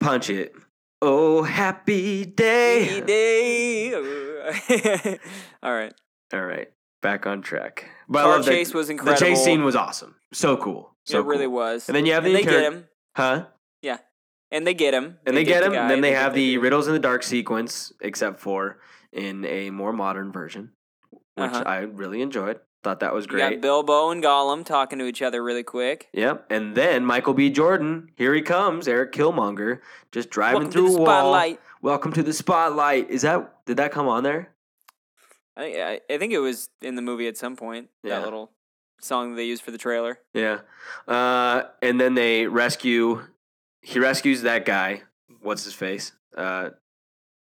punch 0.01 0.31
it. 0.31 0.53
Oh, 1.01 1.43
happy 1.43 2.25
day. 2.25 3.01
Day. 3.01 3.93
All 5.63 5.73
right. 5.75 5.95
All 6.33 6.43
right, 6.45 6.69
back 7.01 7.27
on 7.27 7.41
track. 7.41 7.89
But 8.09 8.27
I 8.27 8.35
Car 8.35 8.43
chase 8.43 8.75
was 8.75 8.91
incredible. 8.91 9.19
The 9.19 9.25
chase 9.35 9.45
scene 9.45 9.65
was 9.65 9.77
awesome. 9.77 10.17
So 10.33 10.57
cool. 10.57 10.95
So 11.07 11.21
it 11.21 11.27
really 11.27 11.47
was. 11.47 11.89
And 11.89 11.97
then 11.97 12.05
you 12.05 12.13
have 12.13 12.25
and 12.27 12.35
the 12.35 12.39
they 12.39 12.43
inter- 12.45 12.61
get 12.61 12.73
him. 12.73 12.85
huh? 13.17 13.47
Yeah. 13.81 13.99
And 14.51 14.67
they 14.67 14.75
get 14.75 14.93
him. 14.93 15.19
And 15.27 15.37
they, 15.37 15.45
get 15.45 15.61
the 15.61 15.67
him. 15.69 15.73
guy, 15.73 15.81
And 15.83 15.91
then 15.91 16.01
they 16.03 16.11
get 16.11 16.21
have 16.23 16.35
the 16.35 16.59
riddles 16.59 16.87
in 16.87 16.93
the 16.95 16.99
dark 16.99 17.23
sequence, 17.23 17.93
except 18.03 18.41
for 18.41 18.79
in 19.13 19.45
a 19.47 19.71
more 19.71 19.93
modern 19.93 20.33
version, 20.33 20.73
which 21.11 21.21
Uh-huh. 21.51 21.63
I 21.65 21.79
really 21.81 22.21
enjoyed. 22.23 22.59
Thought 22.85 23.01
that 23.01 23.13
was 23.13 23.27
You 23.27 23.39
got. 23.39 23.61
Bilbo 23.61 24.11
and 24.11 24.23
Gollum 24.23 24.65
talking 24.65 24.99
to 25.01 25.07
each 25.07 25.21
other 25.21 25.43
really 25.43 25.65
quick. 25.65 26.09
Yep. 26.13 26.47
And 26.51 26.77
then 26.77 27.05
Michael 27.05 27.35
B. 27.35 27.51
Jordan, 27.51 28.11
here 28.15 28.33
he 28.35 28.41
comes, 28.41 28.87
Erik 28.87 29.13
Killmonger, 29.13 29.81
just 30.13 30.31
driving 30.31 30.63
Welcome 30.63 30.73
through 30.73 30.95
a 30.95 30.99
wall. 30.99 31.07
spotlight. 31.07 31.61
Welcome 31.83 32.13
to 32.13 32.23
the 32.23 32.33
spotlight. 32.33 33.11
Is 33.11 33.23
that 33.23 33.65
did 33.67 33.79
that 33.79 33.91
come 33.91 34.07
on 34.07 34.23
there? 34.23 34.53
I, 35.57 35.65
I, 35.65 36.01
I 36.15 36.19
think 36.19 36.33
it 36.33 36.39
was 36.39 36.69
in 36.81 36.95
the 36.95 37.03
movie 37.03 37.27
at 37.27 37.37
some 37.37 37.57
point. 37.57 37.89
Yeah. 38.05 38.21
That 38.21 38.25
little 38.25 38.53
song 39.01 39.35
they 39.35 39.45
used 39.45 39.63
for 39.63 39.73
the 39.73 39.79
trailer. 39.79 40.21
Yeah. 40.33 40.61
Uh, 41.09 41.63
and 41.83 42.01
then 42.01 42.15
they 42.15 42.47
rescue. 42.47 43.23
He 43.83 43.99
rescues 43.99 44.43
that 44.43 44.65
guy. 44.65 45.03
What's 45.41 45.65
his 45.65 45.75
face? 45.75 46.13
Uh, 46.37 46.71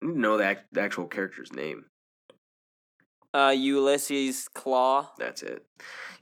know 0.01 0.37
the, 0.37 0.45
act, 0.45 0.65
the 0.71 0.81
actual 0.81 1.07
character's 1.07 1.51
name. 1.51 1.85
Uh, 3.35 3.49
Ulysses 3.49 4.47
Klaue. 4.55 5.07
That's 5.17 5.43
it. 5.43 5.65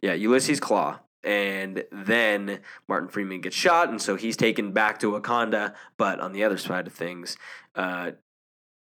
Yeah, 0.01 0.13
Ulysses 0.13 0.59
Klaue. 0.59 0.99
And 1.23 1.83
then 1.91 2.59
Martin 2.87 3.07
Freeman 3.07 3.39
gets 3.41 3.55
shot, 3.55 3.89
and 3.89 4.01
so 4.01 4.15
he's 4.15 4.35
taken 4.35 4.71
back 4.71 4.99
to 4.99 5.11
Wakanda. 5.11 5.75
But 5.95 6.19
on 6.19 6.33
the 6.33 6.43
other 6.43 6.57
side 6.57 6.87
of 6.87 6.93
things, 6.93 7.37
uh, 7.75 8.11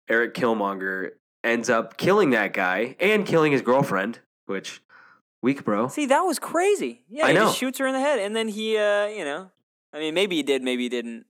Erik 0.08 0.36
Killmonger 0.36 1.12
ends 1.44 1.70
up 1.70 1.98
killing 1.98 2.30
that 2.30 2.54
guy 2.54 2.96
and 3.00 3.26
killing 3.26 3.52
his 3.52 3.62
girlfriend, 3.62 4.20
which 4.46 4.82
weak, 5.42 5.66
bro. 5.66 5.88
See, 5.88 6.06
that 6.06 6.22
was 6.22 6.38
crazy. 6.38 7.02
Yeah, 7.10 7.26
I 7.26 7.30
he 7.30 7.34
know. 7.34 7.46
just 7.46 7.58
shoots 7.58 7.80
her 7.80 7.88
in 7.88 7.94
the 7.94 8.00
head, 8.00 8.20
and 8.20 8.36
then 8.36 8.48
he, 8.48 8.78
uh, 8.78 9.08
you 9.08 9.26
know, 9.26 9.50
I 9.94 10.00
mean, 10.00 10.14
maybe 10.14 10.36
he 10.36 10.44
did, 10.44 10.62
maybe 10.62 10.84
he 10.84 10.90
didn't. 10.90 11.26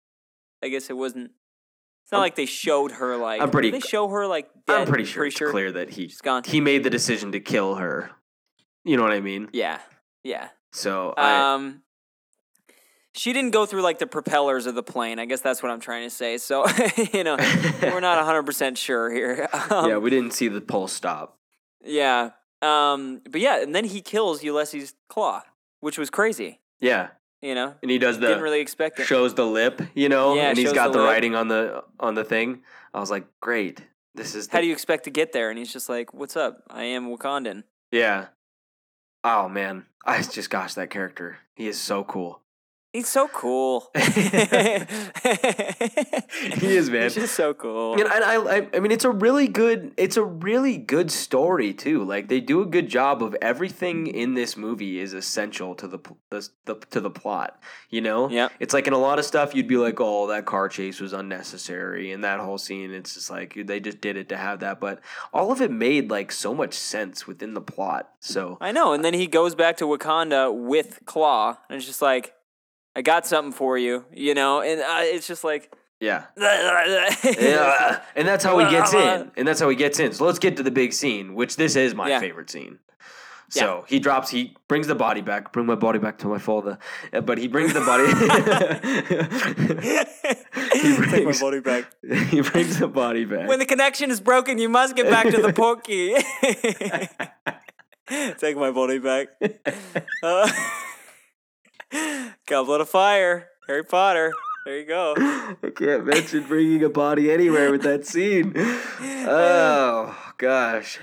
I 0.61 0.67
guess 0.67 0.89
it 0.89 0.97
wasn't. 0.97 1.31
It's 2.12 2.14
not 2.14 2.18
I'm- 2.20 2.24
like 2.26 2.36
they 2.36 2.45
showed 2.45 2.91
her 2.91 3.16
like. 3.16 3.41
I'm 3.41 3.49
pretty- 3.51 3.72
Did 3.72 3.82
they 3.82 3.88
show 3.88 4.09
her 4.09 4.28
like 4.28 4.49
dead? 4.68 4.82
I'm 4.82 4.88
pretty 4.88 5.05
sure 5.05 5.26
it's 5.26 5.38
clear 5.39 5.72
that 5.72 5.91
he 5.91 6.09
She's 6.09 6.20
gone. 6.20 6.43
he 6.43 6.59
made 6.59 6.84
the 6.84 6.89
decision 6.89 7.32
to 7.32 7.39
kill 7.39 7.76
her. 7.76 8.12
You 8.84 8.97
know 8.97 9.03
what 9.03 9.14
I 9.14 9.22
mean? 9.22 9.47
Yeah, 9.53 9.80
yeah. 10.24 10.49
So 10.74 11.14
I, 11.16 11.53
Um, 11.53 11.84
she 13.14 13.32
didn't 13.34 13.51
go 13.51 13.66
through 13.66 13.82
like 13.82 13.99
the 13.99 14.07
propellers 14.07 14.66
of 14.66 14.76
the 14.76 14.84
plane. 14.84 15.20
I 15.20 15.26
guess 15.26 15.39
that's 15.41 15.62
what 15.64 15.72
I'm 15.72 15.80
trying 15.80 16.03
to 16.05 16.09
say. 16.14 16.38
So 16.38 16.66
you 17.14 17.24
know, 17.24 17.38
we're 17.82 17.99
not 18.01 18.18
100 18.18 18.43
percent 18.43 18.78
sure 18.78 19.09
here. 19.09 19.47
Um, 19.70 19.89
yeah, 19.89 19.97
we 19.97 20.09
didn't 20.09 20.32
see 20.34 20.47
the 20.49 20.59
pulse 20.62 20.91
stop. 20.93 21.38
yeah. 21.84 22.32
Um, 22.62 23.22
but 23.30 23.41
yeah, 23.41 23.62
and 23.62 23.74
then 23.74 23.86
he 23.86 24.01
kills 24.01 24.43
Ulysses 24.43 24.93
Klaue, 25.09 25.41
which 25.80 25.97
was 25.97 26.09
crazy. 26.12 26.59
Yeah, 26.80 27.07
You 27.41 27.55
know, 27.55 27.73
and 27.81 27.89
he 27.89 27.97
does 27.97 28.19
the 28.19 28.27
didn't 28.27 28.43
really 28.43 28.59
expect 28.59 28.99
it. 28.99 29.05
shows 29.05 29.33
the 29.33 29.45
lip, 29.45 29.81
you 29.95 30.09
know, 30.09 30.35
Yeah, 30.35 30.49
and 30.49 30.57
he's 30.57 30.73
got 30.73 30.93
the 30.93 30.99
the, 30.99 31.05
writing 31.05 31.35
on 31.35 31.47
the 31.47 31.83
on 31.99 32.13
the 32.13 32.23
thing. 32.23 32.61
I 32.93 32.99
was 32.99 33.09
like, 33.09 33.25
great. 33.39 33.81
This 34.13 34.35
is 34.35 34.47
the, 34.47 34.57
How 34.57 34.61
do 34.61 34.67
you 34.67 34.73
expect 34.73 35.05
to 35.05 35.09
get 35.09 35.31
there? 35.31 35.49
And 35.49 35.57
he's 35.57 35.73
just 35.73 35.89
like, 35.89 36.13
"What's 36.13 36.35
up? 36.35 36.63
I 36.69 36.83
am 36.83 37.09
Wakandan." 37.09 37.63
yeah. 37.91 38.27
Oh 39.23 39.47
man, 39.47 39.85
I 40.05 40.21
just 40.21 40.49
gosh, 40.49 40.73
that 40.75 40.89
character. 40.89 41.37
He 41.55 41.67
is 41.67 41.79
so 41.79 42.03
cool. 42.03 42.40
He's 42.93 43.07
so 43.07 43.29
cool. 43.29 43.89
he 43.95 44.01
is, 46.75 46.89
man. 46.89 47.03
He's 47.03 47.15
just 47.15 47.35
so 47.35 47.53
cool. 47.53 47.93
And 47.93 48.09
I, 48.09 48.35
I, 48.35 48.67
I 48.73 48.79
mean, 48.81 48.91
it's 48.91 49.05
a 49.05 49.09
really 49.09 49.47
good, 49.47 49.93
it's 49.95 50.17
a 50.17 50.23
really 50.23 50.77
good 50.77 51.09
story 51.09 51.73
too. 51.73 52.03
Like 52.03 52.27
they 52.27 52.41
do 52.41 52.61
a 52.61 52.65
good 52.65 52.89
job 52.89 53.23
of 53.23 53.33
everything 53.41 54.07
in 54.07 54.33
this 54.33 54.57
movie 54.57 54.99
is 54.99 55.13
essential 55.13 55.73
to 55.75 55.87
the, 55.87 55.99
the, 56.29 56.49
the 56.65 56.75
to 56.89 56.99
the 56.99 57.09
plot. 57.09 57.61
You 57.89 58.01
know, 58.01 58.29
Yeah. 58.29 58.49
It's 58.59 58.73
like 58.73 58.87
in 58.87 58.93
a 58.93 58.97
lot 58.97 59.19
of 59.19 59.25
stuff, 59.25 59.55
you'd 59.55 59.67
be 59.67 59.77
like, 59.77 59.99
"Oh, 59.99 60.27
that 60.27 60.45
car 60.45 60.67
chase 60.67 60.99
was 60.99 61.13
unnecessary," 61.13 62.11
and 62.11 62.23
that 62.23 62.39
whole 62.39 62.57
scene, 62.57 62.91
it's 62.93 63.13
just 63.13 63.29
like 63.29 63.53
they 63.55 63.79
just 63.79 64.01
did 64.01 64.17
it 64.17 64.27
to 64.29 64.37
have 64.37 64.59
that. 64.61 64.79
But 64.81 64.99
all 65.33 65.51
of 65.51 65.61
it 65.61 65.71
made 65.71 66.09
like 66.09 66.31
so 66.31 66.53
much 66.53 66.73
sense 66.73 67.25
within 67.27 67.53
the 67.53 67.61
plot. 67.61 68.09
So 68.19 68.57
I 68.59 68.71
know. 68.71 68.93
And 68.93 69.03
then 69.03 69.13
he 69.13 69.27
goes 69.27 69.55
back 69.55 69.77
to 69.77 69.85
Wakanda 69.85 70.53
with 70.53 70.99
Klaue, 71.05 71.57
and 71.69 71.77
it's 71.77 71.85
just 71.85 72.01
like, 72.01 72.33
I 72.95 73.01
got 73.01 73.25
something 73.25 73.51
for 73.53 73.77
you, 73.77 74.05
you 74.13 74.33
know? 74.33 74.61
And 74.61 74.81
uh, 74.81 74.99
it's 75.01 75.27
just 75.27 75.43
like, 75.43 75.73
yeah, 75.99 76.25
yeah. 76.37 77.15
yeah, 77.39 78.01
and 78.15 78.27
that's 78.27 78.43
how 78.43 78.57
he 78.57 78.69
gets 78.69 78.93
in, 78.93 79.31
and 79.37 79.47
that's 79.47 79.59
how 79.59 79.69
he 79.69 79.75
gets 79.75 79.99
in. 79.99 80.13
So 80.13 80.25
let's 80.25 80.39
get 80.39 80.57
to 80.57 80.63
the 80.63 80.71
big 80.71 80.93
scene, 80.93 81.35
which 81.35 81.57
this 81.57 81.75
is 81.75 81.93
my 81.93 82.09
Yeah. 82.09 82.19
favorite 82.19 82.49
scene. 82.49 82.79
So 83.49 83.83
he 83.85 83.99
drops, 83.99 84.29
he 84.29 84.55
brings 84.69 84.87
the 84.87 84.95
body 84.95 85.19
back. 85.19 85.51
Bring 85.51 85.65
my 85.65 85.75
body 85.75 85.99
back 85.99 86.17
to 86.19 86.27
my 86.27 86.37
father. 86.39 86.79
Uh, 87.11 87.19
But 87.19 87.37
he 87.37 87.49
brings 87.49 87.73
the 87.73 87.81
body. 87.81 88.07
he 90.73 91.11
Take 91.11 91.25
my 91.25 91.37
body 91.37 91.59
back. 91.59 91.91
he 92.29 92.39
brings 92.41 92.79
the 92.79 92.87
body 92.87 93.25
back. 93.25 93.49
When 93.49 93.59
the 93.59 93.65
connection 93.65 94.09
is 94.09 94.21
broken, 94.21 94.57
you 94.57 94.69
must 94.69 94.95
get 94.95 95.09
back 95.09 95.27
to 95.29 95.41
the 95.41 95.49
Portkey. 95.51 96.15
Take 98.39 98.55
my 98.57 98.71
body 98.71 98.99
back. 98.99 99.27
Uh, 100.23 100.49
goblet 102.47 102.81
of 102.81 102.89
fire. 102.89 103.47
Harry 103.67 103.83
Potter. 103.83 104.33
There 104.65 104.79
you 104.79 104.85
go. 104.85 105.13
I 105.17 105.55
can't 105.75 106.05
mention 106.05 106.43
bringing 106.43 106.83
a 106.83 106.89
body 106.89 107.31
anywhere 107.31 107.71
with 107.71 107.81
that 107.83 108.05
scene. 108.05 108.53
Oh 108.55 110.15
gosh. 110.37 110.99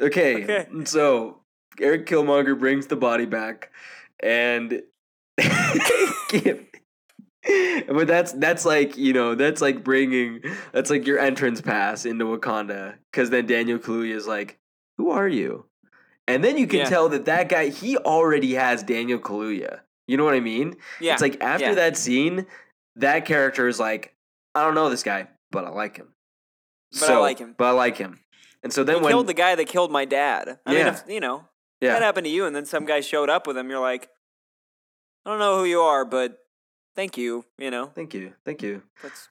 Okay, 0.00 0.42
Okay. 0.44 0.66
so 0.84 1.40
Erik 1.80 2.06
Killmonger 2.06 2.58
brings 2.58 2.86
the 2.88 2.96
body 2.96 3.26
back, 3.26 3.70
and 4.20 4.82
but 7.88 8.06
that's 8.06 8.32
that's 8.32 8.64
like 8.64 8.96
you 8.96 9.12
know 9.12 9.34
that's 9.34 9.60
like 9.60 9.84
bringing 9.84 10.40
that's 10.72 10.90
like 10.90 11.06
your 11.06 11.18
entrance 11.18 11.60
pass 11.60 12.04
into 12.04 12.24
Wakanda 12.24 12.94
because 13.10 13.30
then 13.30 13.46
Daniel 13.46 13.78
Kaluuya 13.78 14.14
is 14.14 14.26
like, 14.26 14.58
who 14.98 15.10
are 15.10 15.28
you? 15.28 15.66
And 16.28 16.42
then 16.42 16.56
you 16.56 16.66
can 16.66 16.80
Yeah. 16.80 16.88
tell 16.88 17.08
that 17.10 17.24
that 17.26 17.48
guy 17.48 17.68
he 17.68 17.96
already 17.96 18.54
has 18.54 18.82
Daniel 18.82 19.18
Kaluuya. 19.18 19.80
You 20.12 20.18
know 20.18 20.24
what 20.24 20.34
I 20.34 20.40
mean? 20.40 20.76
Yeah. 21.00 21.14
It's 21.14 21.22
like 21.22 21.42
after 21.42 21.68
yeah. 21.68 21.74
that 21.74 21.96
scene, 21.96 22.44
that 22.96 23.24
character 23.24 23.66
is 23.66 23.80
like, 23.80 24.14
I 24.54 24.62
don't 24.62 24.74
know 24.74 24.90
this 24.90 25.02
guy, 25.02 25.28
but 25.50 25.64
I 25.64 25.70
like 25.70 25.96
him. 25.96 26.12
But 27.00 27.10
I 27.10 27.16
like 27.16 27.38
him. 27.38 27.54
But 27.56 27.64
I 27.64 27.70
like 27.70 27.96
him. 27.96 28.20
And 28.62 28.70
so 28.70 28.84
then 28.84 28.96
he 28.96 29.02
when 29.04 29.10
killed 29.10 29.26
the 29.26 29.32
guy 29.32 29.54
that 29.54 29.66
killed 29.68 29.90
my 29.90 30.04
dad. 30.04 30.58
I 30.66 30.72
Yeah. 30.72 30.78
mean, 30.84 30.86
if, 30.88 31.02
you 31.08 31.20
know, 31.20 31.48
Yeah. 31.80 31.94
that 31.94 32.02
happened 32.02 32.26
to 32.26 32.30
you, 32.30 32.44
and 32.44 32.54
then 32.54 32.66
some 32.66 32.84
guy 32.84 33.00
showed 33.00 33.30
up 33.30 33.46
with 33.46 33.56
him. 33.56 33.70
You're 33.70 33.80
like, 33.80 34.10
I 35.24 35.30
don't 35.30 35.38
know 35.38 35.56
who 35.58 35.64
you 35.64 35.80
are, 35.80 36.04
but 36.04 36.40
thank 36.94 37.16
you. 37.16 37.46
You 37.56 37.70
know, 37.70 37.86
Thank 37.86 38.12
you. 38.12 38.34
Thank 38.44 38.62
you. 38.62 38.82
that's 39.02 39.30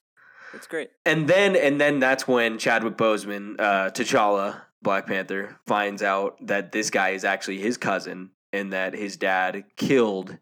that's 0.52 0.66
great. 0.66 0.90
And 1.06 1.28
then 1.28 1.56
and 1.56 1.80
then 1.80 2.00
that's 2.00 2.28
when 2.28 2.58
Chadwick 2.58 2.98
Boseman, 2.98 3.60
uh, 3.60 3.92
T'Challa, 3.92 4.62
Black 4.82 5.06
Panther, 5.06 5.60
finds 5.68 6.02
out 6.02 6.38
that 6.48 6.72
this 6.72 6.90
guy 6.90 7.10
is 7.10 7.24
actually 7.24 7.60
his 7.60 7.78
cousin 7.78 8.32
and 8.52 8.74
that 8.74 8.96
his 8.96 9.16
dad 9.16 9.64
killed 9.78 10.40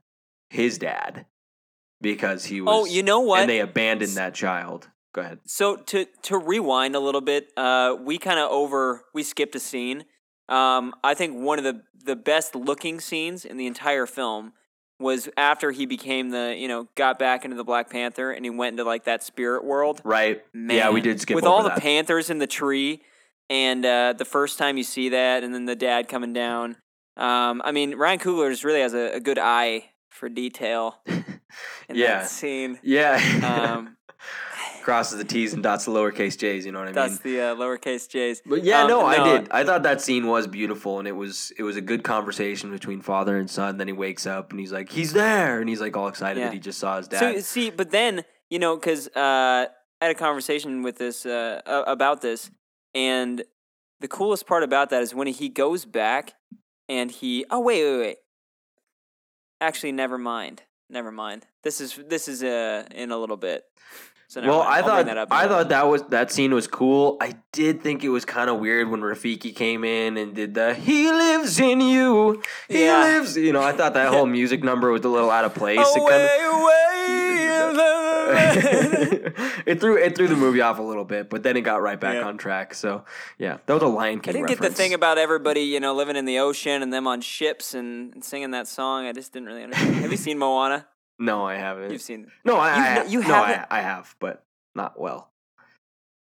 his 0.50 0.78
dad 0.78 1.26
because 2.02 2.46
he 2.46 2.62
was 2.62 2.74
Oh, 2.74 2.86
you 2.86 3.04
know 3.04 3.20
what? 3.22 3.42
and 3.42 3.50
they 3.50 3.60
abandoned 3.60 4.14
that 4.14 4.34
child. 4.34 4.90
Go 5.14 5.22
ahead. 5.22 5.40
So 5.46 5.76
to 5.76 6.06
to 6.24 6.38
rewind 6.38 6.96
a 6.96 7.00
little 7.00 7.22
bit, 7.22 7.50
uh, 7.58 7.96
we 8.00 8.18
kind 8.18 8.40
of 8.40 8.52
over 8.52 9.06
we 9.14 9.24
skipped 9.24 9.56
a 9.56 9.60
scene. 9.60 10.06
Um, 10.48 10.94
I 11.04 11.14
think 11.14 11.38
one 11.38 11.58
of 11.58 11.64
the 11.64 11.82
the 12.04 12.16
best 12.16 12.56
looking 12.56 13.00
scenes 13.00 13.44
in 13.46 13.58
the 13.58 13.68
entire 13.68 14.06
film 14.06 14.54
was 15.00 15.30
after 15.38 15.72
he 15.72 15.86
became 15.86 16.30
the 16.30 16.56
you 16.58 16.68
know 16.68 16.88
got 16.96 17.18
back 17.18 17.44
into 17.44 17.58
the 17.58 17.64
Black 17.64 17.90
Panther 17.90 18.32
and 18.32 18.46
he 18.46 18.50
went 18.50 18.74
into 18.74 18.84
like 18.84 19.06
that 19.06 19.24
spirit 19.24 19.64
world. 19.64 20.02
Right? 20.04 20.44
Man, 20.54 20.78
yeah, 20.78 20.90
we 20.92 21.02
did 21.02 21.20
skip 21.20 21.36
with 21.36 21.46
all 21.46 21.64
the 21.64 21.70
panthers 21.72 22.30
in 22.30 22.38
the 22.38 22.48
tree, 22.48 23.02
and 23.50 23.84
uh, 23.86 24.14
the 24.14 24.26
first 24.26 24.58
time 24.58 24.78
you 24.78 24.84
see 24.84 25.10
that, 25.10 25.44
and 25.44 25.54
then 25.54 25.66
the 25.66 25.76
dad 25.76 26.08
coming 26.08 26.34
down. 26.34 26.78
Um, 27.18 27.62
I 27.66 27.72
mean, 27.72 27.96
Ryan 27.96 28.20
Coogler 28.20 28.50
just 28.52 28.64
really 28.64 28.82
has 28.82 28.94
a, 28.94 29.16
a 29.16 29.20
good 29.20 29.40
eye 29.40 29.90
for 30.10 30.30
detail 30.30 30.98
in 31.08 31.24
Yeah. 31.96 32.20
that 32.20 32.30
scene. 32.30 32.80
yeah. 32.84 33.76
Um, 33.78 33.96
Crosses 34.84 35.18
the 35.18 35.24
T's 35.24 35.54
and 35.54 35.62
dots 35.62 35.86
the 35.86 35.92
lowercase 35.92 36.38
J's, 36.38 36.66
you 36.66 36.72
know 36.72 36.80
what 36.80 36.88
I 36.90 36.92
that's 36.94 37.24
mean? 37.24 37.36
Dots 37.38 37.58
the 37.58 37.64
uh, 37.64 37.68
lowercase 37.68 38.10
J's. 38.10 38.42
But 38.46 38.64
yeah, 38.64 38.82
Um, 38.84 38.88
no, 38.90 39.06
I 39.06 39.24
did. 39.24 39.48
I 39.52 39.64
thought 39.64 39.84
that 39.84 40.02
scene 40.02 40.26
was 40.28 40.48
beautiful, 40.48 41.00
and 41.00 41.08
it 41.08 41.12
was 41.16 41.52
it 41.58 41.64
was 41.64 41.76
a 41.78 41.82
good 41.82 42.04
conversation 42.04 42.72
between 42.72 43.02
father 43.02 43.38
and 43.38 43.50
son. 43.50 43.78
Then 43.78 43.88
he 43.88 43.94
wakes 43.94 44.26
up 44.26 44.52
and 44.52 44.60
he's 44.60 44.72
like, 44.72 44.90
"He's 44.90 45.14
there," 45.14 45.60
and 45.60 45.70
he's 45.70 45.80
like 45.82 45.96
all 45.96 46.08
excited 46.08 46.40
Yeah. 46.40 46.48
that 46.48 46.54
he 46.54 46.60
just 46.60 46.80
saw 46.80 46.98
his 46.98 47.08
dad. 47.08 47.20
So 47.36 47.40
see, 47.42 47.70
but 47.70 47.92
then 47.92 48.24
you 48.50 48.58
know, 48.58 48.76
because 48.78 49.08
uh, 49.10 49.68
I 50.02 50.06
had 50.06 50.12
a 50.12 50.16
conversation 50.16 50.82
with 50.82 50.98
this 50.98 51.26
uh, 51.26 51.62
about 51.86 52.22
this, 52.22 52.50
and 52.96 53.44
the 54.00 54.08
coolest 54.08 54.48
part 54.48 54.64
about 54.64 54.90
that 54.90 55.02
is 55.04 55.14
when 55.14 55.28
he 55.28 55.50
goes 55.50 55.86
back 55.86 56.34
and 56.88 57.12
he. 57.12 57.46
Oh 57.52 57.60
wait, 57.60 57.84
wait, 57.84 58.00
wait. 58.00 58.18
Actually, 59.62 59.92
never 59.92 60.18
mind. 60.18 60.64
Never 60.90 61.12
mind. 61.12 61.46
This 61.64 61.82
is 61.82 62.00
this 62.08 62.28
is 62.28 62.42
uh 62.44 62.86
in 62.96 63.12
a 63.12 63.18
little 63.18 63.38
bit. 63.38 63.64
So 64.28 64.42
well, 64.42 64.60
mind. 64.60 64.70
I 64.70 64.78
I'll 64.78 64.84
thought 64.84 65.06
that 65.06 65.18
up 65.18 65.32
in 65.32 65.50
thought 65.50 65.70
that 65.70 65.88
was 65.88 66.04
that 66.10 66.32
scene 66.32 66.54
was 66.54 66.68
cool. 66.68 67.18
I 67.22 67.36
did 67.52 67.82
think 67.82 68.04
it 68.04 68.10
was 68.10 68.26
kind 68.26 68.50
of 68.50 68.60
weird 68.60 68.90
when 68.90 69.02
Rafiki 69.02 69.56
came 69.56 69.84
in 69.84 70.18
and 70.18 70.34
did 70.36 70.54
the 70.54 70.74
"He 70.74 71.12
lives 71.12 71.60
in 71.60 71.82
you, 71.82 72.42
he 72.68 72.86
Yeah. 72.86 73.00
lives." 73.04 73.36
You 73.38 73.54
know, 73.54 73.62
I 73.62 73.72
thought 73.72 73.94
that 73.96 74.08
whole 74.14 74.26
music 74.40 74.64
number 74.64 74.90
was 74.92 75.04
a 75.04 75.10
little 75.10 75.32
out 75.32 75.46
of 75.46 75.54
place. 75.56 75.80
It 75.80 76.00
away, 76.00 76.12
kinda- 76.12 76.58
away. 76.58 78.06
it 79.66 79.80
threw 79.80 79.98
it 79.98 80.16
threw 80.16 80.28
the 80.28 80.36
movie 80.36 80.62
off 80.62 80.80
a 80.80 80.82
little 80.82 81.06
bit, 81.06 81.30
but 81.30 81.44
then 81.44 81.58
it 81.58 81.62
got 81.62 81.82
right 81.82 82.00
back 82.00 82.16
Yeah. 82.16 82.24
on 82.28 82.38
track. 82.38 82.74
So 82.74 83.04
yeah, 83.38 83.58
that 83.66 83.74
was 83.74 83.84
a 83.84 83.88
Lion 83.88 84.20
King. 84.20 84.32
I 84.32 84.34
didn't 84.40 84.48
get 84.50 84.60
the 84.62 84.70
thing 84.74 84.94
about 84.94 85.18
everybody, 85.18 85.62
you 85.62 85.80
know, 85.80 85.94
living 85.94 86.16
in 86.16 86.26
the 86.26 86.40
ocean 86.40 86.82
and 86.82 86.92
them 86.94 87.08
on 87.08 87.22
ships 87.22 87.74
and, 87.74 88.14
and 88.14 88.24
singing 88.24 88.52
that 88.52 88.68
song. 88.68 89.06
I 89.06 89.12
just 89.12 89.34
didn't 89.34 89.48
really 89.48 89.64
understand. 89.64 89.96
Have 89.96 90.12
you 90.12 90.18
seen 90.18 90.38
Moana? 90.40 90.88
No, 91.18 91.46
I 91.46 91.56
haven't. 91.56 91.92
You've 91.92 92.02
seen. 92.02 92.32
no, 92.46 92.56
I, 92.58 93.04
You've 93.04 93.12
you 93.24 93.28
no, 93.30 93.36
I, 93.36 93.48
haven't? 93.52 93.68
I 93.72 93.82
have, 93.82 94.16
but 94.20 94.44
not 94.74 95.00
well. 95.00 95.30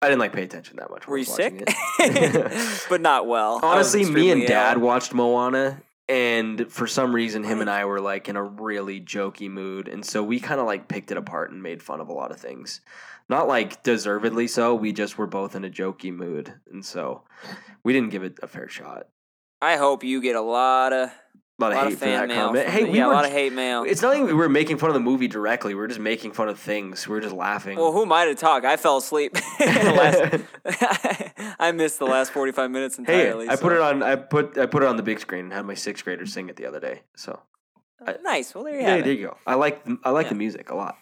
I 0.02 0.08
didn't 0.08 0.20
like 0.20 0.34
pay 0.34 0.42
attention 0.42 0.76
that 0.76 0.90
much. 0.90 1.08
Were 1.08 1.16
you 1.16 1.24
sick? 1.24 1.64
but 2.90 3.00
not 3.00 3.26
well. 3.26 3.60
Honestly, 3.62 4.04
me 4.04 4.30
and 4.30 4.46
Dad 4.46 4.76
ill. 4.76 4.82
watched 4.82 5.14
Moana, 5.14 5.80
and 6.08 6.70
for 6.70 6.86
some 6.86 7.14
reason, 7.14 7.44
him 7.44 7.60
and 7.60 7.70
I 7.70 7.84
were 7.84 8.00
like 8.00 8.28
in 8.28 8.36
a 8.36 8.42
really 8.42 9.00
jokey 9.00 9.50
mood, 9.50 9.88
and 9.88 10.04
so 10.04 10.22
we 10.22 10.40
kind 10.40 10.60
of 10.60 10.66
like 10.66 10.88
picked 10.88 11.10
it 11.10 11.16
apart 11.16 11.50
and 11.50 11.62
made 11.62 11.82
fun 11.82 12.00
of 12.00 12.08
a 12.08 12.12
lot 12.12 12.30
of 12.30 12.38
things. 12.38 12.80
Not 13.28 13.48
like 13.48 13.82
deservedly 13.82 14.46
so. 14.46 14.74
We 14.74 14.92
just 14.92 15.16
were 15.16 15.26
both 15.26 15.56
in 15.56 15.64
a 15.64 15.70
jokey 15.70 16.14
mood, 16.14 16.52
and 16.70 16.84
so 16.84 17.22
we 17.82 17.92
didn't 17.92 18.10
give 18.10 18.22
it 18.22 18.38
a 18.42 18.46
fair 18.46 18.68
shot. 18.68 19.08
I 19.62 19.76
hope 19.76 20.04
you 20.04 20.20
get 20.20 20.36
a 20.36 20.42
lot 20.42 20.92
of 20.92 21.10
A 21.56 21.62
lot 21.62 21.72
of 21.72 21.78
hate 21.78 21.98
for 21.98 22.04
that 22.06 22.28
mail. 22.28 22.46
comment. 22.46 22.68
Hey, 22.68 22.84
we 22.84 22.98
yeah, 22.98 23.06
were. 23.06 23.12
a 23.12 23.16
lot 23.16 23.24
of 23.24 23.30
hate 23.30 23.52
mail. 23.52 23.84
It's 23.84 24.02
not 24.02 24.14
like 24.14 24.24
we 24.24 24.32
were 24.32 24.48
making 24.48 24.78
fun 24.78 24.90
of 24.90 24.94
the 24.94 25.00
movie 25.00 25.28
directly. 25.28 25.72
We 25.74 25.80
are 25.82 25.86
just 25.86 26.00
making 26.00 26.32
fun 26.32 26.48
of 26.48 26.58
things. 26.58 27.06
We 27.06 27.16
are 27.16 27.20
just 27.20 27.34
laughing. 27.34 27.78
Well, 27.78 27.92
who 27.92 28.02
am 28.02 28.12
I 28.12 28.24
to 28.24 28.34
talk? 28.34 28.64
I 28.64 28.76
fell 28.76 28.96
asleep. 28.96 29.36
last, 29.60 30.42
I 31.60 31.70
missed 31.72 32.00
the 32.00 32.06
last 32.06 32.32
forty-five 32.32 32.72
minutes 32.72 32.96
hey, 32.96 33.02
entirely. 33.02 33.48
I 33.48 33.54
put 33.54 33.72
it 33.72 33.80
on. 33.80 34.02
I 34.02 34.16
put 34.16 34.58
I 34.58 34.66
put 34.66 34.82
it 34.82 34.88
on 34.88 34.96
the 34.96 35.04
big 35.04 35.20
screen 35.20 35.44
and 35.44 35.52
had 35.52 35.64
my 35.64 35.74
sixth 35.74 36.04
graders 36.04 36.32
sing 36.32 36.48
it 36.48 36.56
the 36.56 36.66
other 36.66 36.80
day. 36.80 37.02
So 37.14 37.40
I- 38.04 38.16
nice. 38.22 38.52
Well, 38.52 38.64
there 38.64 38.74
you 38.74 38.80
yeah, 38.80 39.00
there 39.00 39.12
you 39.12 39.26
go. 39.28 39.36
I 39.46 39.54
like 39.54 39.86
I 40.02 40.10
like 40.10 40.28
the 40.28 40.34
music 40.34 40.70
a 40.70 40.74
lot. 40.74 40.96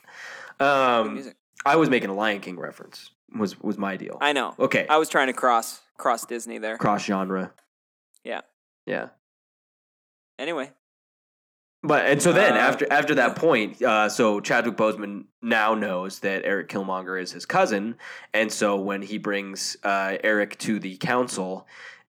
Um, 0.60 1.14
music. 1.14 1.34
I 1.64 1.76
was 1.76 1.88
making 1.88 2.10
a 2.10 2.14
Lion 2.14 2.40
King 2.40 2.58
reference. 2.58 3.10
Was 3.34 3.58
was 3.58 3.78
my 3.78 3.96
deal. 3.96 4.18
I 4.20 4.34
know. 4.34 4.54
okay, 4.58 4.86
I 4.90 4.98
was 4.98 5.08
trying 5.08 5.28
to 5.28 5.32
cross 5.32 5.80
cross 5.96 6.26
Disney 6.26 6.58
there. 6.58 6.76
cross 6.76 7.04
genre. 7.04 7.52
Yeah. 8.22 8.42
Yeah. 8.84 9.08
Anyway, 10.42 10.72
But 11.84 12.06
and 12.06 12.20
so 12.20 12.32
then 12.32 12.54
Uh, 12.54 12.56
after 12.58 12.86
after 12.90 13.14
that 13.14 13.36
point, 13.36 13.80
uh, 13.80 14.08
so 14.08 14.40
Chadwick 14.40 14.76
Boseman 14.76 15.26
now 15.40 15.74
knows 15.76 16.18
that 16.18 16.44
Erik 16.44 16.68
Killmonger 16.68 17.20
is 17.22 17.30
his 17.30 17.46
cousin, 17.46 17.94
and 18.34 18.50
so 18.52 18.76
when 18.76 19.02
he 19.02 19.18
brings 19.18 19.76
uh, 19.84 20.16
Erik 20.24 20.58
to 20.58 20.80
the 20.80 20.96
council, 20.96 21.68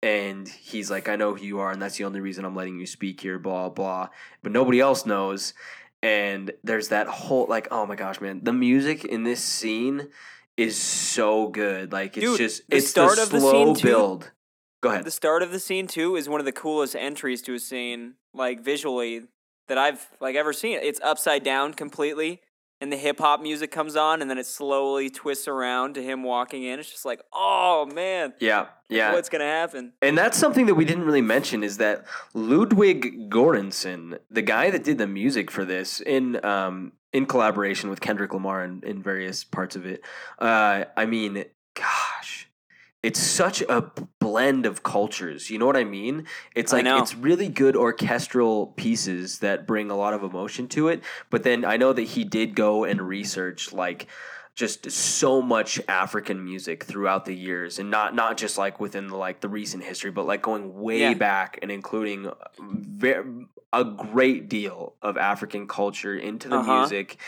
and 0.02 0.48
he's 0.48 0.90
like, 0.90 1.08
"I 1.08 1.14
know 1.14 1.34
who 1.36 1.44
you 1.44 1.60
are, 1.60 1.70
and 1.70 1.80
that's 1.80 1.98
the 1.98 2.04
only 2.04 2.20
reason 2.20 2.44
I'm 2.44 2.56
letting 2.56 2.80
you 2.80 2.86
speak 2.86 3.20
here." 3.20 3.38
Blah 3.38 3.68
blah, 3.68 4.08
but 4.42 4.50
nobody 4.50 4.80
else 4.80 5.06
knows. 5.06 5.54
And 6.02 6.50
there's 6.64 6.88
that 6.88 7.06
whole 7.06 7.46
like, 7.48 7.68
oh 7.70 7.86
my 7.86 7.94
gosh, 7.96 8.20
man, 8.20 8.40
the 8.42 8.52
music 8.52 9.04
in 9.04 9.22
this 9.22 9.42
scene 9.42 10.08
is 10.56 10.76
so 10.76 11.46
good. 11.48 11.92
Like 11.92 12.16
it's 12.16 12.26
Dude, 12.26 12.38
just 12.38 12.68
the 12.68 12.76
it's 12.78 12.88
start 12.88 13.16
the 13.16 13.22
of 13.22 13.30
the 13.30 13.40
slow 13.40 13.52
scene, 13.52 13.74
too- 13.76 13.88
build. 13.88 14.30
Go 14.86 14.92
ahead. 14.92 15.04
the 15.04 15.10
start 15.10 15.42
of 15.42 15.50
the 15.52 15.60
scene 15.60 15.86
too 15.86 16.16
is 16.16 16.28
one 16.28 16.40
of 16.40 16.46
the 16.46 16.52
coolest 16.52 16.94
entries 16.96 17.42
to 17.42 17.54
a 17.54 17.58
scene, 17.58 18.14
like 18.34 18.60
visually, 18.60 19.22
that 19.68 19.78
I've 19.78 20.06
like 20.20 20.36
ever 20.36 20.52
seen. 20.52 20.78
It's 20.82 21.00
upside 21.02 21.42
down 21.42 21.74
completely, 21.74 22.40
and 22.80 22.92
the 22.92 22.96
hip 22.96 23.18
hop 23.18 23.40
music 23.40 23.70
comes 23.70 23.96
on, 23.96 24.20
and 24.22 24.30
then 24.30 24.38
it 24.38 24.46
slowly 24.46 25.10
twists 25.10 25.48
around 25.48 25.94
to 25.94 26.02
him 26.02 26.22
walking 26.22 26.62
in. 26.62 26.78
It's 26.78 26.90
just 26.90 27.04
like, 27.04 27.20
oh 27.32 27.86
man, 27.94 28.34
Yeah, 28.38 28.66
yeah. 28.88 29.12
what's 29.12 29.28
gonna 29.28 29.44
happen? 29.44 29.92
And 30.02 30.16
that's 30.16 30.38
something 30.38 30.66
that 30.66 30.74
we 30.74 30.84
didn't 30.84 31.04
really 31.04 31.22
mention 31.22 31.64
is 31.64 31.78
that 31.78 32.04
Ludwig 32.34 33.28
Göransson, 33.30 34.18
the 34.30 34.42
guy 34.42 34.70
that 34.70 34.84
did 34.84 34.98
the 34.98 35.06
music 35.06 35.50
for 35.50 35.64
this 35.64 36.00
in 36.00 36.44
um 36.44 36.92
in 37.12 37.24
collaboration 37.26 37.88
with 37.90 38.00
Kendrick 38.00 38.34
Lamar 38.34 38.62
in, 38.62 38.82
in 38.84 39.02
various 39.02 39.42
parts 39.42 39.74
of 39.74 39.86
it. 39.86 40.02
Uh 40.38 40.84
I 40.96 41.06
mean, 41.06 41.44
gosh. 41.74 42.05
It's 43.02 43.20
such 43.20 43.62
a 43.62 43.90
blend 44.18 44.66
of 44.66 44.82
cultures. 44.82 45.48
You 45.50 45.58
know 45.58 45.66
what 45.66 45.76
I 45.76 45.84
mean? 45.84 46.26
It's 46.54 46.72
like 46.72 46.86
it's 46.86 47.14
really 47.14 47.48
good 47.48 47.76
orchestral 47.76 48.68
pieces 48.68 49.38
that 49.40 49.66
bring 49.66 49.90
a 49.90 49.96
lot 49.96 50.12
of 50.14 50.22
emotion 50.24 50.66
to 50.68 50.88
it. 50.88 51.02
But 51.30 51.42
then 51.44 51.64
I 51.64 51.76
know 51.76 51.92
that 51.92 52.02
he 52.02 52.24
did 52.24 52.56
go 52.56 52.84
and 52.84 53.00
research 53.00 53.72
like 53.72 54.06
just 54.56 54.90
so 54.90 55.42
much 55.42 55.78
African 55.86 56.42
music 56.42 56.84
throughout 56.84 57.26
the 57.26 57.34
years, 57.36 57.78
and 57.78 57.90
not 57.90 58.14
not 58.14 58.38
just 58.38 58.56
like 58.56 58.80
within 58.80 59.06
the, 59.08 59.16
like 59.16 59.40
the 59.40 59.48
recent 59.50 59.84
history, 59.84 60.10
but 60.10 60.26
like 60.26 60.42
going 60.42 60.74
way 60.80 61.00
Yeah. 61.00 61.14
back 61.14 61.58
and 61.62 61.70
including 61.70 62.26
uh, 62.28 62.34
very, 62.58 63.24
a 63.72 63.84
great 63.84 64.48
deal 64.48 64.94
of 65.02 65.16
African 65.16 65.66
culture 65.66 66.14
into 66.16 66.48
the 66.48 66.56
Uh-huh. 66.56 66.78
music, 66.80 67.18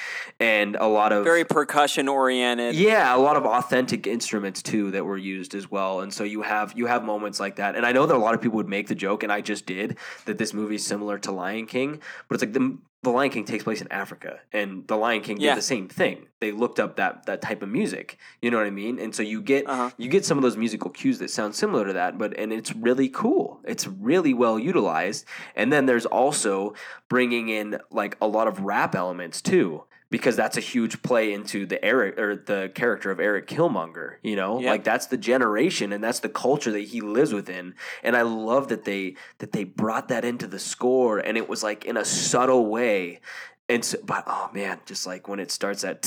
and 0.40 0.76
a 0.76 0.86
lot 0.86 1.12
of 1.12 1.24
Very 1.24 1.44
percussion 1.44 2.08
oriented. 2.08 2.74
yeah, 2.74 3.14
a 3.14 3.18
lot 3.18 3.36
of 3.36 3.44
authentic 3.44 4.06
instruments 4.06 4.62
too 4.62 4.90
that 4.92 5.04
were 5.04 5.18
used 5.18 5.54
as 5.54 5.70
well. 5.70 6.00
And 6.00 6.12
so 6.14 6.24
you 6.24 6.42
have 6.42 6.72
you 6.76 6.86
have 6.86 7.04
moments 7.04 7.38
like 7.40 7.56
that. 7.56 7.74
And 7.76 7.84
I 7.84 7.92
know 7.92 8.06
that 8.06 8.14
a 8.14 8.18
lot 8.18 8.34
of 8.34 8.40
people 8.40 8.56
would 8.56 8.68
make 8.68 8.86
the 8.88 8.94
joke, 8.94 9.22
and 9.22 9.32
I 9.32 9.40
just 9.40 9.66
did 9.66 9.96
that 10.26 10.38
this 10.38 10.54
movie 10.54 10.76
is 10.76 10.86
similar 10.86 11.18
to 11.18 11.32
Lion 11.32 11.66
King, 11.66 12.00
but 12.28 12.34
it's 12.34 12.42
like 12.42 12.52
the 12.52 12.78
the 13.04 13.10
Lion 13.10 13.30
King 13.30 13.44
takes 13.44 13.62
place 13.62 13.80
in 13.80 13.90
Africa, 13.92 14.40
and 14.52 14.86
the 14.88 14.96
Lion 14.96 15.20
King 15.20 15.38
Yeah. 15.40 15.50
did 15.54 15.58
the 15.58 15.62
same 15.62 15.86
thing. 15.88 16.26
They 16.40 16.50
looked 16.50 16.80
up 16.80 16.96
that 16.96 17.26
that 17.26 17.40
type 17.40 17.62
of 17.62 17.68
music. 17.68 18.18
You 18.42 18.50
know 18.50 18.56
what 18.56 18.66
I 18.66 18.70
mean? 18.70 18.98
And 18.98 19.14
so 19.14 19.22
you 19.22 19.40
get 19.40 19.68
Uh-huh. 19.68 19.90
you 19.96 20.08
get 20.08 20.24
some 20.24 20.36
of 20.36 20.42
those 20.42 20.56
musical 20.56 20.90
cues 20.90 21.18
that 21.20 21.30
sound 21.30 21.54
similar 21.54 21.86
to 21.86 21.92
that, 21.92 22.18
but 22.18 22.36
and 22.36 22.52
it's 22.52 22.74
really 22.74 23.08
cool. 23.08 23.60
It's 23.64 23.86
really 23.86 24.34
well 24.34 24.58
utilized. 24.58 25.24
And 25.54 25.72
then 25.72 25.86
there's 25.86 26.06
also 26.06 26.74
bringing 27.08 27.48
in 27.48 27.78
like 27.90 28.16
a 28.20 28.26
lot 28.26 28.48
of 28.48 28.60
rap 28.60 28.94
elements 28.96 29.40
too, 29.40 29.84
because 30.10 30.36
that's 30.36 30.56
a 30.56 30.60
huge 30.60 31.02
play 31.02 31.32
into 31.32 31.66
the 31.66 31.82
Erik 31.84 32.18
or 32.18 32.34
the 32.36 32.70
character 32.74 33.10
of 33.10 33.20
Erik 33.20 33.46
Killmonger. 33.46 34.14
You 34.22 34.36
know, 34.36 34.58
Yep. 34.60 34.70
like 34.70 34.84
that's 34.84 35.06
the 35.06 35.16
generation 35.18 35.92
and 35.92 36.02
that's 36.02 36.20
the 36.20 36.28
culture 36.28 36.70
that 36.72 36.80
he 36.80 37.00
lives 37.00 37.32
within. 37.34 37.74
And 38.02 38.16
I 38.16 38.22
love 38.22 38.68
that 38.68 38.84
they 38.84 39.16
that 39.38 39.52
they 39.52 39.64
brought 39.64 40.08
that 40.08 40.24
into 40.24 40.46
the 40.46 40.58
score, 40.58 41.18
and 41.18 41.36
it 41.36 41.48
was 41.48 41.62
like 41.62 41.84
in 41.84 41.96
a 41.96 42.04
subtle 42.04 42.66
way. 42.66 43.20
And 43.68 43.84
so, 43.84 43.98
but 44.04 44.24
oh 44.26 44.50
man, 44.54 44.80
just 44.86 45.06
like 45.06 45.28
when 45.28 45.40
it 45.40 45.50
starts 45.50 45.84
at 45.84 46.06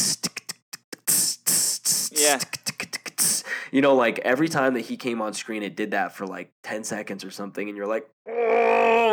Yeah. 2.12 2.40
you 3.72 3.82
know, 3.82 3.96
like 3.96 4.20
every 4.20 4.50
time 4.50 4.74
that 4.74 4.82
he 4.82 4.98
came 4.98 5.22
on 5.22 5.34
screen, 5.34 5.64
it 5.64 5.76
did 5.76 5.92
that 5.92 6.16
for 6.16 6.26
like 6.28 6.52
10 6.64 6.84
seconds 6.84 7.24
or 7.24 7.32
something. 7.32 7.68
And 7.70 7.78
you're 7.78 7.88
like, 7.88 8.08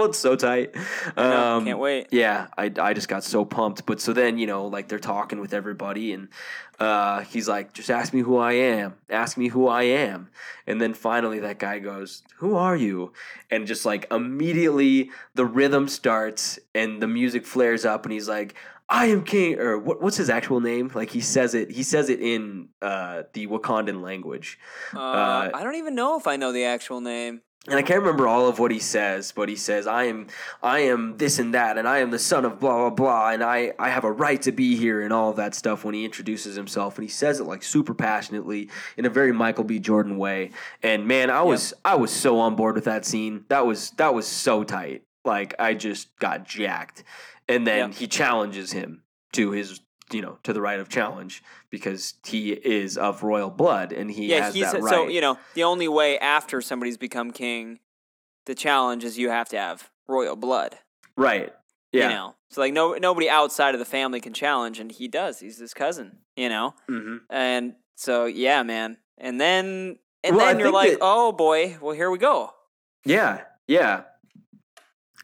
it's 0.08 0.18
so 0.18 0.36
tight. 0.36 0.74
I 1.16 1.22
know, 1.22 1.56
Um, 1.56 1.64
can't 1.64 1.78
wait. 1.78 2.08
Yeah, 2.10 2.48
I, 2.56 2.72
I 2.80 2.94
just 2.94 3.08
got 3.08 3.24
so 3.24 3.44
pumped. 3.44 3.86
But 3.86 4.00
so 4.00 4.12
then, 4.12 4.38
you 4.38 4.46
know, 4.46 4.66
like 4.66 4.88
they're 4.88 4.98
talking 4.98 5.40
with 5.40 5.54
everybody, 5.54 6.12
and 6.12 6.28
uh, 6.78 7.20
he's 7.20 7.48
like, 7.48 7.72
just 7.72 7.90
ask 7.90 8.12
me 8.12 8.20
who 8.20 8.36
I 8.36 8.52
am. 8.52 8.94
Ask 9.10 9.36
me 9.36 9.48
who 9.48 9.66
I 9.68 9.82
am. 9.84 10.30
And 10.66 10.80
then 10.80 10.94
finally, 10.94 11.38
that 11.40 11.58
guy 11.58 11.78
goes, 11.78 12.22
Who 12.36 12.56
are 12.56 12.76
you? 12.76 13.12
And 13.50 13.66
just 13.66 13.84
like 13.84 14.06
immediately 14.10 15.10
the 15.34 15.44
rhythm 15.44 15.88
starts 15.88 16.58
and 16.74 17.00
the 17.02 17.08
music 17.08 17.46
flares 17.46 17.84
up, 17.84 18.04
and 18.04 18.12
he's 18.12 18.28
like, 18.28 18.54
I 18.90 19.06
am 19.06 19.22
king, 19.22 19.58
or 19.58 19.78
what, 19.78 20.00
what's 20.00 20.16
his 20.16 20.30
actual 20.30 20.60
name? 20.60 20.90
Like 20.94 21.10
he 21.10 21.20
says 21.20 21.54
it, 21.54 21.70
he 21.70 21.82
says 21.82 22.08
it 22.08 22.20
in 22.22 22.68
uh, 22.80 23.24
the 23.34 23.46
Wakandan 23.46 24.00
language. 24.00 24.58
Uh, 24.94 25.50
I 25.52 25.62
don't 25.62 25.74
even 25.74 25.94
know 25.94 26.16
if 26.18 26.26
I 26.26 26.36
know 26.36 26.52
the 26.52 26.64
actual 26.64 27.02
name. 27.02 27.42
And 27.66 27.76
I 27.76 27.82
can't 27.82 28.00
remember 28.00 28.26
all 28.26 28.48
of 28.48 28.58
what 28.58 28.70
he 28.70 28.78
says, 28.78 29.32
but 29.32 29.48
he 29.48 29.56
says, 29.56 29.86
"I 29.86 30.04
am, 30.04 30.28
I 30.62 30.80
am 30.80 31.18
this 31.18 31.38
and 31.38 31.52
that, 31.52 31.76
and 31.76 31.86
I 31.86 31.98
am 31.98 32.10
the 32.10 32.18
son 32.18 32.44
of 32.44 32.60
blah 32.60 32.88
blah 32.88 32.90
blah, 32.90 33.30
and 33.30 33.42
I, 33.42 33.72
I 33.78 33.90
have 33.90 34.04
a 34.04 34.12
right 34.12 34.40
to 34.42 34.52
be 34.52 34.76
here, 34.76 35.02
and 35.02 35.12
all 35.12 35.30
of 35.30 35.36
that 35.36 35.54
stuff." 35.54 35.84
When 35.84 35.94
he 35.94 36.04
introduces 36.04 36.56
himself, 36.56 36.96
and 36.96 37.04
he 37.04 37.10
says 37.10 37.40
it 37.40 37.44
like 37.44 37.62
super 37.62 37.92
passionately 37.94 38.70
in 38.96 39.04
a 39.04 39.10
very 39.10 39.32
Michael 39.32 39.64
B. 39.64 39.78
Jordan 39.78 40.16
way, 40.16 40.52
and 40.82 41.06
man, 41.06 41.30
I 41.30 41.42
was, 41.42 41.74
I 41.84 41.96
was 41.96 42.10
so 42.10 42.38
on 42.38 42.56
board 42.56 42.74
with 42.76 42.84
that 42.84 43.04
scene. 43.04 43.44
That 43.48 43.66
was, 43.66 43.90
that 43.92 44.14
was 44.14 44.26
so 44.26 44.64
tight. 44.64 45.02
Like 45.24 45.54
I 45.58 45.74
just 45.74 46.16
got 46.18 46.44
jacked, 46.46 47.04
and 47.48 47.66
then 47.66 47.90
Yep. 47.90 47.98
he 47.98 48.06
challenges 48.06 48.72
him 48.72 49.02
to 49.32 49.50
his. 49.50 49.80
You 50.10 50.22
know, 50.22 50.38
to 50.44 50.52
the 50.52 50.60
right 50.60 50.80
of 50.80 50.88
challenge 50.88 51.42
because 51.70 52.14
he 52.26 52.52
is 52.52 52.96
of 52.96 53.22
royal 53.22 53.50
blood 53.50 53.92
and 53.92 54.10
he 54.10 54.26
yeah, 54.26 54.44
has 54.44 54.54
he's 54.54 54.72
that 54.72 54.80
right. 54.82 54.90
so 54.90 55.08
you 55.08 55.20
know 55.20 55.38
the 55.54 55.64
only 55.64 55.88
way 55.88 56.18
after 56.18 56.60
somebody's 56.62 56.96
become 56.96 57.30
king, 57.30 57.78
the 58.46 58.54
challenge 58.54 59.04
is 59.04 59.18
you 59.18 59.28
have 59.30 59.48
to 59.50 59.58
have 59.58 59.90
royal 60.06 60.36
blood. 60.36 60.78
right. 61.16 61.52
Yeah. 61.92 62.08
You 62.10 62.14
know, 62.14 62.34
so 62.50 62.60
like 62.60 62.72
no 62.74 62.92
nobody 62.94 63.30
outside 63.30 63.74
of 63.74 63.78
the 63.78 63.86
family 63.86 64.20
can 64.20 64.34
challenge, 64.34 64.78
and 64.78 64.92
he 64.92 65.08
does. 65.08 65.40
He's 65.40 65.58
his 65.58 65.72
cousin. 65.74 66.18
You 66.36 66.48
know, 66.50 66.74
hmm 66.86 67.16
and 67.30 67.74
so 67.96 68.26
yeah, 68.26 68.62
man. 68.62 68.98
And 69.16 69.40
then 69.40 69.98
and 70.22 70.36
Well, 70.36 70.44
I 70.44 70.52
then 70.52 70.60
you're 70.60 70.70
like, 70.72 70.90
that- 70.92 70.98
oh 71.00 71.32
boy, 71.32 71.78
well 71.80 71.94
here 71.94 72.10
we 72.10 72.18
go. 72.18 72.52
Yeah, 73.04 73.40
yeah. 73.66 74.02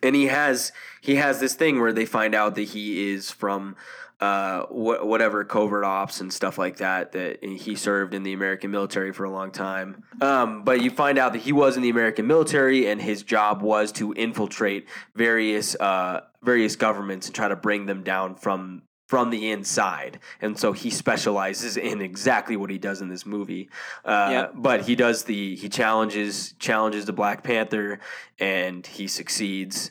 And 0.03 0.15
he 0.15 0.27
has 0.27 0.73
he 1.01 1.17
has 1.17 1.41
this 1.41 1.55
thing 1.55 1.81
where 1.81 1.93
they 1.93 2.05
find 2.07 2.35
out 2.35 2.55
that 2.57 2.69
he 2.69 3.13
is 3.13 3.31
from 3.31 3.77
uh 4.25 4.59
wh- 4.67 5.05
whatever 5.13 5.39
covert 5.45 5.85
ops 5.85 6.21
and 6.23 6.33
stuff 6.41 6.57
like 6.65 6.77
that 6.79 7.03
that 7.13 7.33
he 7.45 7.75
served 7.89 8.13
in 8.15 8.23
the 8.29 8.33
American 8.41 8.71
military 8.71 9.13
for 9.13 9.25
a 9.25 9.31
long 9.39 9.51
time. 9.51 9.89
Um 10.21 10.65
but 10.69 10.77
you 10.85 10.91
find 10.91 11.17
out 11.23 11.33
that 11.35 11.43
he 11.49 11.53
was 11.53 11.77
in 11.77 11.83
the 11.83 11.91
American 11.91 12.27
military 12.35 12.81
and 12.91 12.99
his 13.11 13.23
job 13.35 13.63
was 13.63 13.87
to 13.93 14.13
infiltrate 14.27 14.83
various 15.15 15.75
uh 15.91 16.15
various 16.43 16.75
governments 16.77 17.27
and 17.27 17.35
try 17.35 17.49
to 17.49 17.57
bring 17.57 17.87
them 17.87 18.03
down 18.03 18.35
from 18.45 18.83
from 19.07 19.29
the 19.31 19.51
inside. 19.51 20.19
And 20.41 20.59
so 20.59 20.73
he 20.73 20.91
specializes 20.91 21.77
in 21.77 22.01
exactly 22.01 22.57
what 22.57 22.71
he 22.71 22.79
does 22.79 23.01
in 23.03 23.09
this 23.15 23.25
movie. 23.27 23.69
Uh, 24.05 24.29
Yeah. 24.35 24.47
But 24.55 24.79
he 24.89 24.95
does 24.97 25.25
the 25.25 25.55
he 25.57 25.69
challenges 25.69 26.55
challenges 26.59 27.05
the 27.05 27.13
Black 27.13 27.43
Panther, 27.45 28.01
and 28.39 28.87
he 28.87 29.07
succeeds, 29.07 29.91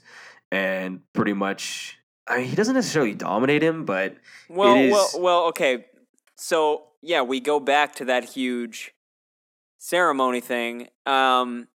and 0.52 1.02
pretty 1.14 1.34
much. 1.34 2.00
I 2.28 2.38
mean, 2.38 2.48
he 2.48 2.56
doesn't 2.56 2.76
necessarily 2.76 3.14
dominate 3.14 3.62
him, 3.64 3.86
but 3.86 4.16
Well, 4.50 4.76
is- 4.76 4.92
well, 4.92 5.10
well. 5.18 5.44
Okay, 5.48 5.86
so 6.38 6.86
yeah, 7.02 7.22
we 7.22 7.40
go 7.40 7.60
back 7.60 7.96
to 7.96 8.06
that 8.06 8.24
huge 8.24 8.94
ceremony 9.78 10.40
thing. 10.40 10.88
Um, 11.06 11.68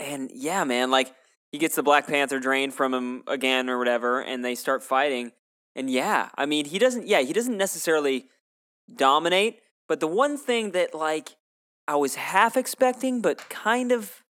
and 0.00 0.30
yeah, 0.34 0.64
man, 0.64 0.90
like 0.90 1.14
he 1.52 1.58
gets 1.58 1.76
the 1.76 1.82
Black 1.82 2.06
Panther 2.06 2.40
drained 2.40 2.74
from 2.74 2.92
him 2.92 3.22
again 3.26 3.70
or 3.70 3.78
whatever, 3.78 4.20
and 4.20 4.44
they 4.44 4.54
start 4.54 4.82
fighting. 4.82 5.32
And 5.76 5.88
yeah, 5.88 6.30
I 6.36 6.44
mean, 6.46 6.64
he 6.66 6.78
doesn't. 6.78 7.06
Yeah, 7.06 7.20
he 7.20 7.32
doesn't 7.32 7.56
necessarily 7.56 8.26
dominate, 8.94 9.60
but 9.88 10.00
the 10.00 10.08
one 10.08 10.36
thing 10.36 10.72
that 10.72 10.94
like 10.94 11.36
I 11.86 11.96
was 11.96 12.16
half 12.16 12.56
expecting, 12.56 13.20
but 13.22 13.48
kind 13.48 13.92
of 13.92 14.22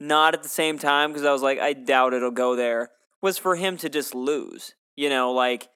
not 0.00 0.34
at 0.34 0.42
the 0.42 0.48
same 0.48 0.78
time, 0.78 1.10
because 1.12 1.24
I 1.24 1.32
was 1.32 1.42
like, 1.42 1.58
I 1.60 1.72
doubt 1.72 2.12
it'll 2.12 2.30
go 2.30 2.56
there, 2.56 2.90
was 3.24 3.38
for 3.38 3.56
him 3.56 3.78
to 3.78 3.88
just 3.88 4.14
lose. 4.14 4.74
You 4.96 5.08
know, 5.08 5.32
like 5.32 5.70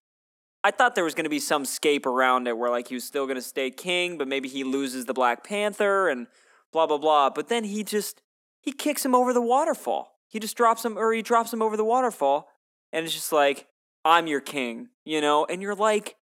I 0.63 0.71
thought 0.71 0.95
there 0.95 1.03
was 1.03 1.15
going 1.15 1.25
to 1.25 1.31
be 1.31 1.41
some 1.41 1.65
scape 1.65 2.05
around 2.05 2.47
it 2.47 2.59
where 2.59 2.71
like 2.71 2.89
he 2.89 2.95
was 2.95 3.05
still 3.05 3.25
going 3.25 3.37
to 3.37 3.43
stay 3.43 3.71
king, 3.71 4.19
but 4.19 4.29
maybe 4.29 4.51
he 4.51 4.63
loses 4.65 5.07
the 5.07 5.15
Black 5.15 5.43
Panther 5.43 6.09
and 6.09 6.27
blah 6.75 6.87
blah 6.87 6.99
blah. 6.99 7.31
But 7.31 7.49
then 7.49 7.65
he 7.65 7.83
just 7.83 8.21
he 8.61 8.71
kicks 8.71 9.03
him 9.03 9.15
over 9.15 9.33
the 9.33 9.41
waterfall. 9.41 10.19
He 10.29 10.39
just 10.39 10.59
drops 10.59 10.85
him 10.85 10.99
or 10.99 11.11
he 11.15 11.23
drops 11.23 11.51
him 11.51 11.63
over 11.63 11.77
the 11.77 11.87
waterfall, 11.87 12.49
and 12.93 13.07
it's 13.07 13.15
just 13.15 13.33
like 13.33 13.67
I'm 14.05 14.27
your 14.27 14.43
king, 14.43 14.91
you 15.07 15.23
know. 15.23 15.47
And 15.47 15.63
you're 15.63 15.75
like, 15.75 16.17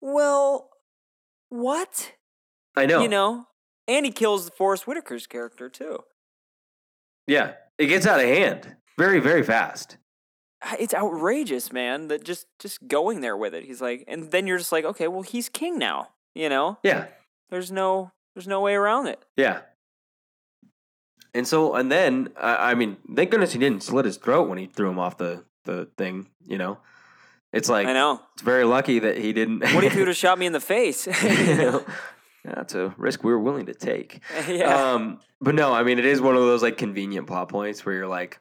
well, 0.00 0.70
what? 1.48 2.12
I 2.76 2.86
know. 2.86 3.02
You 3.02 3.08
know. 3.08 3.46
And 3.88 4.06
he 4.06 4.12
kills 4.12 4.48
Forest 4.50 4.84
Whitaker's 4.84 5.26
character 5.26 5.68
too. 5.68 6.04
yeah, 7.26 7.54
it 7.78 7.86
gets 7.86 8.06
out 8.06 8.20
of 8.20 8.26
hand 8.26 8.76
very, 8.96 9.18
very 9.18 9.42
fast. 9.42 9.96
It's 10.78 10.94
outrageous, 10.94 11.72
man. 11.72 12.08
That 12.08 12.24
just 12.24 12.46
just 12.58 12.86
going 12.86 13.20
there 13.20 13.36
with 13.36 13.54
it. 13.54 13.64
He's 13.64 13.80
like, 13.80 14.04
and 14.06 14.30
then 14.30 14.46
you're 14.46 14.58
just 14.58 14.72
like, 14.72 14.84
okay, 14.84 15.08
well, 15.08 15.22
he's 15.22 15.48
king 15.48 15.78
now. 15.78 16.08
You 16.34 16.48
know. 16.48 16.78
Yeah, 16.82 17.06
There's 17.50 17.70
no 17.72 18.12
there's 18.34 18.46
no 18.48 18.60
way 18.60 18.74
around 18.74 19.06
it. 19.08 19.22
yeah. 19.36 19.60
And 21.34 21.48
so, 21.48 21.74
and 21.74 21.90
then, 21.90 22.28
I 22.38 22.72
I 22.72 22.74
mean, 22.74 22.98
thank 23.16 23.30
goodness 23.30 23.52
he 23.52 23.58
didn't 23.58 23.82
slit 23.82 24.04
his 24.04 24.18
throat 24.18 24.48
when 24.48 24.58
he 24.58 24.66
threw 24.66 24.88
him 24.90 24.98
off 24.98 25.16
the 25.16 25.44
the 25.64 25.88
thing. 25.96 26.28
You 26.46 26.58
know, 26.58 26.78
it's 27.52 27.68
like 27.70 27.86
I 27.86 27.92
know. 27.94 28.20
it's 28.34 28.42
very 28.42 28.64
lucky 28.64 28.98
that 28.98 29.16
he 29.18 29.32
didn't. 29.32 29.60
What 29.74 29.82
if 29.84 29.92
he 29.94 30.00
would 30.00 30.08
have 30.08 30.16
shot 30.26 30.38
me 30.38 30.44
in 30.46 30.52
the 30.52 30.60
face? 30.60 31.06
you 31.22 31.54
know, 31.56 31.84
that's 32.44 32.74
a 32.74 32.94
risk 32.98 33.24
we 33.24 33.32
were 33.32 33.38
willing 33.40 33.66
to 33.66 33.74
take. 33.74 34.20
yeah. 34.46 34.92
Um, 34.92 35.20
but 35.40 35.54
no, 35.54 35.72
I 35.72 35.82
mean, 35.84 35.98
it 35.98 36.04
is 36.04 36.20
one 36.20 36.34
of 36.36 36.42
those 36.42 36.62
like 36.62 36.76
convenient 36.76 37.26
plot 37.26 37.48
points 37.48 37.84
where 37.86 37.94
you're 37.94 38.06
like, 38.08 38.38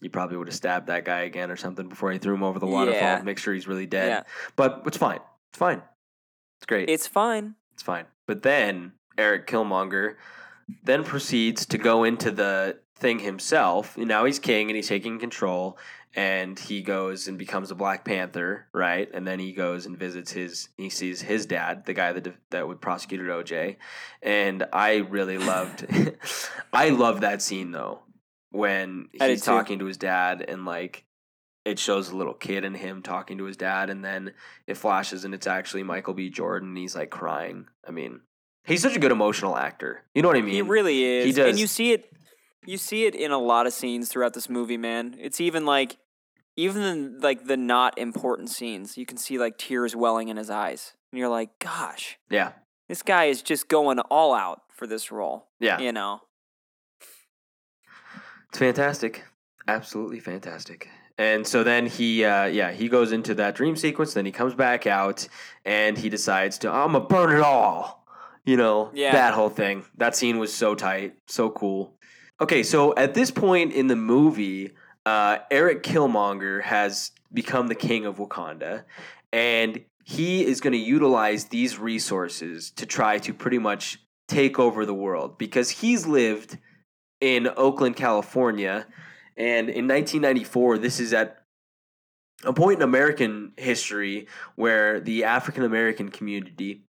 you 0.00 0.10
probably 0.10 0.36
would 0.36 0.48
have 0.48 0.54
stabbed 0.56 0.88
that 0.88 1.04
guy 1.04 1.20
again 1.20 1.50
or 1.50 1.56
something 1.56 1.88
before 1.88 2.12
he 2.12 2.18
threw 2.18 2.34
him 2.34 2.42
over 2.42 2.58
the 2.58 2.66
waterfall 2.66 3.00
Yeah. 3.00 3.22
make 3.22 3.38
sure 3.38 3.54
he's 3.54 3.66
really 3.66 3.86
dead. 3.86 4.08
Yeah. 4.08 4.22
But 4.56 4.82
it's 4.86 4.96
fine. 4.98 5.20
It's 5.50 5.58
fine. 5.58 5.82
It's 6.58 6.66
great. 6.66 6.88
it's 6.88 7.06
fine. 7.06 7.54
it's 7.72 7.82
fine. 7.82 8.06
But 8.26 8.42
then 8.42 8.92
Erik 9.18 9.46
Killmonger 9.46 10.16
then 10.82 11.04
proceeds 11.04 11.64
to 11.66 11.78
go 11.78 12.04
into 12.04 12.30
the 12.30 12.78
thing 12.96 13.18
himself. 13.20 13.96
And 13.96 14.08
now 14.08 14.24
he's 14.24 14.38
king 14.38 14.68
and 14.68 14.76
he's 14.76 14.88
taking 14.88 15.18
control. 15.18 15.78
And 16.14 16.58
he 16.58 16.80
goes 16.80 17.28
and 17.28 17.36
becomes 17.36 17.70
a 17.70 17.74
Black 17.74 18.02
Panther, 18.06 18.68
right? 18.72 19.06
And 19.12 19.26
then 19.26 19.38
he 19.38 19.52
goes 19.52 19.84
and 19.84 19.98
visits 19.98 20.32
his. 20.32 20.70
He 20.78 20.88
sees 20.88 21.20
his 21.20 21.44
dad, 21.44 21.84
the 21.84 21.92
guy 21.92 22.14
that 22.14 22.34
that 22.50 22.66
would 22.66 22.80
prosecuted 22.80 23.26
OJ. 23.26 23.76
And 24.22 24.64
I 24.72 24.96
really 24.96 25.36
loved. 25.36 25.84
I 26.72 26.88
love 26.88 27.20
that 27.20 27.42
scene 27.42 27.70
though, 27.70 28.00
when 28.56 29.08
he's 29.12 29.42
too. 29.42 29.50
talking 29.50 29.78
to 29.80 29.84
his 29.86 29.96
dad 29.96 30.44
and 30.46 30.64
like 30.64 31.04
it 31.64 31.78
shows 31.78 32.10
a 32.10 32.16
little 32.16 32.34
kid 32.34 32.64
in 32.64 32.74
him 32.74 33.02
talking 33.02 33.38
to 33.38 33.44
his 33.44 33.56
dad, 33.56 33.90
and 33.90 34.04
then 34.04 34.32
it 34.66 34.76
flashes 34.76 35.24
and 35.24 35.34
it's 35.34 35.46
actually 35.46 35.82
Michael 35.82 36.14
B. 36.14 36.30
Jordan. 36.30 36.68
And 36.70 36.78
he's 36.78 36.94
like 36.94 37.10
crying. 37.10 37.66
I 37.86 37.90
mean, 37.90 38.20
he's 38.64 38.82
such 38.82 38.94
a 38.96 39.00
good 39.00 39.10
emotional 39.10 39.56
actor. 39.56 40.04
You 40.14 40.22
know 40.22 40.28
what 40.28 40.36
I 40.36 40.42
mean? 40.42 40.54
he 40.54 40.62
really 40.62 41.02
is. 41.02 41.24
he 41.26 41.32
does- 41.32 41.50
And 41.50 41.58
you 41.58 41.66
see 41.66 41.92
it 41.92 42.12
you 42.64 42.76
see 42.78 43.06
it 43.06 43.14
in 43.14 43.30
a 43.30 43.38
lot 43.38 43.66
of 43.66 43.72
scenes 43.72 44.08
throughout 44.08 44.34
this 44.34 44.48
movie, 44.48 44.76
man. 44.76 45.16
It's 45.18 45.40
even 45.40 45.64
like 45.66 45.96
even 46.56 46.82
in 46.82 47.18
like 47.20 47.44
the 47.46 47.56
not 47.56 47.98
important 47.98 48.50
scenes, 48.50 48.96
you 48.96 49.06
can 49.06 49.18
see 49.18 49.38
like 49.38 49.58
tears 49.58 49.94
welling 49.94 50.28
in 50.28 50.36
his 50.36 50.50
eyes. 50.50 50.94
And 51.12 51.18
you're 51.18 51.28
like, 51.28 51.58
gosh, 51.58 52.18
yeah, 52.30 52.52
this 52.88 53.02
guy 53.02 53.24
is 53.26 53.42
just 53.42 53.68
going 53.68 53.98
all 54.00 54.34
out 54.34 54.62
for 54.72 54.86
this 54.86 55.10
role. 55.10 55.48
yeah. 55.60 55.78
You 55.80 55.92
know? 55.92 56.20
It's 58.50 58.58
fantastic. 58.58 59.24
Absolutely 59.68 60.20
fantastic. 60.20 60.88
And 61.18 61.46
so 61.46 61.64
then 61.64 61.86
he, 61.86 62.24
uh, 62.24 62.44
yeah, 62.44 62.72
he 62.72 62.88
goes 62.88 63.10
into 63.12 63.34
that 63.36 63.54
dream 63.54 63.74
sequence. 63.76 64.14
Then 64.14 64.26
he 64.26 64.32
comes 64.32 64.54
back 64.54 64.86
out 64.86 65.26
and 65.64 65.96
he 65.96 66.08
decides 66.08 66.58
to, 66.58 66.70
I'm 66.70 66.92
gonna 66.92 67.04
burn 67.04 67.34
it 67.36 67.42
all. 67.42 68.04
You 68.44 68.56
know, 68.56 68.90
Yeah. 68.94 69.12
that 69.12 69.34
whole 69.34 69.48
thing. 69.48 69.84
That 69.96 70.14
scene 70.14 70.38
was 70.38 70.52
so 70.54 70.74
tight, 70.74 71.14
so 71.26 71.50
cool. 71.50 71.98
Okay, 72.40 72.62
so 72.62 72.94
at 72.96 73.14
this 73.14 73.30
point 73.30 73.72
in 73.72 73.86
the 73.88 73.96
movie, 73.96 74.72
uh, 75.06 75.38
Erik 75.50 75.82
Killmonger 75.82 76.62
has 76.62 77.12
become 77.32 77.66
the 77.68 77.74
king 77.74 78.04
of 78.06 78.18
Wakanda, 78.18 78.84
and 79.32 79.80
he 80.04 80.44
is 80.44 80.60
going 80.60 80.72
to 80.74 80.78
utilize 80.78 81.46
these 81.46 81.78
resources 81.78 82.70
to 82.72 82.86
try 82.86 83.18
to 83.18 83.32
pretty 83.34 83.58
much 83.58 83.98
take 84.28 84.58
over 84.58 84.84
the 84.86 84.94
world 84.94 85.38
because 85.38 85.70
he's 85.70 86.06
lived 86.06 86.58
in 87.20 87.48
Oakland, 87.56 87.96
California. 87.96 88.86
And 89.36 89.68
in 89.68 89.86
1994, 89.86 90.78
this 90.78 91.00
is 91.00 91.12
at 91.12 91.42
a 92.44 92.52
point 92.52 92.78
in 92.78 92.82
American 92.82 93.52
history 93.56 94.28
where 94.54 95.00
the 95.00 95.24
African 95.24 95.64
American 95.64 96.10
community 96.10 96.82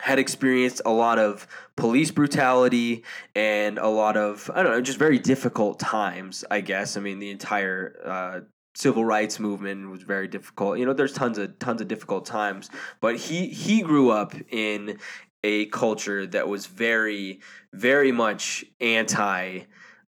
had 0.00 0.18
experienced 0.18 0.80
a 0.86 0.90
lot 0.90 1.18
of 1.18 1.46
police 1.76 2.12
brutality 2.12 3.04
and 3.34 3.78
a 3.78 3.88
lot 3.88 4.16
of 4.16 4.50
I 4.54 4.62
don't 4.62 4.72
know, 4.72 4.80
just 4.80 4.98
very 4.98 5.18
difficult 5.18 5.78
times. 5.78 6.44
I 6.50 6.60
guess. 6.60 6.96
I 6.96 7.00
mean, 7.00 7.18
the 7.18 7.30
entire 7.30 7.96
uh, 8.04 8.40
civil 8.74 9.04
rights 9.04 9.40
movement 9.40 9.90
was 9.90 10.02
very 10.02 10.28
difficult. 10.28 10.78
You 10.78 10.86
know, 10.86 10.92
there's 10.92 11.12
tons 11.12 11.38
of 11.38 11.58
tons 11.58 11.80
of 11.80 11.88
difficult 11.88 12.26
times, 12.26 12.70
but 13.00 13.16
he 13.16 13.48
he 13.48 13.82
grew 13.82 14.10
up 14.10 14.34
in 14.50 14.98
a 15.44 15.66
culture 15.66 16.26
that 16.26 16.48
was 16.48 16.66
very 16.66 17.40
very 17.72 18.12
much 18.12 18.64
anti 18.80 19.64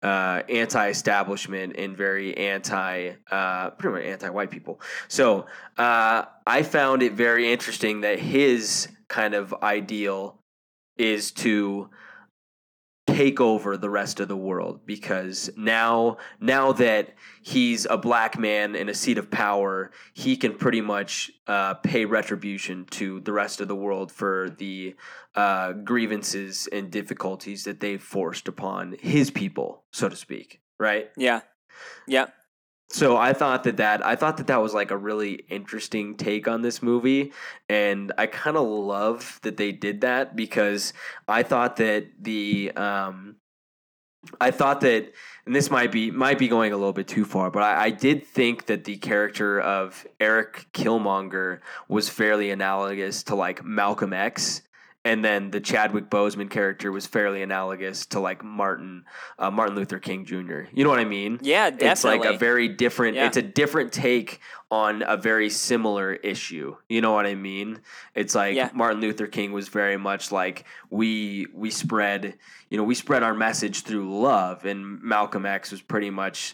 uh, 0.04 0.44
anti-establishment 0.48 1.76
and 1.76 1.98
very 1.98 2.38
anti, 2.38 3.14
uh, 3.32 3.72
pretty 3.72 3.98
much 3.98 4.06
anti-white 4.06 4.52
people. 4.52 4.80
So 5.08 5.48
uh, 5.78 6.26
I 6.46 6.62
found 6.64 7.02
it 7.02 7.14
very 7.14 7.52
interesting 7.52 8.02
that 8.02 8.20
his 8.20 8.90
kind 9.08 9.34
of 9.34 9.54
ideal 9.64 10.40
is 10.98 11.32
to 11.32 11.90
take 13.18 13.42
over 13.42 13.78
the 13.78 13.90
rest 13.90 14.20
of 14.20 14.28
the 14.28 14.38
world 14.38 14.82
because 14.86 15.50
now 15.58 16.18
now 16.40 16.72
that 16.72 17.16
he's 17.42 17.88
a 17.90 17.98
black 17.98 18.38
man 18.38 18.76
in 18.76 18.90
a 18.90 18.94
seat 18.94 19.18
of 19.18 19.32
power 19.32 19.90
he 20.14 20.38
can 20.38 20.54
pretty 20.54 20.82
much 20.82 21.32
uh, 21.48 21.74
pay 21.76 22.06
retribution 22.06 22.86
to 22.86 23.20
the 23.22 23.34
rest 23.34 23.60
of 23.60 23.68
the 23.68 23.76
world 23.76 24.12
for 24.12 24.56
the 24.60 24.96
uh, 25.34 25.72
grievances 25.74 26.70
and 26.72 26.92
difficulties 26.92 27.64
that 27.64 27.80
they've 27.80 28.04
forced 28.04 28.48
upon 28.48 28.96
his 29.00 29.32
people 29.32 29.84
so 29.92 30.08
to 30.08 30.16
speak 30.16 30.62
right 30.80 31.10
Yeah. 31.18 31.42
Yeah. 32.08 32.28
So 32.90 33.18
I 33.18 33.34
thought 33.34 33.66
that 33.66 33.78
that 33.78 34.06
I 34.06 34.16
thought 34.16 34.38
that 34.38 34.48
that 34.48 34.62
was 34.62 34.74
like 34.74 34.92
a 34.92 34.98
really 34.98 35.34
interesting 35.50 36.16
take 36.16 36.48
on 36.48 36.62
this 36.62 36.82
movie, 36.82 37.34
and 37.68 38.14
I 38.18 38.28
kind 38.28 38.56
of 38.56 38.66
love 38.66 39.40
that 39.44 39.58
they 39.58 39.74
did 39.74 40.02
that 40.02 40.38
because 40.38 40.94
I 41.28 41.44
thought 41.44 41.76
that 41.78 42.08
the 42.20 42.72
um, 42.78 43.36
I 44.40 44.52
thought 44.52 44.82
that, 44.82 45.12
and 45.46 45.56
this 45.56 45.70
might 45.70 45.92
be 45.92 46.12
might 46.12 46.38
be 46.38 46.48
going 46.48 46.72
a 46.72 46.78
little 46.78 46.94
bit 46.94 47.08
too 47.08 47.26
far, 47.26 47.52
but 47.52 47.64
I, 47.64 47.86
I 47.86 47.90
did 47.90 48.26
think 48.26 48.68
that 48.68 48.86
the 48.86 48.98
character 48.98 49.60
of 49.60 50.08
Erik 50.20 50.68
Killmonger 50.74 51.60
was 51.90 52.10
fairly 52.10 52.52
analogous 52.52 53.24
to 53.24 53.36
like 53.36 53.64
Malcolm 53.64 54.14
X. 54.14 54.62
And 55.06 55.24
then 55.24 55.52
the 55.52 55.62
Chadwick 55.62 56.10
Boseman 56.10 56.50
character 56.50 56.92
was 56.92 57.06
fairly 57.08 57.42
analogous 57.42 58.06
to 58.08 58.20
like 58.20 58.44
Martin 58.44 59.06
uh, 59.40 59.50
Martin 59.50 59.76
Luther 59.76 60.00
King 60.00 60.26
Jr. 60.26 60.64
You 60.74 60.84
know 60.84 60.90
what 60.90 61.00
I 61.00 61.06
mean? 61.06 61.40
Yeah, 61.42 61.70
definitely. 61.70 61.88
it's 61.90 62.04
like 62.04 62.26
a 62.26 62.38
very 62.38 62.68
different 62.68 63.16
Yeah. 63.16 63.28
it's 63.28 63.38
a 63.38 63.42
different 63.42 63.94
take 63.94 64.42
on 64.70 65.04
a 65.08 65.16
very 65.16 65.50
similar 65.50 66.14
issue 66.14 66.76
you 66.90 67.00
know 67.00 67.14
what 67.14 67.26
i 67.26 67.34
mean 67.36 67.80
it's 68.16 68.36
like 68.36 68.54
Yeah. 68.54 68.70
martin 68.74 69.00
luther 69.00 69.26
king 69.26 69.54
was 69.54 69.70
very 69.70 69.96
much 69.96 70.30
like 70.30 70.66
we 70.90 71.48
we 71.54 71.70
spread 71.72 72.34
you 72.70 72.78
know 72.78 72.84
we 72.84 72.94
spread 72.94 73.24
our 73.24 73.34
message 73.34 73.84
through 73.84 74.20
love 74.20 74.66
and 74.66 75.02
malcolm 75.02 75.46
x 75.46 75.72
was 75.72 75.82
pretty 75.82 76.10
much 76.10 76.54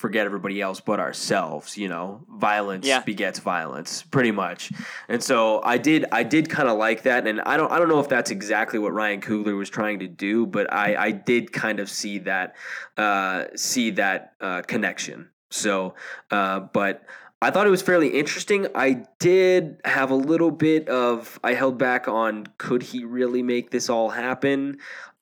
forget 0.00 0.24
everybody 0.24 0.62
else 0.62 0.80
but 0.80 0.98
ourselves 0.98 1.76
you 1.76 1.86
know 1.86 2.22
violence 2.38 2.86
Yeah. 2.86 3.00
begets 3.00 3.38
violence 3.38 4.02
pretty 4.02 4.30
much 4.30 4.72
and 5.10 5.22
so 5.22 5.60
i 5.62 5.76
did 5.76 6.06
i 6.10 6.22
did 6.22 6.48
kind 6.48 6.70
of 6.70 6.78
like 6.78 7.02
that 7.02 7.26
and 7.26 7.42
i 7.42 7.58
don't 7.58 7.70
i 7.70 7.78
don't 7.78 7.88
know 7.90 8.00
if 8.00 8.08
that's 8.08 8.30
exactly 8.30 8.78
what 8.78 8.94
ryan 8.94 9.20
coogler 9.20 9.54
was 9.58 9.68
trying 9.68 9.98
to 9.98 10.08
do 10.08 10.46
but 10.46 10.72
i 10.72 10.96
i 10.96 11.10
did 11.10 11.52
kind 11.52 11.80
of 11.80 11.90
see 11.90 12.16
that 12.16 12.56
uh 12.96 13.44
see 13.54 13.90
that 13.90 14.32
uh 14.40 14.62
connection 14.62 15.28
so 15.50 15.94
uh 16.30 16.60
but 16.60 17.02
I 17.42 17.50
thought 17.50 17.66
it 17.66 17.70
was 17.70 17.80
fairly 17.80 18.08
interesting. 18.08 18.66
I 18.74 19.06
did 19.18 19.80
have 19.86 20.10
a 20.10 20.14
little 20.14 20.50
bit 20.50 20.90
of 20.90 21.40
I 21.42 21.54
held 21.54 21.78
back 21.78 22.06
on 22.06 22.46
could 22.58 22.82
he 22.82 23.02
really 23.02 23.42
make 23.42 23.70
this 23.70 23.88
all 23.88 24.10
happen? 24.10 24.76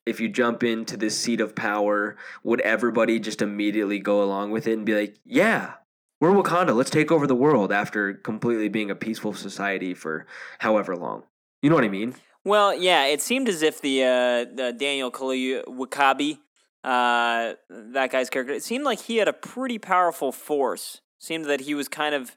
If 0.09 0.21
you 0.21 0.29
jump 0.29 0.63
into 0.63 0.97
this 0.97 1.19
seat 1.19 1.41
of 1.41 1.55
power, 1.55 2.17
would 2.43 2.61
everybody 2.63 3.21
just 3.21 3.43
immediately 3.43 3.99
go 3.99 4.23
along 4.23 4.51
with 4.51 4.67
it 4.67 4.73
and 4.73 4.87
be 4.87 4.95
like, 4.95 5.17
"Yeah, 5.25 5.75
we're 6.21 6.33
Wakanda. 6.33 6.75
Let's 6.75 6.91
take 6.91 7.13
over 7.13 7.27
the 7.27 7.35
world." 7.35 7.73
After 7.73 8.15
completely 8.15 8.69
being 8.69 8.91
a 8.91 8.95
peaceful 8.95 9.35
society 9.35 9.95
for 9.95 10.27
however 10.61 10.97
long, 10.97 11.25
you 11.63 11.71
know 11.71 11.77
what 11.77 11.85
I 11.85 11.89
mean? 11.89 12.15
Well, 12.45 12.75
yeah, 12.75 13.05
it 13.05 13.21
seemed 13.21 13.49
as 13.49 13.63
if 13.63 13.81
the 13.81 14.03
uh, 14.03 14.45
the 14.55 14.75
Daniel 14.77 15.11
Kaluuya 15.11 15.65
W'Kabi, 15.67 16.39
uh, 16.83 17.55
that 17.69 18.11
guy's 18.11 18.31
character, 18.31 18.55
it 18.55 18.63
seemed 18.63 18.85
like 18.85 19.01
he 19.01 19.19
had 19.19 19.29
a 19.29 19.33
pretty 19.33 19.79
powerful 19.79 20.33
force. 20.33 21.01
Seemed 21.19 21.45
that 21.47 21.61
he 21.63 21.75
was 21.75 21.89
kind 21.89 22.15
of, 22.15 22.37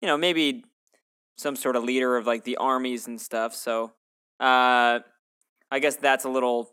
you 0.00 0.06
know, 0.06 0.16
maybe 0.16 0.64
some 1.36 1.56
sort 1.56 1.76
of 1.76 1.84
leader 1.84 2.16
of 2.16 2.26
like 2.26 2.44
the 2.44 2.56
armies 2.56 3.06
and 3.06 3.20
stuff. 3.20 3.54
So, 3.54 3.92
uh, 4.40 5.00
I 5.70 5.78
guess 5.80 5.96
that's 5.96 6.24
a 6.24 6.28
little 6.28 6.70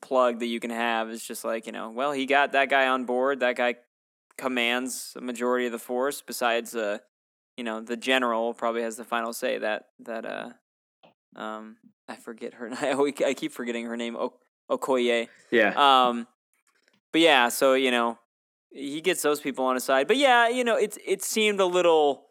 plug 0.00 0.40
that 0.40 0.46
you 0.46 0.60
can 0.60 0.70
have. 0.70 1.10
Is 1.10 1.22
just 1.26 1.44
like 1.44 1.66
you 1.66 1.72
know, 1.72 1.90
well, 1.90 2.12
he 2.12 2.26
got 2.26 2.52
that 2.52 2.68
guy 2.70 2.88
on 2.88 3.04
board. 3.04 3.40
That 3.40 3.56
guy 3.56 3.76
commands 4.38 5.14
a 5.16 5.20
majority 5.20 5.66
of 5.66 5.72
the 5.72 5.78
force. 5.78 6.22
Besides, 6.26 6.74
uh, 6.74 6.98
you 7.56 7.64
know, 7.64 7.80
the 7.80 7.96
general 7.96 8.54
probably 8.54 8.82
has 8.82 8.96
the 8.96 9.04
final 9.04 9.32
say. 9.32 9.58
That 9.58 9.86
that 10.00 10.24
uh, 10.24 10.50
um, 11.40 11.76
I 12.08 12.16
forget 12.16 12.54
her. 12.54 12.70
I 12.80 12.92
always- 12.92 13.14
I 13.24 13.34
keep 13.34 13.52
forgetting 13.52 13.86
her 13.86 13.96
name. 13.96 14.16
O- 14.16 14.34
Okoye. 14.70 15.28
Yeah. 15.50 15.72
Um, 15.76 16.26
but 17.12 17.20
yeah, 17.20 17.48
so 17.48 17.74
you 17.74 17.90
know, 17.90 18.18
he 18.70 19.00
gets 19.00 19.22
those 19.22 19.40
people 19.40 19.64
on 19.64 19.74
his 19.76 19.84
side. 19.84 20.06
But 20.08 20.16
yeah, 20.16 20.48
you 20.48 20.64
know, 20.64 20.76
it's 20.76 20.98
it 21.06 21.22
seemed 21.22 21.60
a 21.60 21.66
little. 21.66 22.24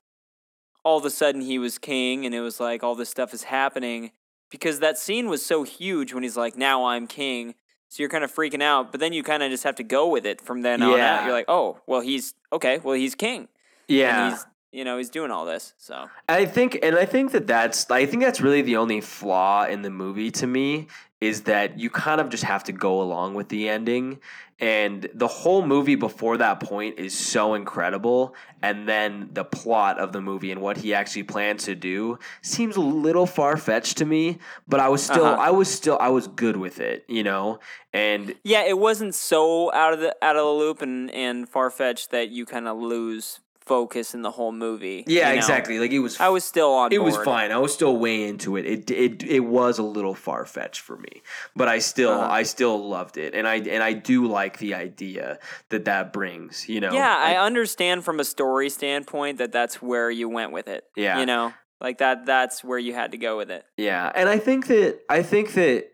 All 0.83 0.99
of 0.99 1.05
a 1.05 1.09
sudden, 1.09 1.41
he 1.41 1.57
was 1.57 1.79
king, 1.79 2.27
and 2.27 2.35
it 2.35 2.41
was 2.41 2.59
like 2.59 2.83
all 2.83 2.93
this 2.93 3.09
stuff 3.09 3.33
is 3.33 3.41
happening 3.45 4.11
because 4.55 4.79
that 4.79 4.97
scene 4.97 5.27
was 5.27 5.45
so 5.45 5.63
huge 5.63 6.13
when 6.13 6.23
he's 6.23 6.37
like, 6.37 6.55
"Now 6.55 6.85
I'm 6.85 7.07
king." 7.07 7.55
So 7.89 8.01
you're 8.01 8.09
kind 8.09 8.23
of 8.23 8.33
freaking 8.33 8.63
out, 8.63 8.91
but 8.91 8.99
then 9.01 9.11
you 9.11 9.21
kind 9.21 9.43
of 9.43 9.51
just 9.51 9.63
have 9.65 9.75
to 9.75 9.83
go 9.83 10.07
with 10.07 10.25
it 10.25 10.39
from 10.39 10.61
then 10.61 10.81
on 10.81 10.97
out. 10.99 11.25
You're 11.25 11.33
like, 11.33 11.45
"Oh, 11.49 11.79
well, 11.85 11.99
he's 11.99 12.33
okay. 12.53 12.79
Well, 12.81 12.95
he's 12.95 13.15
king, 13.15 13.49
yeah. 13.87 14.27
and 14.27 14.33
he's 14.33 14.45
you 14.71 14.85
know 14.85 14.97
he's 14.97 15.09
doing 15.09 15.29
all 15.29 15.43
this." 15.45 15.73
So 15.77 16.09
I 16.29 16.45
think, 16.45 16.79
and 16.81 16.95
I 16.95 17.05
think 17.05 17.31
that 17.33 17.47
that's, 17.47 17.91
I 17.91 18.05
think 18.05 18.23
that's 18.23 18.39
really 18.39 18.61
the 18.61 18.77
only 18.77 19.01
flaw 19.01 19.65
in 19.65 19.81
the 19.81 19.89
movie 19.89 20.31
to 20.31 20.47
me 20.47 20.87
is 21.25 21.41
that 21.43 21.79
you 21.79 21.89
kind 21.89 22.21
of 22.21 22.29
just 22.29 22.43
have 22.43 22.63
to 22.65 22.71
go 22.71 23.01
along 23.01 23.33
with 23.33 23.49
the 23.49 23.67
ending. 23.67 24.19
And 24.59 25.09
the 25.13 25.27
whole 25.27 25.65
movie 25.65 25.95
before 25.95 26.37
that 26.37 26.61
point 26.61 26.97
is 26.97 27.17
so 27.17 27.55
incredible. 27.55 28.35
And 28.61 28.87
then 28.87 29.29
the 29.33 29.43
plot 29.43 29.99
of 29.99 30.13
the 30.13 30.21
movie 30.21 30.51
and 30.51 30.61
what 30.61 30.77
he 30.77 30.93
actually 30.93 31.23
plans 31.23 31.65
to 31.65 31.75
do 31.75 32.19
seems 32.41 32.75
a 32.77 32.81
little 32.81 33.25
far 33.25 33.57
fetched 33.57 33.97
to 33.97 34.05
me. 34.05 34.37
But 34.67 34.79
I 34.79 34.87
was 34.87 35.03
still, 35.03 35.25
Uh-huh. 35.25 35.41
I 35.41 35.49
was 35.49 35.67
still, 35.69 35.97
I 35.99 36.09
was 36.09 36.27
good 36.27 36.57
with 36.57 36.79
it, 36.79 37.03
you 37.07 37.23
know? 37.23 37.59
And 37.91 38.35
Yeah, 38.43 38.63
it 38.63 38.77
wasn't 38.77 39.15
so 39.15 39.73
out 39.73 39.93
of 39.93 39.99
the 39.99 40.15
out 40.21 40.35
of 40.35 40.45
the 40.45 40.51
loop 40.51 40.81
and 40.81 41.09
and 41.11 41.49
far 41.49 41.69
fetched 41.69 42.11
that 42.11 42.29
you 42.29 42.45
kind 42.45 42.67
of 42.67 42.77
lose 42.77 43.41
focus 43.65 44.13
in 44.13 44.21
the 44.21 44.31
whole 44.31 44.51
movie. 44.51 45.03
yeah, 45.07 45.29
you 45.29 45.35
know? 45.35 45.39
exactly. 45.39 45.79
Like 45.79 45.91
it 45.91 45.99
was, 45.99 46.19
I 46.19 46.29
was 46.29 46.43
still 46.43 46.71
on. 46.71 46.91
it 46.93 47.01
was 47.01 47.17
fine. 47.17 47.51
I 47.51 47.57
was 47.57 47.73
still 47.73 47.97
way 47.97 48.23
into 48.23 48.57
it. 48.57 48.65
It 48.65 48.91
it 48.91 49.23
it 49.23 49.39
was 49.39 49.79
a 49.79 49.83
little 49.83 50.13
far 50.13 50.45
fetched 50.45 50.81
for 50.81 50.97
me, 50.97 51.21
but 51.55 51.67
I 51.67 51.79
still 51.79 52.11
Uh-huh. 52.11 52.31
I 52.31 52.43
still 52.43 52.87
loved 52.87 53.17
it, 53.17 53.33
and 53.33 53.47
I 53.47 53.55
and 53.55 53.81
I 53.81 53.93
do 53.93 54.27
like 54.27 54.59
the 54.59 54.73
idea 54.75 55.39
that 55.69 55.85
that 55.85 56.13
brings. 56.13 56.69
You 56.69 56.79
know, 56.81 56.93
Yeah, 56.93 57.15
I 57.17 57.37
understand 57.43 58.05
from 58.05 58.19
a 58.19 58.23
story 58.25 58.69
standpoint 58.69 59.37
that 59.39 59.51
that's 59.51 59.81
where 59.81 60.11
you 60.11 60.29
went 60.29 60.51
with 60.51 60.67
it. 60.67 60.83
Yeah. 60.95 61.19
you 61.19 61.25
know, 61.25 61.53
like 61.81 61.97
that. 61.97 62.25
That's 62.25 62.63
where 62.63 62.79
you 62.79 62.93
had 62.93 63.11
to 63.11 63.17
go 63.17 63.37
with 63.37 63.49
it. 63.49 63.65
yeah, 63.77 64.11
and 64.15 64.29
I 64.29 64.37
think 64.37 64.67
that 64.67 64.99
I 65.09 65.23
think 65.23 65.53
that 65.53 65.87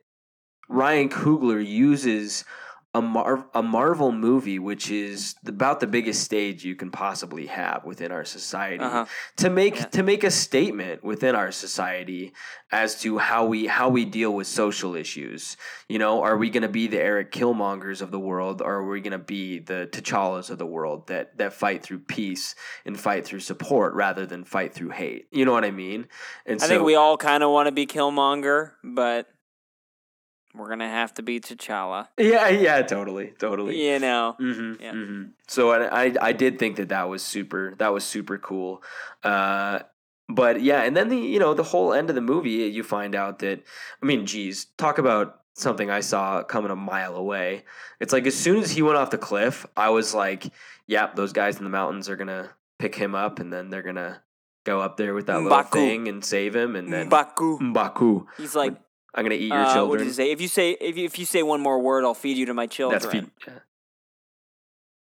Ryan 0.69 1.10
Coogler 1.10 1.65
uses 1.65 2.43
a 2.93 3.01
Mar- 3.01 3.47
a 3.53 3.63
Marvel 3.63 4.11
movie, 4.11 4.59
which 4.59 4.91
is 4.91 5.35
about 5.47 5.80
the 5.80 5.88
biggest 5.88 6.23
stage 6.23 6.65
you 6.65 6.76
can 6.76 6.91
possibly 6.91 7.45
have 7.45 7.85
within 7.85 8.11
our 8.11 8.26
society, 8.26 8.84
Uh-huh. 8.84 9.05
to 9.38 9.49
make 9.49 9.77
Yeah. 9.77 9.85
to 9.85 10.03
make 10.03 10.26
a 10.26 10.31
statement 10.31 11.01
within 11.01 11.34
our 11.34 11.51
society 11.53 12.34
as 12.69 12.99
to 13.01 13.18
how 13.19 13.45
we 13.45 13.68
how 13.68 13.88
we 13.88 14.03
deal 14.03 14.34
with 14.34 14.45
social 14.47 14.93
issues. 14.95 15.55
You 15.88 15.99
know, 15.99 16.22
are 16.22 16.35
we 16.38 16.49
going 16.49 16.63
to 16.63 16.69
be 16.69 16.88
the 16.88 17.01
Erik 17.01 17.31
Killmongers 17.31 18.01
of 18.01 18.11
the 18.11 18.19
world, 18.19 18.61
or 18.61 18.73
are 18.80 18.88
we 18.89 18.99
going 18.99 19.11
to 19.13 19.18
be 19.18 19.59
the 19.59 19.88
T'Challas 19.89 20.49
of 20.49 20.57
the 20.57 20.65
world 20.65 21.07
that 21.07 21.38
that 21.38 21.53
fight 21.53 21.84
through 21.84 21.99
peace 21.99 22.55
and 22.85 22.99
fight 22.99 23.26
through 23.26 23.39
support 23.39 23.93
rather 23.93 24.26
than 24.26 24.43
fight 24.43 24.73
through 24.73 24.89
hate? 24.89 25.27
You 25.31 25.45
know 25.45 25.53
what 25.53 25.63
I 25.63 25.72
mean? 25.72 26.07
And 26.45 26.61
I 26.61 26.68
think 26.68 26.84
we 26.84 26.95
all 26.95 27.15
kind 27.15 27.41
of 27.41 27.51
want 27.51 27.68
to 27.68 27.72
be 27.72 27.88
Killmonger, 27.88 28.72
but 28.84 29.27
we're 30.55 30.69
gonna 30.69 30.89
have 30.89 31.13
to 31.15 31.21
be 31.23 31.39
T'Challa. 31.39 32.07
yeah 32.17 32.49
yeah 32.49 32.81
totally 32.81 33.33
totally 33.39 33.81
You 33.85 33.99
know. 33.99 34.35
Mm-hmm, 34.39 34.81
Yeah. 34.81 34.91
hmm 34.91 35.23
So 35.47 35.71
I, 35.71 36.05
I 36.05 36.15
I 36.21 36.31
did 36.33 36.59
think 36.59 36.75
that 36.77 36.89
that 36.89 37.07
was 37.09 37.21
super 37.23 37.73
that 37.77 37.93
was 37.93 38.03
super 38.03 38.37
cool. 38.37 38.83
Uh, 39.23 39.79
but 40.29 40.61
yeah, 40.61 40.81
and 40.83 40.95
then 40.95 41.09
the 41.09 41.17
you 41.17 41.39
know 41.39 41.53
the 41.53 41.63
whole 41.63 41.93
end 41.93 42.09
of 42.09 42.15
the 42.15 42.21
movie, 42.21 42.51
you 42.51 42.83
find 42.83 43.15
out 43.15 43.39
that 43.39 43.63
I 44.01 44.05
mean, 44.05 44.25
geez, 44.25 44.65
talk 44.77 44.97
about 44.97 45.41
something 45.53 45.89
I 45.89 45.99
saw 45.99 46.43
coming 46.43 46.71
a 46.71 46.75
mile 46.75 47.15
away. 47.15 47.65
It's 47.99 48.13
like 48.13 48.25
as 48.27 48.35
soon 48.35 48.63
as 48.63 48.71
he 48.71 48.81
went 48.81 48.97
off 48.97 49.09
the 49.11 49.17
cliff, 49.17 49.65
I 49.75 49.89
was 49.89 50.13
like, 50.13 50.45
"Yep, 50.87 51.15
those 51.15 51.33
guys 51.33 51.57
in 51.57 51.63
the 51.65 51.69
mountains 51.69 52.07
are 52.09 52.15
gonna 52.15 52.51
pick 52.79 52.95
him 52.95 53.13
up, 53.15 53.39
and 53.39 53.51
then 53.51 53.69
they're 53.69 53.83
gonna 53.83 54.21
go 54.63 54.79
up 54.79 54.95
there 54.95 55.13
with 55.13 55.25
that 55.27 55.41
little 55.41 55.57
M'Baku. 55.57 55.71
thing 55.71 56.07
and 56.07 56.23
save 56.23 56.55
him, 56.55 56.75
and 56.77 56.91
then 56.93 57.09
Baku. 57.09 57.59
Mbaku. 57.59 58.25
He's 58.37 58.55
like, 58.55 58.75
I'm 59.13 59.23
gonna 59.25 59.35
eat 59.35 59.47
your 59.49 59.57
uh, 59.57 59.65
what 59.65 59.73
children. 59.73 59.99
did 59.99 60.07
he 60.07 60.13
say? 60.13 60.31
If 60.31 60.41
you 60.41 60.47
say 60.47 60.71
if 60.71 60.97
you, 60.97 61.05
if 61.05 61.19
you 61.19 61.25
say 61.25 61.43
one 61.43 61.61
more 61.61 61.79
word, 61.79 62.03
I'll 62.05 62.13
feed 62.13 62.38
you 62.38 62.45
to 62.47 62.53
my 62.53 62.67
children. 62.67 63.01
That's 63.01 63.11
feed. 63.11 63.29
Yeah. 63.47 63.53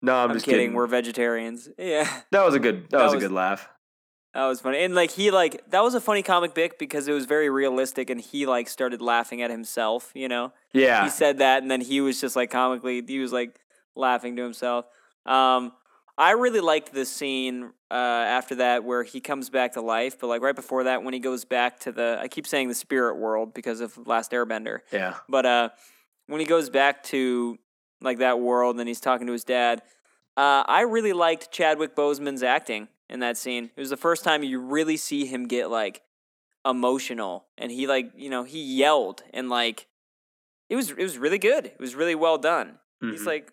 No, 0.02 0.14
I'm, 0.16 0.30
I'm, 0.30 0.36
just 0.36 0.46
kidding. 0.46 0.60
kidding. 0.60 0.74
We're 0.76 0.88
vegetarians. 0.88 1.70
Yeah, 1.78 2.10
that 2.32 2.46
was 2.46 2.54
a 2.56 2.60
good. 2.60 2.84
That, 2.90 2.98
That 2.98 3.04
was, 3.06 3.16
was- 3.16 3.24
a 3.24 3.28
good 3.28 3.34
laugh. 3.34 3.70
that 4.34 4.46
was 4.46 4.60
funny. 4.62 4.84
And 4.84 4.94
like 4.96 5.12
he 5.12 5.32
like 5.32 5.70
that 5.72 5.82
was 5.82 5.96
a 5.96 6.02
funny 6.02 6.22
comic 6.24 6.54
book 6.54 6.78
because 6.78 7.08
it 7.08 7.14
was 7.14 7.26
very 7.26 7.50
realistic, 7.50 8.10
and 8.10 8.20
he 8.20 8.46
like 8.46 8.68
started 8.68 9.02
laughing 9.02 9.42
at 9.42 9.50
himself. 9.50 10.12
You 10.14 10.28
know, 10.28 10.54
Yeah. 10.74 11.04
he 11.06 11.10
said 11.10 11.38
that, 11.40 11.62
and 11.62 11.72
then 11.72 11.82
he 11.82 12.02
was 12.02 12.20
just 12.22 12.36
like 12.36 12.52
comically, 12.52 13.02
he 13.08 13.20
was 13.20 13.32
like 13.34 13.60
laughing 13.96 14.36
to 14.36 14.44
himself. 14.44 14.86
Um, 15.26 15.72
I 16.18 16.32
really 16.32 16.62
liked 16.62 16.94
this 16.94 17.10
scene 17.12 17.72
uh, 17.92 17.94
after 17.94 18.56
that 18.56 18.84
where 18.86 19.04
he 19.04 19.20
comes 19.20 19.50
back 19.50 19.74
to 19.74 19.82
life, 19.82 20.18
but 20.20 20.28
like 20.28 20.42
right 20.42 20.56
before 20.56 20.86
that, 20.86 21.04
when 21.04 21.14
he 21.14 21.20
goes 21.20 21.44
back 21.46 21.80
to 21.82 21.92
the, 21.92 22.18
I 22.22 22.28
keep 22.30 22.48
saying 22.48 22.70
the 22.70 22.76
spirit 22.76 23.18
world 23.18 23.54
because 23.54 23.82
of 23.82 23.98
Last 24.08 24.32
Airbender, 24.32 24.80
yeah. 24.92 25.16
but 25.28 25.46
uh, 25.46 25.70
when 26.28 26.40
he 26.40 26.46
goes 26.46 26.70
back 26.70 27.04
to 27.06 27.58
like 28.02 28.20
that 28.20 28.40
world 28.40 28.80
and 28.80 28.88
he's 28.88 29.02
talking 29.02 29.28
to 29.28 29.34
his 29.34 29.44
dad, 29.44 29.82
uh, 30.38 30.64
I 30.68 30.82
really 30.82 31.14
liked 31.14 31.52
Chadwick 31.52 31.96
Boseman's 31.96 32.44
acting 32.44 32.88
in 33.10 33.20
that 33.20 33.38
scene. 33.38 33.72
It 33.76 33.80
was 33.80 33.90
the 33.90 33.98
first 33.98 34.24
time 34.24 34.42
you 34.44 34.60
really 34.60 34.98
see 34.98 35.26
him 35.26 35.48
get 35.48 35.70
like 35.70 36.02
emotional, 36.66 37.46
and 37.58 37.72
he 37.72 37.88
like 37.88 38.12
you 38.16 38.30
know 38.30 38.44
he 38.44 38.62
yelled 38.62 39.22
and 39.34 39.50
like 39.50 39.88
it 40.70 40.76
was 40.76 40.92
it 40.92 40.98
was 40.98 41.18
really 41.18 41.38
good. 41.40 41.66
It 41.68 41.80
was 41.80 41.96
really 41.96 42.16
well 42.16 42.38
done. 42.38 42.80
He's 43.02 43.22
Mhm. 43.22 43.26
like, 43.28 43.52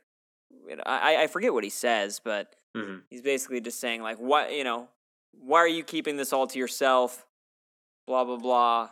you 0.68 0.76
know, 0.76 0.82
I 0.86 1.22
I 1.22 1.26
forget 1.26 1.52
what 1.52 1.64
he 1.64 1.70
says, 1.70 2.20
but 2.24 2.54
Mhm. 2.76 3.02
he's 3.10 3.22
basically 3.22 3.60
just 3.60 3.80
saying 3.80 4.02
like, 4.02 4.18
what 4.18 4.52
you 4.52 4.64
know, 4.64 4.88
why 5.32 5.58
are 5.58 5.68
you 5.68 5.84
keeping 5.84 6.16
this 6.16 6.32
all 6.32 6.46
to 6.46 6.58
yourself? 6.58 7.26
Blah 8.06 8.24
blah 8.24 8.36
blah. 8.36 8.90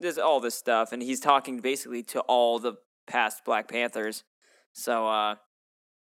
There's 0.00 0.18
all 0.18 0.40
this 0.40 0.54
stuff, 0.54 0.92
and 0.92 1.02
he's 1.02 1.20
talking 1.20 1.58
basically 1.60 2.02
to 2.04 2.20
all 2.22 2.58
the 2.58 2.74
past 3.06 3.44
Black 3.44 3.68
Panthers. 3.68 4.24
So 4.72 5.06
uh, 5.08 5.36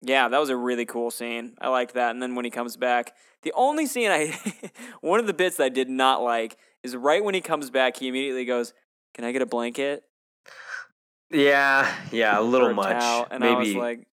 yeah, 0.01 0.29
that 0.29 0.39
was 0.41 0.49
a 0.51 0.57
really 0.57 0.85
cool 0.87 1.11
scene. 1.11 1.55
I 1.61 1.69
liked 1.69 1.95
that. 1.95 2.11
And 2.11 2.23
then 2.23 2.35
when 2.35 2.45
he 2.45 2.51
comes 2.51 2.77
back, 2.77 3.15
the 3.43 3.53
only 3.55 3.87
scene 3.87 4.11
I, 4.11 4.39
one 5.01 5.21
of 5.21 5.27
the 5.27 5.35
bits 5.35 5.61
I 5.61 5.69
did 5.69 5.89
not 5.89 6.23
like 6.23 6.57
is 6.83 6.97
right 6.97 7.23
when 7.23 7.35
he 7.35 7.41
comes 7.41 7.71
back, 7.71 7.97
he 7.99 8.09
immediately 8.09 8.45
goes, 8.45 8.73
"Can 9.15 9.25
I 9.25 9.33
get 9.33 9.43
a 9.43 9.47
blanket?" 9.47 10.05
Yeah. 11.31 11.93
Yeah. 12.11 12.39
A 12.39 12.43
little 12.43 12.73
much. 12.75 12.93
towel?" 13.01 13.27
And 13.31 13.41
Maybe. 13.41 13.55
I 13.55 13.59
was 13.59 13.75
like, 13.75 14.07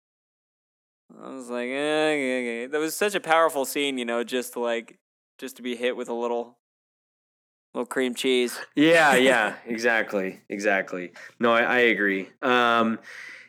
I 1.18 1.30
was 1.30 1.50
like, 1.50 1.70
eh, 1.70 2.12
okay, 2.14 2.42
okay. 2.42 2.66
that 2.68 2.80
was 2.80 2.96
such 2.96 3.16
a 3.16 3.20
powerful 3.20 3.66
scene, 3.66 3.98
you 3.98 4.06
know, 4.06 4.24
just 4.24 4.54
to 4.54 4.60
like, 4.60 5.00
just 5.38 5.56
to 5.58 5.62
be 5.62 5.76
hit 5.76 5.96
with 5.96 6.10
a 6.10 6.14
little, 6.14 6.58
little 7.74 7.86
cream 7.86 8.14
cheese. 8.14 8.58
Yeah, 8.76 9.16
yeah, 9.16 9.56
exactly, 9.66 10.42
exactly. 10.50 11.12
No, 11.40 11.52
I, 11.52 11.62
I 11.62 11.80
agree. 11.80 12.30
Um, 12.42 13.00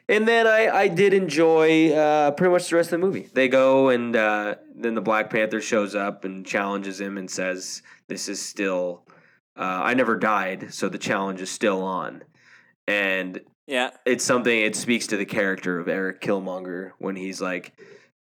and 0.08 0.26
then 0.26 0.46
I, 0.46 0.68
I 0.68 0.88
did 0.88 1.14
enjoy 1.14 1.92
uh, 1.92 2.32
pretty 2.32 2.50
much 2.50 2.68
the 2.68 2.76
rest 2.76 2.88
of 2.92 3.00
the 3.00 3.06
movie. 3.06 3.28
They 3.32 3.46
go 3.46 3.90
and 3.90 4.16
uh, 4.16 4.56
then 4.74 4.94
the 4.94 5.00
Black 5.00 5.30
Panther 5.30 5.60
shows 5.60 5.94
up 5.94 6.24
and 6.24 6.44
challenges 6.44 7.00
him 7.00 7.16
and 7.16 7.30
says, 7.30 7.82
"This 8.08 8.28
is 8.28 8.42
still, 8.44 9.06
uh, 9.56 9.82
I 9.84 9.94
never 9.94 10.16
died, 10.16 10.74
so 10.74 10.88
the 10.88 10.98
challenge 10.98 11.40
is 11.40 11.50
still 11.50 11.84
on." 11.84 12.24
And 12.88 13.40
Yeah, 13.70 13.90
it's 14.04 14.24
something. 14.24 14.58
It 14.60 14.74
speaks 14.74 15.06
to 15.08 15.16
the 15.16 15.24
character 15.24 15.78
of 15.78 15.86
Erik 15.88 16.20
Killmonger 16.20 16.90
when 16.98 17.14
he's 17.14 17.40
like, 17.40 17.72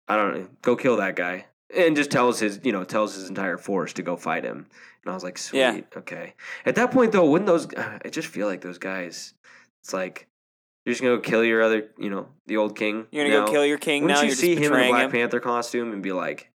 "I 0.07 0.15
don't 0.17 0.35
know, 0.35 0.49
go 0.61 0.77
kill 0.77 0.97
that 0.99 1.17
guy," 1.17 1.47
and 1.75 1.97
just 1.97 2.11
tells 2.11 2.39
his, 2.39 2.61
you 2.65 2.71
know, 2.73 2.85
tells 2.85 3.15
his 3.15 3.31
entire 3.31 3.57
force 3.57 3.95
to 3.95 4.03
go 4.03 4.15
fight 4.15 4.45
him. 4.45 4.67
And 5.03 5.11
I 5.11 5.15
was 5.15 5.25
like, 5.25 5.39
"Sweet, 5.39 5.59
Yeah. 5.59 5.81
okay." 5.97 6.35
At 6.67 6.75
that 6.75 6.91
point, 6.91 7.13
though, 7.13 7.25
wouldn't 7.31 7.47
those? 7.47 7.67
I 7.77 8.11
just 8.11 8.29
feel 8.29 8.47
like 8.47 8.61
those 8.61 8.77
guys. 8.77 9.33
It's 9.83 9.95
like 9.95 10.27
you're 10.85 10.93
just 10.93 11.01
gonna 11.03 11.17
go 11.17 11.23
kill 11.23 11.43
your 11.45 11.63
other, 11.63 11.89
you 11.99 12.11
know, 12.11 12.29
the 12.47 12.59
old 12.59 12.77
king. 12.77 13.07
you're 13.11 13.25
gonna 13.25 13.39
now. 13.41 13.47
go 13.47 13.53
kill 13.53 13.65
your 13.65 13.79
king 13.79 14.03
Wouldn't 14.03 14.19
now. 14.19 14.23
you 14.25 14.29
You're 14.29 14.37
see 14.37 14.55
just 14.55 14.67
him 14.67 14.75
in 14.75 14.85
a 14.85 14.89
Black 14.89 15.05
him. 15.07 15.11
Panther 15.13 15.41
costume 15.41 15.93
and 15.95 16.03
be 16.03 16.13
like, 16.13 16.51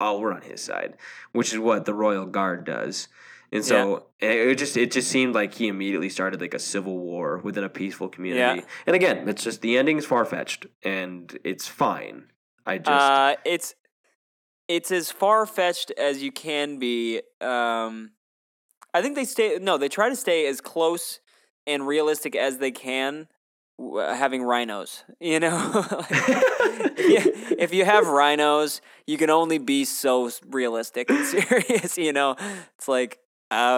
"Oh, 0.00 0.18
we're 0.18 0.32
on 0.32 0.42
his 0.42 0.60
side," 0.60 0.96
which 1.30 1.52
is 1.52 1.60
what 1.60 1.84
the 1.84 1.94
Royal 1.94 2.26
Guard 2.26 2.64
does. 2.64 3.06
And 3.54 3.64
so 3.64 4.06
it 4.18 4.30
it 4.30 4.58
just 4.58 4.76
it 4.76 4.90
just 4.90 5.08
seemed 5.08 5.34
like 5.34 5.54
he 5.54 5.68
immediately 5.68 6.08
started 6.08 6.40
like 6.40 6.54
a 6.54 6.58
civil 6.58 6.98
war 6.98 7.38
within 7.38 7.62
a 7.62 7.68
peaceful 7.68 8.08
community. 8.08 8.60
Yeah. 8.60 8.66
And 8.86 8.96
again, 8.96 9.28
it's 9.28 9.44
just 9.44 9.62
the 9.62 9.78
ending's 9.78 10.04
far 10.04 10.24
fetched 10.24 10.66
and 10.82 11.38
it's 11.44 11.68
fine. 11.68 12.24
I 12.66 12.78
just 12.78 12.88
Uh, 12.90 13.36
it's 13.44 13.74
it's 14.66 14.90
as 14.90 15.12
far 15.12 15.46
fetched 15.46 15.92
as 15.92 16.22
you 16.22 16.32
can 16.32 16.78
be. 16.78 17.20
Um, 17.40 18.12
I 18.92 19.02
think 19.02 19.14
they 19.14 19.24
stay. 19.24 19.58
No, 19.60 19.78
they 19.78 19.88
try 19.88 20.08
to 20.08 20.16
stay 20.16 20.46
as 20.46 20.60
close 20.60 21.20
and 21.66 21.86
realistic 21.86 22.34
as 22.34 22.58
they 22.58 22.70
can, 22.70 23.28
having 23.78 24.42
rhinos. 24.42 25.04
You 25.20 25.40
know, 25.40 25.86
Like, 26.00 26.10
if, 26.98 27.24
you, 27.24 27.56
if 27.58 27.74
you 27.74 27.84
have 27.84 28.06
rhinos, 28.20 28.80
you 29.06 29.16
can 29.16 29.30
only 29.30 29.58
be 29.58 29.84
so 29.84 30.30
realistic 30.46 31.10
and 31.10 31.24
serious. 31.48 31.96
You 31.98 32.12
know, 32.12 32.36
it's 32.76 32.88
like 32.88 33.18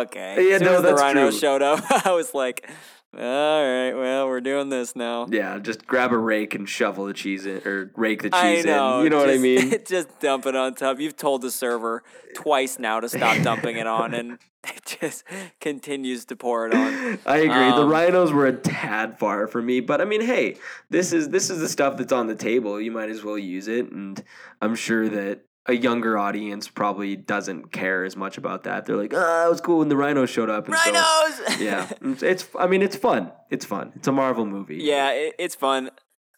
okay. 0.07 0.51
Yeah, 0.51 0.59
no, 0.59 0.77
as 0.77 0.83
the 0.83 0.89
that's 0.89 1.01
rhino 1.01 1.31
true. 1.31 1.39
showed 1.39 1.63
up, 1.63 1.83
I 2.07 2.13
was 2.13 2.35
like, 2.35 2.69
all 3.17 3.23
right, 3.23 3.93
well, 3.95 4.27
we're 4.27 4.41
doing 4.43 4.69
this 4.69 4.95
now. 4.95 5.27
yeah, 5.31 5.59
just 5.59 5.87
grab 5.87 6.13
a 6.13 6.19
rake 6.19 6.55
and 6.55 6.69
shovel 6.69 7.07
the 7.07 7.15
cheese 7.15 7.47
in 7.47 7.63
or 7.67 7.91
rake 7.97 8.23
the 8.23 8.31
I 8.33 8.57
cheese 8.57 8.67
know. 8.67 8.99
in. 8.99 9.05
You 9.05 9.11
know 9.11 9.19
what 9.19 9.31
I 9.31 9.39
mean? 9.39 9.75
just 9.87 10.19
dump 10.21 10.45
it 10.47 10.55
on 10.55 10.75
top. 10.75 11.01
You've 11.01 11.17
told 11.17 11.41
the 11.43 11.51
server 11.51 12.03
twice 12.35 12.79
now 12.79 13.01
to 13.01 13.09
stop 13.09 13.41
dumping 13.43 13.77
it 13.79 13.87
on, 13.87 14.13
and 14.13 14.39
it 14.65 14.99
just 15.01 15.25
continues 15.63 16.27
to 16.27 16.37
pour 16.37 16.67
it 16.67 16.75
on. 16.75 17.19
I 17.25 17.39
agree. 17.39 17.49
the 17.49 17.83
Um, 17.83 17.89
rhinos 17.91 18.33
were 18.35 18.47
a 18.47 18.53
tad 18.53 19.19
far 19.19 19.47
for 19.47 19.63
me, 19.63 19.81
but 19.81 20.03
I 20.03 20.05
mean, 20.05 20.21
hey, 20.21 20.57
this 20.91 21.15
is 21.15 21.31
this 21.31 21.49
is 21.49 21.61
the 21.61 21.69
stuff 21.71 21.97
that's 21.97 22.13
on 22.13 22.27
the 22.27 22.35
table. 22.37 22.79
You 22.81 22.91
might 22.93 23.09
as 23.09 23.25
well 23.25 23.39
use 23.39 23.67
it, 23.69 23.91
and 23.93 24.23
I'm 24.61 24.75
sure 24.75 25.09
that 25.09 25.41
a 25.69 25.75
younger 25.75 26.17
audience 26.19 26.69
probably 26.69 27.17
doesn't 27.17 27.73
care 27.73 28.05
as 28.05 28.17
much 28.17 28.39
about 28.39 28.65
that. 28.65 28.87
They're 28.87 28.97
like, 28.97 29.13
"Ah, 29.15 29.47
it 29.47 29.51
was 29.51 29.61
cool 29.61 29.79
when 29.79 29.89
the 29.89 29.97
rhinos 29.97 30.31
showed 30.31 30.51
up." 30.51 30.67
And 30.69 30.77
so- 30.77 30.93
Rhinos. 30.93 31.61
yeah, 31.61 31.91
it's. 32.29 32.49
I 32.59 32.67
mean, 32.67 32.83
it's 32.83 32.97
fun. 32.97 33.33
It's 33.51 33.65
fun. 33.65 33.93
It's 33.97 34.09
a 34.09 34.13
Marvel 34.13 34.47
movie. 34.47 34.77
yeah, 34.77 35.11
it, 35.11 35.35
it's 35.39 35.55
fun. 35.55 35.91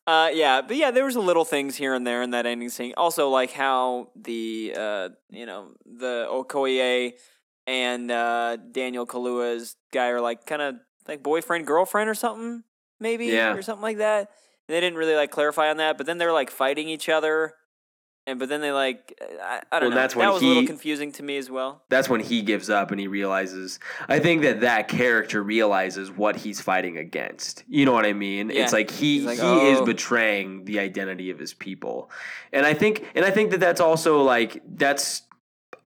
Uh, 0.07 0.31
yeah, 0.33 0.63
but 0.63 0.77
yeah, 0.77 0.91
there 0.91 1.05
was 1.05 1.17
a 1.17 1.21
little 1.21 1.45
things 1.45 1.77
here 1.77 1.93
and 1.93 2.07
there 2.07 2.23
in 2.23 2.31
that 2.31 2.47
ending 2.47 2.71
scene. 2.71 2.95
Also, 2.97 3.29
like 3.29 3.53
how 3.53 4.09
the 4.17 4.75
uh, 4.77 5.09
you 5.31 5.45
know, 5.45 5.73
the 5.85 6.27
Okoye 6.31 7.13
and 7.67 8.11
uh, 8.11 8.57
Daniel 8.73 9.07
Kaluuya's 9.07 9.77
guy 9.93 10.09
are 10.09 10.21
like 10.23 10.47
kind 10.47 10.63
of 10.63 10.77
like 11.07 11.23
boyfriend 11.23 11.67
girlfriend 11.67 12.09
or 12.09 12.15
something, 12.15 12.63
maybe 13.01 13.27
Yeah. 13.27 13.53
or 13.53 13.61
something 13.61 13.83
like 13.83 13.99
that. 13.99 14.31
And 14.67 14.75
they 14.75 14.81
didn't 14.81 14.99
really 14.99 15.15
like 15.15 15.31
clarify 15.31 15.69
on 15.69 15.77
that, 15.77 15.99
but 15.99 16.07
then 16.07 16.17
they're 16.17 16.33
like 16.33 16.51
fighting 16.51 16.89
each 16.89 17.11
other, 17.11 17.53
and 18.29 18.39
but 18.39 18.49
then 18.49 18.61
they 18.61 18.71
like 18.71 19.21
I, 19.43 19.63
I 19.73 19.81
don't 19.81 19.89
Well, 19.89 19.91
know. 19.91 19.97
that's 19.97 20.15
that 20.15 20.33
was 20.33 20.43
a 20.43 20.47
little 20.47 20.67
confusing 20.67 21.11
to 21.13 21.23
me 21.23 21.39
as 21.39 21.51
well. 21.51 21.83
that's 21.89 22.09
when 22.09 22.21
he 22.21 22.43
gives 22.43 22.69
up 22.69 22.91
and 22.91 23.01
he 23.01 23.09
realizes 23.09 23.81
i 24.09 24.19
think 24.19 24.43
that 24.43 24.61
that 24.61 24.89
character 24.89 25.43
realizes 25.43 26.11
what 26.11 26.37
he's 26.37 26.61
fighting 26.61 26.99
against 26.99 27.65
you 27.69 27.85
know 27.87 27.93
what 27.93 28.05
i 28.05 28.13
mean 28.13 28.51
Yeah. 28.51 28.63
it's 28.63 28.73
like 28.73 28.91
he 28.91 29.23
like, 29.23 29.39
he 29.39 29.69
is 29.71 29.79
"Oh." 29.81 29.85
betraying 29.87 30.65
the 30.67 30.79
identity 30.79 31.31
of 31.31 31.39
his 31.39 31.55
people 31.55 32.11
and 32.53 32.67
i 32.67 32.75
think 32.75 33.05
and 33.15 33.25
i 33.25 33.31
think 33.31 33.51
that 33.53 33.61
that's 33.61 33.81
also 33.81 34.23
like 34.23 34.63
that's 34.77 35.23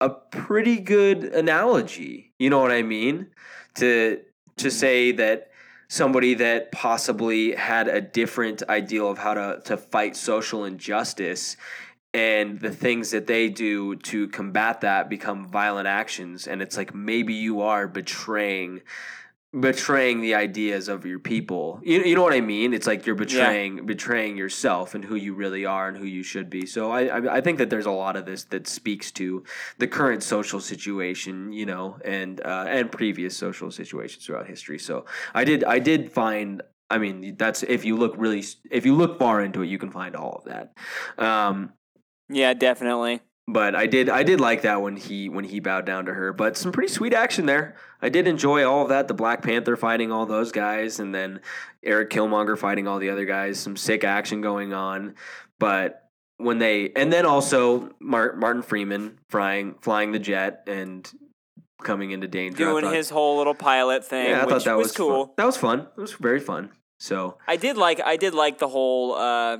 a 0.01 0.10
pretty 0.10 0.81
good 0.81 1.24
analogy 1.24 2.32
you 2.39 2.51
know 2.51 2.59
what 2.59 2.73
i 2.73 2.82
mean 2.82 3.28
to 3.77 4.20
to 4.56 4.69
mm-hmm. 4.69 4.69
say 4.70 5.12
that 5.12 5.48
somebody 5.89 6.32
that 6.32 6.73
possibly 6.73 7.55
had 7.55 7.86
a 7.86 8.01
different 8.01 8.62
ideal 8.70 9.10
of 9.10 9.19
how 9.19 9.35
to 9.35 9.60
to 9.64 9.77
fight 9.77 10.16
social 10.16 10.64
injustice 10.64 11.56
and 12.14 12.60
the 12.60 12.70
things 12.70 13.10
that 13.10 13.26
they 13.26 13.48
do 13.48 13.97
to 13.97 14.28
combat 14.28 14.82
that 14.82 15.09
become 15.09 15.47
violent 15.47 15.86
actions. 15.86 16.47
And 16.47 16.60
it's 16.60 16.76
like 16.76 16.94
maybe 16.94 17.34
you 17.34 17.62
are 17.62 17.89
betraying 17.89 18.82
betraying 19.59 20.22
the 20.22 20.34
ideas 20.34 20.89
of 20.89 21.05
your 21.05 21.18
people. 21.18 21.78
You, 21.82 22.02
you 22.02 22.14
know 22.14 22.22
what 22.22 22.32
i 22.32 22.40
mean? 22.40 22.72
It's 22.72 22.86
like 22.86 23.05
you're 23.05 23.14
betraying 23.14 23.84
betraying 23.84 24.39
yourself 24.39 24.94
and 24.94 25.05
who 25.05 25.14
you 25.14 25.34
really 25.34 25.66
are 25.66 25.89
and 25.89 25.97
who 25.97 26.06
you 26.06 26.22
should 26.22 26.48
be. 26.48 26.64
So 26.64 26.90
I, 26.90 27.02
I 27.05 27.36
i 27.36 27.40
think 27.43 27.59
that 27.59 27.68
there's 27.68 27.86
a 27.86 27.90
lot 27.90 28.16
of 28.16 28.24
this 28.24 28.44
that 28.44 28.66
speaks 28.66 29.10
to 29.12 29.44
the 29.76 29.86
current 29.86 30.22
social 30.22 30.59
situation 30.59 31.52
you 31.52 31.66
know 31.66 31.98
and 32.02 32.40
uh, 32.40 32.64
and 32.66 32.90
previous 32.90 33.36
social 33.36 33.70
situations 33.70 34.24
throughout 34.24 34.47
history. 34.47 34.78
So 34.78 35.05
i 35.34 35.44
did 35.44 35.64
i 35.64 35.78
did 35.78 36.10
find 36.10 36.62
i 36.90 36.97
mean 36.97 37.36
that's 37.36 37.62
if 37.62 37.84
you 37.84 37.97
look 37.97 38.14
really 38.16 38.43
if 38.70 38.86
you 38.86 38.94
look 38.94 39.18
far 39.18 39.43
into 39.43 39.60
it 39.60 39.66
you 39.66 39.78
can 39.78 39.90
find 39.90 40.16
all 40.16 40.32
of 40.32 40.44
that. 40.44 40.72
Um 41.18 41.74
Yeah, 42.32 42.54
definitely. 42.54 43.20
but 43.46 43.74
I 43.74 43.86
did 43.86 44.09
I 44.09 44.22
did 44.22 44.40
like 44.40 44.62
that 44.62 44.80
when 44.82 44.96
he 44.96 45.28
when 45.28 45.44
he 45.44 45.60
bowed 45.60 45.84
down 45.84 46.06
to 46.06 46.14
her. 46.14 46.32
But 46.32 46.56
some 46.56 46.72
pretty 46.72 46.92
sweet 46.92 47.12
action 47.14 47.46
there. 47.46 47.76
I 48.00 48.09
did 48.09 48.26
enjoy 48.26 48.64
all 48.64 48.82
of 48.82 48.88
that. 48.88 49.09
The 49.09 49.14
Black 49.14 49.42
Panther 49.42 49.76
fighting 49.76 50.10
all 50.10 50.26
those 50.26 50.50
guys, 50.52 50.98
and 51.00 51.14
then 51.14 51.40
Erik 51.82 52.10
Killmonger 52.10 52.56
fighting 52.59 52.88
all 52.88 52.98
the 52.98 53.10
other 53.10 53.24
guys. 53.24 53.59
Some 53.60 53.76
sick 53.76 54.04
action 54.04 54.40
going 54.40 54.72
on. 54.72 55.14
But 55.59 56.09
when 56.38 56.59
they 56.59 56.90
and 56.96 57.12
then 57.12 57.26
also 57.26 57.90
Martin 58.00 58.62
Freeman 58.62 59.18
flying 59.28 59.74
flying 59.80 60.12
the 60.12 60.18
jet 60.18 60.64
and 60.66 61.09
coming 61.82 62.12
into 62.12 62.28
danger. 62.28 62.64
Doing 62.64 62.84
thought- 62.84 62.94
his 62.94 63.10
whole 63.10 63.38
little 63.38 63.54
pilot 63.54 64.04
thing, 64.04 64.30
yeah, 64.30 64.42
I 64.42 64.44
which 64.44 64.50
thought 64.54 64.64
that 64.64 64.76
was, 64.76 64.88
was, 64.88 64.96
cool. 64.96 65.26
Fun. 65.26 65.34
That 65.36 65.46
was 65.46 65.56
fun. 65.56 65.80
It 65.80 66.00
was 66.00 66.12
very 66.12 66.40
fun. 66.40 66.70
So 67.00 67.38
I 67.48 67.56
did 67.56 67.76
like 67.76 68.00
I 68.00 68.16
did 68.16 68.34
like 68.34 68.59
the 68.59 68.68
whole 68.68 69.14
uh, 69.14 69.59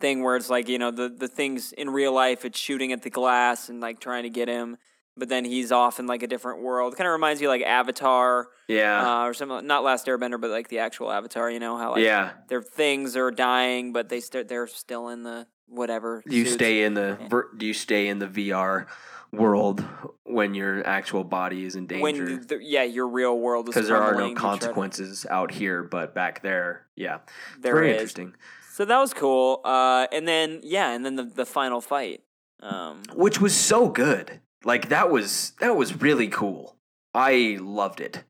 thing 0.00 0.22
where 0.22 0.36
it's 0.36 0.50
like 0.50 0.68
you 0.68 0.78
know 0.78 0.90
the 0.90 1.08
the 1.08 1.28
things 1.28 1.72
in 1.72 1.90
real 1.90 2.12
life 2.12 2.44
it's 2.44 2.58
shooting 2.58 2.92
at 2.92 3.02
the 3.02 3.10
glass 3.10 3.68
and 3.68 3.80
like 3.80 4.00
trying 4.00 4.22
to 4.24 4.30
get 4.30 4.48
him, 4.48 4.76
but 5.16 5.28
then 5.28 5.44
he's 5.44 5.72
off 5.72 5.98
in 5.98 6.06
like 6.06 6.22
a 6.22 6.26
different 6.26 6.62
world. 6.62 6.96
Kind 6.96 7.06
of 7.08 7.12
reminds 7.12 7.40
you 7.40 7.48
like 7.48 7.62
Avatar 7.62 8.48
yeah, 8.68 9.22
uh, 9.22 9.24
or 9.24 9.34
something. 9.34 9.66
Not 9.66 9.84
Last 9.84 10.06
Airbender, 10.06 10.40
but 10.40 10.50
like 10.50 10.68
the 10.68 10.78
actual 10.80 11.10
Avatar. 11.10 11.50
You 11.50 11.60
know 11.60 11.76
how 11.76 11.92
like 11.92 12.04
yeah. 12.04 12.32
their 12.48 12.62
things 12.62 13.16
are 13.16 13.30
dying, 13.30 13.92
but 13.92 14.08
they 14.08 14.20
st- 14.20 14.48
they're 14.48 14.66
still 14.66 15.08
in 15.08 15.22
the 15.22 15.46
whatever. 15.66 16.22
Do 16.26 16.36
you 16.36 16.44
suits. 16.44 16.54
stay 16.54 16.84
in 16.84 16.94
the 16.94 17.46
Do 17.56 17.66
you 17.66 17.74
stay 17.74 18.08
in 18.08 18.18
the 18.20 18.26
VR 18.26 18.86
world 19.30 19.84
when 20.24 20.54
your 20.54 20.86
actual 20.86 21.22
body 21.22 21.64
is 21.66 21.76
in 21.76 21.86
danger? 21.86 22.02
when 22.02 22.46
the, 22.46 22.58
yeah 22.62 22.82
your 22.84 23.06
real 23.06 23.38
world 23.38 23.68
is 23.68 23.74
Because 23.74 23.88
there 23.88 23.96
are 23.98 24.12
no 24.12 24.16
crumbling, 24.16 24.30
you 24.30 24.34
try 24.36 24.54
to- 24.54 24.58
consequences 24.58 25.26
out 25.28 25.50
here, 25.50 25.82
but 25.82 26.14
back 26.14 26.40
there, 26.42 26.86
yeah, 26.96 27.18
There 27.60 27.74
very 27.74 27.90
is. 27.90 27.94
interesting. 27.94 28.34
So 28.78 28.84
that 28.84 29.00
was 29.00 29.12
cool. 29.12 29.60
Uh, 29.64 30.06
and 30.12 30.28
then 30.28 30.60
yeah, 30.62 30.92
and 30.92 31.04
then 31.04 31.16
the 31.16 31.24
the 31.24 31.44
final 31.44 31.80
fight. 31.80 32.20
Um, 32.60 33.02
Which 33.12 33.40
was 33.40 33.52
so 33.52 33.88
good. 33.88 34.38
Like 34.64 34.88
that 34.90 35.10
was 35.10 35.54
that 35.58 35.74
was 35.74 36.00
really 36.00 36.28
cool. 36.28 36.76
I 37.12 37.58
loved 37.60 38.00
it. 38.00 38.22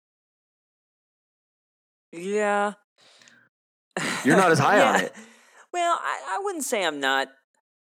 Yeah. 2.13 2.73
You're 4.25 4.39
not 4.39 4.51
as 4.51 4.59
high 4.69 4.81
on 4.81 5.01
it. 5.03 5.13
Well, 5.71 5.99
I, 6.01 6.39
I 6.39 6.41
wouldn't 6.43 6.65
say 6.65 6.83
I'm 6.83 6.99
not 6.99 7.29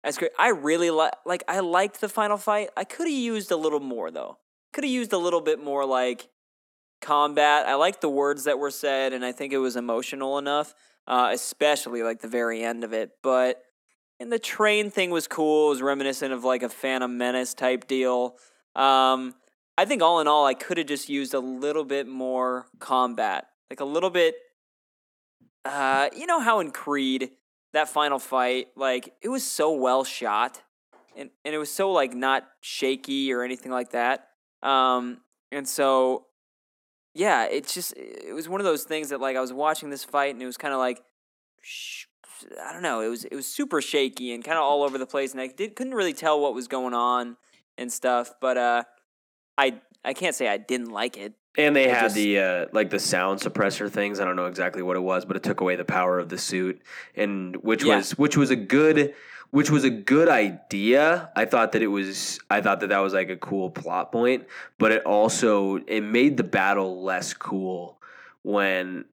as 0.03 0.19
great. 0.19 0.33
I 0.37 0.49
really 0.49 0.91
like 0.91 1.13
like 1.25 1.45
I 1.47 1.61
liked 1.61 2.01
the 2.01 2.09
final 2.09 2.37
fight. 2.37 2.71
I 2.77 2.83
could 2.83 3.07
have 3.07 3.17
used 3.17 3.53
a 3.53 3.57
little 3.57 3.79
more 3.79 4.11
though. 4.11 4.39
Could 4.73 4.83
have 4.83 4.93
used 4.93 5.13
a 5.13 5.19
little 5.19 5.41
bit 5.41 5.63
more 5.63 5.87
like 5.87 6.31
combat. 7.01 7.69
I 7.69 7.77
liked 7.77 8.01
the 8.01 8.09
words 8.09 8.43
that 8.43 8.59
were 8.59 8.73
said, 8.73 9.13
and 9.13 9.25
I 9.25 9.31
think 9.31 9.53
it 9.53 9.59
was 9.59 9.77
emotional 9.77 10.37
enough, 10.37 10.75
uh, 11.07 11.31
especially 11.33 12.03
like 12.03 12.21
the 12.21 12.29
very 12.29 12.63
end 12.63 12.85
of 12.85 12.93
it. 12.93 13.11
But 13.23 13.63
and 14.19 14.33
the 14.33 14.39
train 14.39 14.91
thing 14.91 15.11
was 15.11 15.29
cool. 15.29 15.67
It 15.67 15.71
was 15.71 15.83
reminiscent 15.83 16.33
of 16.33 16.45
like 16.45 16.63
a 16.63 16.69
Phantom 16.69 17.17
Menace 17.17 17.55
type 17.55 17.87
deal. 17.87 18.37
Um, 18.75 19.35
I 19.79 19.85
think 19.85 20.03
all 20.03 20.21
in 20.21 20.29
all, 20.29 20.47
I 20.47 20.55
could 20.55 20.79
have 20.79 20.87
just 20.87 21.09
used 21.09 21.35
a 21.35 21.41
little 21.41 21.85
bit 21.85 22.07
more 22.07 22.67
combat, 22.79 23.49
like 23.71 23.81
a 23.81 23.85
little 23.85 24.11
bit. 24.11 24.35
Uh, 25.65 26.09
you 26.17 26.27
know 26.27 26.41
how 26.41 26.61
in 26.61 26.71
Creed 26.71 27.31
that 27.73 27.89
final 27.89 28.19
fight, 28.19 28.69
like 28.77 29.13
it 29.21 29.29
was 29.29 29.45
so 29.45 29.73
well 29.73 30.05
shot, 30.05 30.63
and 31.15 31.31
and 31.45 31.55
it 31.55 31.59
was 31.59 31.71
so 31.71 31.93
like 31.93 32.15
not 32.15 32.47
shaky 32.61 33.33
or 33.33 33.43
anything 33.43 33.71
like 33.71 33.91
that. 33.91 34.29
Um, 34.63 35.19
and 35.53 35.69
so 35.69 36.27
yeah, 37.17 37.45
it's 37.45 37.73
just 37.75 37.95
it 37.97 38.35
was 38.35 38.49
one 38.49 38.61
of 38.61 38.65
those 38.65 38.85
things 38.85 39.09
that 39.09 39.21
like 39.21 39.37
I 39.37 39.41
was 39.41 39.53
watching 39.53 39.91
this 39.91 40.05
fight 40.05 40.35
and 40.35 40.43
it 40.43 40.47
was 40.47 40.57
kind 40.57 40.73
of 40.75 40.79
like. 40.79 41.03
I 42.63 42.73
don't 42.73 42.83
know. 42.83 43.01
It 43.01 43.09
was 43.09 43.25
it 43.25 43.35
was 43.35 43.47
super 43.47 43.81
shaky 43.81 44.33
and 44.35 44.45
kind 44.45 44.59
of 44.59 44.63
all 44.63 44.83
over 44.83 44.99
the 44.99 45.07
place, 45.07 45.33
and 45.33 45.41
I 45.41 45.47
did 45.47 45.75
couldn't 45.75 45.95
really 45.95 46.13
tell 46.13 46.39
what 46.39 46.55
was 46.55 46.69
going 46.69 46.93
on 46.95 47.37
and 47.79 47.91
stuff. 47.91 48.35
But 48.41 48.59
uh, 48.59 48.83
I 49.57 49.81
I 50.05 50.13
can't 50.13 50.35
say 50.35 50.47
I 50.47 50.59
didn't 50.59 50.91
like 50.91 51.17
it. 51.17 51.33
And 51.59 51.75
they 51.75 51.91
I 51.91 51.95
had 51.95 52.03
just- 52.03 52.15
the 52.17 52.39
uh, 52.39 52.67
like 52.73 52.91
the 52.91 52.99
sound 52.99 53.41
suppressor 53.41 53.91
things. 53.91 54.21
I 54.21 54.27
don't 54.27 54.37
know 54.37 54.47
exactly 54.47 54.83
what 54.83 54.97
it 54.97 55.01
was, 55.01 55.25
but 55.25 55.37
it 55.37 55.43
took 55.43 55.63
away 55.63 55.77
the 55.77 55.85
power 55.87 56.19
of 56.19 56.29
the 56.29 56.37
suit, 56.39 56.83
and 57.15 57.57
which 57.57 57.83
Yeah. 57.83 57.97
was 57.97 58.11
which 58.19 58.37
was 58.37 58.51
a 58.51 58.57
good 58.57 59.15
which 59.51 59.71
was 59.71 59.85
a 59.85 59.91
good 59.91 60.29
idea. 60.29 61.31
I 61.37 61.45
thought 61.45 61.73
that 61.73 61.83
it 61.83 61.89
was 61.89 62.39
I 62.51 62.61
thought 62.61 62.81
that 62.81 62.89
that 62.89 62.99
was 62.99 63.15
like 63.15 63.31
a 63.31 63.37
cool 63.37 63.71
plot 63.71 64.13
point, 64.13 64.47
but 64.79 64.93
it 64.93 65.05
also 65.05 65.77
it 65.87 66.03
made 66.03 66.37
the 66.37 66.45
battle 66.45 67.03
less 67.03 67.35
cool 67.35 68.01
when 68.43 69.05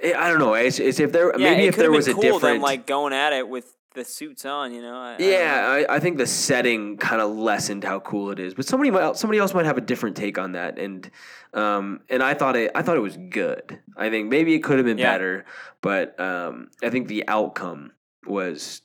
eh, 0.00 0.12
I 0.16 0.28
don't 0.30 0.38
know. 0.38 0.54
It's, 0.54 0.78
it's 0.78 1.00
if 1.00 1.12
there 1.12 1.30
Yeah, 1.38 1.52
maybe 1.52 1.66
if 1.66 1.76
there 1.76 1.90
was 1.90 2.08
a 2.08 2.12
cool 2.12 2.22
different 2.22 2.62
like 2.62 2.86
going 2.86 3.12
at 3.12 3.32
it 3.32 3.48
with 3.48 3.74
the 3.94 4.04
suits 4.04 4.44
on. 4.44 4.72
You 4.72 4.82
know. 4.82 4.94
I, 4.94 5.16
yeah, 5.18 5.84
I, 5.88 5.96
I 5.96 6.00
think 6.00 6.18
the 6.18 6.26
setting 6.26 6.96
kind 6.96 7.20
of 7.20 7.30
lessened 7.30 7.84
how 7.84 8.00
cool 8.00 8.30
it 8.30 8.38
is, 8.38 8.54
but 8.54 8.64
somebody 8.64 8.90
might, 8.90 9.16
somebody 9.16 9.38
else 9.38 9.54
might 9.54 9.66
have 9.66 9.78
a 9.78 9.82
different 9.82 10.16
take 10.16 10.38
on 10.38 10.52
that, 10.52 10.78
and 10.78 11.10
um, 11.52 12.00
and 12.08 12.22
I 12.22 12.34
thought 12.34 12.56
it 12.56 12.70
I 12.74 12.82
thought 12.82 12.96
it 12.96 13.00
was 13.00 13.16
good. 13.16 13.80
I 13.96 14.10
think 14.10 14.28
maybe 14.28 14.54
it 14.54 14.60
could 14.60 14.76
have 14.78 14.86
been 14.86 14.98
Yeah. 14.98 15.12
better, 15.12 15.44
but 15.80 16.18
um, 16.20 16.70
I 16.82 16.90
think 16.90 17.08
the 17.08 17.26
outcome 17.28 17.92
was 18.26 18.82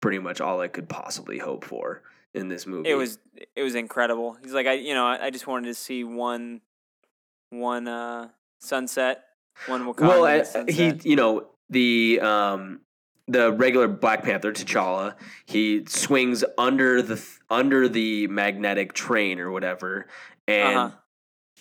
pretty 0.00 0.18
much 0.18 0.40
all 0.40 0.60
I 0.60 0.68
could 0.68 0.88
possibly 0.88 1.38
hope 1.38 1.64
for 1.64 2.02
in 2.34 2.48
this 2.48 2.66
movie. 2.66 2.88
It 2.88 2.94
was 2.94 3.18
it 3.54 3.62
was 3.62 3.74
incredible. 3.74 4.36
He's 4.42 4.52
like 4.52 4.66
I 4.66 4.74
you 4.74 4.94
know 4.94 5.06
I, 5.06 5.30
just 5.30 5.46
wanted 5.46 5.66
to 5.66 5.74
see 5.74 6.04
one 6.04 6.60
one 7.50 7.88
uh 7.88 8.28
sunset 8.60 9.24
one 9.66 9.84
Wakanda 9.84 10.08
well, 10.08 10.24
I, 10.24 10.42
sunset. 10.42 10.74
he 11.02 11.10
you 11.10 11.16
know 11.16 11.46
the 11.70 12.20
um 12.20 12.80
the 13.28 13.52
regular 13.52 13.88
Black 13.88 14.22
Panther 14.22 14.52
T'Challa 14.52 15.14
he 15.46 15.84
swings 15.86 16.44
under 16.58 17.02
the 17.02 17.20
under 17.50 17.88
the 17.88 18.26
magnetic 18.28 18.92
train 18.92 19.40
or 19.40 19.50
whatever, 19.50 20.06
and 20.46 20.78
Uh-huh. 20.78 20.96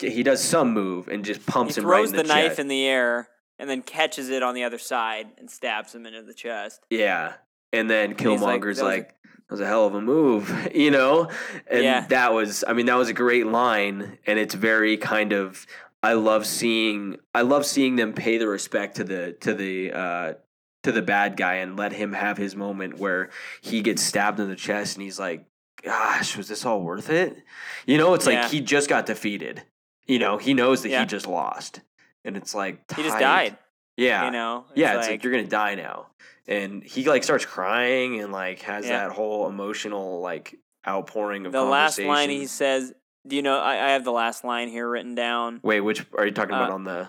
he 0.07 0.22
does 0.23 0.44
some 0.44 0.73
move 0.73 1.07
and 1.07 1.23
just 1.26 1.41
he 1.41 1.52
pumps 1.52 1.77
him 1.77 1.86
right 1.86 1.99
throws 1.99 2.11
in 2.11 2.18
the, 2.18 2.23
the, 2.23 2.27
knife 2.30 2.60
in 2.60 2.68
the 2.68 2.86
air 2.86 3.30
and 3.57 3.69
then 3.69 3.82
catches 3.82 4.30
it 4.30 4.44
on 4.44 4.53
the 4.53 4.64
other 4.64 4.77
side 4.77 5.27
and 5.38 5.49
stabs 5.49 5.95
him 5.95 6.06
into 6.06 6.22
the 6.22 6.34
chest. 6.34 6.86
yeah, 6.90 7.34
and 7.76 7.90
then 7.90 8.10
like, 8.10 8.18
Killmonger's 8.18 8.40
"That 8.40 8.70
was 8.70 8.80
a- 8.80 8.86
like. 8.86 9.12
That 9.48 9.52
was 9.54 9.62
a 9.62 9.68
hell 9.68 9.86
of 9.86 9.94
a 9.94 10.02
move, 10.02 10.70
you 10.74 10.90
know? 10.90 11.30
And 11.68 11.84
Yeah. 11.84 12.08
that 12.08 12.34
was 12.34 12.64
I 12.68 12.74
mean, 12.74 12.88
that 12.88 12.96
was 12.96 13.10
a 13.10 13.14
great 13.14 13.46
line 13.46 14.18
and 14.26 14.40
it's 14.40 14.56
very 14.56 14.98
kind 14.98 15.34
of 15.34 15.68
I 16.02 16.14
love 16.14 16.48
seeing 16.48 17.18
I 17.36 17.42
love 17.44 17.64
seeing 17.64 17.96
them 17.96 18.14
pay 18.14 18.40
the 18.40 18.48
respect 18.48 18.96
to 18.96 19.04
the 19.04 19.34
to 19.42 19.54
the 19.54 19.92
uh 19.94 20.34
to 20.82 20.92
the 20.92 21.04
bad 21.04 21.38
guy 21.38 21.56
and 21.58 21.78
let 21.78 21.94
him 21.94 22.14
have 22.14 22.38
his 22.40 22.56
moment 22.56 22.98
where 22.98 23.30
he 23.62 23.84
gets 23.84 24.02
stabbed 24.02 24.40
in 24.40 24.50
the 24.50 24.56
chest 24.56 24.96
and 24.96 25.04
he's 25.04 25.20
like, 25.20 25.46
Gosh, 25.84 26.36
was 26.36 26.48
this 26.48 26.66
all 26.66 26.82
worth 26.82 27.12
it? 27.12 27.38
You 27.86 28.00
know, 28.00 28.16
it's 28.16 28.26
Yeah. 28.26 28.42
like 28.42 28.52
he 28.52 28.62
just 28.62 28.90
got 28.90 29.06
defeated. 29.06 29.62
You 30.08 30.18
know, 30.18 30.40
he 30.40 30.56
knows 30.56 30.82
that 30.82 30.90
Yeah. 30.90 31.02
he 31.02 31.06
just 31.06 31.28
lost. 31.28 31.82
And 32.24 32.36
it's 32.36 32.56
like 32.56 32.80
He 32.96 33.04
just 33.04 33.20
died. 33.20 33.58
Yeah. 33.96 34.26
You 34.26 34.32
know. 34.32 34.66
Yeah, 34.74 34.98
it's 34.98 35.08
like, 35.08 35.24
you're 35.24 35.32
gonna 35.32 35.46
die 35.48 35.76
now, 35.76 36.08
and 36.48 36.84
he 36.84 37.06
like 37.08 37.24
starts 37.24 37.46
crying 37.46 38.20
and 38.22 38.32
like 38.32 38.62
has 38.62 38.86
Yeah. 38.86 39.08
that 39.08 39.12
whole 39.16 39.48
emotional 39.50 40.22
like 40.22 40.58
outpouring 40.88 41.46
of 41.46 41.52
the 41.52 41.64
last 41.64 42.00
line 42.00 42.30
he 42.30 42.46
says. 42.48 42.94
Do 43.28 43.36
you 43.36 43.42
know? 43.42 43.58
I, 43.60 43.74
I 43.74 43.90
have 43.92 44.04
the 44.04 44.12
last 44.12 44.44
line 44.44 44.68
here 44.70 44.88
written 44.88 45.16
down. 45.16 45.60
Wait, 45.64 45.82
which 45.82 46.06
are 46.16 46.26
you 46.26 46.32
talking 46.32 46.54
about 46.54 46.70
Uh, 46.70 46.76
on 46.76 46.84
the 46.84 47.08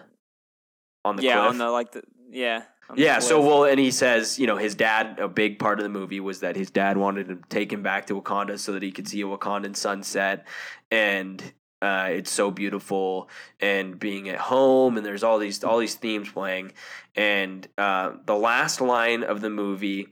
on 1.04 1.16
the 1.16 1.22
yeah, 1.22 1.40
cliff? 1.40 1.50
on 1.50 1.58
the 1.58 1.68
like 1.70 1.92
the 1.92 2.02
yeah. 2.30 2.62
yeah, 2.94 3.18
so 3.18 3.40
well, 3.40 3.64
and 3.64 3.78
he 3.78 3.90
says, 3.90 4.38
you 4.38 4.46
know, 4.46 4.56
his 4.56 4.74
dad. 4.74 5.18
A 5.18 5.28
big 5.28 5.58
part 5.58 5.78
of 5.78 5.82
the 5.82 5.88
movie 5.90 6.20
was 6.20 6.40
that 6.40 6.56
his 6.56 6.70
dad 6.70 6.96
wanted 6.96 7.28
to 7.28 7.38
take 7.48 7.70
him 7.72 7.82
back 7.82 8.06
to 8.06 8.20
Wakanda 8.20 8.58
so 8.58 8.72
that 8.72 8.82
he 8.82 8.92
could 8.92 9.06
see 9.08 9.20
a 9.20 9.24
Wakandan 9.24 9.76
sunset, 9.76 10.46
and 10.90 11.42
uh, 11.82 12.08
it's 12.10 12.30
so 12.30 12.50
beautiful, 12.50 13.28
and 13.60 13.98
being 13.98 14.28
at 14.28 14.38
home, 14.38 14.96
and 14.96 15.04
there's 15.04 15.22
all 15.22 15.38
these 15.38 15.62
all 15.62 15.78
these 15.78 15.94
themes 15.94 16.30
playing, 16.30 16.72
and 17.14 17.68
uh, 17.76 18.12
the 18.24 18.36
last 18.36 18.80
line 18.80 19.22
of 19.22 19.40
the 19.40 19.50
movie. 19.50 20.08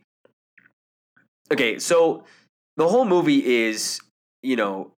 Okay, 1.53 1.79
so 1.79 2.25
the 2.77 2.89
whole 2.89 3.05
movie 3.05 3.45
is, 3.45 4.01
you 4.43 4.57
know, 4.57 4.93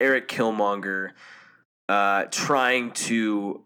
Erik 0.00 0.28
Killmonger 0.28 1.10
uh, 1.88 2.24
trying 2.30 2.90
to 2.92 3.62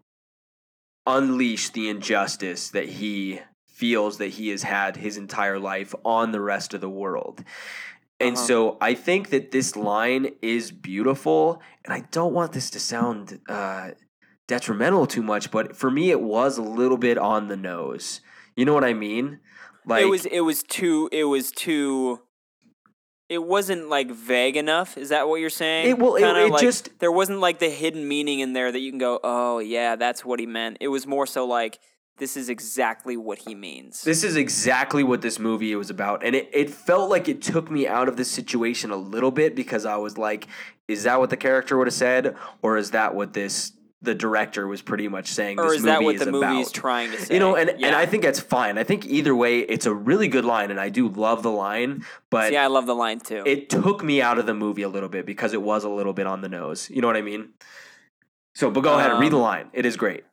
unleash 1.05 1.69
the 1.69 1.89
injustice 1.89 2.69
that 2.69 2.87
he 2.87 3.41
feels 3.67 4.17
that 4.17 4.27
he 4.27 4.49
has 4.49 4.63
had 4.63 4.97
his 4.97 5.17
entire 5.17 5.57
life 5.57 5.95
on 6.03 6.31
the 6.31 6.41
rest 6.41 6.73
of 6.73 6.81
the 6.81 6.89
world. 6.89 7.43
And 8.19 8.35
Uh-huh. 8.35 8.45
so 8.45 8.77
I 8.81 8.93
think 8.95 9.29
that 9.29 9.51
this 9.51 9.75
line 9.75 10.31
is 10.41 10.71
beautiful, 10.71 11.61
and 11.85 11.93
I 11.93 12.01
don't 12.11 12.33
want 12.33 12.51
this 12.53 12.69
to 12.71 12.79
sound 12.79 13.39
uh, 13.47 13.91
detrimental 14.47 15.05
too 15.07 15.21
much, 15.23 15.51
but 15.51 15.75
for 15.75 15.89
me, 15.89 16.11
it 16.11 16.21
was 16.21 16.57
a 16.57 16.61
little 16.63 16.97
bit 16.97 17.17
on 17.17 17.47
the 17.47 17.55
nose. 17.57 18.19
You 18.55 18.65
know 18.65 18.73
what 18.73 18.83
I 18.83 18.93
mean? 18.93 19.39
Like 19.85 20.03
it 20.03 20.07
was 20.09 20.25
it 20.25 20.41
was 20.41 20.61
too 20.63 21.07
it 21.11 21.23
was 21.23 21.51
too 21.51 22.19
it 23.29 23.43
wasn't 23.43 23.87
like 23.89 24.11
vague 24.11 24.57
enough 24.57 24.97
is 24.97 25.09
that 25.09 25.27
what 25.29 25.39
you're 25.39 25.49
saying 25.49 25.87
It- 25.89 25.97
well, 25.99 26.15
it- 26.15 26.21
Kinda 26.21 26.45
it 26.45 26.51
like, 26.51 26.61
just- 26.61 26.99
there 26.99 27.11
wasn't 27.11 27.39
like 27.39 27.59
the 27.59 27.69
hidden 27.69 28.07
meaning 28.07 28.39
in 28.39 28.53
there 28.53 28.71
that 28.71 28.79
you 28.79 28.91
can 28.91 28.99
go 28.99 29.19
oh 29.23 29.59
yeah 29.59 29.95
that's 29.95 30.25
what 30.25 30.39
he 30.39 30.45
meant 30.45 30.77
it 30.81 30.89
was 30.89 31.07
more 31.07 31.25
so 31.25 31.45
like 31.45 31.79
this 32.19 32.37
is 32.37 32.49
exactly 32.49 33.17
what 33.17 33.39
he 33.39 33.55
means 33.55 34.03
This 34.03 34.23
is 34.23 34.35
exactly 34.35 35.03
what 35.03 35.21
this 35.21 35.39
movie 35.39 35.75
was 35.75 35.89
about. 35.89 36.23
And 36.23 36.35
it, 36.35 36.49
it 36.53 36.69
felt 36.69 37.09
like 37.09 37.27
it 37.27 37.41
took 37.41 37.71
me 37.71 37.87
out 37.87 38.07
of 38.07 38.17
this 38.17 38.29
situation 38.29 38.91
a 38.91 38.95
little 38.95 39.31
bit 39.31 39.55
because 39.55 39.85
I 39.85 39.95
was 39.97 40.17
like, 40.17 40.47
is 40.87 41.03
that 41.03 41.19
what 41.19 41.29
the 41.31 41.37
character 41.37 41.77
would 41.77 41.87
have 41.87 41.93
said? 41.93 42.35
Or 42.61 42.77
is 42.77 42.91
that 42.91 43.15
what 43.15 43.33
this 43.33 43.73
the 44.01 44.15
director 44.15 44.65
was 44.65 44.81
pretty 44.81 45.09
much 45.09 45.27
saying 45.27 45.59
or 45.59 45.65
this 45.65 45.79
is 45.79 45.83
movie 45.83 45.91
that 45.91 46.03
what 46.03 46.15
is 46.15 46.21
the 46.23 46.31
movie's 46.31 46.67
about. 46.67 46.73
trying 46.73 47.11
to 47.11 47.19
say? 47.19 47.33
You 47.33 47.39
know, 47.41 47.57
and, 47.57 47.69
and 47.69 47.93
I 47.95 48.05
think 48.05 48.23
that's 48.23 48.39
fine. 48.39 48.77
I 48.77 48.85
think 48.85 49.05
either 49.05 49.35
way, 49.35 49.59
it's 49.59 49.85
a 49.85 49.93
really 49.93 50.29
good 50.29 50.45
line, 50.45 50.71
and 50.71 50.79
I 50.79 50.87
do 50.87 51.09
love 51.09 51.43
the 51.43 51.51
line. 51.51 52.05
But 52.29 52.53
yeah 52.53 52.63
I 52.63 52.67
love 52.67 52.85
the 52.85 52.95
line 52.95 53.19
too. 53.19 53.43
it 53.45 53.69
took 53.69 54.01
me 54.01 54.21
out 54.21 54.39
of 54.39 54.45
the 54.45 54.53
movie 54.53 54.83
a 54.83 54.89
little 54.89 55.09
bit 55.09 55.25
because 55.25 55.53
it 55.53 55.61
was 55.61 55.83
a 55.83 55.89
little 55.89 56.13
bit 56.13 56.27
on 56.27 56.39
the 56.39 56.47
nose. 56.47 56.89
You 56.89 57.01
know 57.01 57.07
what 57.07 57.17
I 57.17 57.21
mean? 57.21 57.49
So, 58.55 58.71
but 58.71 58.81
go 58.81 58.97
ahead 58.97 59.11
and 59.11 59.19
read 59.19 59.31
the 59.31 59.37
Um, 59.37 59.41
line. 59.43 59.69
It 59.73 59.85
is 59.85 59.97
great. 59.97 60.23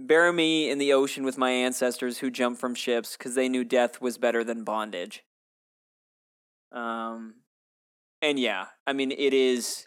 Bury 0.00 0.32
me 0.32 0.70
in 0.70 0.78
the 0.78 0.92
ocean 0.92 1.24
with 1.24 1.36
my 1.36 1.50
ancestors 1.50 2.18
who 2.18 2.30
jumped 2.30 2.60
from 2.60 2.74
ships 2.74 3.16
because 3.16 3.34
they 3.34 3.48
knew 3.48 3.64
death 3.64 4.00
was 4.00 4.16
better 4.16 4.44
than 4.44 4.62
bondage. 4.62 5.24
Um, 6.70 7.34
and 8.22 8.38
yeah, 8.38 8.66
I 8.86 8.92
mean 8.92 9.10
it 9.12 9.34
is. 9.34 9.86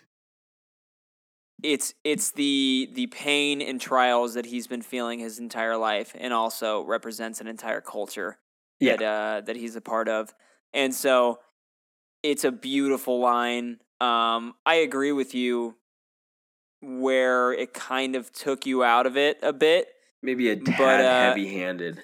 It's 1.63 1.93
it's 2.03 2.31
the 2.31 2.89
the 2.93 3.07
pain 3.07 3.61
and 3.61 3.79
trials 3.79 4.33
that 4.33 4.47
he's 4.47 4.67
been 4.67 4.81
feeling 4.81 5.19
his 5.19 5.37
entire 5.39 5.77
life, 5.77 6.15
and 6.19 6.33
also 6.33 6.81
represents 6.83 7.39
an 7.39 7.47
entire 7.47 7.81
culture 7.81 8.39
Yeah. 8.79 8.95
that 8.97 9.05
uh, 9.05 9.41
that 9.45 9.55
he's 9.55 9.75
a 9.75 9.81
part 9.81 10.09
of, 10.09 10.33
and 10.73 10.93
so 10.93 11.39
it's 12.23 12.43
a 12.43 12.51
beautiful 12.51 13.19
line. 13.19 13.79
Um, 14.01 14.55
I 14.65 14.75
agree 14.75 15.11
with 15.11 15.35
you 15.35 15.77
where 16.81 17.53
it 17.53 17.73
kind 17.73 18.15
of 18.15 18.31
took 18.31 18.65
you 18.65 18.83
out 18.83 19.05
of 19.05 19.17
it 19.17 19.37
a 19.43 19.53
bit. 19.53 19.87
Maybe 20.21 20.49
a 20.49 20.55
tad 20.55 20.77
but, 20.77 21.01
uh, 21.01 21.21
heavy-handed. 21.29 22.01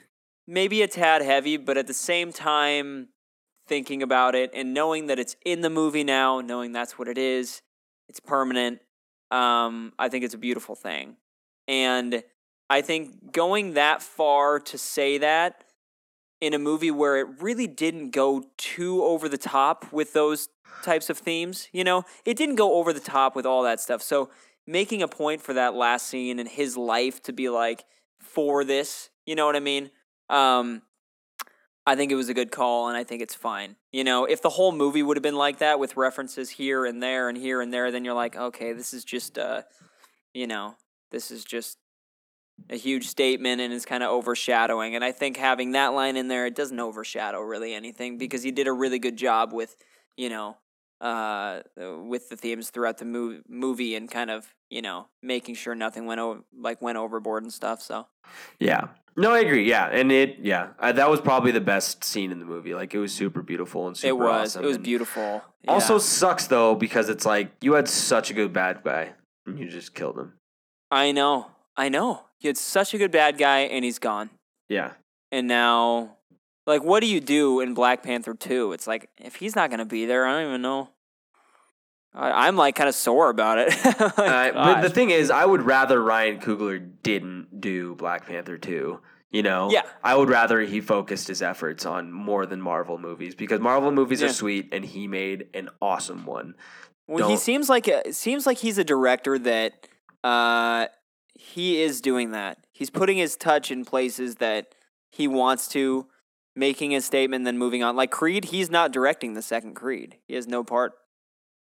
Maybe 0.48 0.81
a 0.81 0.88
tad 0.88 1.22
heavy, 1.22 1.57
but 1.57 1.77
at 1.77 1.88
the 1.88 1.94
same 1.94 2.31
time, 2.31 3.10
thinking 3.68 4.02
about 4.02 4.34
it 4.34 4.49
and 4.53 4.73
knowing 4.73 5.07
that 5.07 5.19
it's 5.19 5.35
in 5.45 5.61
the 5.61 5.69
movie 5.69 6.03
now, 6.03 6.39
knowing 6.39 6.72
that's 6.72 6.98
what 6.98 7.07
it 7.07 7.18
is, 7.18 7.61
it's 8.07 8.19
permanent. 8.19 8.80
Um, 9.30 9.91
I 9.99 10.07
think 10.07 10.23
it's 10.23 10.34
a 10.34 10.38
beautiful 10.38 10.73
thing, 10.73 11.18
and 11.68 12.23
I 12.69 12.81
think 12.81 13.34
going 13.34 13.73
that 13.73 14.02
far 14.02 14.60
to 14.61 14.77
say 14.77 15.18
that 15.18 15.65
in 16.39 16.53
a 16.53 16.60
movie 16.60 16.91
where 16.91 17.18
it 17.18 17.27
really 17.41 17.68
didn't 17.68 18.11
go 18.11 18.45
too 18.57 19.03
over 19.03 19.27
the 19.27 19.38
top 19.38 19.91
with 19.91 20.14
those 20.14 20.49
types 20.84 21.10
of 21.10 21.18
themes, 21.18 21.68
you 21.73 21.84
know, 21.84 22.03
it 22.26 22.38
didn't 22.38 22.56
go 22.56 22.76
over 22.76 22.94
the 22.94 22.99
top 22.99 23.35
with 23.35 23.45
all 23.45 23.64
that 23.64 23.80
stuff. 23.80 24.02
So 24.02 24.30
making 24.65 25.02
a 25.02 25.07
point 25.07 25.41
for 25.41 25.53
that 25.53 25.73
last 25.73 26.07
scene 26.07 26.39
and 26.39 26.48
his 26.48 26.77
life 26.77 27.22
to 27.23 27.34
be 27.34 27.49
like 27.49 27.85
for 28.19 28.64
this, 28.64 29.10
you 29.26 29.35
know 29.35 29.45
what 29.45 29.56
I 29.56 29.60
mean? 29.60 29.91
Um, 30.30 30.81
I 31.85 31.95
think 31.95 32.11
it 32.11 32.15
was 32.15 32.27
a 32.27 32.34
good 32.34 32.52
call, 32.52 32.89
and 32.89 32.98
I 32.98 33.06
think 33.06 33.22
it's 33.22 33.34
fine. 33.34 33.77
You 33.94 34.03
know, 34.03 34.26
if 34.26 34.41
the 34.41 34.49
whole 34.49 34.73
movie 34.73 35.02
would 35.02 35.15
have 35.15 35.23
been 35.23 35.38
like 35.38 35.60
that 35.60 35.80
with 35.80 35.95
references 35.95 36.49
here 36.49 36.85
and 36.85 37.02
there 37.02 37.30
and 37.30 37.38
here 37.38 37.61
and 37.61 37.73
there, 37.73 37.91
then 37.91 38.03
you're 38.03 38.14
like, 38.14 38.35
okay, 38.35 38.73
this 38.73 38.94
is 38.94 39.06
just, 39.06 39.38
uh, 39.38 39.61
you 40.34 40.48
know, 40.48 40.76
this 41.11 41.31
is 41.31 41.45
just 41.45 41.77
a 42.69 42.76
huge 42.76 43.07
statement 43.07 43.61
and 43.61 43.72
is 43.72 43.85
kind 43.85 44.03
of 44.03 44.10
overshadowing. 44.10 44.95
And 44.95 45.03
I 45.03 45.14
think 45.14 45.38
having 45.38 45.72
that 45.72 45.94
line 45.94 46.18
in 46.18 46.27
there, 46.27 46.45
it 46.45 46.56
doesn't 46.56 46.80
overshadow 46.80 47.39
really 47.39 47.73
anything 47.73 48.18
because 48.18 48.44
he 48.44 48.52
did 48.52 48.68
a 48.68 48.73
really 48.73 48.99
good 48.99 49.15
job 49.15 49.53
with, 49.53 49.77
you 50.18 50.30
know, 50.30 50.57
uh, 51.02 51.61
with 51.76 52.30
the 52.30 52.38
themes 52.38 52.69
throughout 52.69 52.98
the 52.98 53.06
mov- 53.06 53.44
movie 53.48 53.95
and 53.95 54.10
kind 54.10 54.32
of, 54.32 54.53
you 54.69 54.82
know, 54.82 55.07
making 55.22 55.56
sure 55.56 55.76
nothing 55.76 56.06
went 56.06 56.19
over, 56.19 56.41
like 56.57 56.82
went 56.82 56.98
overboard 56.98 57.44
and 57.44 57.53
stuff. 57.53 57.82
So 57.82 58.07
Yeah. 58.60 58.90
No, 59.19 59.34
I 59.34 59.40
agree. 59.40 59.68
Yeah, 59.68 59.88
and 59.88 60.11
it. 60.11 60.38
Yeah, 60.40 60.68
that 60.80 61.10
was 61.10 61.22
probably 61.22 61.52
the 61.52 61.60
best 61.60 62.03
scene 62.03 62.32
in 62.32 62.38
the 62.38 62.45
movie. 62.45 62.76
Like 62.76 62.94
it 62.94 62.99
was 62.99 63.11
super 63.11 63.41
beautiful 63.41 63.88
and 63.88 63.98
super 63.98 64.10
it 64.10 64.15
was, 64.15 64.52
awesome. 64.52 64.64
it 64.64 64.68
was 64.68 64.76
and 64.76 64.86
beautiful. 64.86 65.44
Also 65.68 65.98
sucks 65.98 66.45
though 66.45 66.76
because 66.76 67.10
it's 67.10 67.26
like 67.26 67.52
you 67.61 67.74
had 67.74 67.88
such 67.88 68.30
a 68.30 68.36
good 68.36 68.53
bad 68.53 68.84
guy 68.84 69.14
and 69.48 69.57
you 69.57 69.68
just 69.68 69.95
killed 69.95 70.19
him. 70.19 70.34
I 70.91 71.11
know, 71.11 71.48
I 71.76 71.90
know. 71.90 72.26
You 72.40 72.49
had 72.49 72.57
such 72.57 72.94
a 72.94 72.98
good 72.99 73.11
bad 73.11 73.38
guy, 73.38 73.61
and 73.61 73.84
he's 73.84 73.98
gone. 73.98 74.30
Yeah. 74.69 74.91
And 75.32 75.48
now, 75.48 76.16
like, 76.68 76.84
what 76.84 76.99
do 76.99 77.07
you 77.07 77.19
do 77.19 77.60
in 77.61 77.73
Black 77.73 78.03
Panther 78.03 78.34
2? 78.35 78.73
It's 78.73 78.85
like, 78.85 79.10
if 79.18 79.35
he's 79.35 79.56
not 79.56 79.69
going 79.72 79.80
to 79.80 79.85
be 79.85 80.06
there, 80.06 80.27
I 80.27 80.34
don't 80.41 80.49
even 80.49 80.61
know. 80.61 80.89
I, 82.14 82.48
I'm 82.48 82.56
like 82.56 82.76
kind 82.76 82.89
of 82.89 82.95
sore 82.95 83.30
about 83.30 83.57
it. 83.57 83.73
Like, 84.18 84.53
Uh, 84.56 84.73
but 84.76 84.81
the 84.81 84.89
thing 84.89 85.10
is, 85.10 85.30
I 85.31 85.45
would 85.45 85.61
rather 85.64 86.02
Ryan 86.02 86.39
Coogler 86.39 86.88
didn't 87.03 87.60
do 87.61 87.95
Black 87.95 88.26
Panther 88.27 88.57
2. 88.57 88.99
You 89.30 89.44
know? 89.44 89.69
Yeah. 89.72 89.81
I 90.03 90.15
would 90.15 90.30
rather 90.30 90.61
he 90.61 90.80
focused 90.80 91.27
his 91.27 91.41
efforts 91.41 91.85
on 91.85 92.11
more 92.11 92.45
than 92.45 92.61
Marvel 92.61 92.98
movies 92.98 93.35
because 93.35 93.60
Marvel 93.60 93.91
movies 93.91 94.22
Yeah. 94.22 94.27
are 94.27 94.34
sweet 94.34 94.69
and 94.72 94.85
he 94.85 95.06
made 95.07 95.48
an 95.53 95.69
awesome 95.81 96.26
one. 96.26 96.56
well, 97.07 97.27
he 97.27 97.34
don't- 97.34 97.41
seems 97.41 97.69
like 97.69 97.88
a, 97.89 98.07
it 98.07 98.15
seems 98.15 98.45
like 98.45 98.57
he's 98.60 98.77
a 98.77 98.84
director 98.85 99.38
that 99.39 99.88
uh, 100.23 100.88
he 101.35 101.81
is 101.81 101.99
doing 102.02 102.31
that. 102.31 102.57
He's 102.72 102.89
putting 102.89 103.18
his 103.18 103.35
touch 103.35 103.69
in 103.69 103.84
places 103.85 104.35
that 104.35 104.73
he 105.11 105.27
wants 105.27 105.68
to, 105.69 106.07
making 106.58 106.96
a 106.96 107.02
statement, 107.02 107.46
then 107.46 107.58
moving 107.58 107.84
on. 107.84 107.96
Like 107.96 108.12
Creed, 108.12 108.46
he's 108.46 108.70
not 108.70 108.92
directing 108.92 109.34
the 109.34 109.42
second 109.42 109.76
Creed. 109.76 110.18
He 110.28 110.34
has 110.36 110.48
no 110.48 110.64
part. 110.64 110.94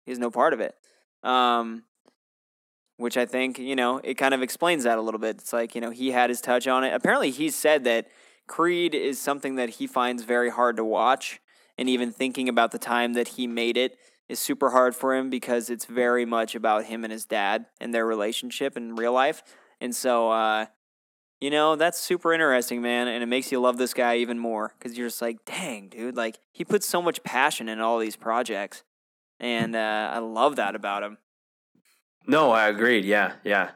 He 0.06 0.12
has 0.12 0.20
no 0.20 0.30
part 0.30 0.54
of 0.54 0.60
it. 0.60 0.76
Um, 1.24 1.84
which 2.98 3.18
I 3.18 3.26
think 3.26 3.58
you 3.58 3.76
know 3.76 4.00
it 4.04 4.16
kind 4.16 4.34
of 4.34 4.42
explains 4.42 4.84
that 4.84 4.98
a 4.98 5.02
little 5.02 5.20
bit. 5.20 5.38
It's 5.38 5.54
like 5.54 5.76
you 5.76 5.82
know 5.82 5.90
he 5.90 6.12
had 6.12 6.30
his 6.30 6.42
touch 6.42 6.68
on 6.68 6.84
it. 6.84 6.94
Apparently, 6.94 7.32
he 7.32 7.50
said 7.50 7.84
that 7.86 8.08
Creed 8.48 8.94
is 8.94 9.20
something 9.20 9.56
that 9.56 9.72
he 9.72 9.88
finds 9.88 10.24
very 10.24 10.50
hard 10.50 10.78
to 10.78 10.86
watch, 10.86 11.42
and 11.78 11.90
even 11.90 12.12
thinking 12.12 12.48
about 12.48 12.72
the 12.72 12.80
time 12.80 13.14
that 13.14 13.30
he 13.30 13.48
made 13.48 13.78
it 13.78 13.98
is 14.30 14.40
super 14.40 14.70
hard 14.70 14.96
for 14.96 15.16
him 15.16 15.30
because 15.30 15.70
it's 15.70 15.86
very 15.86 16.26
much 16.26 16.56
about 16.56 16.86
him 16.86 17.04
and 17.04 17.12
his 17.12 17.26
dad 17.26 17.66
and 17.82 17.94
their 17.94 18.06
relationship 18.06 18.78
in 18.78 18.96
real 18.96 19.12
life. 19.12 19.44
And 19.82 19.94
so, 19.94 20.32
uh, 20.32 20.68
you 21.44 21.50
know, 21.50 21.76
that's 21.76 22.00
super 22.00 22.32
interesting, 22.32 22.82
man. 22.82 23.10
And 23.10 23.22
it 23.22 23.26
makes 23.26 23.52
you 23.52 23.60
love 23.60 23.78
this 23.78 23.94
guy 23.94 24.16
even 24.16 24.40
more 24.40 24.74
because 24.80 24.98
you're 24.98 25.10
just 25.10 25.22
like, 25.22 25.44
dang, 25.44 25.90
dude, 25.90 26.16
like 26.16 26.40
he 26.54 26.64
puts 26.64 26.88
so 26.88 27.02
much 27.02 27.22
passion 27.26 27.68
in 27.68 27.82
all 27.82 28.00
these 28.00 28.16
projects. 28.16 28.84
And 29.42 29.76
uh, 29.76 30.12
I 30.14 30.20
love 30.20 30.56
that 30.56 30.74
about 30.74 31.04
him. 31.04 31.18
No, 32.28 32.52
I 32.52 32.68
agreed. 32.68 33.06
Yeah, 33.06 33.34
yeah. 33.44 33.72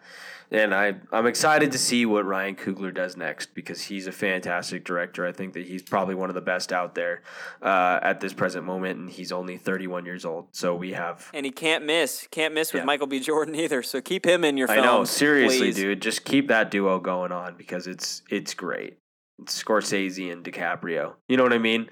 And 0.49 0.73
I, 0.73 0.95
I'm 1.11 1.25
excited 1.27 1.73
to 1.73 1.77
see 1.77 2.05
what 2.05 2.25
Ryan 2.25 2.55
Coogler 2.55 2.93
does 2.93 3.17
next 3.17 3.53
because 3.53 3.81
he's 3.81 4.07
a 4.07 4.13
fantastic 4.13 4.85
director. 4.85 5.27
I 5.27 5.33
think 5.33 5.53
that 5.55 5.65
he's 5.67 5.83
probably 5.83 6.15
one 6.15 6.29
of 6.29 6.35
the 6.35 6.41
best 6.41 6.71
out 6.71 6.95
there 6.95 7.21
uh, 7.61 7.99
at 8.01 8.21
this 8.21 8.31
present 8.31 8.63
moment, 8.65 8.97
and 8.97 9.09
he's 9.09 9.33
only 9.33 9.57
31 9.57 10.05
years 10.05 10.23
old. 10.23 10.47
So 10.53 10.73
we 10.73 10.93
have. 10.93 11.29
And 11.33 11.45
he 11.45 11.51
can't 11.51 11.83
miss, 11.83 12.27
can't 12.31 12.53
miss 12.53 12.71
with 12.71 12.83
Yeah. 12.83 12.85
Michael 12.85 13.07
B. 13.07 13.19
Jordan 13.19 13.55
either. 13.55 13.83
So 13.83 13.99
keep 13.99 14.25
him 14.25 14.45
in 14.45 14.55
your 14.55 14.71
I 14.71 14.75
films. 14.75 14.85
know, 14.85 15.03
seriously, 15.03 15.59
please. 15.59 15.75
dude. 15.75 16.01
Just 16.01 16.23
keep 16.23 16.47
that 16.47 16.71
duo 16.71 16.97
going 17.01 17.33
on 17.33 17.55
because 17.57 17.85
it's 17.85 18.21
it's 18.29 18.53
great. 18.53 18.99
It's 19.41 19.61
Scorsese 19.61 20.31
and 20.31 20.45
DiCaprio. 20.45 21.15
You 21.27 21.35
know 21.35 21.43
what 21.43 21.51
I 21.53 21.57
mean? 21.57 21.89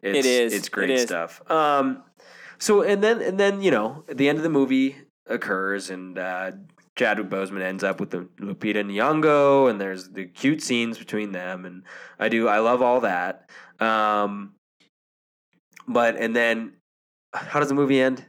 It's, 0.00 0.24
is, 0.24 0.52
It's 0.54 0.68
great 0.68 0.90
is. 0.90 1.02
stuff. 1.02 1.42
Um, 1.50 2.04
so 2.58 2.82
and 2.82 3.02
then 3.02 3.20
and 3.20 3.40
then 3.40 3.62
you 3.62 3.72
know 3.72 4.04
at 4.08 4.16
the 4.16 4.28
end 4.28 4.38
of 4.38 4.44
the 4.44 4.48
movie 4.50 4.94
occurs 5.28 5.90
and 5.90 6.18
uh, 6.18 6.52
Chadwick 6.96 7.28
Boseman 7.28 7.62
ends 7.62 7.84
up 7.84 8.00
with 8.00 8.10
the 8.10 8.20
Lupita 8.40 8.84
Nyong'o 8.84 9.68
and 9.70 9.80
there's 9.80 10.08
the 10.10 10.24
cute 10.26 10.62
scenes 10.62 10.98
between 10.98 11.32
them 11.32 11.64
and 11.64 11.82
I 12.18 12.28
do 12.28 12.48
I 12.48 12.58
love 12.60 12.80
all 12.82 13.00
that. 13.00 13.50
Um, 13.80 14.54
but 15.88 16.16
and 16.16 16.34
then 16.34 16.72
how 17.34 17.60
does 17.60 17.68
the 17.68 17.74
movie 17.74 18.00
end? 18.00 18.24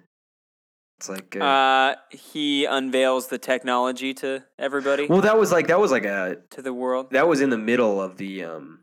It's 1.00 1.10
like 1.10 1.38
uh, 1.40 1.44
Uh, 1.44 1.96
he 2.10 2.66
unveils 2.66 3.28
the 3.28 3.38
technology 3.38 4.14
to 4.16 4.44
everybody, 4.58 5.06
well 5.08 5.22
that 5.22 5.38
was 5.38 5.52
like 5.52 5.68
that 5.68 5.80
was 5.80 5.92
like 5.92 6.06
a 6.06 6.38
to 6.52 6.62
the 6.62 6.74
world. 6.74 7.12
that 7.12 7.28
was 7.28 7.40
in 7.42 7.50
the 7.52 7.58
middle 7.58 8.02
of 8.02 8.18
the 8.18 8.44
um 8.44 8.80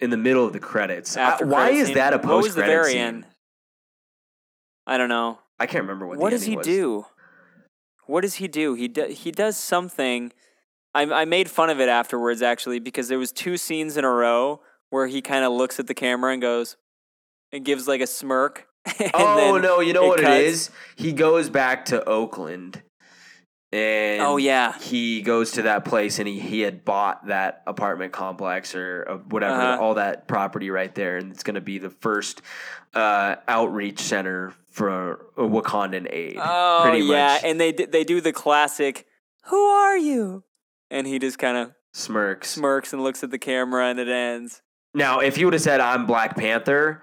in 0.00 0.10
the 0.10 0.16
middle 0.16 0.44
of 0.46 0.52
the 0.52 0.58
credits. 0.60 1.16
After 1.16 1.44
Uh, 1.44 1.48
why 1.48 1.70
is 1.70 1.86
scene. 1.88 1.96
that 1.96 2.14
a 2.14 2.18
post 2.18 2.54
credit 2.54 2.86
scene? 2.86 2.96
end? 2.98 3.26
I 4.86 4.96
don't 4.98 5.08
know. 5.08 5.38
I 5.60 5.66
can't 5.66 5.82
remember 5.84 6.06
what. 6.06 6.18
What 6.18 6.30
does 6.30 6.42
he 6.44 6.56
was. 6.56 6.66
do? 6.66 7.06
What 8.06 8.20
does 8.22 8.34
he 8.34 8.48
do? 8.48 8.74
He 8.74 8.88
do, 8.88 9.06
he 9.06 9.30
does 9.30 9.56
something. 9.56 10.32
I 10.94 11.02
I 11.02 11.24
made 11.24 11.50
fun 11.50 11.70
of 11.70 11.80
it 11.80 11.88
afterwards 11.88 12.42
actually 12.42 12.78
because 12.78 13.08
there 13.08 13.18
was 13.18 13.32
two 13.32 13.56
scenes 13.56 13.96
in 13.96 14.04
a 14.04 14.10
row 14.10 14.60
where 14.90 15.06
he 15.06 15.20
kind 15.22 15.44
of 15.44 15.52
looks 15.52 15.80
at 15.80 15.86
the 15.86 15.94
camera 15.94 16.32
and 16.32 16.40
goes 16.42 16.76
and 17.52 17.64
gives 17.64 17.88
like 17.88 18.00
a 18.00 18.06
smirk. 18.06 18.66
Oh 19.14 19.58
no! 19.62 19.80
You 19.80 19.92
know 19.94 20.04
it 20.04 20.08
what 20.08 20.20
cuts. 20.20 20.28
it 20.30 20.44
is? 20.44 20.70
He 20.96 21.12
goes 21.12 21.48
back 21.48 21.86
to 21.86 22.04
Oakland, 22.04 22.82
and 23.74 24.22
Oh 24.22 24.36
yeah. 24.36 24.78
he 24.78 25.20
goes 25.22 25.52
to 25.52 25.62
that 25.62 25.84
place, 25.84 26.18
and 26.18 26.28
he 26.28 26.38
he 26.38 26.60
had 26.60 26.84
bought 26.84 27.26
that 27.26 27.62
apartment 27.66 28.12
complex 28.12 28.74
or 28.74 29.22
whatever, 29.28 29.54
Uh-huh. 29.60 29.82
all 29.82 29.94
that 29.94 30.28
property 30.28 30.70
right 30.70 30.94
there, 30.94 31.16
and 31.16 31.32
it's 31.32 31.42
going 31.42 31.54
to 31.56 31.60
be 31.60 31.78
the 31.78 31.90
first 31.90 32.40
uh, 32.94 33.36
outreach 33.48 34.00
center 34.00 34.54
for 34.70 35.26
Wakandan 35.36 36.06
aid. 36.12 36.36
Oh 36.40 36.92
yeah, 36.92 37.34
much. 37.34 37.44
and 37.44 37.60
they 37.60 37.72
they 37.72 38.04
do 38.04 38.20
the 38.20 38.32
classic. 38.32 39.06
Who 39.46 39.62
are 39.66 39.96
you? 39.98 40.44
And 40.90 41.06
he 41.06 41.18
just 41.18 41.38
kind 41.38 41.56
of 41.56 41.72
Smirks. 41.92 42.50
smirks 42.50 42.92
and 42.92 43.02
looks 43.02 43.22
at 43.24 43.30
the 43.30 43.38
camera, 43.38 43.86
and 43.88 43.98
it 43.98 44.08
ends. 44.08 44.62
Now, 44.94 45.18
if 45.20 45.36
you 45.38 45.46
would 45.46 45.54
have 45.54 45.62
said 45.62 45.80
I'm 45.80 46.06
Black 46.06 46.36
Panther, 46.36 47.02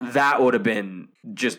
that 0.00 0.42
would 0.42 0.52
have 0.54 0.62
been 0.62 1.08
just 1.32 1.58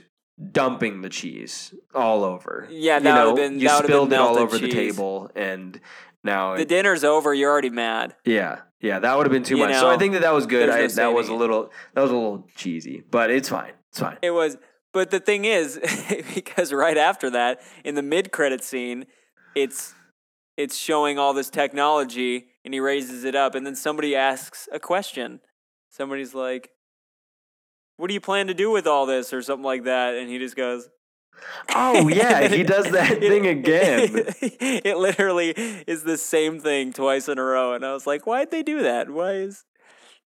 dumping 0.51 1.01
the 1.01 1.09
cheese 1.09 1.73
all 1.93 2.23
over. 2.23 2.67
Yeah, 2.69 2.97
you 2.97 3.03
that 3.03 3.15
know, 3.15 3.31
would've 3.33 3.35
been- 3.51 3.59
you 3.59 3.67
would've 3.67 3.81
been 3.81 3.87
spilled 3.87 4.13
it 4.13 4.19
all 4.19 4.37
over 4.37 4.57
the 4.57 4.67
table, 4.69 5.31
and 5.35 5.79
now 6.23 6.55
The 6.55 6.63
it, 6.63 6.67
dinner's 6.67 7.03
over. 7.03 7.33
You're 7.33 7.51
already 7.51 7.69
mad. 7.69 8.15
yeah, 8.25 8.61
yeah, 8.81 8.99
that 8.99 9.15
would 9.17 9.25
have 9.25 9.31
been 9.31 9.43
too 9.43 9.57
You 9.57 9.67
much. 9.67 9.75
so 9.75 9.89
I 9.89 9.97
think 9.97 10.13
that 10.13 10.21
that 10.23 10.33
was 10.33 10.45
good. 10.45 10.69
I, 10.69 10.81
no 10.81 10.87
that 10.87 11.13
was 11.13 11.29
a 11.29 11.33
little 11.33 11.71
that 11.93 12.01
was 12.01 12.11
a 12.11 12.15
little 12.15 12.47
cheesy, 12.55 13.03
but 13.09 13.29
it's 13.31 13.49
fine. 13.49 13.73
It's 13.91 13.99
fine. 13.99 14.17
It 14.21 14.31
was, 14.31 14.57
but 14.91 15.11
the 15.11 15.19
thing 15.19 15.45
is, 15.45 15.79
because 16.35 16.73
right 16.73 16.97
after 16.97 17.29
that, 17.29 17.61
in 17.83 17.95
the 17.95 18.01
mid-credit 18.03 18.63
scene, 18.63 19.05
it's 19.55 19.93
it's 20.57 20.75
showing 20.77 21.17
all 21.19 21.33
this 21.33 21.49
technology, 21.49 22.47
and 22.63 22.73
he 22.73 22.79
raises 22.79 23.23
it 23.23 23.35
up, 23.35 23.55
and 23.55 23.65
then 23.65 23.75
somebody 23.75 24.15
asks 24.15 24.67
a 24.71 24.79
question. 24.79 25.39
Somebody's 25.91 26.33
like, 26.35 26.71
"What 27.97 28.07
do 28.07 28.13
you 28.13 28.21
plan 28.21 28.47
to 28.47 28.53
do 28.53 28.71
with 28.71 28.87
all 28.87 29.05
this?" 29.05 29.33
or 29.33 29.41
something 29.41 29.63
like 29.65 29.83
that, 29.85 30.15
and 30.15 30.29
he 30.29 30.37
just 30.39 30.55
goes. 30.55 30.89
Oh 31.75 32.07
yeah, 32.09 32.47
he 32.47 32.63
does 32.63 32.89
that 32.91 33.11
it- 33.11 33.19
thing 33.19 33.45
again. 33.45 34.09
it 34.41 34.97
literally 34.97 35.49
is 35.51 36.03
the 36.03 36.17
same 36.17 36.59
thing 36.61 36.93
twice 36.93 37.27
in 37.27 37.37
a 37.37 37.43
row, 37.43 37.73
and 37.73 37.85
I 37.85 37.93
was 37.93 38.07
like, 38.07 38.25
"Why'd 38.25 38.51
they 38.51 38.63
do 38.63 38.83
that? 38.83 39.09
Why 39.09 39.31
is 39.33 39.65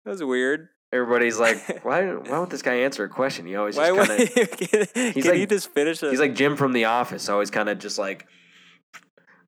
that 0.04 0.10
was 0.12 0.24
weird? 0.24 0.68
Everybody's 0.92 1.38
like, 1.38 1.80
why? 1.84 2.06
Why 2.14 2.38
won't 2.38 2.48
this 2.48 2.62
guy 2.62 2.76
answer 2.76 3.04
a 3.04 3.08
question? 3.10 3.44
He 3.46 3.56
always 3.56 3.76
Why? 3.76 3.94
just 3.94 4.08
kind 4.08 4.22
of. 4.22 4.92
he's 5.14 5.24
can 5.24 5.30
like- 5.32 5.34
he 5.40 5.46
just 5.46 5.70
finish 5.72 6.02
it? 6.02 6.10
He's 6.10 6.20
like 6.20 6.34
Jim 6.34 6.56
from 6.56 6.72
The 6.72 6.84
Office, 6.86 7.28
always 7.28 7.50
kind 7.50 7.68
of 7.68 7.78
just 7.78 7.98
like 7.98 8.26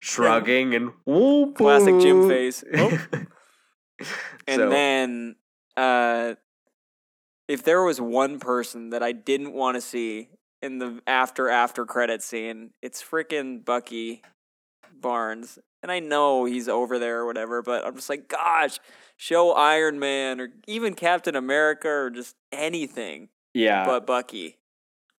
shrugging 0.01 0.75
and 0.75 0.91
whoop, 1.07 1.57
Classic 1.57 1.99
Jim 2.01 2.29
face. 2.29 2.63
Oh. 2.75 2.99
And 4.47 4.61
So- 4.61 4.69
then, 4.71 5.37
uh, 5.77 6.35
if 7.49 7.63
there 7.63 7.83
was 7.83 8.01
one 8.01 8.39
person 8.39 8.91
that 8.91 9.03
I 9.03 9.13
didn't 9.13 9.53
want 9.53 9.77
to 9.77 9.81
see 9.81 10.29
in 10.63 10.79
the 10.79 11.01
after 11.07 11.49
after 11.49 11.85
credit 11.85 12.23
scene, 12.23 12.71
it's 12.83 13.03
freaking 13.03 13.65
Bucky 13.65 14.23
Barnes. 14.93 15.59
And 15.83 15.91
I 15.91 16.01
know 16.01 16.45
he's 16.45 16.69
over 16.69 16.99
there 16.99 17.21
or 17.21 17.27
whatever, 17.27 17.63
but 17.63 17.87
I'm 17.87 17.95
just 17.95 18.09
like, 18.09 18.29
gosh, 18.29 18.79
show 19.17 19.53
Iron 19.53 19.99
Man 19.99 20.41
or 20.41 20.49
even 20.67 20.95
Captain 20.95 21.37
America 21.37 21.89
or 21.89 22.11
just 22.11 22.37
anything 22.53 23.29
yeah, 23.55 23.85
but 23.85 24.07
Bucky. 24.07 24.59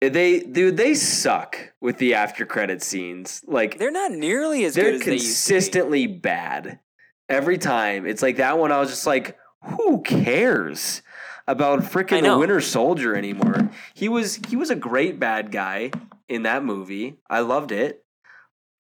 Eh, 0.02 0.10
they 0.10 0.40
dude, 0.40 0.78
they 0.78 0.94
suck 0.94 1.74
with 1.82 1.98
the 1.98 2.14
after 2.14 2.46
credit 2.46 2.82
scenes. 2.82 3.42
Like 3.46 3.78
They're 3.78 3.92
not 3.92 4.12
nearly 4.12 4.64
as 4.66 4.76
they're 4.76 4.92
good 4.92 4.96
as 4.96 5.06
they 5.06 5.14
used 5.14 5.26
to 5.26 5.26
be. 5.26 5.56
consistently 5.56 6.08
bad 6.08 6.80
every 7.28 7.58
time. 7.58 8.06
It's 8.06 8.22
like 8.22 8.38
that 8.38 8.58
one. 8.58 8.72
I 8.72 8.80
was 8.80 8.90
just 8.90 9.06
like, 9.06 9.38
who 9.64 10.02
cares 10.02 11.02
about 11.50 11.80
freaking 11.82 12.24
the. 12.24 12.38
Winter 12.38 12.62
Soldier 12.62 13.16
anymore? 13.16 13.70
He 13.94 14.08
was 14.08 14.40
he 14.48 14.56
was 14.56 14.70
a 14.70 14.76
great 14.76 15.20
bad 15.20 15.52
guy 15.52 15.92
in 16.28 16.44
that 16.44 16.64
movie. 16.64 17.18
I 17.30 17.42
loved 17.42 17.72
it. 17.72 18.06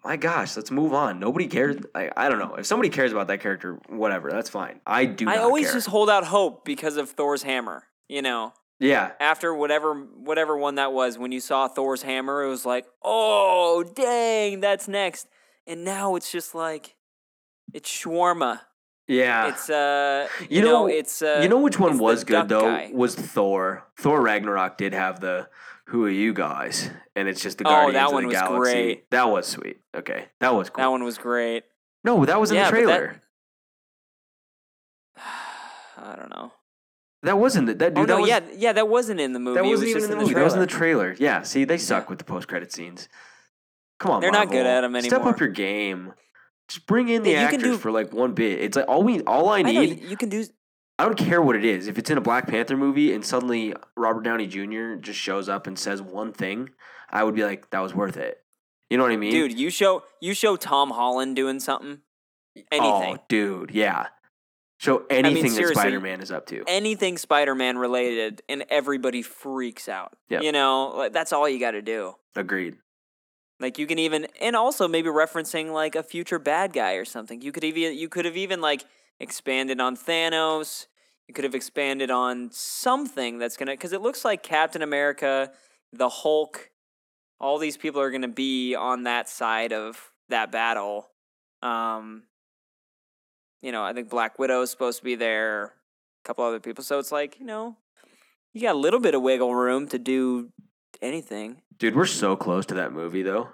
My 0.04 0.16
gosh, 0.16 0.56
let's 0.56 0.72
move 0.72 0.94
on. 0.94 1.20
Nobody 1.20 1.48
cares. 1.48 1.76
I, 1.94 2.10
I 2.16 2.30
don't 2.30 2.40
know 2.40 2.56
if 2.56 2.66
somebody 2.66 2.90
cares 2.90 3.12
about 3.12 3.28
that 3.28 3.42
character. 3.42 3.80
Whatever, 3.90 4.32
that's 4.32 4.50
fine. 4.50 4.80
I 4.86 5.06
do. 5.06 5.28
I 5.28 5.38
always 5.38 5.66
care. 5.66 5.74
just 5.74 5.88
hold 5.88 6.10
out 6.10 6.24
hope 6.24 6.64
because 6.64 6.96
of 6.96 7.10
Thor's 7.10 7.44
hammer. 7.44 7.84
You 8.08 8.22
know, 8.22 8.54
yeah. 8.80 9.12
after 9.20 9.54
whatever 9.54 9.94
whatever 9.94 10.58
one 10.58 10.76
that 10.76 10.94
was, 10.94 11.18
when 11.18 11.32
you 11.32 11.40
saw 11.42 11.68
Thor's 11.68 12.02
hammer, 12.02 12.44
it 12.44 12.50
was 12.50 12.66
like, 12.66 12.86
oh 13.04 13.84
dang, 13.96 14.62
that's 14.62 14.88
next. 14.88 15.28
And 15.68 15.84
now 15.84 16.16
it's 16.16 16.32
just 16.32 16.56
like, 16.56 16.96
it's 17.74 17.90
shawarma. 17.90 18.62
Yeah. 19.10 19.48
It's 19.50 19.70
uh, 19.70 20.28
You 20.42 20.48
you, 20.58 20.62
know, 20.62 20.72
know- 20.84 20.88
it's 20.88 21.22
uh, 21.22 21.40
you 21.44 21.50
know 21.50 21.60
which 21.60 21.80
one 21.80 21.98
was 21.98 22.24
good 22.24 22.48
though 22.48 22.62
guy. 22.62 22.92
was 22.94 23.16
Thor. 23.16 23.84
Thor 23.98 24.22
Ragnarok 24.22 24.78
did 24.78 24.94
have 24.94 25.20
the 25.20 25.50
"Who 25.86 26.06
are 26.06 26.10
you 26.10 26.32
guys?" 26.34 26.90
and 27.16 27.28
it's 27.28 27.42
just 27.42 27.58
the 27.58 27.66
Oh, 27.68 27.72
Guardians 27.72 27.94
that 27.96 28.06
of 28.08 28.14
one 28.14 28.24
the 28.24 28.28
was 28.28 28.36
Galaxy. 28.38 28.60
great. 28.74 29.10
That 29.12 29.30
was 29.30 29.48
sweet. 29.48 29.80
Okay, 29.96 30.28
that 30.40 30.54
was 30.54 30.70
cool. 30.70 30.84
that 30.84 30.92
one 30.92 31.04
was 31.04 31.18
great. 31.18 31.64
no, 32.04 32.24
that 32.26 32.40
was 32.40 32.52
in 32.52 32.58
Yeah, 32.58 32.70
the 32.70 32.78
but 32.78 32.86
that- 32.86 32.98
trailer. 32.98 33.22
I 35.98 36.16
don't 36.16 36.30
know. 36.30 36.54
That, 37.24 37.38
wasn't 37.38 37.68
the, 37.68 37.74
that 37.76 37.94
dude. 37.96 38.04
oh 38.04 38.06
that 38.06 38.14
no, 38.14 38.20
was, 38.22 38.30
yeah, 38.30 38.40
yeah, 38.56 38.72
that 38.74 38.88
wasn't 38.88 39.20
in 39.20 39.34
the 39.34 39.40
movie. 39.40 39.56
that 39.56 39.66
wasn't 39.66 39.80
was 39.82 39.90
even 39.90 40.00
just 40.02 40.06
in 40.06 40.12
the 40.12 40.16
movie. 40.24 40.34
the 40.34 40.40
That 40.40 40.46
was 40.46 40.54
in 40.54 40.66
trailer. 40.68 41.10
the 41.10 41.16
trailer. 41.18 41.32
Yeah. 41.38 41.42
See, 41.42 41.66
they 41.66 41.78
suck 41.78 42.06
Yeah. 42.06 42.10
with 42.12 42.20
the 42.20 42.24
post 42.26 42.48
credit 42.48 42.72
scenes. 42.72 43.10
Come 44.00 44.12
on, 44.12 44.22
They're 44.22 44.32
not 44.32 44.50
good 44.50 44.66
at 44.66 44.82
them 44.82 44.96
anymore. 44.96 45.20
Step 45.20 45.26
up 45.28 45.40
your 45.42 45.50
game. 45.50 46.14
Just 46.70 46.86
bring 46.88 47.10
in 47.10 47.24
the 47.24 47.32
Yeah, 47.32 47.44
actors 47.44 47.64
do- 47.64 47.78
for 47.78 47.92
like 47.92 48.14
one 48.14 48.34
bit. 48.34 48.60
It's 48.62 48.78
like 48.78 48.88
all 48.88 49.04
we 49.04 49.22
all 49.24 49.50
I 49.50 49.60
I 49.60 49.62
need. 49.64 50.04
you 50.04 50.16
can 50.16 50.30
do. 50.30 50.46
I 50.98 51.06
don't 51.06 51.18
care 51.18 51.42
what 51.42 51.56
it 51.56 51.64
is. 51.66 51.88
If 51.88 51.98
it's 51.98 52.10
in 52.10 52.18
a 52.18 52.22
Black 52.22 52.48
Panther 52.48 52.76
movie 52.78 53.14
and 53.14 53.26
suddenly 53.26 53.74
Robert 53.96 54.24
Downey 54.24 54.48
Jr. 54.48 54.96
just 54.96 55.18
shows 55.20 55.48
up 55.50 55.66
and 55.66 55.80
says 55.80 56.02
one 56.02 56.34
thing, 56.34 56.70
I 57.10 57.24
would 57.24 57.36
be 57.36 57.44
like, 57.44 57.70
that 57.72 57.80
was 57.80 57.94
worth 57.96 58.18
it. 58.18 58.44
You 58.90 58.98
know 58.98 59.04
what 59.04 59.12
I 59.14 59.18
mean? 59.18 59.32
Dude, 59.32 59.58
you 59.58 59.70
show 59.70 60.04
you 60.22 60.34
show 60.34 60.56
Tom 60.56 60.92
Holland 60.92 61.36
doing 61.36 61.60
something, 61.60 62.00
oh, 62.58 62.62
anything, 62.72 63.18
Oh, 63.18 63.24
dude, 63.30 63.72
yeah. 63.72 64.08
Show 64.78 65.04
anything 65.10 65.54
that 65.56 65.68
Spider 65.76 66.00
Man 66.00 66.22
is 66.22 66.32
up 66.32 66.46
to. 66.48 66.64
anything 66.66 67.18
Spider-Man 67.18 67.78
related, 67.78 68.42
and 68.48 68.64
everybody 68.70 69.22
freaks 69.22 69.90
out. 69.90 70.16
Yep. 70.30 70.42
You 70.44 70.52
know, 70.54 70.94
like 70.96 71.12
that's 71.14 71.34
all 71.34 71.50
you 71.50 71.60
got 71.60 71.72
to 71.72 71.82
do. 71.82 72.14
Agreed. 72.36 72.78
Like 73.60 73.78
you 73.78 73.88
can 73.88 74.00
even, 74.00 74.28
and 74.40 74.56
also 74.56 74.88
maybe 74.88 75.10
referencing 75.10 75.74
like 75.74 75.96
a 75.96 76.04
future 76.04 76.40
bad 76.40 76.72
guy 76.72 76.94
or 76.94 77.06
something. 77.06 77.42
You 77.42 77.52
could 77.52 77.64
even 77.64 77.98
you 77.98 78.08
could 78.08 78.26
have 78.26 78.38
even 78.38 78.62
like 78.62 78.86
expanded 79.20 79.82
on 79.82 79.98
Thanos. 79.98 80.88
You 81.28 81.34
could 81.34 81.44
have 81.44 81.56
expanded 81.56 82.10
on 82.10 82.50
something 82.52 83.38
that's 83.38 83.58
gonna 83.58 83.74
because 83.74 83.94
it 83.94 84.02
looks 84.02 84.24
like 84.24 84.44
Captain 84.44 84.82
America, 84.82 85.52
the 85.92 86.10
Hulk, 86.10 86.72
all 87.40 87.58
these 87.58 87.78
people 87.78 88.02
are 88.02 88.12
gonna 88.12 88.28
be 88.30 88.76
on 88.76 89.04
that 89.04 89.28
side 89.28 89.74
of 89.74 90.12
that 90.30 90.52
battle. 90.52 91.10
Um, 91.62 92.24
you 93.62 93.74
know, 93.74 93.84
I 93.84 93.92
think 93.92 94.10
Black 94.10 94.40
Widow 94.40 94.62
is 94.62 94.72
supposed 94.72 95.00
to 95.00 95.04
be 95.04 95.16
there. 95.16 95.74
A 96.24 96.28
couple 96.28 96.46
other 96.46 96.60
people, 96.60 96.84
so 96.84 97.00
it's 97.00 97.12
like 97.12 97.40
you 97.40 97.46
know, 97.46 97.76
you 98.54 98.62
got 98.62 98.76
a 98.76 98.80
little 98.80 99.00
bit 99.00 99.16
of 99.16 99.22
wiggle 99.22 99.54
room 99.54 99.88
to 99.90 100.00
do 100.00 100.52
anything. 101.02 101.62
Dude, 101.78 101.96
we're 101.96 102.06
so 102.06 102.36
close 102.36 102.66
to 102.68 102.76
that 102.76 102.92
movie, 102.92 103.24
though. 103.24 103.50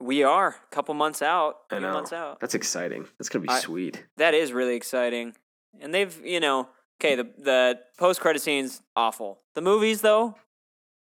We 0.00 0.22
are 0.24 0.48
a 0.48 0.74
couple 0.74 0.94
months 0.94 1.22
out. 1.22 1.58
I 1.70 1.78
know. 1.78 1.92
months 1.92 2.12
out. 2.12 2.40
That's 2.40 2.54
exciting. 2.54 3.06
That's 3.18 3.28
to 3.30 3.38
be 3.38 3.48
I- 3.48 3.60
sweet. 3.60 4.04
That 4.16 4.34
is 4.34 4.52
really 4.52 4.74
exciting. 4.74 5.34
And 5.80 5.94
they've, 5.94 6.14
you 6.24 6.40
know, 6.40 6.68
okay, 7.00 7.14
the 7.14 7.28
the 7.38 7.78
post 7.98 8.20
credit 8.20 8.42
scenes 8.42 8.82
awful. 8.96 9.40
The 9.54 9.62
movies 9.62 10.00
though, 10.02 10.34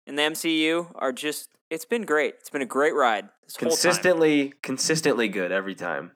in 0.06 0.16
the 0.16 0.22
MCU 0.22 0.90
are 0.96 1.12
just 1.12 1.50
it's 1.70 1.84
been 1.84 2.02
great. 2.02 2.34
It's 2.40 2.50
been 2.50 2.62
a 2.62 2.66
great 2.66 2.94
ride. 2.94 3.28
This 3.44 3.56
whole 3.56 3.68
time. 3.68 3.70
Consistently, 3.70 4.54
consistently 4.62 5.28
good 5.28 5.52
every 5.52 5.74
time. 5.74 6.12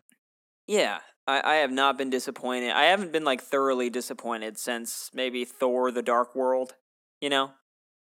Yeah. 0.66 0.98
I, 1.26 1.42
I 1.44 1.54
have 1.56 1.70
not 1.70 1.96
been 1.98 2.10
disappointed. 2.10 2.72
I 2.72 2.84
haven't 2.84 3.12
been 3.12 3.24
like 3.24 3.40
thoroughly 3.40 3.90
disappointed 3.90 4.58
since 4.58 5.10
maybe 5.12 5.44
Thor 5.44 5.90
the 5.90 6.02
Dark 6.02 6.34
World. 6.34 6.74
You 7.20 7.28
know? 7.28 7.50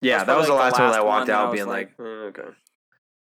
Yeah, 0.05 0.23
that 0.23 0.37
was 0.37 0.47
the 0.47 0.53
probably, 0.53 0.63
last, 0.63 0.71
like, 0.73 0.79
the 0.79 0.83
I 0.83 0.89
last 0.89 1.05
walked 1.05 1.17
one 1.19 1.27
that 1.27 1.35
I 1.35 1.41
out 1.41 1.49
was 1.49 1.57
being 1.57 1.67
like, 1.67 1.91
like- 1.97 2.07
"Eh, 2.07 2.41
okay. 2.41 2.49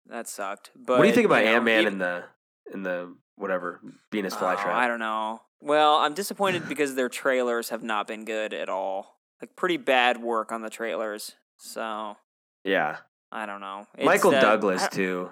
That 0.07 0.29
sucked. 0.29 0.71
But 0.75 0.99
what 0.99 1.05
do 1.05 1.09
you 1.09 1.15
think 1.15 1.27
about 1.27 1.45
know, 1.45 1.55
Ant 1.57 1.65
Man 1.65 1.87
in 1.87 1.99
the 1.99 2.25
in 2.73 2.83
the 2.83 3.15
whatever 3.37 3.81
Venus 4.11 4.35
Oh, 4.35 4.39
flytrap? 4.39 4.67
I 4.67 4.89
don't 4.89 4.99
know. 4.99 5.43
Well, 5.61 5.97
I'm 5.97 6.15
disappointed 6.15 6.69
because 6.69 6.95
their 6.95 7.09
trailers 7.09 7.69
have 7.69 7.83
not 7.83 8.07
been 8.07 8.25
good 8.25 8.53
at 8.53 8.69
all. 8.69 9.21
Like 9.41 9.57
pretty 9.57 9.77
bad 9.77 10.21
work 10.21 10.53
on 10.53 10.63
the 10.63 10.71
trailers. 10.71 11.37
So 11.59 12.17
yeah, 12.65 12.99
I 13.31 13.47
don't 13.47 13.61
know. 13.61 13.87
It's, 13.97 14.05
Michael 14.05 14.35
uh, 14.35 14.41
Douglas 14.41 14.85
I, 14.85 14.89
too. 14.89 15.31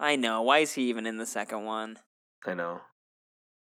I 0.00 0.16
know. 0.16 0.42
Why 0.42 0.58
is 0.58 0.72
he 0.72 0.88
even 0.88 1.06
in 1.06 1.18
the 1.18 1.26
second 1.26 1.64
one? 1.64 1.98
I 2.44 2.54
know. 2.54 2.80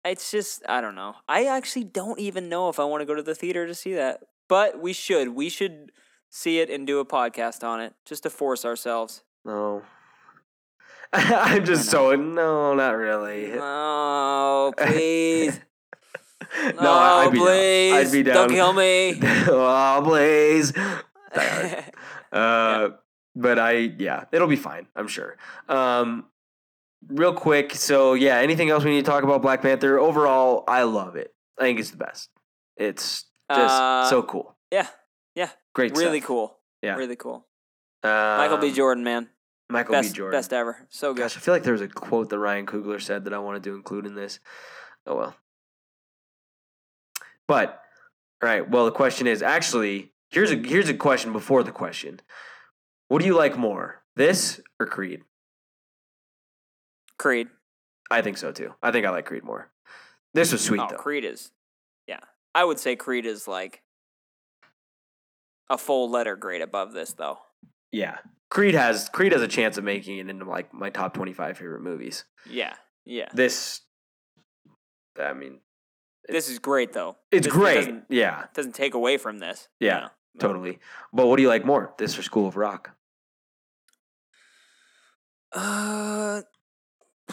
It's 0.04 0.30
just 0.30 0.62
I 0.68 0.80
don't 0.80 0.94
know. 0.94 1.16
I 1.28 1.46
actually 1.46 1.84
don't 1.84 2.20
even 2.20 2.48
know 2.48 2.68
if 2.68 2.78
I 2.78 2.84
want 2.84 3.00
to 3.00 3.06
go 3.06 3.14
to 3.14 3.22
the 3.22 3.34
theater 3.34 3.66
to 3.66 3.74
see 3.74 3.94
that. 3.94 4.20
But 4.48 4.80
we 4.80 4.92
should. 4.92 5.30
We 5.30 5.48
should 5.48 5.90
see 6.30 6.58
it 6.60 6.70
and 6.70 6.86
do 6.86 6.98
a 7.00 7.04
podcast 7.04 7.62
on 7.64 7.80
it 7.80 7.94
just 8.04 8.22
to 8.24 8.30
force 8.30 8.64
ourselves. 8.64 9.22
No. 9.44 9.82
I'm 11.12 11.64
just 11.64 11.88
so 11.90 12.14
no, 12.14 12.74
not 12.74 12.90
really. 12.96 13.52
Oh, 13.54 14.72
please. 14.76 15.58
no, 16.80 16.90
I'd 16.92 17.32
be 17.32 17.38
please. 17.38 17.90
down. 17.92 18.00
I'd 18.06 18.12
be 18.12 18.22
down. 18.22 18.34
Don't 18.34 18.50
kill 18.50 18.72
me. 18.74 19.18
oh, 19.22 20.02
please. 20.04 20.72
Uh, 22.32 22.90
but 23.34 23.58
I, 23.58 23.72
yeah, 23.98 24.24
it'll 24.32 24.48
be 24.48 24.56
fine. 24.56 24.86
I'm 24.94 25.08
sure. 25.08 25.36
Um, 25.68 26.26
real 27.08 27.32
quick. 27.32 27.74
So 27.74 28.14
yeah, 28.14 28.36
anything 28.38 28.68
else 28.70 28.84
we 28.84 28.90
need 28.90 29.04
to 29.04 29.10
talk 29.10 29.24
about 29.24 29.40
Black 29.42 29.62
Panther? 29.62 29.98
Overall, 29.98 30.64
I 30.68 30.82
love 30.82 31.16
it. 31.16 31.34
I 31.58 31.62
think 31.62 31.80
it's 31.80 31.90
the 31.90 31.96
best. 31.96 32.28
It's 32.76 33.24
just 33.50 33.74
Uh, 33.80 34.08
so 34.10 34.22
cool. 34.22 34.56
yeah. 34.70 34.88
Yeah. 35.38 35.50
Great. 35.72 35.96
really 35.96 36.18
stuff. 36.18 36.26
cool. 36.26 36.58
Yeah. 36.82 36.96
Really 36.96 37.14
cool. 37.14 37.46
Um, 38.02 38.10
Michael 38.10 38.58
B. 38.58 38.72
Jordan, 38.72 39.04
man. 39.04 39.28
Michael 39.70 39.92
Best, 39.92 40.12
B. 40.12 40.16
Jordan. 40.16 40.36
best 40.36 40.52
ever. 40.52 40.84
So 40.88 41.14
good. 41.14 41.22
Gosh, 41.22 41.36
I 41.36 41.40
feel 41.40 41.54
like 41.54 41.62
there 41.62 41.74
was 41.74 41.80
a 41.80 41.86
quote 41.86 42.30
that 42.30 42.38
Ryan 42.38 42.66
Coogler 42.66 43.00
said 43.00 43.24
that 43.24 43.32
I 43.32 43.38
wanted 43.38 43.62
to 43.64 43.74
include 43.76 44.04
in 44.04 44.16
this. 44.16 44.40
Oh 45.06 45.14
well. 45.14 45.36
But 47.46 47.80
all 48.42 48.48
right, 48.48 48.68
well 48.68 48.84
the 48.84 48.90
question 48.90 49.28
is 49.28 49.40
actually 49.40 50.12
here's 50.30 50.50
a 50.50 50.56
here's 50.56 50.88
a 50.88 50.94
question 50.94 51.32
before 51.32 51.62
the 51.62 51.70
question. 51.70 52.20
What 53.06 53.20
do 53.20 53.26
you 53.26 53.36
like 53.36 53.56
more, 53.56 54.02
this 54.16 54.60
or 54.80 54.86
Creed? 54.86 55.22
Creed. 57.16 57.46
I 58.10 58.22
think 58.22 58.38
so 58.38 58.50
too. 58.50 58.74
I 58.82 58.90
think 58.90 59.06
I 59.06 59.10
like 59.10 59.26
Creed 59.26 59.44
more. 59.44 59.70
This 60.34 60.50
was 60.50 60.64
sweet 60.64 60.80
oh, 60.80 60.88
though. 60.90 60.96
Creed 60.96 61.24
is. 61.24 61.52
Yeah, 62.08 62.20
I 62.56 62.64
would 62.64 62.80
say 62.80 62.96
Creed 62.96 63.24
is 63.24 63.46
like 63.46 63.82
a 65.70 65.78
full 65.78 66.10
letter 66.10 66.36
grade 66.36 66.62
above 66.62 66.92
this, 66.92 67.12
though. 67.12 67.38
Yeah, 67.92 68.18
Creed 68.50 68.74
has 68.74 69.08
Creed 69.08 69.32
has 69.32 69.42
a 69.42 69.48
chance 69.48 69.78
of 69.78 69.84
making 69.84 70.18
it 70.18 70.28
into 70.28 70.44
like 70.44 70.72
my 70.74 70.90
top 70.90 71.14
twenty 71.14 71.32
five 71.32 71.56
favorite 71.58 71.82
movies. 71.82 72.24
Yeah, 72.48 72.74
yeah. 73.04 73.28
This, 73.34 73.80
I 75.18 75.32
mean, 75.32 75.60
This 76.28 76.48
is 76.50 76.58
great, 76.58 76.92
though. 76.92 77.16
it's 77.30 77.46
This 77.46 77.52
great. 77.54 77.74
Doesn't, 77.76 78.04
Yeah, 78.08 78.44
doesn't 78.54 78.74
take 78.74 78.94
away 78.94 79.16
from 79.16 79.38
this. 79.38 79.68
Yeah, 79.80 80.08
totally. 80.38 80.78
But 81.12 81.26
what 81.26 81.36
do 81.36 81.42
you 81.42 81.48
like 81.48 81.64
more, 81.64 81.94
this 81.98 82.18
or 82.18 82.22
School 82.22 82.46
of 82.46 82.56
Rock? 82.56 82.90
Uh, 85.52 86.42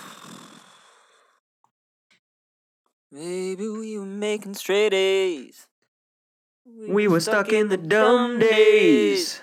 maybe 3.11 3.67
we 3.67 3.97
were 3.97 4.05
making 4.05 4.53
straight 4.53 4.93
A's. 4.93 5.67
We 6.65 7.07
were 7.07 7.19
stuck 7.19 7.51
in 7.53 7.69
the 7.69 7.77
dumb 7.77 8.39
days. 8.39 9.41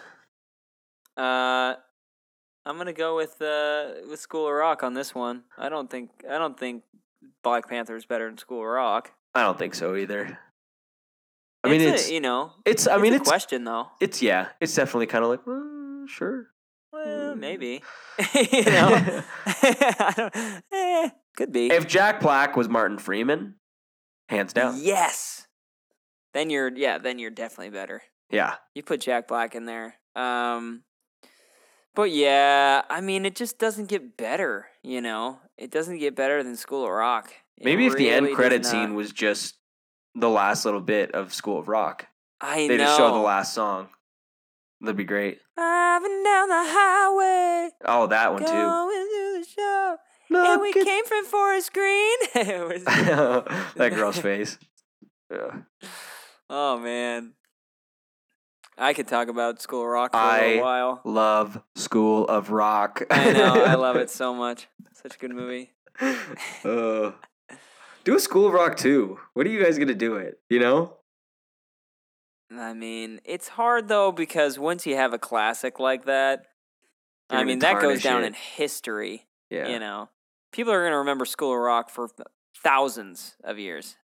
Uh, 1.16 1.74
I'm 2.66 2.76
gonna 2.78 2.92
go 2.92 3.16
with 3.16 3.40
uh 3.40 3.92
with 4.08 4.18
School 4.20 4.46
of 4.48 4.54
Rock 4.54 4.82
on 4.82 4.94
this 4.94 5.14
one. 5.14 5.44
I 5.58 5.68
don't 5.68 5.90
think 5.90 6.10
I 6.28 6.38
don't 6.38 6.58
think 6.58 6.82
Black 7.44 7.68
Panther 7.68 7.96
is 7.96 8.06
better 8.06 8.26
than 8.28 8.38
School 8.38 8.60
of 8.60 8.66
Rock. 8.66 9.12
I 9.34 9.42
don't 9.42 9.58
think 9.58 9.74
so 9.74 9.94
either. 9.96 10.38
I 11.64 11.68
mean, 11.70 11.80
a- 11.82 11.84
it's 11.92 12.10
you 12.10 12.20
know 12.20 12.52
it's. 12.64 12.86
I 12.88 12.94
it's 12.94 13.02
mean, 13.02 13.12
a 13.12 13.16
it's 13.16 13.28
question 13.28 13.64
though. 13.64 13.88
it's 14.00 14.20
yeah. 14.22 14.48
It's 14.60 14.74
definitely 14.74 15.06
kind 15.06 15.22
of 15.24 15.30
like 15.30 15.44
mm, 15.44 16.08
sure. 16.08 16.48
Well, 16.92 17.34
Mm. 17.34 17.38
maybe 17.38 17.82
you 18.34 18.64
know. 18.64 19.22
I 19.46 20.14
don't, 20.16 20.36
eh, 20.72 21.10
could 21.36 21.52
be. 21.52 21.70
if 21.70 21.86
Jack 21.86 22.20
Black 22.20 22.56
was 22.56 22.68
Martin 22.68 22.98
Freeman, 22.98 23.54
hands 24.28 24.52
down. 24.52 24.78
Yes. 24.80 25.46
Then 26.34 26.50
you're 26.50 26.70
yeah. 26.76 26.98
Then 26.98 27.18
you're 27.18 27.30
definitely 27.30 27.70
better. 27.70 28.02
Yeah, 28.30 28.54
You 28.74 28.82
put 28.82 29.02
Jack 29.02 29.28
Black 29.28 29.54
in 29.54 29.66
there. 29.66 29.96
Um, 30.16 30.84
but 31.94 32.10
yeah, 32.10 32.80
I 32.88 33.02
mean, 33.02 33.26
it 33.26 33.36
just 33.36 33.58
doesn't 33.58 33.90
get 33.90 34.16
better. 34.16 34.68
You 34.82 35.02
know, 35.02 35.40
it 35.58 35.70
doesn't 35.70 35.98
get 35.98 36.16
better 36.16 36.42
than 36.42 36.56
School 36.56 36.84
of 36.84 36.90
Rock. 36.90 37.30
It 37.58 37.64
maybe 37.66 37.86
if 37.86 37.94
the 37.96 38.08
end 38.08 38.34
credit 38.34 38.64
scene 38.64 38.94
was 38.94 39.12
just 39.12 39.56
the 40.14 40.30
last 40.30 40.64
little 40.64 40.80
bit 40.80 41.12
of 41.12 41.34
School 41.34 41.58
of 41.58 41.68
Rock, 41.68 42.06
I 42.40 42.62
know 42.62 42.68
they 42.68 42.76
know. 42.78 42.84
just 42.84 42.96
show 42.96 43.12
the 43.12 43.18
last 43.20 43.52
song. 43.52 43.88
That'd 44.80 44.96
be 44.96 45.04
great. 45.04 45.38
Driving 45.56 46.22
down 46.24 46.48
the 46.48 46.54
highway, 46.56 47.70
Oh, 47.84 48.06
that 48.06 48.32
one 48.32 48.42
too. 48.42 48.46
going 48.50 49.06
to 49.08 49.38
the 49.40 49.46
show, 49.54 49.96
Look 50.30 50.48
and 50.48 50.60
we 50.62 50.68
at- 50.70 50.86
came 50.86 51.04
from 51.04 51.24
Forest 51.26 51.72
Green. 51.74 52.16
That 53.76 53.92
girl's 53.94 54.18
face. 54.30 54.56
Yeah. 55.30 55.58
Oh 56.52 56.78
man, 56.78 57.32
I 58.78 58.92
could 58.94 59.08
talk 59.08 59.28
about 59.28 59.60
School 59.60 59.82
of 59.82 59.88
Rock 59.88 60.12
for 60.12 60.18
a 60.18 60.20
I- 60.20 60.46
little 60.48 60.62
while. 60.62 61.00
Love 61.04 61.62
School 61.74 62.26
of 62.28 62.50
Rock. 62.50 63.02
I 63.10 63.32
know, 63.32 63.64
I 63.64 63.74
love 63.74 63.96
it 63.96 64.10
so 64.20 64.34
much. 64.34 64.68
Such 64.92 65.16
a 65.16 65.18
good 65.18 65.32
movie. 65.32 65.72
Uh, 66.64 67.12
do 68.04 68.16
a 68.16 68.20
School 68.20 68.46
of 68.46 68.52
Rock 68.52 68.76
too. 68.76 69.18
What 69.34 69.46
are 69.46 69.50
you 69.50 69.62
guys 69.62 69.78
gonna 69.78 69.94
do 69.94 70.16
it? 70.16 70.38
You 70.48 70.58
know? 70.60 70.96
I 72.54 72.72
mean, 72.74 73.20
it's 73.24 73.48
hard 73.48 73.88
though 73.88 74.12
because 74.12 74.58
once 74.58 74.86
you 74.86 74.96
have 74.96 75.12
a 75.12 75.18
classic 75.18 75.78
like 75.80 76.04
that, 76.06 76.46
You're 77.30 77.40
I 77.40 77.44
mean, 77.44 77.60
that 77.60 77.80
goes 77.80 78.02
down 78.02 78.24
it. 78.24 78.28
in 78.28 78.32
history. 78.34 79.26
Yeah. 79.50 79.68
You 79.68 79.78
know, 79.78 80.08
people 80.52 80.72
are 80.72 80.80
going 80.80 80.92
to 80.92 80.98
remember 80.98 81.24
School 81.24 81.52
of 81.52 81.58
Rock 81.60 81.90
for 81.90 82.08
thousands 82.62 83.36
of 83.44 83.58
years, 83.58 83.96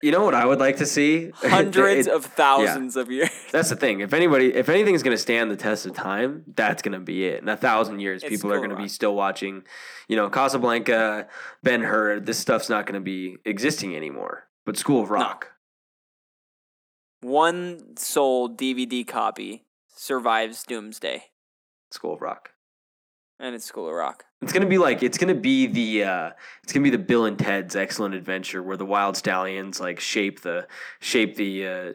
You 0.00 0.12
know 0.12 0.22
what 0.24 0.34
I 0.34 0.44
would 0.44 0.60
like 0.60 0.76
to 0.76 0.86
see? 0.86 1.30
hundreds 1.34 2.06
It- 2.06 2.12
of 2.12 2.24
thousands 2.24 2.96
of 2.96 3.10
years. 3.10 3.30
That's 3.52 3.68
the 3.70 3.76
thing. 3.76 4.00
If 4.00 4.12
anybody, 4.12 4.54
if 4.54 4.68
anything's 4.68 5.02
gonna 5.02 5.18
stand 5.18 5.50
the 5.50 5.56
test 5.56 5.86
of 5.86 5.94
time, 5.94 6.44
that's 6.54 6.82
gonna 6.82 7.00
be 7.00 7.26
it. 7.26 7.42
In 7.42 7.48
a 7.48 7.56
thousand 7.56 7.98
years, 8.00 8.22
It's 8.22 8.30
people 8.30 8.52
are 8.52 8.60
gonna 8.60 8.76
be 8.76 8.88
still 8.88 9.14
watching. 9.14 9.64
You 10.06 10.16
know, 10.16 10.30
Casablanca, 10.30 11.26
Ben 11.64 11.82
Hur. 11.82 12.20
This 12.20 12.38
stuff's 12.38 12.68
not 12.68 12.86
gonna 12.86 13.00
be 13.00 13.38
existing 13.44 13.96
anymore. 13.96 14.46
But 14.64 14.76
School 14.76 15.02
of 15.02 15.10
Rock. 15.10 15.52
One 17.20 17.96
sold 17.96 18.56
DVD 18.56 19.04
copy 19.06 19.64
survives 19.96 20.62
Doomsday, 20.62 21.24
School 21.90 22.14
of 22.14 22.20
Rock. 22.20 22.50
And 23.40 23.54
it's 23.54 23.64
School 23.64 23.86
of 23.88 23.94
Rock. 23.94 24.24
It's 24.42 24.52
gonna 24.52 24.66
be 24.66 24.78
like 24.78 25.02
it's 25.02 25.16
gonna 25.18 25.34
be 25.34 25.66
the 25.66 26.04
uh, 26.04 26.30
it's 26.64 26.72
gonna 26.72 26.84
be 26.84 26.90
the 26.90 26.98
Bill 26.98 27.24
and 27.24 27.38
Ted's 27.38 27.76
Excellent 27.76 28.14
Adventure, 28.14 28.62
where 28.62 28.76
the 28.76 28.86
Wyld 28.86 29.14
Stallyns 29.14 29.80
like 29.80 30.00
shape 30.00 30.40
the 30.42 30.66
shape 31.00 31.36
the 31.36 31.66
uh, 31.66 31.92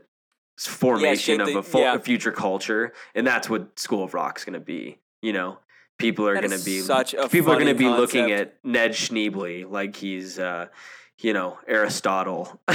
formation 0.57 1.39
shape 1.39 1.41
of 1.41 1.47
the- 1.47 1.57
a, 1.59 1.63
fu- 1.63 1.79
yeah. 1.79 1.95
a 1.95 1.99
future 1.99 2.31
culture, 2.31 2.93
and 3.15 3.27
that's 3.27 3.49
what 3.49 3.77
School 3.77 4.03
of 4.03 4.13
Rock's 4.13 4.45
gonna 4.45 4.59
be. 4.61 4.99
You 5.21 5.33
know, 5.33 5.57
people 5.97 6.27
are 6.27 6.33
That 6.35 6.43
gonna 6.43 6.61
be 6.63 6.79
such 6.79 7.13
a 7.13 7.27
people 7.27 7.51
are 7.51 7.59
gonna 7.59 7.73
be 7.75 7.89
looking 7.89 8.31
at 8.31 8.55
Ned 8.63 8.91
Schneebly 8.91 9.69
like 9.69 9.95
he's 9.97 10.39
uh, 10.39 10.67
you 11.19 11.33
know 11.33 11.59
Aristotle. 11.67 12.61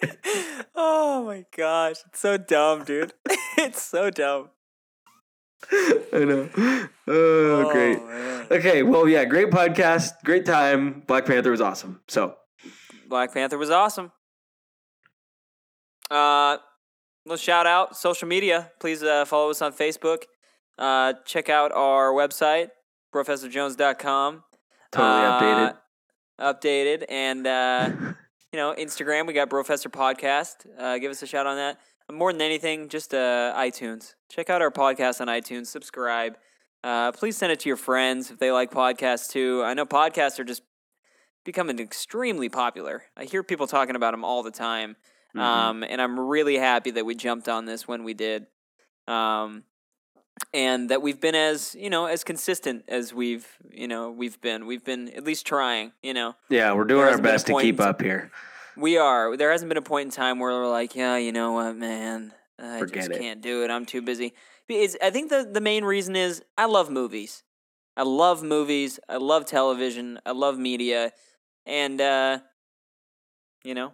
oh 0.80 1.24
my 1.26 1.44
gosh, 1.56 1.96
it's 2.06 2.20
so 2.20 2.36
dumb, 2.36 2.84
dude. 2.84 3.12
it's 3.58 3.82
so 3.82 4.10
dumb. 4.10 4.50
I 5.72 6.18
know. 6.24 6.48
Oh, 7.08 7.72
great. 7.72 8.02
man. 8.04 8.46
Okay, 8.50 8.82
well, 8.84 9.08
yeah, 9.08 9.24
great 9.24 9.50
podcast, 9.50 10.12
great 10.24 10.46
time. 10.46 11.02
Black 11.06 11.26
Panther 11.26 11.50
was 11.50 11.60
awesome. 11.60 12.00
So, 12.06 12.36
Black 13.08 13.34
Panther 13.34 13.58
was 13.58 13.70
awesome. 13.70 14.12
Uh, 16.10 16.58
let's 17.26 17.42
shout 17.42 17.66
out 17.66 17.96
social 17.96 18.28
media. 18.28 18.70
Please 18.80 19.02
uh, 19.02 19.24
follow 19.24 19.50
us 19.50 19.60
on 19.60 19.72
Facebook. 19.72 20.22
Uh, 20.78 21.14
check 21.26 21.48
out 21.48 21.72
our 21.72 22.12
website, 22.12 22.68
professorjones.com. 23.12 24.44
totally 24.92 25.24
Uh, 25.26 25.40
updated. 25.40 25.76
Updated. 26.40 27.04
And, 27.08 27.46
uh, 27.46 27.90
you 28.52 28.56
know, 28.58 28.74
Instagram, 28.78 29.26
we 29.26 29.32
got 29.32 29.50
Professor 29.50 29.88
Podcast. 29.88 30.66
Uh, 30.78 30.98
give 30.98 31.10
us 31.10 31.22
a 31.22 31.26
shout 31.26 31.46
on 31.46 31.56
that. 31.56 31.78
More 32.10 32.32
than 32.32 32.40
anything, 32.40 32.88
just 32.88 33.12
uh, 33.12 33.52
iTunes. 33.54 34.14
Check 34.30 34.48
out 34.48 34.62
our 34.62 34.70
podcast 34.70 35.20
on 35.20 35.26
iTunes. 35.26 35.66
Subscribe. 35.66 36.38
Uh, 36.82 37.12
please 37.12 37.36
send 37.36 37.52
it 37.52 37.60
to 37.60 37.68
your 37.68 37.76
friends 37.76 38.30
if 38.30 38.38
they 38.38 38.50
like 38.50 38.70
podcasts 38.70 39.28
too. 39.28 39.62
I 39.64 39.74
know 39.74 39.84
podcasts 39.84 40.38
are 40.38 40.44
just 40.44 40.62
becoming 41.44 41.78
extremely 41.78 42.48
popular. 42.48 43.02
I 43.16 43.24
hear 43.24 43.42
people 43.42 43.66
talking 43.66 43.96
about 43.96 44.12
them 44.12 44.24
all 44.24 44.42
the 44.42 44.50
time. 44.50 44.96
Mhm. 45.36 45.40
Um, 45.40 45.82
and 45.82 46.00
I'm 46.00 46.18
really 46.18 46.56
happy 46.56 46.90
that 46.92 47.04
we 47.04 47.14
jumped 47.14 47.48
on 47.48 47.66
this 47.66 47.86
when 47.86 48.04
we 48.04 48.14
did. 48.14 48.46
Um, 49.06 49.64
and 50.52 50.88
that 50.90 51.02
we've 51.02 51.20
been 51.20 51.34
as, 51.34 51.74
you 51.74 51.90
know, 51.90 52.06
as 52.06 52.24
consistent 52.24 52.84
as 52.88 53.12
we've, 53.12 53.46
you 53.70 53.86
know, 53.88 54.10
we've 54.10 54.40
been. 54.40 54.66
We've 54.66 54.84
been 54.84 55.08
at 55.10 55.24
least 55.24 55.46
trying, 55.46 55.92
you 56.02 56.14
know. 56.14 56.34
yeah, 56.48 56.72
we're 56.72 56.84
doing 56.84 57.00
our 57.00 57.06
hasn't 57.06 57.22
been 57.22 57.30
a 57.30 57.34
best 57.34 57.46
to 57.48 57.60
keep 57.60 57.80
up 57.80 58.00
here. 58.00 58.30
We 58.76 58.96
are. 58.96 59.36
There 59.36 59.50
hasn't 59.50 59.68
been 59.68 59.78
a 59.78 59.82
point 59.82 60.06
in 60.06 60.10
time 60.12 60.38
where 60.38 60.52
we're 60.52 60.70
like, 60.70 60.94
yeah, 60.94 61.16
you 61.16 61.32
know 61.32 61.52
what, 61.52 61.76
man, 61.76 62.32
I 62.58 62.78
Forget 62.78 62.94
just 62.94 63.10
it. 63.10 63.20
can't 63.20 63.40
do 63.40 63.64
it. 63.64 63.70
I'm 63.70 63.86
too 63.86 64.02
busy. 64.02 64.34
It's, 64.68 64.96
I 65.02 65.10
think 65.10 65.30
the 65.30 65.48
the 65.50 65.60
main 65.60 65.84
reason 65.84 66.14
is 66.14 66.42
I 66.56 66.66
love 66.66 66.90
movies. 66.90 67.42
I 67.96 68.02
love 68.02 68.42
movies. 68.42 69.00
I 69.08 69.16
love 69.16 69.46
television. 69.46 70.20
I 70.24 70.32
love 70.32 70.58
media, 70.58 71.12
and 71.66 72.00
uh, 72.00 72.40
you 73.64 73.74
know, 73.74 73.92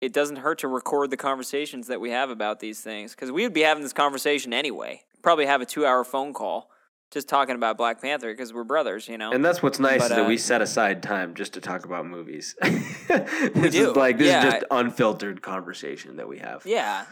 it 0.00 0.12
doesn't 0.12 0.36
hurt 0.36 0.58
to 0.60 0.68
record 0.68 1.10
the 1.10 1.16
conversations 1.16 1.86
that 1.88 2.00
we 2.00 2.10
have 2.10 2.30
about 2.30 2.60
these 2.60 2.80
things 2.80 3.14
because 3.14 3.30
we 3.30 3.42
would 3.42 3.52
be 3.52 3.60
having 3.60 3.82
this 3.82 3.92
conversation 3.92 4.52
anyway. 4.52 5.02
Probably 5.26 5.46
have 5.46 5.60
a 5.60 5.66
two 5.66 5.84
hour 5.84 6.04
phone 6.04 6.32
call 6.32 6.70
just 7.10 7.28
talking 7.28 7.56
about 7.56 7.76
Black 7.76 8.00
Panther 8.00 8.32
because 8.32 8.54
we're 8.54 8.62
brothers, 8.62 9.08
you 9.08 9.18
know. 9.18 9.32
And 9.32 9.44
that's 9.44 9.60
what's 9.60 9.80
nice 9.80 9.98
But, 9.98 10.04
is 10.12 10.16
that 10.18 10.24
uh, 10.26 10.28
we 10.28 10.38
set 10.38 10.62
aside 10.62 11.02
time 11.02 11.34
just 11.34 11.54
to 11.54 11.60
talk 11.60 11.84
about 11.84 12.06
movies. 12.06 12.54
this 12.62 13.72
do. 13.72 13.90
is 13.90 13.96
like 13.96 14.18
this 14.18 14.28
Yeah. 14.28 14.46
is 14.46 14.52
just 14.52 14.66
unfiltered 14.70 15.42
conversation 15.42 16.14
that 16.18 16.28
we 16.28 16.38
have. 16.38 16.64
Yeah. 16.64 17.06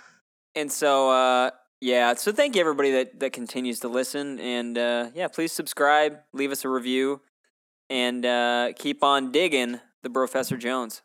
And 0.55 0.71
so 0.71 1.11
uh 1.11 1.51
yeah, 1.81 2.15
so 2.15 2.31
thank 2.31 2.55
you 2.55 2.61
everybody 2.61 2.93
that 2.93 3.19
that 3.19 3.33
continues 3.33 3.81
to 3.81 3.89
listen 3.89 4.39
and 4.39 4.79
uh 4.79 5.11
yeah, 5.13 5.27
please 5.27 5.51
subscribe, 5.51 6.21
leave 6.33 6.53
us 6.53 6.65
a 6.65 6.69
review 6.69 7.21
and 7.91 8.25
uh 8.25 8.75
keep 8.77 9.03
on 9.03 9.33
digging 9.33 9.81
the 10.05 10.11
Professor 10.11 10.57
Jones. 10.57 11.03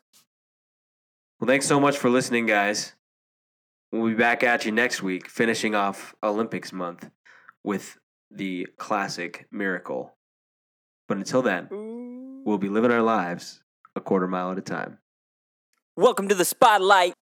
Well, 1.40 1.48
thanks 1.48 1.66
so 1.66 1.80
much 1.80 1.98
for 1.98 2.08
listening, 2.08 2.46
guys. 2.46 2.92
We'll 3.92 4.06
be 4.06 4.14
back 4.14 4.44
at 4.44 4.64
you 4.64 4.70
next 4.70 5.02
week, 5.02 5.28
finishing 5.28 5.74
off 5.74 6.14
Olympics 6.22 6.72
month 6.72 7.10
with 7.64 7.98
the 8.30 8.68
classic 8.78 9.48
Miracle. 9.50 10.16
But 11.08 11.16
until 11.16 11.42
then, 11.42 11.66
we'll 12.44 12.58
be 12.58 12.68
living 12.68 12.92
our 12.92 13.02
lives 13.02 13.62
a 13.96 14.00
quarter 14.00 14.28
mile 14.28 14.52
at 14.52 14.58
a 14.58 14.62
time. 14.62 14.98
Welcome 15.96 16.28
to 16.28 16.36
the 16.36 16.44
spotlight. 16.44 17.14